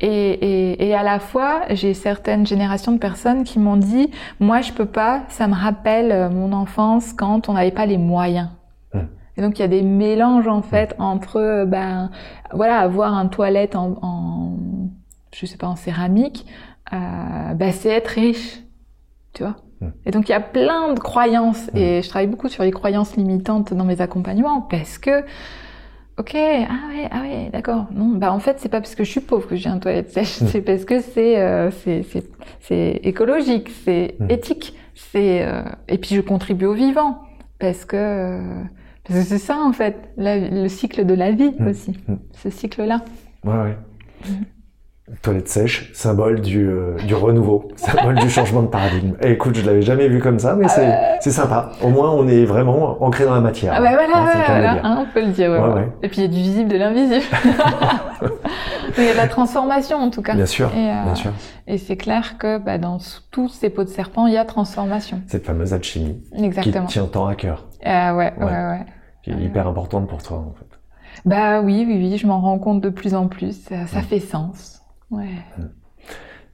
Et, 0.00 0.08
et, 0.08 0.88
et 0.88 0.94
à 0.94 1.04
la 1.04 1.20
fois, 1.20 1.60
j'ai 1.70 1.94
certaines 1.94 2.46
générations 2.46 2.90
de 2.90 2.98
personnes 2.98 3.44
qui 3.44 3.60
m'ont 3.60 3.76
dit, 3.76 4.10
moi 4.40 4.60
je 4.60 4.72
peux 4.72 4.86
pas, 4.86 5.20
ça 5.28 5.46
me 5.46 5.54
rappelle 5.54 6.10
euh, 6.10 6.30
mon 6.30 6.52
enfance 6.52 7.12
quand 7.12 7.48
on 7.48 7.52
n'avait 7.52 7.70
pas 7.70 7.86
les 7.86 7.98
moyens. 7.98 8.48
Et 9.36 9.42
donc 9.42 9.58
il 9.58 9.62
y 9.62 9.64
a 9.64 9.68
des 9.68 9.82
mélanges 9.82 10.48
en 10.48 10.62
fait 10.62 10.94
entre, 10.98 11.36
euh, 11.36 11.64
ben 11.64 12.10
voilà, 12.52 12.78
avoir 12.78 13.14
un 13.14 13.26
toilette 13.26 13.76
en, 13.76 13.98
en 14.02 14.56
je 15.34 15.46
sais 15.46 15.56
pas, 15.56 15.66
en 15.68 15.76
céramique, 15.76 16.46
euh, 16.92 17.54
ben, 17.54 17.72
c'est 17.72 17.88
être 17.88 18.08
riche, 18.08 18.62
tu 19.32 19.42
vois. 19.42 19.56
Et 20.06 20.12
donc 20.12 20.28
il 20.28 20.32
y 20.32 20.34
a 20.34 20.40
plein 20.40 20.92
de 20.92 21.00
croyances. 21.00 21.68
Et 21.74 22.02
je 22.02 22.08
travaille 22.08 22.28
beaucoup 22.28 22.48
sur 22.48 22.62
les 22.62 22.70
croyances 22.70 23.16
limitantes 23.16 23.74
dans 23.74 23.84
mes 23.84 24.00
accompagnements 24.00 24.60
parce 24.60 24.98
que 24.98 25.24
Ok, 26.18 26.34
ah 26.34 26.88
ouais, 26.90 27.08
ah 27.10 27.22
ouais, 27.22 27.48
d'accord. 27.50 27.86
Non, 27.90 28.08
bah 28.08 28.32
en 28.34 28.38
fait, 28.38 28.60
c'est 28.60 28.68
pas 28.68 28.80
parce 28.82 28.94
que 28.94 29.02
je 29.02 29.10
suis 29.10 29.20
pauvre 29.22 29.48
que 29.48 29.56
j'ai 29.56 29.70
un 29.70 29.78
toilette 29.78 30.10
sèche, 30.10 30.28
c'est 30.46 30.60
parce 30.60 30.84
que 30.84 31.00
c'est 31.00 31.40
euh, 31.40 31.70
c'est 31.70 32.04
c'est 32.60 33.00
écologique, 33.02 33.70
c'est 33.84 34.16
éthique, 34.28 34.74
c'est 34.94 35.42
euh, 35.42 35.62
et 35.88 35.96
puis 35.96 36.14
je 36.14 36.20
contribue 36.20 36.66
au 36.66 36.74
vivant 36.74 37.22
parce 37.58 37.86
que 37.86 37.96
parce 39.06 39.20
que 39.20 39.24
c'est 39.26 39.38
ça 39.38 39.58
en 39.58 39.72
fait, 39.72 39.96
la- 40.16 40.38
le 40.38 40.68
cycle 40.68 41.04
de 41.06 41.14
la 41.14 41.30
vie 41.32 41.54
Mm. 41.58 41.66
aussi, 41.68 41.98
Mm. 42.08 42.14
ce 42.42 42.50
cycle-là. 42.50 43.00
Ouais, 43.44 43.52
ouais. 43.52 43.76
Mhm. 44.28 44.44
Toilette 45.20 45.48
sèche, 45.48 45.90
symbole 45.94 46.40
du, 46.40 46.66
euh, 46.66 46.96
du 47.06 47.14
renouveau, 47.14 47.68
symbole 47.76 48.14
du 48.14 48.30
changement 48.30 48.62
de 48.62 48.68
paradigme. 48.68 49.14
Et 49.20 49.32
écoute, 49.32 49.56
je 49.56 49.66
l'avais 49.66 49.82
jamais 49.82 50.08
vu 50.08 50.20
comme 50.20 50.38
ça, 50.38 50.54
mais 50.54 50.68
c'est 50.68 50.96
c'est 51.20 51.32
sympa. 51.32 51.72
Au 51.82 51.88
moins, 51.88 52.10
on 52.12 52.26
est 52.28 52.44
vraiment 52.44 53.02
ancré 53.02 53.24
dans 53.24 53.34
la 53.34 53.40
matière. 53.40 53.74
Ah 53.76 53.80
bah 53.82 53.90
voilà, 53.92 54.16
Hein, 54.16 54.42
voilà, 54.46 54.80
hein, 54.86 54.98
on 55.06 55.12
peut 55.12 55.20
le 55.26 55.32
dire. 55.32 55.50
ouais, 55.50 55.58
Ouais. 55.58 55.88
Et 56.02 56.08
puis 56.08 56.18
il 56.18 56.22
y 56.22 56.26
a 56.26 56.28
du 56.28 56.36
visible, 56.40 56.70
de 56.70 56.76
l'invisible. 56.78 57.24
il 58.98 59.04
y 59.04 59.08
a 59.08 59.12
de 59.12 59.16
la 59.16 59.28
transformation 59.28 59.98
en 59.98 60.08
tout 60.10 60.22
cas. 60.22 60.34
Bien 60.34 60.46
sûr, 60.46 60.70
Et, 60.74 60.88
euh, 60.90 61.04
bien 61.04 61.14
sûr. 61.14 61.32
Et 61.66 61.78
c'est 61.78 61.96
clair 61.96 62.38
que 62.38 62.58
bah, 62.58 62.78
dans 62.78 62.98
tous 63.30 63.48
ces 63.48 63.70
pots 63.70 63.84
de 63.84 63.88
serpent, 63.88 64.26
il 64.28 64.34
y 64.34 64.36
a 64.38 64.44
transformation. 64.44 65.20
Cette 65.26 65.44
fameuse 65.44 65.72
alchimie 65.74 66.22
qui 66.36 66.44
Exactement. 66.44 66.86
te 66.86 66.92
tient 66.92 67.06
tant 67.06 67.26
à 67.26 67.34
cœur, 67.34 67.66
Ah 67.84 68.14
ouais, 68.14 68.32
ouais, 68.38 68.44
Ouais. 68.44 68.50
ouais. 68.50 68.86
qui 69.22 69.30
est 69.30 69.34
hyper 69.42 69.66
importante 69.68 70.08
pour 70.08 70.22
toi, 70.22 70.38
en 70.38 70.52
fait. 70.58 70.66
Bah 71.24 71.60
oui, 71.60 71.84
oui, 71.86 71.96
oui, 71.98 72.16
je 72.18 72.26
m'en 72.26 72.40
rends 72.40 72.58
compte 72.58 72.80
de 72.80 72.88
plus 72.88 73.14
en 73.14 73.28
plus. 73.28 73.52
Ça, 73.68 73.86
ça 73.86 74.00
fait 74.02 74.18
sens. 74.20 74.80
Ouais. 75.10 75.28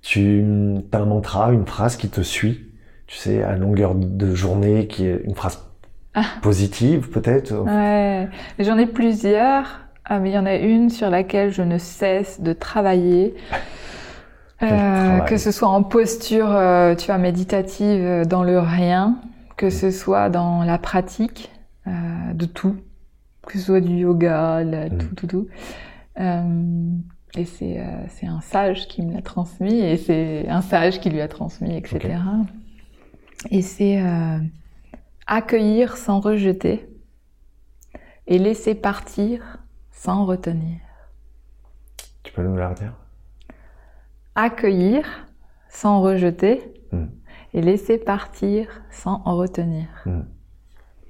Tu 0.02 0.44
as 0.92 0.98
un 0.98 1.04
mantra, 1.04 1.52
une 1.52 1.66
phrase 1.66 1.96
qui 1.96 2.08
te 2.08 2.20
suit, 2.20 2.66
tu 3.06 3.16
sais, 3.16 3.42
à 3.42 3.56
longueur 3.56 3.94
de 3.94 4.34
journée, 4.34 4.86
qui 4.86 5.06
est 5.06 5.20
une 5.24 5.34
phrase 5.34 5.64
Ah. 6.14 6.22
positive, 6.42 7.10
peut-être 7.10 7.52
Ouais. 7.64 8.28
J'en 8.58 8.78
ai 8.78 8.86
plusieurs. 8.86 9.80
Ah, 10.04 10.18
mais 10.18 10.30
il 10.30 10.34
y 10.34 10.38
en 10.38 10.46
a 10.46 10.54
une 10.54 10.88
sur 10.90 11.10
laquelle 11.10 11.50
je 11.50 11.62
ne 11.62 11.76
cesse 11.78 12.40
de 12.40 12.52
travailler. 12.52 13.34
Euh, 14.62 15.20
que 15.20 15.36
ce 15.36 15.52
soit 15.52 15.68
en 15.68 15.82
posture, 15.84 16.48
euh, 16.50 16.96
tu 16.96 17.06
vois, 17.06 17.18
méditative 17.18 18.02
euh, 18.02 18.24
dans 18.24 18.42
le 18.42 18.58
rien, 18.58 19.18
que 19.58 19.70
ce 19.70 19.90
soit 19.90 20.30
dans 20.30 20.62
la 20.62 20.78
pratique 20.78 21.50
euh, 21.86 22.32
de 22.32 22.46
tout, 22.46 22.76
que 23.46 23.58
ce 23.58 23.64
soit 23.66 23.80
du 23.80 23.96
yoga, 23.96 24.64
Mm. 24.64 24.98
tout, 24.98 25.14
tout, 25.16 25.26
tout. 25.26 25.48
Euh, 26.20 26.92
et 27.36 27.44
c'est 27.44 27.80
euh, 27.80 28.06
c'est 28.08 28.26
un 28.26 28.40
sage 28.40 28.88
qui 28.88 29.02
me 29.02 29.12
l'a 29.12 29.20
transmis 29.20 29.80
et 29.80 29.96
c'est 29.96 30.48
un 30.48 30.62
sage 30.62 31.00
qui 31.00 31.10
lui 31.10 31.20
a 31.20 31.28
transmis, 31.28 31.76
etc. 31.76 32.14
Et 33.50 33.62
c'est 33.62 34.02
accueillir 35.26 35.96
sans 35.96 36.20
rejeter 36.20 36.88
et 38.26 38.38
laisser 38.38 38.74
partir 38.74 39.58
sans 39.90 40.24
retenir. 40.24 40.78
Tu 42.22 42.32
peux 42.32 42.42
nous 42.42 42.56
la 42.56 42.68
redire? 42.70 42.94
Accueillir 44.34 45.26
sans 45.68 46.00
rejeter. 46.00 46.77
Et 47.58 47.60
laisser 47.60 47.98
partir 47.98 48.68
sans 48.88 49.20
en 49.24 49.36
retenir. 49.36 49.88
Mm. 50.06 50.20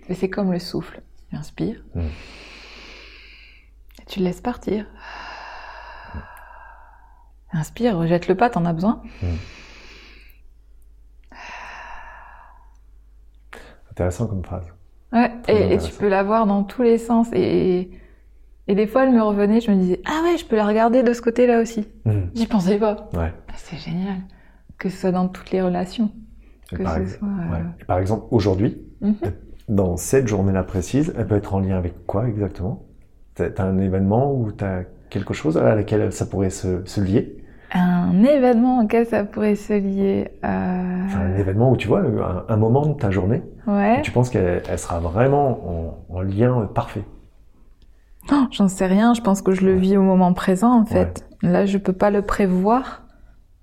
Et 0.09 0.15
c'est 0.15 0.31
comme 0.31 0.51
le 0.51 0.59
souffle. 0.59 1.03
Tu 1.29 1.37
inspires. 1.37 1.85
Mm. 1.95 2.01
Et 4.01 4.05
tu 4.07 4.21
le 4.21 4.25
laisses 4.25 4.41
partir. 4.41 4.87
Inspire, 7.53 7.99
rejette-le 7.99 8.35
pas, 8.35 8.49
t'en 8.49 8.65
as 8.65 8.73
besoin. 8.73 9.03
Intéressant 13.91 14.27
comme 14.27 14.43
phrase. 14.43 14.65
Ouais, 15.13 15.31
Très 15.43 15.71
et, 15.71 15.75
et 15.75 15.79
tu 15.79 15.93
peux 15.93 16.09
la 16.09 16.23
voir 16.23 16.47
dans 16.47 16.65
tous 16.65 16.83
les 16.83 16.97
sens. 16.97 17.29
Et, 17.35 17.91
et 18.69 18.75
des 18.75 18.87
fois, 18.87 19.05
elle 19.05 19.13
me 19.13 19.23
revenait, 19.23 19.61
je 19.61 19.71
me 19.71 19.77
disais, 19.77 20.01
ah 20.07 20.23
ouais, 20.25 20.39
je 20.39 20.47
peux 20.47 20.57
la 20.57 20.67
regarder 20.67 21.03
de 21.03 21.13
ce 21.13 21.21
côté-là 21.21 21.61
aussi. 21.61 21.87
Mm. 22.07 22.21
J'y 22.35 22.47
pensais 22.47 22.79
pas. 22.79 23.11
Ouais. 23.13 23.35
C'est 23.55 23.77
génial. 23.77 24.21
Que 24.79 24.89
ce 24.89 24.97
soit 24.97 25.13
dans 25.13 25.29
toutes 25.29 25.51
les 25.51 25.61
relations. 25.61 26.11
Et 26.73 26.77
Que 26.77 26.83
par, 26.83 26.95
ce 26.97 27.01
ex- 27.01 27.19
soit. 27.19 27.29
euh, 27.29 27.53
ouais. 27.53 27.85
Par 27.87 27.99
exemple, 27.99 28.27
aujourd'hui, 28.31 28.79
mhm. 29.01 29.15
dans 29.69 29.97
cette 29.97 30.29
journée-là 30.29 30.63
précise, 30.65 31.15
elle 31.17 31.27
peut 31.27 31.37
être 31.37 31.55
en 31.55 31.61
lien 31.61 31.77
avec 31.79 32.07
quoi 32.07 32.29
exactement? 32.29 32.85
T'as 33.35 33.51
t'as 33.51 33.65
un 33.65 33.79
événement 33.79 34.33
ou 34.35 34.53
t'as 34.53 34.83
quelque 35.11 35.33
chose 35.35 35.57
à 35.57 35.75
laquelle 35.75 36.13
ça 36.13 36.27
pourrait 36.27 36.51
se, 36.51 36.85
se 36.85 37.01
lier? 37.01 37.37
Un 37.73 38.23
événement 38.25 38.81
auquel 38.81 39.07
ça 39.07 39.25
pourrait 39.25 39.55
se 39.55 39.75
lier. 39.75 40.29
euh, 40.45 41.05
Enfin, 41.07 41.21
un 41.21 41.37
événement 41.37 41.71
où 41.73 41.77
tu 41.77 41.89
vois, 41.89 42.01
un, 42.01 42.45
un 42.53 42.57
moment 42.57 42.87
de 42.87 42.95
ta 42.95 43.11
journée, 43.11 43.43
Ouais. 43.67 44.01
tu 44.03 44.11
penses 44.11 44.31
qu'elle 44.31 44.63
elle 44.69 44.79
sera 44.79 45.01
vraiment 45.01 45.61
en, 46.11 46.17
en 46.17 46.21
lien 46.23 46.67
parfait. 46.75 47.05
Oh, 48.33 48.45
J'en 48.51 48.69
sais 48.69 48.87
rien, 48.87 49.15
je 49.15 49.21
pense 49.23 49.41
que 49.43 49.53
je 49.53 49.65
le 49.65 49.75
vis 49.77 49.97
au 49.97 50.03
moment 50.03 50.33
présent 50.35 50.73
en 50.81 50.85
fait. 50.85 51.27
Là, 51.43 51.65
je 51.67 51.79
peux 51.79 51.93
pas 51.93 52.11
le 52.11 52.23
prévoir. 52.23 53.05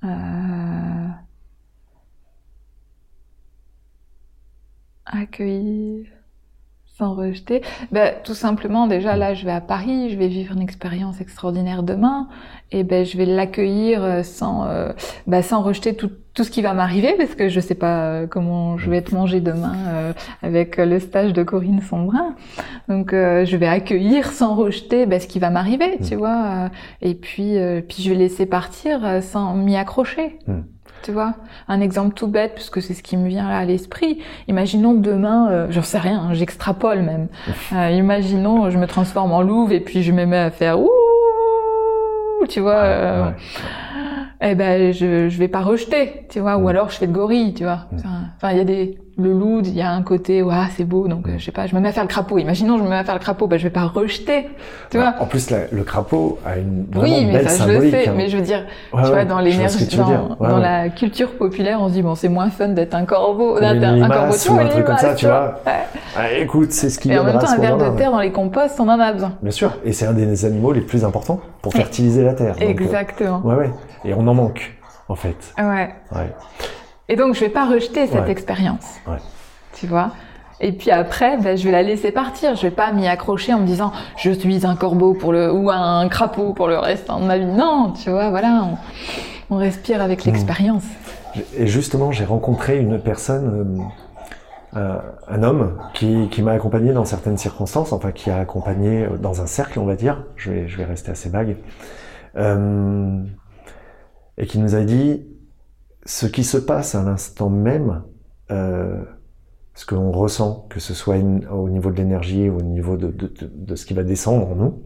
Euh... 0.03 0.07
Accueillir 5.21 6.05
sans 6.97 7.13
rejeter. 7.13 7.61
Ben, 7.91 8.13
tout 8.23 8.33
simplement, 8.33 8.87
déjà 8.87 9.17
là, 9.17 9.33
je 9.33 9.45
vais 9.45 9.51
à 9.51 9.59
Paris, 9.59 10.11
je 10.11 10.17
vais 10.17 10.29
vivre 10.29 10.53
une 10.55 10.61
expérience 10.61 11.19
extraordinaire 11.19 11.83
demain, 11.83 12.29
et 12.71 12.85
ben 12.85 13.05
je 13.05 13.17
vais 13.17 13.25
l'accueillir 13.25 14.01
euh, 14.01 14.23
sans, 14.23 14.65
euh, 14.67 14.93
ben, 15.27 15.41
sans 15.41 15.61
rejeter 15.61 15.93
tout, 15.95 16.09
tout 16.33 16.45
ce 16.45 16.51
qui 16.51 16.61
va 16.61 16.73
m'arriver, 16.73 17.15
parce 17.17 17.35
que 17.35 17.49
je 17.49 17.59
sais 17.59 17.75
pas 17.75 18.05
euh, 18.05 18.27
comment 18.27 18.77
je 18.77 18.89
vais 18.89 18.97
être 18.97 19.11
mangée 19.11 19.41
demain 19.41 19.75
euh, 19.87 20.13
avec 20.41 20.77
le 20.77 20.99
stage 20.99 21.33
de 21.33 21.43
Corinne 21.43 21.81
Sombrin. 21.81 22.35
Donc 22.87 23.11
euh, 23.11 23.43
je 23.43 23.57
vais 23.57 23.67
accueillir 23.67 24.31
sans 24.31 24.55
rejeter 24.55 25.05
ben, 25.05 25.19
ce 25.19 25.27
qui 25.27 25.39
va 25.39 25.49
m'arriver, 25.49 25.97
tu 26.01 26.15
vois. 26.15 26.45
euh, 26.45 26.69
et 27.01 27.15
puis, 27.15 27.57
puis 27.89 28.03
je 28.03 28.09
vais 28.09 28.15
laisser 28.15 28.45
partir 28.45 29.21
sans 29.21 29.53
m'y 29.53 29.75
accrocher. 29.75 30.39
Mm. 30.47 30.61
Tu 31.05 31.11
vois, 31.11 31.35
un 31.67 31.81
exemple 31.81 32.15
tout 32.15 32.25
bête, 32.25 32.55
puisque 32.55 32.81
c'est 32.81 32.95
ce 32.95 33.03
qui 33.03 33.15
me 33.15 33.27
vient 33.27 33.47
là 33.47 33.59
à 33.59 33.65
l'esprit. 33.65 34.23
Imaginons 34.47 34.95
demain, 34.95 35.51
euh, 35.51 35.67
j'en 35.69 35.83
sais 35.83 35.99
rien, 35.99 36.19
hein, 36.19 36.33
j'extrapole 36.33 37.01
même. 37.03 37.27
Euh, 37.73 37.91
imaginons, 37.91 38.71
je 38.71 38.77
me 38.79 38.87
transforme 38.87 39.31
en 39.31 39.41
louve 39.43 39.71
et 39.71 39.79
puis 39.81 40.01
je 40.01 40.11
me 40.11 40.25
mets 40.25 40.37
à 40.39 40.49
faire 40.49 40.79
ouh, 40.79 40.89
tu 42.49 42.59
vois. 42.59 42.73
euh, 42.73 43.25
Ouais. 43.27 43.33
Eh 44.41 44.55
ben, 44.55 44.91
je 44.93 45.29
je 45.29 45.37
vais 45.39 45.47
pas 45.47 45.61
rejeter, 45.61 46.25
tu 46.29 46.39
vois. 46.39 46.57
Mm. 46.57 46.63
Ou 46.63 46.67
alors 46.69 46.89
je 46.89 46.97
fais 46.97 47.05
le 47.05 47.11
gorille, 47.13 47.53
tu 47.53 47.63
vois. 47.63 47.85
Mm. 47.91 47.97
Enfin, 48.37 48.51
il 48.51 48.57
y 48.57 48.61
a 48.61 48.65
des 48.65 48.97
le 49.17 49.31
loup, 49.31 49.61
il 49.63 49.73
y 49.73 49.81
a 49.81 49.91
un 49.91 50.01
côté, 50.01 50.41
ouais, 50.43 50.53
c'est 50.75 50.83
beau, 50.83 51.07
donc 51.07 51.27
euh, 51.27 51.35
je 51.37 51.45
sais 51.45 51.51
pas, 51.53 51.67
je 51.67 51.75
me 51.75 51.79
mets 51.79 51.87
à 51.87 51.91
faire 51.93 52.03
le 52.03 52.09
crapaud. 52.09 52.37
Imaginons, 52.37 52.77
je 52.77 52.83
me 52.83 52.89
mets 52.89 52.97
à 52.97 53.03
faire 53.05 53.13
le 53.13 53.21
crapaud, 53.21 53.47
ben 53.47 53.57
je 53.57 53.63
vais 53.63 53.69
pas 53.69 53.85
rejeter, 53.85 54.49
tu 54.91 54.97
vois. 54.97 55.13
En 55.19 55.25
plus, 55.25 55.49
la- 55.51 55.67
le 55.71 55.83
crapaud 55.83 56.37
a 56.45 56.57
une 56.57 56.85
vraiment 56.91 57.15
Oui, 57.15 57.25
mais 57.25 57.33
belle 57.33 57.49
ça, 57.49 57.65
je 57.65 57.71
le 57.71 57.91
sais. 57.91 58.09
hein. 58.09 58.13
Mais 58.17 58.27
je 58.27 58.37
veux 58.37 58.43
dire, 58.43 58.65
Ouais, 58.91 59.01
tu 59.03 59.07
vois, 59.07 59.15
ouais, 59.17 59.25
dans 59.25 59.35
vois 59.35 59.43
l'énergie, 59.43 59.87
tu 59.87 59.95
dans, 59.95 60.57
la 60.57 60.89
culture 60.89 61.31
populaire, 61.37 61.79
on 61.81 61.87
se 61.87 61.93
dit, 61.93 62.01
bon, 62.01 62.15
c'est 62.15 62.27
moins 62.27 62.49
fun 62.49 62.69
d'être 62.69 62.93
un 62.93 63.05
corbeau, 63.05 63.57
d'être 63.59 63.83
un, 63.83 64.09
corbeau, 64.09 64.33
ou 64.49 64.59
un 64.59 64.67
truc 64.67 64.85
comme 64.85 64.97
ça, 64.97 65.15
tu 65.15 65.25
vois. 65.27 65.59
Ah, 66.17 66.31
écoute, 66.31 66.71
c'est 66.71 66.89
ce 66.89 66.97
qui 66.97 67.11
Et 67.11 67.19
en 67.19 67.25
même 67.25 67.39
temps, 67.39 67.49
un 67.49 67.57
verre 67.57 67.77
de 67.77 67.97
terre 67.97 68.11
dans 68.11 68.21
les 68.21 68.31
composts, 68.31 68.79
on 68.79 68.87
en 68.87 68.99
a 69.01 69.11
besoin. 69.11 69.33
Bien 69.41 69.51
sûr, 69.51 69.73
et 69.83 69.91
c'est 69.91 70.05
un 70.05 70.13
des 70.13 70.45
animaux 70.45 70.71
les 70.71 70.79
plus 70.79 71.03
importants 71.03 71.41
pour 71.61 71.73
fertiliser 71.73 72.23
la 72.23 72.33
terre. 72.33 72.55
euh, 72.61 72.65
Exactement. 72.69 73.41
ouais, 73.43 73.55
ouais. 73.55 73.71
Et 74.05 74.13
on 74.13 74.25
en 74.25 74.33
manque, 74.33 74.77
en 75.09 75.15
fait. 75.15 75.35
Ouais. 75.57 75.89
Ouais. 76.13 76.31
Et 77.09 77.15
donc, 77.15 77.35
je 77.35 77.41
vais 77.41 77.49
pas 77.49 77.65
rejeter 77.65 78.07
cette 78.07 78.25
Ouais. 78.25 78.31
expérience. 78.31 78.85
Ouais. 79.07 79.17
Tu 79.73 79.87
vois? 79.87 80.11
Et 80.61 80.71
puis 80.71 80.89
après, 80.89 81.37
ben, 81.37 81.57
je 81.57 81.65
vais 81.65 81.71
la 81.71 81.83
laisser 81.83 82.11
partir. 82.11 82.55
Je 82.55 82.61
vais 82.63 82.71
pas 82.71 82.91
m'y 82.93 83.07
accrocher 83.07 83.53
en 83.53 83.59
me 83.59 83.65
disant 83.65 83.91
je 84.17 84.31
suis 84.31 84.65
un 84.65 84.75
corbeau 84.75 85.13
pour 85.13 85.33
le 85.33 85.51
ou 85.53 85.69
un 85.69 86.07
crapaud 86.07 86.53
pour 86.53 86.67
le 86.67 86.77
reste 86.79 87.09
de 87.09 87.25
ma 87.25 87.37
vie. 87.37 87.45
Non, 87.45 87.91
tu 88.01 88.09
vois, 88.09 88.29
voilà, 88.29 88.63
on, 89.49 89.55
on 89.55 89.57
respire 89.57 90.01
avec 90.01 90.25
Mm. 90.25 90.29
l'expérience. 90.29 90.83
Et 91.57 91.67
justement, 91.67 92.11
j'ai 92.13 92.23
rencontré 92.23 92.79
une 92.79 92.99
personne, 93.01 93.85
euh, 94.75 94.79
un, 94.79 95.01
un 95.35 95.43
homme, 95.43 95.77
qui, 95.93 96.29
qui 96.29 96.41
m'a 96.41 96.53
accompagné 96.53 96.93
dans 96.93 97.03
certaines 97.05 97.37
circonstances, 97.37 97.91
enfin 97.91 98.13
qui 98.13 98.29
a 98.31 98.37
accompagné 98.39 99.03
euh, 99.03 99.17
dans 99.17 99.41
un 99.41 99.45
cercle, 99.47 99.77
on 99.79 99.85
va 99.85 99.95
dire. 99.97 100.23
Je 100.37 100.51
vais, 100.51 100.67
je 100.69 100.77
vais 100.77 100.85
rester 100.85 101.11
assez 101.11 101.27
vague. 101.29 101.57
Euh, 102.37 103.17
et 104.37 104.45
qui 104.45 104.59
nous 104.59 104.75
a 104.75 104.81
dit 104.81 105.25
ce 106.05 106.25
qui 106.25 106.43
se 106.43 106.57
passe 106.57 106.95
à 106.95 107.03
l'instant 107.03 107.49
même, 107.49 108.03
euh, 108.51 109.03
ce 109.73 109.85
que 109.85 109.95
l'on 109.95 110.11
ressent, 110.11 110.67
que 110.69 110.79
ce 110.79 110.93
soit 110.93 111.17
une- 111.17 111.47
au 111.47 111.69
niveau 111.69 111.91
de 111.91 111.97
l'énergie 111.97 112.49
au 112.49 112.61
niveau 112.61 112.95
de, 112.97 113.07
de, 113.07 113.27
de, 113.27 113.51
de 113.53 113.75
ce 113.75 113.85
qui 113.85 113.93
va 113.93 114.03
descendre 114.03 114.47
en 114.49 114.55
nous, 114.55 114.83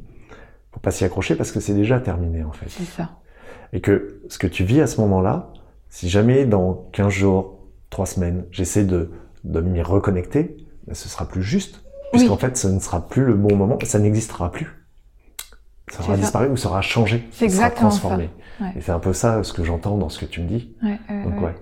faut 0.72 0.80
pas 0.80 0.92
s'y 0.92 1.04
accrocher 1.06 1.36
parce 1.36 1.52
que 1.52 1.60
c'est 1.60 1.74
déjà 1.74 2.00
terminé 2.00 2.44
en 2.44 2.52
fait. 2.52 2.66
C'est 2.70 2.84
ça. 2.86 3.10
Et 3.74 3.82
que 3.82 4.22
ce 4.30 4.38
que 4.40 4.48
tu 4.48 4.64
vis 4.64 4.82
à 4.82 4.88
ce 4.88 5.00
moment-là, 5.02 5.52
si 5.90 6.10
jamais 6.10 6.46
dans 6.46 6.88
15 6.94 7.10
jours, 7.12 7.60
3 7.90 8.06
semaines, 8.06 8.46
j'essaie 8.52 8.86
de, 8.86 9.12
de 9.44 9.62
m'y 9.62 9.82
reconnecter, 9.82 10.58
ben, 10.88 10.94
ce 10.94 11.10
sera 11.10 11.28
plus 11.28 11.44
juste. 11.44 11.84
Puisqu'en 12.12 12.38
fait, 12.38 12.58
ce 12.58 12.68
ne 12.68 12.80
sera 12.80 13.08
plus 13.08 13.24
le 13.26 13.36
bon 13.36 13.56
moment, 13.56 13.78
ça 13.84 14.00
n'existera 14.00 14.52
plus. 14.52 14.68
Ça 15.92 16.02
aura 16.04 16.16
ça. 16.16 16.22
disparu 16.22 16.48
ou 16.50 16.58
ça 16.58 16.70
aura 16.70 16.82
changé. 16.82 17.28
C'est 17.32 17.50
ça 17.50 17.70
sera 17.70 17.92
ça. 17.92 18.18
Ouais. 18.62 18.74
Et 18.76 18.82
c'est 18.82 18.92
un 18.92 19.00
peu 19.00 19.14
ça 19.14 19.44
ce 19.44 19.54
que 19.54 19.64
j'entends 19.64 19.98
dans 19.98 20.10
ce 20.10 20.20
que 20.20 20.26
tu 20.26 20.42
me 20.42 20.48
dis. 20.48 20.76
Ouais, 20.84 21.00
Donc 21.24 21.42
ouais. 21.42 21.56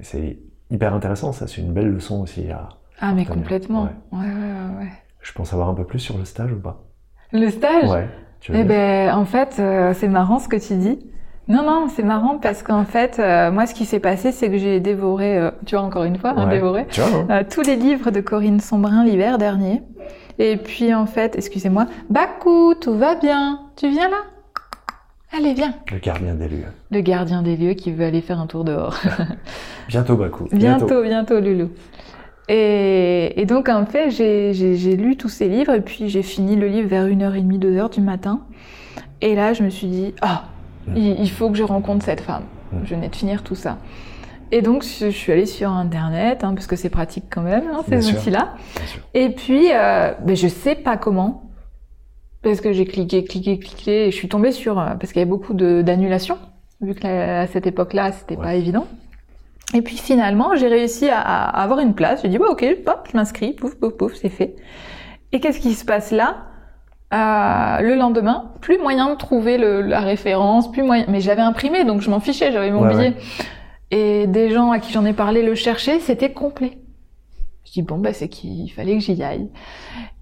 c'est 0.00 0.38
hyper 0.70 0.94
intéressant, 0.94 1.32
ça 1.32 1.46
c'est 1.46 1.60
une 1.60 1.72
belle 1.72 1.88
leçon 1.88 2.20
aussi 2.22 2.50
à... 2.50 2.68
Ah, 3.00 3.12
mais 3.12 3.24
Très 3.24 3.34
bien. 3.34 3.42
complètement. 3.42 3.82
Ouais. 3.84 4.18
Ouais, 4.18 4.26
ouais, 4.26 4.32
ouais, 4.32 4.84
ouais. 4.84 4.92
Je 5.20 5.32
peux 5.32 5.42
en 5.42 5.44
savoir 5.44 5.68
un 5.68 5.74
peu 5.74 5.84
plus 5.84 5.98
sur 5.98 6.16
le 6.16 6.24
stage 6.24 6.52
ou 6.52 6.60
pas? 6.60 6.84
Le 7.32 7.50
stage? 7.50 7.90
Ouais. 7.90 8.08
Tu 8.40 8.52
Eh 8.52 8.64
bien 8.64 9.08
ben, 9.08 9.14
en 9.16 9.24
fait, 9.24 9.56
euh, 9.58 9.92
c'est 9.94 10.08
marrant 10.08 10.38
ce 10.38 10.48
que 10.48 10.56
tu 10.56 10.74
dis. 10.76 10.98
Non, 11.48 11.62
non, 11.62 11.88
c'est 11.88 12.02
marrant 12.02 12.38
parce 12.38 12.62
qu'en 12.62 12.84
fait, 12.84 13.18
euh, 13.18 13.50
moi, 13.52 13.66
ce 13.66 13.74
qui 13.74 13.84
s'est 13.84 14.00
passé, 14.00 14.32
c'est 14.32 14.50
que 14.50 14.56
j'ai 14.58 14.80
dévoré, 14.80 15.38
euh, 15.38 15.50
tu 15.64 15.76
vois, 15.76 15.84
encore 15.84 16.04
une 16.04 16.16
fois, 16.18 16.34
hein, 16.36 16.46
Ouais. 16.46 16.54
dévoré, 16.54 16.86
Tu 16.90 17.00
vois, 17.00 17.20
hein 17.20 17.26
euh, 17.30 17.44
tous 17.48 17.62
les 17.62 17.76
livres 17.76 18.10
de 18.10 18.20
Corinne 18.20 18.60
Sombrin 18.60 19.04
l'hiver 19.04 19.38
dernier. 19.38 19.82
Et 20.38 20.56
puis, 20.56 20.92
en 20.94 21.06
fait, 21.06 21.36
excusez-moi, 21.36 21.86
Bakou, 22.10 22.74
tout 22.80 22.96
va 22.96 23.14
bien. 23.14 23.60
Tu 23.76 23.88
viens 23.88 24.08
là? 24.08 24.16
Allez, 25.36 25.54
viens. 25.54 25.74
Le 25.92 25.98
gardien 25.98 26.34
des 26.34 26.48
lieux. 26.48 26.64
Le 26.90 27.00
gardien 27.00 27.42
des 27.42 27.56
lieux 27.56 27.74
qui 27.74 27.92
veut 27.92 28.04
aller 28.04 28.20
faire 28.20 28.40
un 28.40 28.46
tour 28.46 28.64
dehors. 28.64 28.96
Bientôt 29.88 30.16
Bakou. 30.16 30.48
Bientôt, 30.52 31.02
bientôt, 31.02 31.40
Loulou. 31.40 31.70
Et, 32.48 33.40
et 33.40 33.44
donc, 33.44 33.68
en 33.68 33.84
fait, 33.86 34.10
j'ai- 34.10 34.96
lu 34.96 35.16
tous 35.16 35.28
ces 35.28 35.48
livres 35.48 35.74
et 35.74 35.80
puis 35.80 36.08
j'ai 36.08 36.22
fini 36.22 36.56
le 36.56 36.68
livre 36.68 36.88
vers 36.88 37.06
1h30, 37.06 37.58
2h 37.58 37.90
du 37.92 38.00
matin. 38.00 38.40
Et 39.20 39.34
là, 39.34 39.52
je 39.52 39.62
me 39.62 39.70
suis 39.70 39.88
dit, 39.88 40.14
ah, 40.22 40.44
il, 40.94 41.20
il 41.20 41.30
faut 41.30 41.50
que 41.50 41.56
je 41.56 41.64
rencontre 41.64 42.04
cette 42.04 42.20
femme. 42.20 42.44
Mm. 42.72 42.76
Je 42.84 42.94
venais 42.94 43.08
de 43.08 43.16
finir 43.16 43.42
tout 43.42 43.56
ça. 43.56 43.78
Et 44.52 44.62
donc, 44.62 44.84
je, 44.84 45.06
je 45.06 45.16
suis 45.16 45.32
allée 45.32 45.46
sur 45.46 45.70
Internet, 45.70 46.44
hein, 46.44 46.54
parce 46.54 46.68
que 46.68 46.76
c'est 46.76 46.88
pratique 46.88 47.24
quand 47.30 47.42
même, 47.42 47.64
hein, 47.72 47.80
ces 47.88 48.10
outils-là. 48.10 48.54
Et 49.12 49.30
puis, 49.30 49.72
euh, 49.72 50.12
ben, 50.24 50.36
je 50.36 50.46
sais 50.46 50.76
pas 50.76 50.96
comment, 50.96 51.45
parce 52.50 52.60
que 52.60 52.72
j'ai 52.72 52.84
cliqué, 52.84 53.24
cliqué, 53.24 53.58
cliqué, 53.58 54.06
et 54.06 54.10
je 54.10 54.16
suis 54.16 54.28
tombée 54.28 54.52
sur, 54.52 54.78
euh, 54.78 54.94
parce 55.00 55.12
qu'il 55.12 55.16
y 55.18 55.22
avait 55.22 55.28
beaucoup 55.30 55.52
d'annulations, 55.54 56.38
vu 56.80 56.94
que 56.94 57.02
là, 57.02 57.40
à 57.40 57.46
cette 57.48 57.66
époque-là, 57.66 58.12
c'était 58.12 58.36
Ouais. 58.36 58.42
pas 58.44 58.54
évident. 58.54 58.86
Et 59.74 59.82
puis 59.82 59.96
finalement, 59.96 60.54
j'ai 60.54 60.68
réussi 60.68 61.08
à, 61.08 61.18
à 61.20 61.62
avoir 61.62 61.80
une 61.80 61.94
place. 61.94 62.22
J'ai 62.22 62.28
dit, 62.28 62.38
bah, 62.38 62.46
ok, 62.50 62.64
hop, 62.86 63.08
je 63.10 63.16
m'inscris, 63.16 63.52
pouf, 63.52 63.74
pouf, 63.74 63.94
pouf, 63.96 64.14
c'est 64.14 64.28
fait. 64.28 64.54
Et 65.32 65.40
qu'est-ce 65.40 65.58
qui 65.58 65.74
se 65.74 65.84
passe 65.84 66.12
là? 66.12 66.44
Euh, 67.12 67.82
Le 67.82 67.96
lendemain, 67.96 68.52
plus 68.60 68.78
moyen 68.78 69.10
de 69.10 69.16
trouver 69.16 69.58
le- 69.58 69.80
la 69.82 70.00
référence, 70.00 70.70
plus 70.70 70.82
moyen. 70.84 71.04
Mais 71.08 71.20
j'avais 71.20 71.42
imprimé, 71.42 71.84
donc 71.84 72.00
je 72.00 72.10
m'en 72.10 72.20
fichais, 72.20 72.52
j'avais 72.52 72.70
mon 72.70 72.82
Ouais, 72.84 72.90
billet. 72.94 73.08
ouais. 73.08 73.16
Et 73.90 74.26
des 74.28 74.50
gens 74.50 74.70
à 74.70 74.78
qui 74.78 74.92
j'en 74.92 75.04
ai 75.04 75.12
parlé 75.12 75.42
le 75.42 75.54
cherchaient, 75.56 75.98
c'était 75.98 76.30
complet. 76.32 76.78
Je 77.66 77.72
dis 77.72 77.82
bon 77.82 77.98
bah 77.98 78.12
c'est 78.12 78.28
qu'il 78.28 78.70
fallait 78.72 78.94
que 78.94 79.00
j'y 79.02 79.20
aille. 79.22 79.50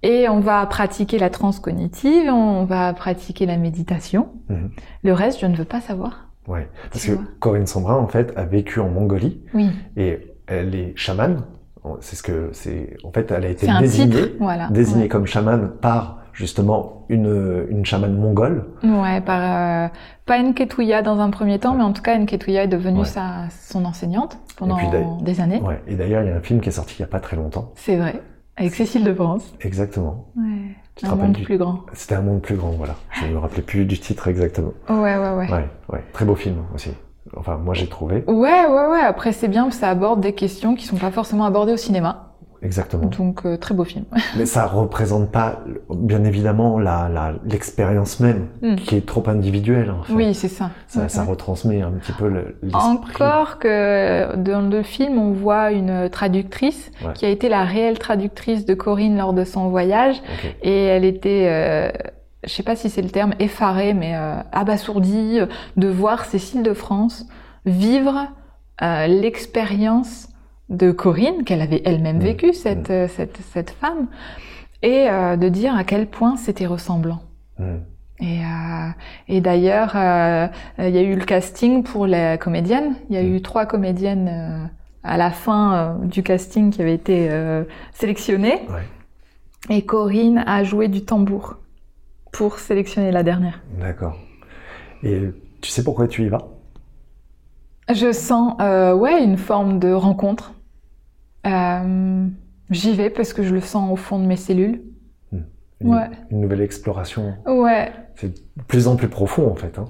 Et 0.03 0.29
on 0.29 0.41
va 0.41 0.65
pratiquer 0.67 1.19
la 1.19 1.31
transe 1.31 1.61
cognitive, 1.61 2.29
on 2.31 2.65
va 2.65 2.93
pratiquer 2.95 3.47
la 3.47 3.57
méditation. 3.59 4.29
Mhm. 4.49 4.71
Le 5.05 5.13
reste, 5.13 5.41
je 5.41 5.47
ne 5.47 5.55
veux 5.55 5.65
pas 5.65 5.81
savoir. 5.81 6.29
Ouais. 6.49 6.69
Parce 6.91 7.07
que. 7.07 7.13
Corinne 7.41 7.67
Sombrin, 7.67 7.97
en 7.97 8.09
fait, 8.09 8.33
a 8.37 8.45
vécu 8.45 8.81
en 8.81 8.89
Mongolie 8.89 9.41
Oui, 9.55 9.71
et 9.97 10.35
elle 10.47 10.75
est 10.75 10.93
chamane. 10.97 11.45
C'est 12.01 12.17
ce 12.17 12.23
que 12.23 12.49
c'est. 12.53 12.97
En 13.05 13.13
fait, 13.13 13.31
elle 13.31 13.45
a 13.45 13.49
été 13.49 13.67
désignée, 13.79 14.15
titre, 14.23 14.37
voilà. 14.41 14.69
désignée 14.71 15.03
Ouais. 15.03 15.09
comme 15.09 15.27
chamane 15.27 15.71
par 15.83 16.24
justement 16.35 17.05
une, 17.09 17.67
une 17.71 17.87
chamane 17.87 18.17
mongole. 18.17 18.67
Ouais, 18.83 19.21
par 19.21 19.41
euh, 19.41 19.89
pas 20.27 20.39
Nketouya 20.43 21.01
dans 21.03 21.21
un 21.21 21.31
premier 21.31 21.59
temps, 21.59 21.75
mais 21.75 21.85
en 21.85 21.93
tout 21.93 22.03
cas 22.03 22.19
Nketouya 22.19 22.65
est 22.65 22.69
devenue 22.69 23.01
Ouais. 23.01 23.05
sa, 23.07 23.49
son 23.51 23.85
enseignante 23.85 24.39
pendant 24.57 24.77
des 25.23 25.41
années. 25.41 25.61
Ouais. 25.63 25.81
Et 25.87 25.95
d'ailleurs, 25.95 26.23
il 26.23 26.29
y 26.29 26.33
a 26.33 26.37
un 26.37 26.41
film 26.41 26.61
qui 26.61 26.69
est 26.69 26.73
sorti 26.73 26.97
il 26.99 27.01
y 27.01 27.05
a 27.05 27.09
pas 27.09 27.21
très 27.21 27.37
longtemps. 27.37 27.71
C'est 27.77 27.97
vrai. 27.97 28.21
Avec 28.57 28.75
Cécile 28.75 29.03
de 29.05 29.13
France. 29.15 29.53
Exactement. 29.63 30.27
Ouais. 30.37 30.77
Tu 30.95 31.07
te 31.07 31.11
Un 31.11 31.17
monde 31.17 31.33
du- 31.33 31.43
plus 31.43 31.59
grand. 31.59 31.81
C'était 31.93 32.15
un 32.15 32.23
monde 32.23 32.41
plus 32.41 32.55
grand, 32.55 32.71
voilà. 32.71 32.95
Je 33.11 33.27
ne 33.27 33.33
me 33.33 33.39
rappelais 33.39 33.63
plus 33.63 33.85
du 33.85 33.99
titre 33.99 34.29
exactement. 34.29 34.73
Ouais, 34.89 35.17
ouais, 35.17 35.35
ouais. 35.37 35.51
Ouais, 35.51 35.69
ouais. 35.93 36.05
Très 36.13 36.25
beau 36.25 36.37
film 36.37 36.57
aussi. 36.73 36.91
Enfin, 37.37 37.57
moi 37.57 37.75
j'ai 37.75 37.89
trouvé. 37.89 38.23
Ouais, 38.29 38.65
ouais, 38.67 38.87
ouais. 38.93 39.01
Après, 39.01 39.33
c'est 39.33 39.49
bien, 39.49 39.71
ça 39.73 39.89
aborde 39.89 40.21
des 40.21 40.35
questions 40.35 40.77
qui 40.77 40.87
sont 40.87 40.97
pas 40.97 41.11
forcément 41.11 41.47
abordées 41.47 41.73
au 41.73 41.77
cinéma. 41.77 42.34
Exactement. 42.65 43.07
Donc, 43.07 43.45
euh, 43.45 43.57
très 43.57 43.75
beau 43.75 43.85
film. 43.85 44.05
Mais 44.39 44.47
ça 44.47 44.67
représente 44.67 45.31
pas, 45.31 45.61
bien 45.91 46.25
évidemment, 46.25 46.79
la, 46.79 47.35
l'expérience 47.45 48.21
même, 48.21 48.47
Mm. 48.63 48.77
qui 48.77 48.97
est 48.97 49.07
trop 49.07 49.23
individuelle. 49.29 49.91
En 49.91 50.03
fait. 50.03 50.13
Oui, 50.15 50.35
c'est 50.35 50.49
ça. 50.49 50.71
Ça, 50.89 51.01
Ouais, 51.03 51.09
ça 51.09 51.23
ouais. 51.23 51.29
retransmet 51.31 51.83
un 51.83 51.91
petit 51.93 52.13
peu 52.13 52.29
le- 52.29 52.57
l'esprit. 52.63 52.83
Encore 52.83 53.59
que 53.59 54.35
dans 54.37 54.69
le 54.69 54.83
film, 54.83 55.19
on 55.19 55.33
voit 55.33 55.71
une 55.73 56.09
traductrice 56.09 56.91
Ouais. 57.05 57.13
qui 57.15 57.27
a 57.27 57.29
été 57.29 57.49
la 57.49 57.65
réelle 57.65 57.99
traductrice 57.99 58.65
de 58.65 58.75
Corinne 58.75 59.19
lors 59.19 59.33
de 59.35 59.45
son 59.45 59.69
voyage. 59.69 60.23
Et 60.63 60.85
elle 60.85 61.05
était, 61.05 61.47
euh, 61.49 61.91
je 62.45 62.51
sais 62.53 62.63
pas 62.63 62.77
si 62.77 62.89
c'est 62.89 63.03
le 63.03 63.11
terme, 63.11 63.35
effarée, 63.39 63.95
mais 63.95 64.17
euh, 64.17 64.37
abasourdie 64.53 65.41
de 65.77 65.89
voir 65.89 66.25
Cécile 66.25 66.63
de 66.63 66.73
France 66.75 67.27
vivre 67.67 68.27
euh, 68.83 69.07
l'expérience 69.07 70.29
de 70.75 70.91
Corinne, 70.93 71.45
qu'elle 71.45 71.61
avait 71.63 71.83
elle-même 71.85 72.17
Mm. 72.19 72.21
vécue, 72.21 72.53
cette, 72.53 72.91
euh, 72.91 73.09
cette, 73.09 73.39
cette 73.53 73.71
femme, 73.71 74.09
et 74.83 75.09
euh, 75.11 75.37
de 75.37 75.49
dire 75.49 75.75
à 75.77 75.85
quel 75.85 76.07
point 76.07 76.37
c'était 76.37 76.67
ressemblant. 76.67 77.21
Mm. 77.59 77.65
Et, 78.21 78.41
euh, 78.41 78.89
et 79.29 79.41
d'ailleurs, 79.41 79.93
il 80.79 80.95
y 80.95 80.99
a 80.99 81.03
eu 81.03 81.15
le 81.17 81.25
casting 81.25 81.83
pour 81.83 82.07
les 82.07 82.37
comédiennes. 82.41 82.95
Il 83.11 83.17
y 83.17 83.19
a 83.19 83.23
Mm. 83.23 83.35
eu 83.35 83.43
trois 83.43 83.67
comédiennes 83.67 84.71
à 85.03 85.17
la 85.17 85.31
fin 85.31 85.99
du 86.05 86.23
casting 86.23 86.71
qui 86.71 86.81
avaient 86.81 86.95
été 86.95 87.29
sélectionnées. 87.93 88.63
Ouais. 88.71 89.77
Et 89.77 89.85
Corinne 89.85 90.45
a 90.47 90.63
joué 90.63 90.89
du 90.89 91.05
tambour 91.05 91.57
pour 92.33 92.59
sélectionner 92.59 93.11
la 93.11 93.23
dernière. 93.23 93.61
D'accord. 93.81 94.17
Et 95.03 95.31
tu 95.61 95.71
sais 95.71 95.83
pourquoi 95.83 96.07
tu 96.09 96.23
y 96.25 96.29
vas? 96.29 96.47
Je 97.93 98.13
sens, 98.13 98.55
euh, 98.61 98.95
ouais, 98.95 99.23
une 99.23 99.37
forme 99.37 99.79
de 99.79 99.93
rencontre. 99.93 100.55
Euh, 101.47 102.27
J'y 102.71 102.95
vais 102.95 103.11
parce 103.11 103.33
que 103.35 103.43
je 103.43 103.53
le 103.55 103.61
sens 103.61 103.93
au 103.93 103.97
fond 103.97 104.19
de 104.19 104.25
mes 104.27 104.37
cellules. 104.37 104.81
une, 105.33 105.45
Ouais. 105.95 106.09
une 106.31 106.41
nouvelle 106.41 106.63
exploration. 106.63 107.35
Ouais, 107.47 107.93
C'est 108.15 108.29
de 108.35 108.63
plus 108.67 108.89
en 108.89 108.97
plus 108.97 109.09
profond 109.09 109.51
en 109.51 109.55
fait. 109.55 109.79
Hein. 109.79 109.85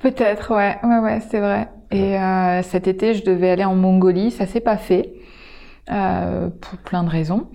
Peut-être, 0.00 0.54
ouais, 0.54 0.76
ouais, 0.84 0.98
ouais, 0.98 1.20
c'est 1.30 1.40
vrai. 1.40 1.68
Et 1.90 2.18
euh, 2.18 2.62
cet 2.62 2.86
été, 2.86 3.14
je 3.14 3.24
devais 3.24 3.50
aller 3.50 3.64
en 3.64 3.74
Mongolie, 3.74 4.30
ça 4.30 4.46
s'est 4.46 4.60
pas 4.60 4.76
fait 4.76 5.14
euh, 5.90 6.48
pour 6.60 6.78
plein 6.80 7.02
de 7.02 7.08
raisons. 7.08 7.46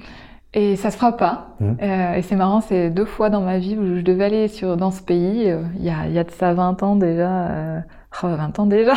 Et 0.56 0.76
ça 0.76 0.90
se 0.92 0.98
fera 0.98 1.16
pas. 1.18 1.56
Euh, 1.62 2.14
et 2.16 2.22
c'est 2.24 2.36
marrant, 2.36 2.62
c'est 2.62 2.90
deux 2.90 3.06
fois 3.06 3.30
dans 3.30 3.42
ma 3.42 3.58
vie 3.60 3.76
où 3.78 3.96
je 3.98 4.02
devais 4.02 4.26
aller 4.26 4.48
sur 4.48 4.76
dans 4.78 4.92
ce 4.92 5.02
pays. 5.02 5.50
euh, 5.50 5.62
Il 5.78 5.84
y, 5.86 5.90
a, 5.90 6.08
il 6.08 6.14
y 6.14 6.20
a 6.20 6.24
de 6.24 6.32
ça 6.32 6.54
20 6.54 6.82
ans 6.84 6.96
déjà. 6.96 7.30
Euh, 7.48 7.80
oh, 8.24 8.28
20 8.28 8.60
ans 8.60 8.66
déjà. 8.66 8.94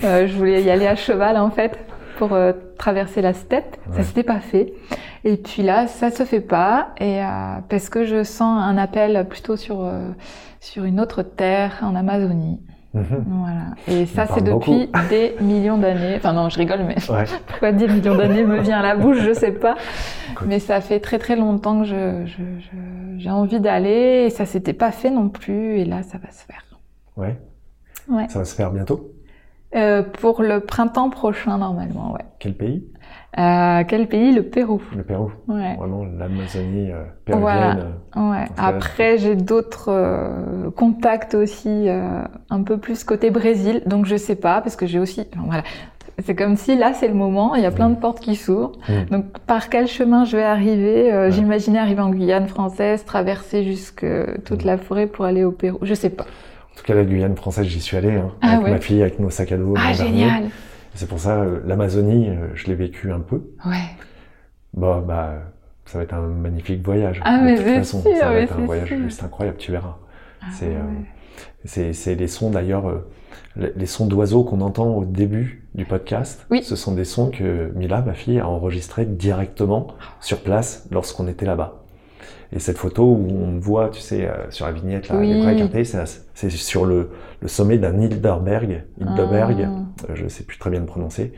Je 0.00 0.36
voulais 0.36 0.62
y 0.62 0.70
aller 0.70 0.86
à 0.86 0.96
cheval 0.96 1.36
en 1.38 1.50
fait 1.50 1.78
pour 2.18 2.32
euh, 2.32 2.52
traverser 2.78 3.22
la 3.22 3.32
steppe. 3.32 3.76
Ouais. 3.90 3.96
Ça 3.98 4.02
s'était 4.04 4.22
pas 4.22 4.40
fait. 4.40 4.72
Et 5.24 5.36
puis 5.36 5.62
là, 5.62 5.86
ça 5.86 6.10
se 6.10 6.24
fait 6.24 6.40
pas. 6.40 6.88
Et 6.98 7.22
euh, 7.22 7.26
parce 7.68 7.88
que 7.88 8.04
je 8.04 8.22
sens 8.24 8.62
un 8.62 8.76
appel 8.78 9.26
plutôt 9.28 9.56
sur 9.56 9.84
euh, 9.84 10.10
sur 10.60 10.84
une 10.84 11.00
autre 11.00 11.22
terre 11.22 11.78
en 11.82 11.94
Amazonie. 11.94 12.60
Mhm. 12.94 13.24
Voilà. 13.26 13.64
Et 13.88 14.06
ça, 14.06 14.26
c'est 14.26 14.40
depuis 14.42 14.88
des 15.10 15.34
millions 15.40 15.78
d'années. 15.78 16.14
Enfin 16.16 16.32
non, 16.32 16.48
je 16.48 16.58
rigole, 16.58 16.80
mais 16.86 16.94
Ouais. 17.10 17.24
pourquoi 17.46 17.72
des 17.72 17.88
millions 17.88 18.14
d'années 18.14 18.44
me 18.44 18.60
vient 18.60 18.78
à 18.78 18.82
la 18.82 18.96
bouche, 18.96 19.18
je 19.20 19.32
sais 19.32 19.50
pas. 19.52 19.74
Écoute. 20.32 20.46
Mais 20.48 20.60
ça 20.60 20.80
fait 20.80 21.00
très 21.00 21.18
très 21.18 21.34
longtemps 21.36 21.80
que 21.80 21.86
je, 21.88 22.24
je- 22.26 22.60
je- 22.60 23.18
j'ai 23.18 23.30
envie 23.30 23.58
d'aller 23.60 24.24
et 24.26 24.30
ça 24.30 24.46
s'était 24.46 24.72
pas 24.74 24.90
fait 24.92 25.10
non 25.10 25.28
plus. 25.28 25.78
Et 25.78 25.84
là, 25.84 26.02
ça 26.04 26.18
va 26.18 26.30
se 26.30 26.44
faire. 26.44 26.62
ouais. 27.16 27.36
Ouais. 28.08 28.28
Ça 28.28 28.38
va 28.40 28.44
se 28.44 28.54
faire 28.54 28.70
bientôt. 28.70 29.10
Euh, 29.74 30.02
pour 30.02 30.42
le 30.42 30.60
printemps 30.60 31.10
prochain, 31.10 31.58
normalement, 31.58 32.12
ouais. 32.12 32.24
Quel 32.38 32.54
pays? 32.54 32.84
Euh, 33.38 33.82
quel 33.88 34.06
pays? 34.06 34.32
Le 34.32 34.44
Pérou. 34.44 34.80
Le 34.96 35.02
Pérou. 35.02 35.32
Ouais. 35.48 35.74
Vraiment 35.76 36.04
l'Amazonie 36.04 36.92
euh, 36.92 37.02
Voilà. 37.28 37.74
péruvienne. 37.74 37.92
euh, 38.16 38.30
Ouais. 38.30 38.44
Après, 38.56 39.18
j'ai 39.18 39.34
d'autres 39.34 39.88
euh, 39.90 40.70
contacts 40.70 41.34
aussi, 41.34 41.88
un 42.50 42.62
peu 42.62 42.78
plus 42.78 43.02
côté 43.02 43.30
Brésil. 43.30 43.82
Donc, 43.86 44.06
je 44.06 44.16
sais 44.16 44.36
pas, 44.36 44.60
parce 44.60 44.76
que 44.76 44.86
j'ai 44.86 45.00
aussi. 45.00 45.26
enfin, 45.32 45.42
voilà. 45.46 45.62
C'est 46.24 46.36
comme 46.36 46.54
si 46.54 46.76
là, 46.76 46.92
c'est 46.92 47.08
le 47.08 47.14
moment. 47.14 47.56
Il 47.56 47.62
y 47.64 47.66
a 47.66 47.72
plein 47.72 47.90
de 47.90 47.96
portes 47.96 48.20
qui 48.20 48.36
s'ouvrent. 48.36 48.72
Mm. 48.88 49.10
Donc, 49.10 49.24
par 49.48 49.68
quel 49.68 49.88
chemin 49.88 50.24
je 50.24 50.36
vais 50.36 50.44
arriver 50.44 51.12
Ouais. 51.12 51.32
J'imaginais 51.32 51.80
arriver 51.80 52.02
en 52.02 52.10
Guyane 52.10 52.46
française, 52.46 53.04
traverser 53.04 53.64
jusque 53.64 54.06
toute 54.44 54.62
Mm. 54.62 54.66
la 54.68 54.78
forêt 54.78 55.06
pour 55.08 55.24
aller 55.24 55.42
au 55.42 55.50
Pérou. 55.50 55.78
Je 55.82 55.94
sais 55.94 56.10
pas. 56.10 56.26
En 56.74 56.76
tout 56.78 56.84
cas, 56.84 56.94
la 56.94 57.04
Guyane 57.04 57.36
française, 57.36 57.66
j'y 57.66 57.80
suis 57.80 57.96
allé 57.96 58.10
hein, 58.12 58.32
Ah 58.42 58.52
avec 58.54 58.64
ouais. 58.64 58.70
ma 58.72 58.80
fille, 58.80 59.00
avec 59.00 59.18
nos 59.20 59.30
sacs 59.30 59.52
à 59.52 59.56
dos. 59.56 59.74
Ah, 59.76 59.92
génial. 59.92 60.44
C'est 60.94 61.08
pour 61.08 61.18
ça, 61.18 61.40
euh, 61.40 61.60
l'Amazonie, 61.66 62.28
euh, 62.28 62.48
je 62.54 62.66
l'ai 62.66 62.74
vécu 62.74 63.10
un 63.12 63.20
peu. 63.20 63.42
Ouais. 63.64 63.84
Bah, 64.74 65.02
bah, 65.06 65.34
ça 65.86 65.98
va 65.98 66.04
être 66.04 66.14
un 66.14 66.22
magnifique 66.22 66.84
voyage. 66.84 67.20
Ah, 67.24 67.38
de 67.38 67.44
mais 67.44 67.56
toute 67.56 67.64
façon, 67.64 68.02
sûr, 68.02 68.10
ça 68.18 68.28
va 68.30 68.36
être 68.40 68.56
un 68.58 68.64
voyage 68.64 68.88
sûr. 68.88 68.98
juste 68.98 69.22
incroyable, 69.22 69.56
tu 69.58 69.70
verras. 69.72 69.96
Ah, 70.42 70.46
C'est, 70.52 70.66
ouais. 70.66 70.74
euh, 70.74 71.38
C'est, 71.64 71.92
c'est 71.92 72.14
les 72.16 72.28
sons 72.28 72.50
d'ailleurs, 72.50 72.88
euh, 72.88 73.08
les, 73.56 73.72
les 73.76 73.86
sons 73.86 74.06
d'oiseaux 74.06 74.44
qu'on 74.44 74.60
entend 74.60 74.88
au 74.96 75.04
début 75.04 75.64
du 75.74 75.84
podcast. 75.84 76.46
Oui. 76.50 76.62
Ce 76.62 76.76
sont 76.76 76.94
des 76.94 77.04
sons 77.04 77.30
que 77.30 77.72
Mila, 77.74 78.02
ma 78.02 78.14
fille, 78.14 78.38
a 78.40 78.48
enregistrés 78.48 79.04
directement 79.06 79.88
sur 80.20 80.40
place 80.42 80.86
lorsqu'on 80.90 81.28
était 81.28 81.46
là-bas. 81.46 81.83
Et 82.54 82.60
cette 82.60 82.78
photo 82.78 83.02
où 83.04 83.26
on 83.30 83.58
voit, 83.58 83.88
tu 83.90 84.00
sais, 84.00 84.26
euh, 84.28 84.48
sur 84.50 84.64
la 84.66 84.72
vignette, 84.72 85.08
là, 85.08 85.16
Oui. 85.18 85.32
les 85.34 85.40
bras 85.40 85.52
écartés, 85.52 85.82
c'est, 85.84 85.98
c'est 86.34 86.50
sur 86.50 86.86
le, 86.86 87.10
le 87.40 87.48
sommet 87.48 87.78
d'un 87.78 87.98
Hilderberg, 88.00 88.84
Hildeberg, 89.00 89.68
Ah. 89.68 90.10
euh, 90.10 90.14
je 90.14 90.28
sais 90.28 90.44
plus 90.44 90.56
très 90.58 90.70
bien 90.70 90.78
le 90.80 90.86
prononcer. 90.86 91.32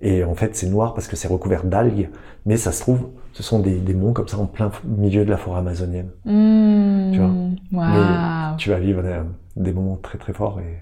Et 0.00 0.24
en 0.24 0.34
fait, 0.34 0.56
c'est 0.56 0.68
noir 0.68 0.94
parce 0.94 1.06
que 1.08 1.16
c'est 1.16 1.28
recouvert 1.28 1.64
d'algues, 1.64 2.08
mais 2.44 2.56
ça 2.56 2.72
se 2.72 2.80
trouve, 2.80 3.08
ce 3.32 3.42
sont 3.42 3.60
des, 3.60 3.76
des 3.76 3.94
monts 3.94 4.12
comme 4.12 4.26
ça 4.28 4.38
en 4.38 4.46
plein 4.46 4.70
milieu 4.84 5.24
de 5.24 5.30
la 5.30 5.36
forêt 5.36 5.58
amazonienne. 5.60 6.08
Mmh. 6.24 7.12
Tu 7.12 7.18
vois? 7.20 8.54
Tu 8.58 8.70
vas 8.70 8.78
vivre 8.78 9.02
des, 9.02 9.16
des 9.56 9.72
moments 9.72 9.96
très 10.02 10.18
très 10.18 10.32
forts 10.32 10.60
et 10.60 10.78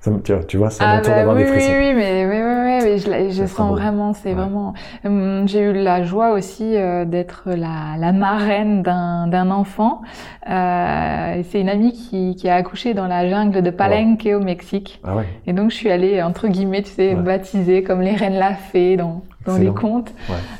ça, 0.00 0.10
tu, 0.48 0.56
vois, 0.56 0.70
ça 0.70 0.82
Ah 0.84 0.96
m'entoure 0.96 1.10
bah 1.12 1.16
d'avoir 1.18 1.36
oui, 1.36 1.42
des 1.44 1.48
frissons. 1.48 1.70
oui, 1.70 1.78
oui, 1.90 1.94
mais, 1.94 2.26
oui, 2.26 2.32
oui, 2.32 2.42
oui, 2.42 2.61
mais 2.84 3.30
je, 3.30 3.44
sens 3.46 3.70
vraiment, 3.70 4.12
c'est 4.12 4.30
Ouais. 4.30 4.34
vraiment. 4.34 4.74
Hum, 5.04 5.46
J'ai 5.46 5.60
eu 5.60 5.72
la 5.72 6.02
joie 6.02 6.32
aussi 6.32 6.76
euh, 6.76 7.04
d'être 7.04 7.44
la, 7.46 7.96
la 7.98 8.12
marraine 8.12 8.82
d'un 8.82 9.50
enfant. 9.50 10.02
Euh, 10.48 11.42
c'est 11.50 11.60
une 11.60 11.68
amie 11.68 11.92
qui, 11.92 12.34
qui 12.36 12.48
a 12.48 12.54
accouché 12.56 12.94
dans 12.94 13.06
la 13.06 13.28
jungle 13.28 13.62
de 13.62 13.70
Palenque 13.70 14.28
au 14.34 14.40
Mexique. 14.40 15.00
Ah 15.04 15.16
ouais, 15.16 15.26
Et 15.46 15.52
donc 15.52 15.70
je 15.70 15.76
suis 15.76 15.90
allée 15.90 16.22
entre 16.22 16.48
guillemets, 16.48 16.82
tu 16.82 16.90
sais, 16.90 17.14
Ouais. 17.14 17.22
baptisée 17.22 17.82
comme 17.82 18.00
les 18.00 18.14
reines 18.14 18.38
la 18.38 18.54
fée 18.54 18.96
dans 18.96 19.22
dans 19.46 19.56
les 19.56 19.70
contes. 19.72 20.12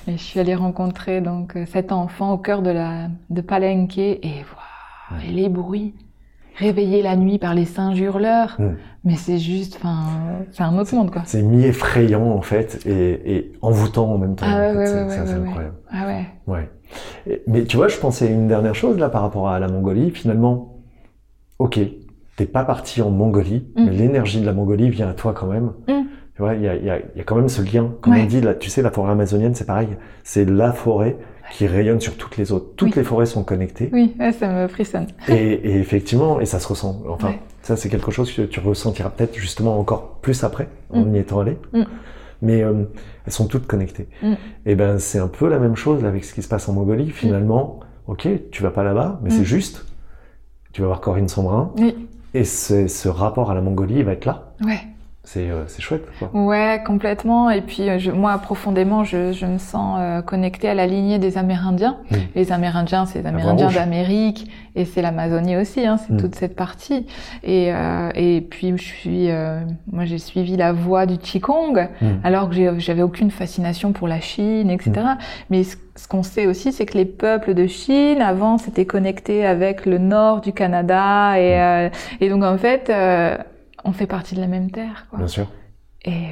Et 0.09 0.13
je 0.13 0.23
suis 0.23 0.41
allée 0.41 0.55
rencontrer 0.57 1.21
donc 1.21 1.57
euh, 1.57 1.65
cet 1.67 1.93
enfant 1.93 2.33
au 2.33 2.39
cœur 2.39 2.63
de 2.63 2.71
la 2.71 3.09
de 3.31 3.41
Palenque 3.41 3.97
et 3.99 4.21
les 5.31 5.49
bruits 5.49 5.95
réveillés 6.57 7.03
la 7.03 7.17
nuit 7.17 7.39
par 7.39 7.55
les 7.55 7.65
singes 7.65 7.99
hurleurs. 8.01 8.57
Mm. 8.59 8.71
Mais 9.05 9.17
c'est 9.17 9.39
juste, 9.39 9.77
enfin, 9.77 10.05
c'est 10.53 10.63
un 10.63 10.79
autre 10.79 10.95
monde 10.95 11.11
quoi. 11.11 11.23
c'est 11.25 11.43
mi-effrayant 11.43 12.23
en 12.31 12.41
fait 12.43 12.79
et, 12.87 13.37
et 13.37 13.53
envoûtant 13.61 14.13
en 14.13 14.19
même 14.19 14.37
temps. 14.37 14.47
Ah 14.49 14.71
ouais, 14.71 14.77
ouais, 14.77 14.87
c'est 14.87 15.03
ouais, 15.21 15.33
incroyable. 15.33 15.75
Ah 15.91 16.07
ouais. 16.07 16.25
Ouais. 16.47 16.71
Et- 17.29 17.43
mais 17.49 17.65
tu 17.65 17.77
vois, 17.77 17.89
je 17.89 17.97
pensais 17.99 18.31
une 18.31 18.47
dernière 18.47 18.75
chose 18.77 18.99
là 18.99 19.09
par 19.09 19.23
rapport 19.23 19.49
à 19.49 19.59
la 19.59 19.67
Mongolie. 19.67 20.11
Finalement, 20.13 20.79
ok, 21.59 21.81
t'es 22.37 22.47
pas 22.47 22.65
parti 22.65 23.03
en 23.03 23.11
Mongolie, 23.11 23.67
Mm. 23.77 23.85
mais 23.87 23.91
l'énergie 23.91 24.41
de 24.41 24.47
la 24.47 24.53
Mongolie 24.53 24.89
vient 24.91 25.09
à 25.09 25.15
toi 25.15 25.33
quand 25.33 25.47
même. 25.49 25.73
Mm. 25.89 26.07
Tu 26.35 26.41
vois, 26.43 26.55
il 26.55 26.63
y 26.63 26.69
a, 26.69 26.77
il 26.77 26.85
y, 26.85 26.91
a, 26.91 26.99
il 26.99 27.19
y 27.19 27.21
a 27.21 27.25
quand 27.25 27.37
même 27.37 27.49
ce 27.49 27.61
lien. 27.61 27.91
Comme 28.01 28.15
on 28.17 28.25
dit, 28.25 28.41
là, 28.41 28.55
tu 28.55 28.71
sais, 28.71 28.81
la 28.83 28.91
forêt 28.91 29.13
amazonienne, 29.13 29.55
c'est 29.55 29.67
pareil. 29.67 29.89
C'est 30.23 30.49
la 30.49 30.73
forêt 30.73 31.17
qui 31.53 31.67
rayonne 31.67 32.01
sur 32.01 32.17
toutes 32.17 32.37
les 32.39 32.53
autres. 32.53 32.75
Toutes 32.77 32.89
Oui. 32.91 32.95
les 32.97 33.05
forêts 33.05 33.27
sont 33.27 33.45
connectées. 33.45 33.91
Oui, 33.93 34.15
ouais, 34.19 34.33
ça 34.33 34.49
me 34.51 34.67
frissonne. 34.69 35.09
Et, 35.29 35.35
et 35.35 35.77
effectivement, 35.79 36.41
et 36.41 36.47
ça 36.47 36.59
se 36.59 36.69
ressent. 36.69 37.03
Enfin, 37.09 37.29
Ouais. 37.29 37.41
Ça, 37.63 37.77
c'est 37.77 37.89
quelque 37.89 38.11
chose 38.11 38.33
que 38.33 38.43
tu 38.43 38.61
ressentiras 38.61 39.11
peut-être 39.11 39.35
justement 39.37 39.79
encore 39.79 40.19
plus 40.21 40.43
après, 40.45 40.69
en 40.91 41.05
Mm. 41.05 41.15
y 41.15 41.19
étant 41.19 41.41
allé. 41.41 41.59
Mm. 41.73 41.83
Mais 42.43 42.63
euh, 42.63 42.85
elles 43.27 43.33
sont 43.33 43.47
toutes 43.47 43.67
connectées. 43.67 44.09
Mm. 44.23 44.33
Et 44.67 44.75
ben, 44.75 44.99
c'est 44.99 45.19
un 45.19 45.29
peu 45.29 45.49
la 45.49 45.59
même 45.59 45.77
chose 45.77 46.05
avec 46.05 46.25
ce 46.25 46.35
qui 46.35 46.43
se 46.43 46.49
passe 46.49 46.69
en 46.69 46.73
Mongolie. 46.73 47.11
Finalement, 47.11 47.81
ok, 48.09 48.29
tu 48.51 48.63
vas 48.63 48.71
pas 48.71 48.83
là-bas, 48.83 49.21
mais 49.23 49.29
Mm. 49.31 49.33
c'est 49.33 49.45
juste. 49.45 49.87
Tu 50.73 50.81
vas 50.81 50.89
voir 50.89 51.01
Corinne 51.01 51.29
Sombrin. 51.29 51.73
Oui. 51.79 52.09
Et 52.35 52.45
ce, 52.45 52.89
ce 52.89 53.09
rapport 53.09 53.51
à 53.51 53.55
la 53.55 53.61
Mongolie, 53.61 53.97
il 53.99 54.05
va 54.05 54.13
être 54.13 54.25
là. 54.25 54.55
Ouais. 54.65 54.81
C'est 55.25 55.51
euh, 55.51 55.65
chouette. 55.79 56.05
Quoi. 56.19 56.31
Ouais, 56.35 56.83
complètement. 56.85 57.49
Et 57.49 57.61
puis 57.61 57.89
euh, 57.89 57.99
je, 57.99 58.11
moi, 58.11 58.37
profondément, 58.39 59.05
je, 59.05 59.33
je 59.33 59.47
me 59.47 59.59
sens 59.59 59.99
euh, 60.01 60.21
connectée 60.21 60.69
à 60.69 60.75
la 60.75 60.87
lignée 60.87 61.19
des 61.21 61.39
Amérindiens. 61.39 61.99
Mm. 62.11 62.17
Les 62.35 62.51
Amérindiens, 62.53 63.07
c'est 63.07 63.21
les 63.23 63.27
Amérindiens 63.29 63.71
d'Amérique 63.71 64.51
et 64.75 64.85
c'est 64.85 65.01
l'Amazonie 65.01 65.57
aussi. 65.57 65.87
Hein, 65.87 65.97
c'est 65.99 66.13
Mm. 66.15 66.17
toute 66.21 66.35
cette 66.35 66.57
partie. 66.57 67.07
Et, 67.45 67.73
euh, 67.73 68.11
et 68.17 68.41
puis 68.41 68.77
je 68.77 68.83
suis, 68.83 69.31
euh, 69.31 69.61
moi, 69.93 70.05
j'ai 70.07 70.19
suivi 70.19 70.57
la 70.57 70.73
voie 70.73 71.07
du 71.07 71.19
qigong, 71.19 71.89
Mm. 72.01 72.07
alors 72.25 72.51
que 72.51 72.79
j'avais 72.81 73.03
aucune 73.03 73.31
fascination 73.31 73.93
pour 73.93 74.09
la 74.09 74.21
Chine, 74.21 74.71
etc. 74.71 74.91
Mm. 74.97 75.19
Mais 75.51 75.63
ce, 75.63 75.77
ce 75.95 76.09
qu'on 76.09 76.25
sait 76.25 76.47
aussi, 76.49 76.73
c'est 76.73 76.85
que 76.87 76.99
les 76.99 77.05
peuples 77.05 77.55
de 77.55 77.69
Chine 77.69 78.21
avant 78.23 78.59
s'étaient 78.59 78.87
connectés 78.87 79.47
avec 79.47 79.87
le 79.87 79.99
nord 79.99 80.41
du 80.41 80.53
Canada 80.53 81.39
et, 81.39 81.91
et 82.21 82.29
donc 82.29 82.43
en 82.43 82.57
fait, 82.59 82.89
euh, 82.91 83.37
on 83.85 83.93
fait 83.93 84.07
partie 84.07 84.35
de 84.35 84.41
la 84.41 84.47
même 84.47 84.71
terre. 84.71 85.07
Quoi. 85.11 85.19
Bien 85.19 85.29
sûr. 85.29 85.47
Et 86.05 86.29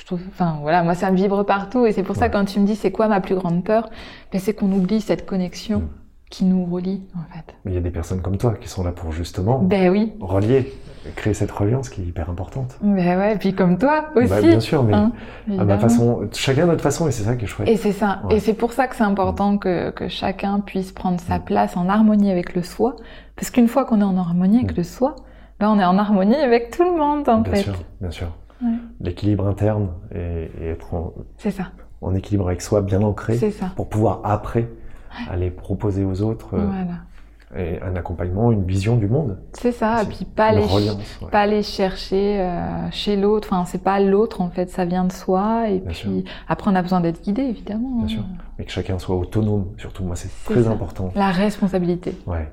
je 0.00 0.06
trouve, 0.06 0.20
enfin 0.30 0.58
voilà, 0.62 0.82
moi 0.82 0.94
ça 0.94 1.10
me 1.10 1.16
vibre 1.16 1.44
partout 1.44 1.86
et 1.86 1.92
c'est 1.92 2.02
pour 2.02 2.16
ça 2.16 2.22
Ouais. 2.26 2.30
quand 2.30 2.44
tu 2.44 2.58
me 2.60 2.66
dis 2.66 2.76
c'est 2.76 2.90
quoi 2.90 3.08
ma 3.08 3.20
plus 3.20 3.34
grande 3.36 3.62
peur, 3.64 3.88
ben, 4.32 4.40
c'est 4.40 4.54
qu'on 4.54 4.72
oublie 4.72 5.00
cette 5.00 5.26
connexion 5.26 5.80
Mm. 5.80 5.88
qui 6.30 6.44
nous 6.44 6.64
relie 6.64 7.02
en 7.14 7.32
fait. 7.34 7.54
Mais 7.64 7.72
il 7.72 7.74
y 7.74 7.78
a 7.78 7.80
des 7.82 7.90
personnes 7.90 8.20
comme 8.22 8.36
toi 8.38 8.54
qui 8.60 8.68
sont 8.68 8.82
là 8.82 8.90
pour 8.92 9.12
justement 9.12 9.58
Ben 9.60 9.90
oui, 9.90 10.12
relier, 10.20 10.72
créer 11.14 11.34
cette 11.34 11.50
reliance 11.52 11.88
qui 11.90 12.00
est 12.00 12.04
hyper 12.06 12.30
importante. 12.30 12.78
ben 12.82 13.18
ouais, 13.18 13.34
et 13.34 13.38
puis 13.38 13.54
comme 13.54 13.76
toi 13.78 14.06
aussi. 14.16 14.28
Bah, 14.28 14.40
bien 14.40 14.60
sûr, 14.60 14.82
mais 14.82 14.94
hein, 14.94 15.12
à 15.58 15.64
ma 15.64 15.78
façon, 15.78 16.28
chacun 16.32 16.62
à 16.64 16.66
notre 16.66 16.82
façon, 16.82 17.06
et 17.06 17.10
c'est 17.12 17.24
ça 17.24 17.36
qui 17.36 17.44
est 17.44 17.48
chouette. 17.48 17.68
Et 17.68 17.76
c'est 17.76 17.92
ça. 17.92 18.22
Ouais. 18.24 18.36
Et 18.36 18.40
c'est 18.40 18.54
pour 18.54 18.72
ça 18.72 18.86
que 18.88 18.96
c'est 18.96 19.04
important 19.04 19.58
que, 19.58 19.90
que 19.90 20.08
chacun 20.08 20.60
puisse 20.60 20.90
prendre 20.90 21.20
sa 21.20 21.38
place 21.38 21.76
en 21.76 21.88
harmonie 21.88 22.30
avec 22.30 22.54
le 22.54 22.62
soi. 22.62 22.96
Parce 23.36 23.50
qu'une 23.50 23.68
fois 23.68 23.84
qu'on 23.84 24.00
est 24.00 24.04
en 24.04 24.16
harmonie 24.16 24.56
avec 24.58 24.72
Mm. 24.72 24.76
le 24.78 24.82
soi, 24.84 25.16
ben 25.60 25.68
on 25.70 25.78
est 25.78 25.84
en 25.84 25.98
harmonie 25.98 26.34
avec 26.36 26.70
tout 26.70 26.84
le 26.84 26.96
monde 26.96 27.28
en 27.28 27.38
bien 27.40 27.52
fait. 27.54 27.62
sûr, 27.62 27.74
bien 28.00 28.10
sûr. 28.10 28.28
Ouais. 28.62 28.70
L'équilibre 29.00 29.46
interne 29.46 29.88
et, 30.14 30.50
et 30.60 30.68
être 30.68 30.94
en, 30.94 31.12
C'est 31.38 31.50
ça. 31.50 31.64
en 32.00 32.14
équilibre 32.14 32.46
avec 32.48 32.62
soi, 32.62 32.80
bien 32.80 33.02
ancré, 33.02 33.36
C'est 33.36 33.50
ça. 33.50 33.66
pour 33.76 33.88
pouvoir 33.88 34.20
après 34.24 34.68
aller 35.30 35.50
proposer 35.50 36.04
aux 36.04 36.22
autres 36.22 36.54
euh, 36.54 36.64
Voilà. 36.66 37.62
et 37.64 37.80
un 37.82 37.94
accompagnement, 37.96 38.50
une 38.52 38.64
vision 38.64 38.96
du 38.96 39.08
monde. 39.08 39.38
C'est 39.52 39.72
ça. 39.72 40.02
Et 40.02 40.06
puis 40.06 40.24
pas 40.24 40.52
les 40.52 40.64
reliance. 40.64 41.18
ouais. 41.20 41.28
pas 41.30 41.40
aller 41.40 41.62
chercher 41.62 42.40
euh, 42.40 42.90
chez 42.92 43.16
l'autre. 43.16 43.48
Enfin, 43.52 43.64
c'est 43.66 43.82
pas 43.82 44.00
l'autre 44.00 44.40
en 44.40 44.48
fait, 44.48 44.70
ça 44.70 44.84
vient 44.84 45.04
de 45.04 45.12
soi. 45.12 45.68
Et 45.68 45.80
Bien 45.80 45.90
puis 45.90 45.94
sûr. 45.98 46.10
après, 46.48 46.70
on 46.70 46.74
a 46.74 46.82
besoin 46.82 47.00
d'être 47.00 47.22
guidé 47.22 47.42
évidemment. 47.42 47.90
Bien 47.98 48.04
hein. 48.04 48.08
sûr. 48.08 48.22
Mais 48.58 48.64
que 48.64 48.70
chacun 48.72 48.98
soit 48.98 49.16
autonome, 49.16 49.66
surtout 49.76 50.04
moi, 50.04 50.16
c'est 50.16 50.28
C'est 50.28 50.54
très 50.54 50.62
ça. 50.62 50.70
important. 50.70 51.10
La 51.14 51.30
responsabilité, 51.30 52.16
Ouais. 52.26 52.50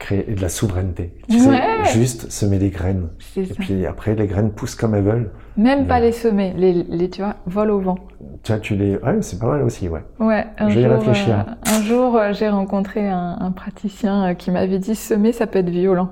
Créer 0.00 0.22
de 0.34 0.40
la 0.40 0.48
souveraineté. 0.48 1.14
Tu 1.28 1.38
sais, 1.38 1.48
Ouais. 1.50 1.60
juste 1.92 2.30
semer 2.32 2.58
des 2.58 2.70
graines. 2.70 3.10
Et 3.36 3.44
ça. 3.44 3.54
puis 3.58 3.84
après, 3.86 4.14
les 4.16 4.26
graines 4.26 4.50
poussent 4.50 4.74
comme 4.74 4.94
elles 4.94 5.04
veulent. 5.04 5.30
Même 5.58 5.86
pas 5.86 5.96
Ouais. 5.96 6.06
les 6.06 6.12
semer, 6.12 6.54
les, 6.56 6.72
les 6.72 7.10
tu 7.10 7.20
vois, 7.20 7.36
volent 7.46 7.74
au 7.74 7.80
vent. 7.80 7.98
Tu 8.42 8.50
vois, 8.50 8.60
tu 8.60 8.74
les. 8.76 8.96
Ouais, 8.96 9.18
c'est 9.20 9.38
pas 9.38 9.46
mal 9.48 9.62
aussi, 9.62 9.88
ouais. 9.90 10.00
Ouais. 10.18 10.46
Un 10.58 10.70
Je 10.70 10.76
vais 10.76 10.82
y 10.82 10.86
réfléchir. 10.86 11.44
euh, 11.46 11.70
un 11.70 11.82
jour, 11.82 12.16
euh, 12.16 12.32
j'ai 12.32 12.48
rencontré 12.48 13.06
un, 13.08 13.36
un 13.38 13.52
praticien 13.52 14.30
euh, 14.30 14.34
qui 14.34 14.50
m'avait 14.50 14.78
dit 14.78 14.94
semer, 14.94 15.32
ça 15.32 15.46
peut 15.46 15.58
être 15.58 15.68
violent. 15.70 16.08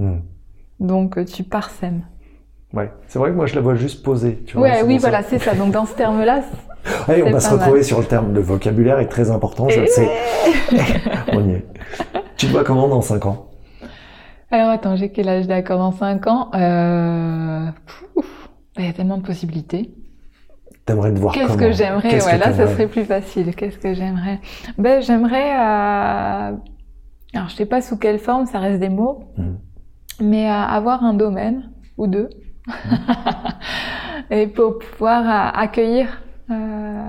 Hmm. 0.00 0.16
Donc 0.80 1.24
tu 1.26 1.44
parsèmes. 1.44 2.02
Ouais. 2.74 2.90
C'est 3.06 3.20
vrai 3.20 3.30
que 3.30 3.36
moi, 3.36 3.46
je 3.46 3.54
la 3.54 3.60
vois 3.60 3.76
juste 3.76 4.02
posée. 4.02 4.42
Tu 4.46 4.56
vois, 4.56 4.66
Ouais, 4.68 4.82
oui, 4.84 4.98
voilà, 4.98 5.22
c'est 5.22 5.38
ça. 5.38 5.54
Donc 5.54 5.70
dans 5.72 5.86
ce 5.86 5.94
terme-là, 5.94 6.40
Allez, 7.08 7.22
on 7.22 7.30
va 7.30 7.38
se 7.38 7.50
mal. 7.50 7.60
retrouver 7.60 7.84
sur 7.84 8.00
le 8.00 8.06
terme. 8.06 8.34
Le 8.34 8.40
vocabulaire 8.40 8.98
est 8.98 9.06
très 9.06 9.30
important, 9.30 9.68
je 9.68 9.80
le 9.80 9.86
sais. 9.86 10.08
on 11.32 11.48
y 11.48 11.52
est. 11.52 11.66
Tu 12.36 12.46
te 12.46 12.52
vois 12.52 12.64
comment 12.64 12.88
dans 12.88 13.02
5 13.02 13.26
ans? 13.26 13.46
Alors 14.50 14.70
attends, 14.70 14.96
j'ai 14.96 15.10
quel 15.10 15.28
âge 15.28 15.46
d'accord 15.46 15.78
dans 15.78 15.92
5 15.92 16.26
ans? 16.26 16.50
Euh... 16.54 17.68
pouf, 18.14 18.50
Il 18.78 18.84
y 18.84 18.88
a 18.88 18.92
tellement 18.92 19.18
de 19.18 19.22
possibilités. 19.22 19.94
T'aimerais 20.84 21.14
te 21.14 21.18
voir 21.18 21.32
Qu'est-ce 21.32 21.48
comment? 21.48 21.58
que 21.60 21.72
j'aimerais? 21.72 22.08
Qu'est-ce 22.08 22.26
Ouais, 22.26 22.34
que 22.34 22.40
là, 22.40 22.52
ça 22.52 22.66
serait 22.66 22.88
plus 22.88 23.04
facile. 23.04 23.54
Qu'est-ce 23.54 23.78
que 23.78 23.94
j'aimerais? 23.94 24.40
Ben, 24.78 25.00
j'aimerais. 25.00 25.52
euh, 25.52 26.56
Alors, 27.34 27.48
je 27.48 27.54
sais 27.54 27.66
pas 27.66 27.80
sous 27.80 27.96
quelle 27.98 28.18
forme, 28.18 28.46
ça 28.46 28.58
reste 28.58 28.80
des 28.80 28.88
mots, 28.88 29.24
Mhm. 29.38 29.58
mais 30.20 30.50
euh, 30.50 30.52
avoir 30.54 31.04
un 31.04 31.14
domaine 31.14 31.70
ou 31.96 32.06
deux, 32.08 32.28
et 34.30 34.46
pour 34.48 34.78
pouvoir 34.78 35.22
euh, 35.24 35.60
accueillir. 35.60 36.20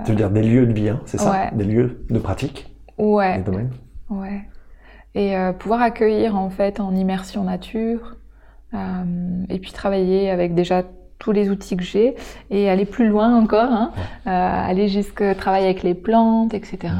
Tu 0.05 0.11
veux 0.11 0.15
dire 0.15 0.29
des 0.29 0.43
lieux 0.43 0.65
de 0.65 0.73
vie, 0.73 0.89
hein, 0.89 1.01
c'est 1.05 1.17
ça? 1.17 1.31
Ouais. 1.31 1.49
Des 1.53 1.65
lieux 1.65 2.05
de 2.09 2.19
pratique, 2.19 2.73
Ouais, 2.97 3.37
des 3.37 3.43
domaines? 3.43 3.71
Ouais. 4.09 4.43
Et 5.15 5.38
euh, 5.38 5.53
pouvoir 5.53 5.81
accueillir 5.81 6.35
en 6.35 6.49
fait 6.49 6.80
en 6.80 6.95
immersion 6.95 7.44
nature, 7.44 8.15
euh, 8.73 8.77
et 9.49 9.60
puis 9.60 9.72
travailler 9.72 10.31
avec 10.31 10.56
déjà 10.56 10.84
tous 11.19 11.31
les 11.31 11.49
outils 11.49 11.77
que 11.77 11.84
j'ai 11.84 12.15
et 12.49 12.69
aller 12.69 12.85
plus 12.85 13.07
loin 13.07 13.38
encore, 13.38 13.72
hein, 13.72 13.91
euh, 14.27 14.30
aller 14.30 14.88
jusque 14.88 15.23
travailler 15.38 15.65
avec 15.65 15.84
les 15.84 15.94
plantes, 15.94 16.53
etc. 16.53 16.94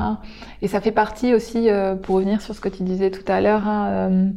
Et 0.62 0.68
ça 0.68 0.80
fait 0.80 0.92
partie 0.92 1.34
aussi, 1.34 1.70
pour 2.04 2.16
revenir 2.16 2.40
sur 2.40 2.56
ce 2.56 2.62
que 2.62 2.70
tu 2.70 2.84
disais 2.84 3.12
tout 3.12 3.30
à 3.30 3.42
l'heure, 3.42 3.68
hein, 3.68 4.32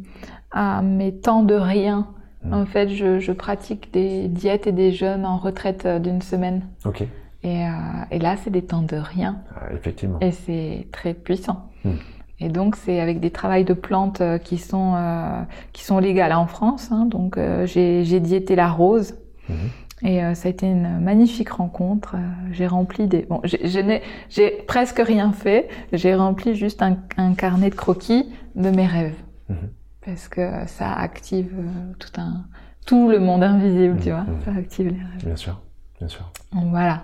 à 0.51 0.81
mes 0.81 1.15
temps 1.15 1.43
de 1.43 1.53
rien. 1.53 2.07
En 2.51 2.65
fait, 2.65 2.89
je, 2.89 3.19
je 3.19 3.31
pratique 3.33 3.91
des 3.93 4.27
diètes 4.27 4.67
et 4.67 4.71
des 4.71 4.91
jeûnes 4.91 5.25
en 5.25 5.37
retraite 5.37 5.87
d'une 6.01 6.21
semaine. 6.21 6.63
Ok, 6.85 7.03
Et, 7.43 7.63
et 8.11 8.19
là, 8.19 8.35
c'est 8.37 8.49
des 8.49 8.61
temps 8.63 8.81
de 8.81 8.97
rien. 8.97 9.39
Ah, 9.55 9.73
effectivement. 9.73 10.19
Et 10.21 10.31
c'est 10.31 10.87
très 10.91 11.13
puissant. 11.13 11.69
Mm. 11.85 11.91
Et 12.39 12.49
donc, 12.49 12.75
c'est 12.75 12.99
avec 12.99 13.19
des 13.19 13.31
travails 13.31 13.65
de 13.65 13.73
plantes 13.73 14.21
euh, 14.21 14.37
qui 14.37 14.57
sont, 14.57 14.93
euh, 14.95 15.41
qui 15.73 15.83
sont 15.83 15.97
légales 15.99 16.33
en 16.33 16.45
France. 16.47 16.91
hein. 16.91 17.05
Donc, 17.05 17.37
euh, 17.37 17.65
j'ai 17.65 18.19
diété 18.19 18.55
la 18.55 18.69
rose. 18.69 19.15
Mhm. 19.49 19.55
Et 20.03 20.23
euh, 20.23 20.35
ça 20.35 20.47
a 20.47 20.51
été 20.51 20.67
une 20.67 20.99
magnifique 20.99 21.49
rencontre. 21.49 22.15
J'ai 22.51 22.67
rempli 22.67 23.07
des... 23.07 23.23
Bon, 23.23 23.41
j'ai- 23.43 24.51
presque 24.67 24.99
rien 24.99 25.31
fait. 25.31 25.67
J'ai 25.91 26.13
rempli 26.13 26.53
juste 26.55 26.83
un, 26.83 26.97
un 27.17 27.33
carnet 27.33 27.71
de 27.71 27.75
croquis 27.75 28.29
de 28.55 28.69
mes 28.69 28.85
rêves. 28.85 29.15
Mhm. 29.49 29.55
Parce 30.05 30.27
que 30.27 30.47
ça 30.67 30.93
active 30.93 31.51
tout 31.99 32.21
un... 32.21 32.45
Tout 32.85 33.09
le 33.09 33.19
monde 33.19 33.43
invisible, 33.43 33.97
tu 33.99 34.09
Mhm. 34.11 34.15
vois. 34.15 34.25
Ça 34.45 34.51
active 34.57 34.87
les 34.89 34.93
rêves. 35.03 35.25
Bien 35.25 35.35
sûr, 35.35 35.59
bien 35.97 36.07
sûr. 36.07 36.31
Donc, 36.53 36.69
voilà. 36.69 37.01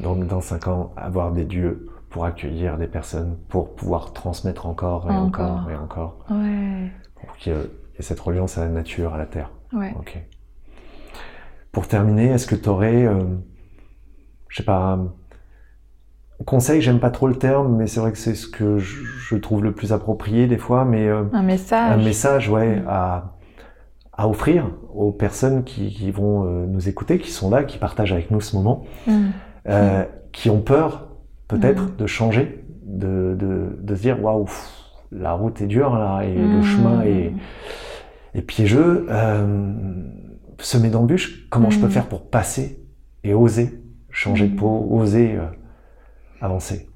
Donc 0.00 0.26
dans 0.26 0.40
5 0.40 0.66
ans, 0.68 0.92
avoir 0.96 1.32
des 1.32 1.44
lieux 1.44 1.86
pour 2.12 2.24
accueillir 2.26 2.76
des 2.78 2.86
personnes, 2.86 3.36
pour 3.48 3.74
pouvoir 3.74 4.12
transmettre 4.12 4.66
encore 4.66 5.10
et 5.10 5.14
encore, 5.14 5.50
Encore. 5.58 5.70
et 5.70 5.76
encore, 5.76 6.18
Ouais. 6.30 6.90
pour 7.16 7.34
qu'il 7.36 7.52
y 7.52 7.56
ait 7.56 8.02
cette 8.02 8.20
reliance 8.20 8.58
à 8.58 8.64
la 8.64 8.70
nature, 8.70 9.14
à 9.14 9.18
la 9.18 9.26
terre. 9.26 9.50
Ouais. 9.72 9.92
Ok. 9.98 10.18
Pour 11.72 11.88
terminer, 11.88 12.26
est-ce 12.26 12.46
que 12.46 12.54
tu 12.54 12.68
aurais, 12.68 13.08
je 14.48 14.56
sais 14.56 14.62
pas, 14.64 14.98
conseil, 16.44 16.82
j'aime 16.82 17.00
pas 17.00 17.10
trop 17.10 17.28
le 17.28 17.36
terme, 17.36 17.76
mais 17.76 17.86
c'est 17.86 18.00
vrai 18.00 18.12
que 18.12 18.18
c'est 18.18 18.34
ce 18.34 18.46
que 18.46 18.78
je, 18.78 19.04
je 19.04 19.36
trouve 19.36 19.64
le 19.64 19.72
plus 19.72 19.92
approprié 19.92 20.46
des 20.46 20.58
fois, 20.58 20.84
mais 20.84 21.08
euh, 21.08 21.22
Un 21.32 21.42
message. 21.42 21.92
un 21.98 22.02
message, 22.04 22.48
ouais, 22.50 22.82
à, 22.86 23.36
à 24.12 24.28
offrir 24.28 24.68
aux 24.92 25.12
personnes 25.12 25.64
qui, 25.64 25.88
qui 25.88 26.10
vont 26.10 26.44
euh, 26.44 26.66
nous 26.66 26.88
écouter, 26.90 27.18
qui 27.18 27.30
sont 27.30 27.48
là, 27.48 27.64
qui 27.64 27.78
partagent 27.78 28.12
avec 28.12 28.30
nous 28.30 28.40
ce 28.42 28.54
moment, 28.56 28.84
Mm. 29.06 29.30
euh, 29.68 30.04
qui 30.32 30.50
ont 30.50 30.60
peur 30.60 31.08
peut-être 31.48 31.84
Mm. 31.84 31.96
de 31.96 32.06
changer, 32.06 32.64
de, 32.84 33.36
de, 33.38 33.76
de 33.80 33.94
se 33.94 34.02
dire 34.02 34.22
waouh, 34.22 34.48
la 35.10 35.32
route 35.32 35.60
est 35.60 35.66
dure 35.66 35.94
là 35.96 36.22
et 36.22 36.34
le 36.34 36.58
Mm. 36.58 36.62
chemin 36.62 37.02
est, 37.02 37.32
est 38.34 38.42
piégeux, 38.42 39.06
euh, 39.10 39.72
semer 40.58 40.90
d'embûches. 40.90 41.48
Comment 41.50 41.70
je 41.70 41.78
peux 41.80 41.86
Mm. 41.86 41.90
faire 41.90 42.08
pour 42.08 42.28
passer 42.30 42.84
et 43.24 43.34
oser 43.34 43.78
changer 44.10 44.48
de 44.48 44.56
peau, 44.56 44.86
oser 44.90 45.36
euh, 45.36 45.46
avancer? 46.40 46.88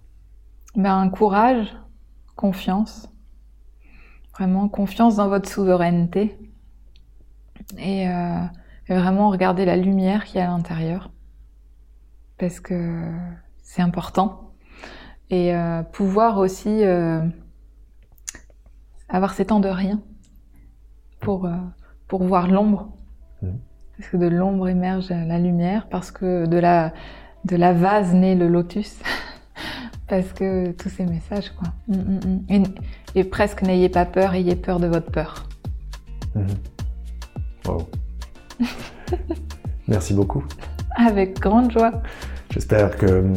Ben, 0.74 1.08
courage, 1.10 1.74
confiance. 2.36 3.10
Vraiment 4.34 4.68
confiance 4.68 5.16
dans 5.16 5.28
votre 5.28 5.48
souveraineté. 5.48 6.36
Et, 7.78 8.06
euh, 8.08 8.40
et 8.88 8.94
vraiment 8.94 9.30
regarder 9.30 9.64
la 9.64 9.76
lumière 9.76 10.24
qu'il 10.24 10.36
y 10.36 10.40
a 10.40 10.44
à 10.44 10.48
l'intérieur. 10.48 11.10
Parce 12.38 12.60
que 12.60 13.02
c'est 13.66 13.82
important. 13.82 14.52
Et 15.28 15.54
euh, 15.54 15.82
pouvoir 15.82 16.38
aussi 16.38 16.84
euh, 16.84 17.20
avoir 19.08 19.34
ces 19.34 19.44
temps 19.44 19.60
de 19.60 19.68
rien 19.68 20.00
pour, 21.20 21.46
euh, 21.46 21.56
pour 22.06 22.22
voir 22.22 22.46
l'ombre. 22.46 22.96
Mhm. 23.42 23.58
Parce 23.98 24.10
que 24.10 24.16
de 24.16 24.26
l'ombre 24.28 24.68
émerge 24.68 25.10
la 25.10 25.38
lumière, 25.38 25.88
parce 25.88 26.10
que 26.10 26.46
de 26.46 26.56
la, 26.58 26.92
de 27.44 27.56
la 27.56 27.72
vase 27.72 28.14
naît 28.14 28.36
le 28.36 28.46
lotus. 28.46 28.98
parce 30.08 30.32
que 30.32 30.70
tous 30.70 30.88
ces 30.88 31.04
messages, 31.04 31.50
quoi. 31.50 31.68
Mm, 31.88 31.96
mm, 31.96 32.20
mm. 32.24 32.44
Et, 32.48 33.20
et 33.20 33.24
presque 33.24 33.62
n'ayez 33.62 33.88
pas 33.88 34.04
peur, 34.04 34.34
ayez 34.34 34.54
peur 34.54 34.78
de 34.78 34.86
votre 34.86 35.10
peur. 35.10 35.48
Wow. 37.66 37.88
Merci 39.88 40.14
beaucoup. 40.14 40.44
Avec 40.96 41.40
grande 41.40 41.72
joie. 41.72 42.02
J'espère 42.56 42.96
que 42.96 43.04
hum, 43.20 43.34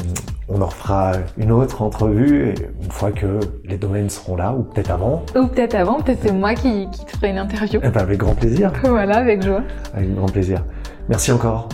on 0.48 0.62
en 0.62 0.68
refera 0.68 1.12
une 1.38 1.52
autre 1.52 1.82
entrevue 1.82 2.54
une 2.82 2.90
fois 2.90 3.12
que 3.12 3.42
les 3.66 3.78
domaines 3.78 4.10
seront 4.10 4.38
là, 4.38 4.54
ou 4.54 4.64
peut-être 4.64 4.92
avant. 4.92 5.24
Ou 5.36 5.46
peut-être 5.48 5.76
avant, 5.76 6.00
peut-être 6.00 6.20
c'est 6.24 6.32
moi 6.32 6.54
qui, 6.54 6.90
qui 6.90 7.04
te 7.04 7.12
ferai 7.18 7.32
une 7.32 7.38
interview. 7.38 7.82
Eh 7.84 7.90
ben, 7.90 8.00
avec 8.00 8.18
grand 8.20 8.34
plaisir. 8.34 8.72
Voilà, 8.84 9.18
avec 9.18 9.44
joie. 9.44 9.62
Avec 9.94 10.16
grand 10.16 10.28
plaisir. 10.28 10.64
Merci 11.10 11.34
encore. 11.34 11.68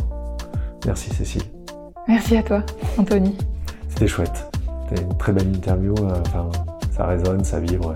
Merci 0.87 1.11
Cécile. 1.13 1.43
Merci 2.07 2.35
à 2.37 2.41
toi, 2.41 2.63
Anthony. 2.97 3.37
C'était 3.89 4.07
chouette. 4.07 4.49
C'était 4.89 5.03
une 5.03 5.15
très 5.17 5.31
belle 5.31 5.49
interview. 5.55 5.93
euh, 6.01 6.15
Enfin, 6.25 6.49
ça 6.89 7.05
résonne, 7.05 7.43
ça 7.43 7.59
vibre. 7.59 7.93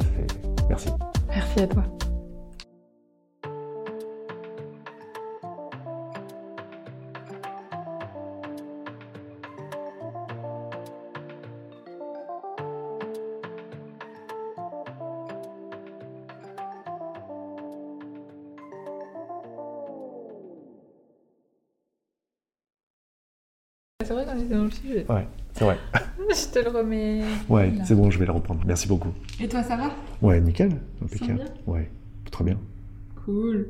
Merci. 0.69 0.89
Merci 1.29 1.59
à 1.61 1.65
toi. 1.67 1.83
Dans 24.49 24.63
le 24.63 24.71
sujet. 24.71 25.05
Ouais, 25.09 25.27
c'est 25.53 25.63
vrai. 25.63 25.77
Je 26.29 26.51
te 26.51 26.59
le 26.59 26.69
remets. 26.77 27.21
Ouais, 27.47 27.73
c'est 27.85 27.95
bon, 27.95 28.09
je 28.11 28.19
vais 28.19 28.25
le 28.25 28.31
reprendre. 28.31 28.61
Merci 28.65 28.87
beaucoup. 28.87 29.09
Et 29.41 29.47
toi, 29.47 29.63
ça 29.63 29.75
va? 29.77 29.91
Ouais, 30.21 30.39
nickel. 30.41 30.71
Impeccable. 31.03 31.35
bien? 31.35 31.45
Ouais, 31.65 31.89
très 32.31 32.43
bien. 32.43 32.57
Cool. 33.25 33.67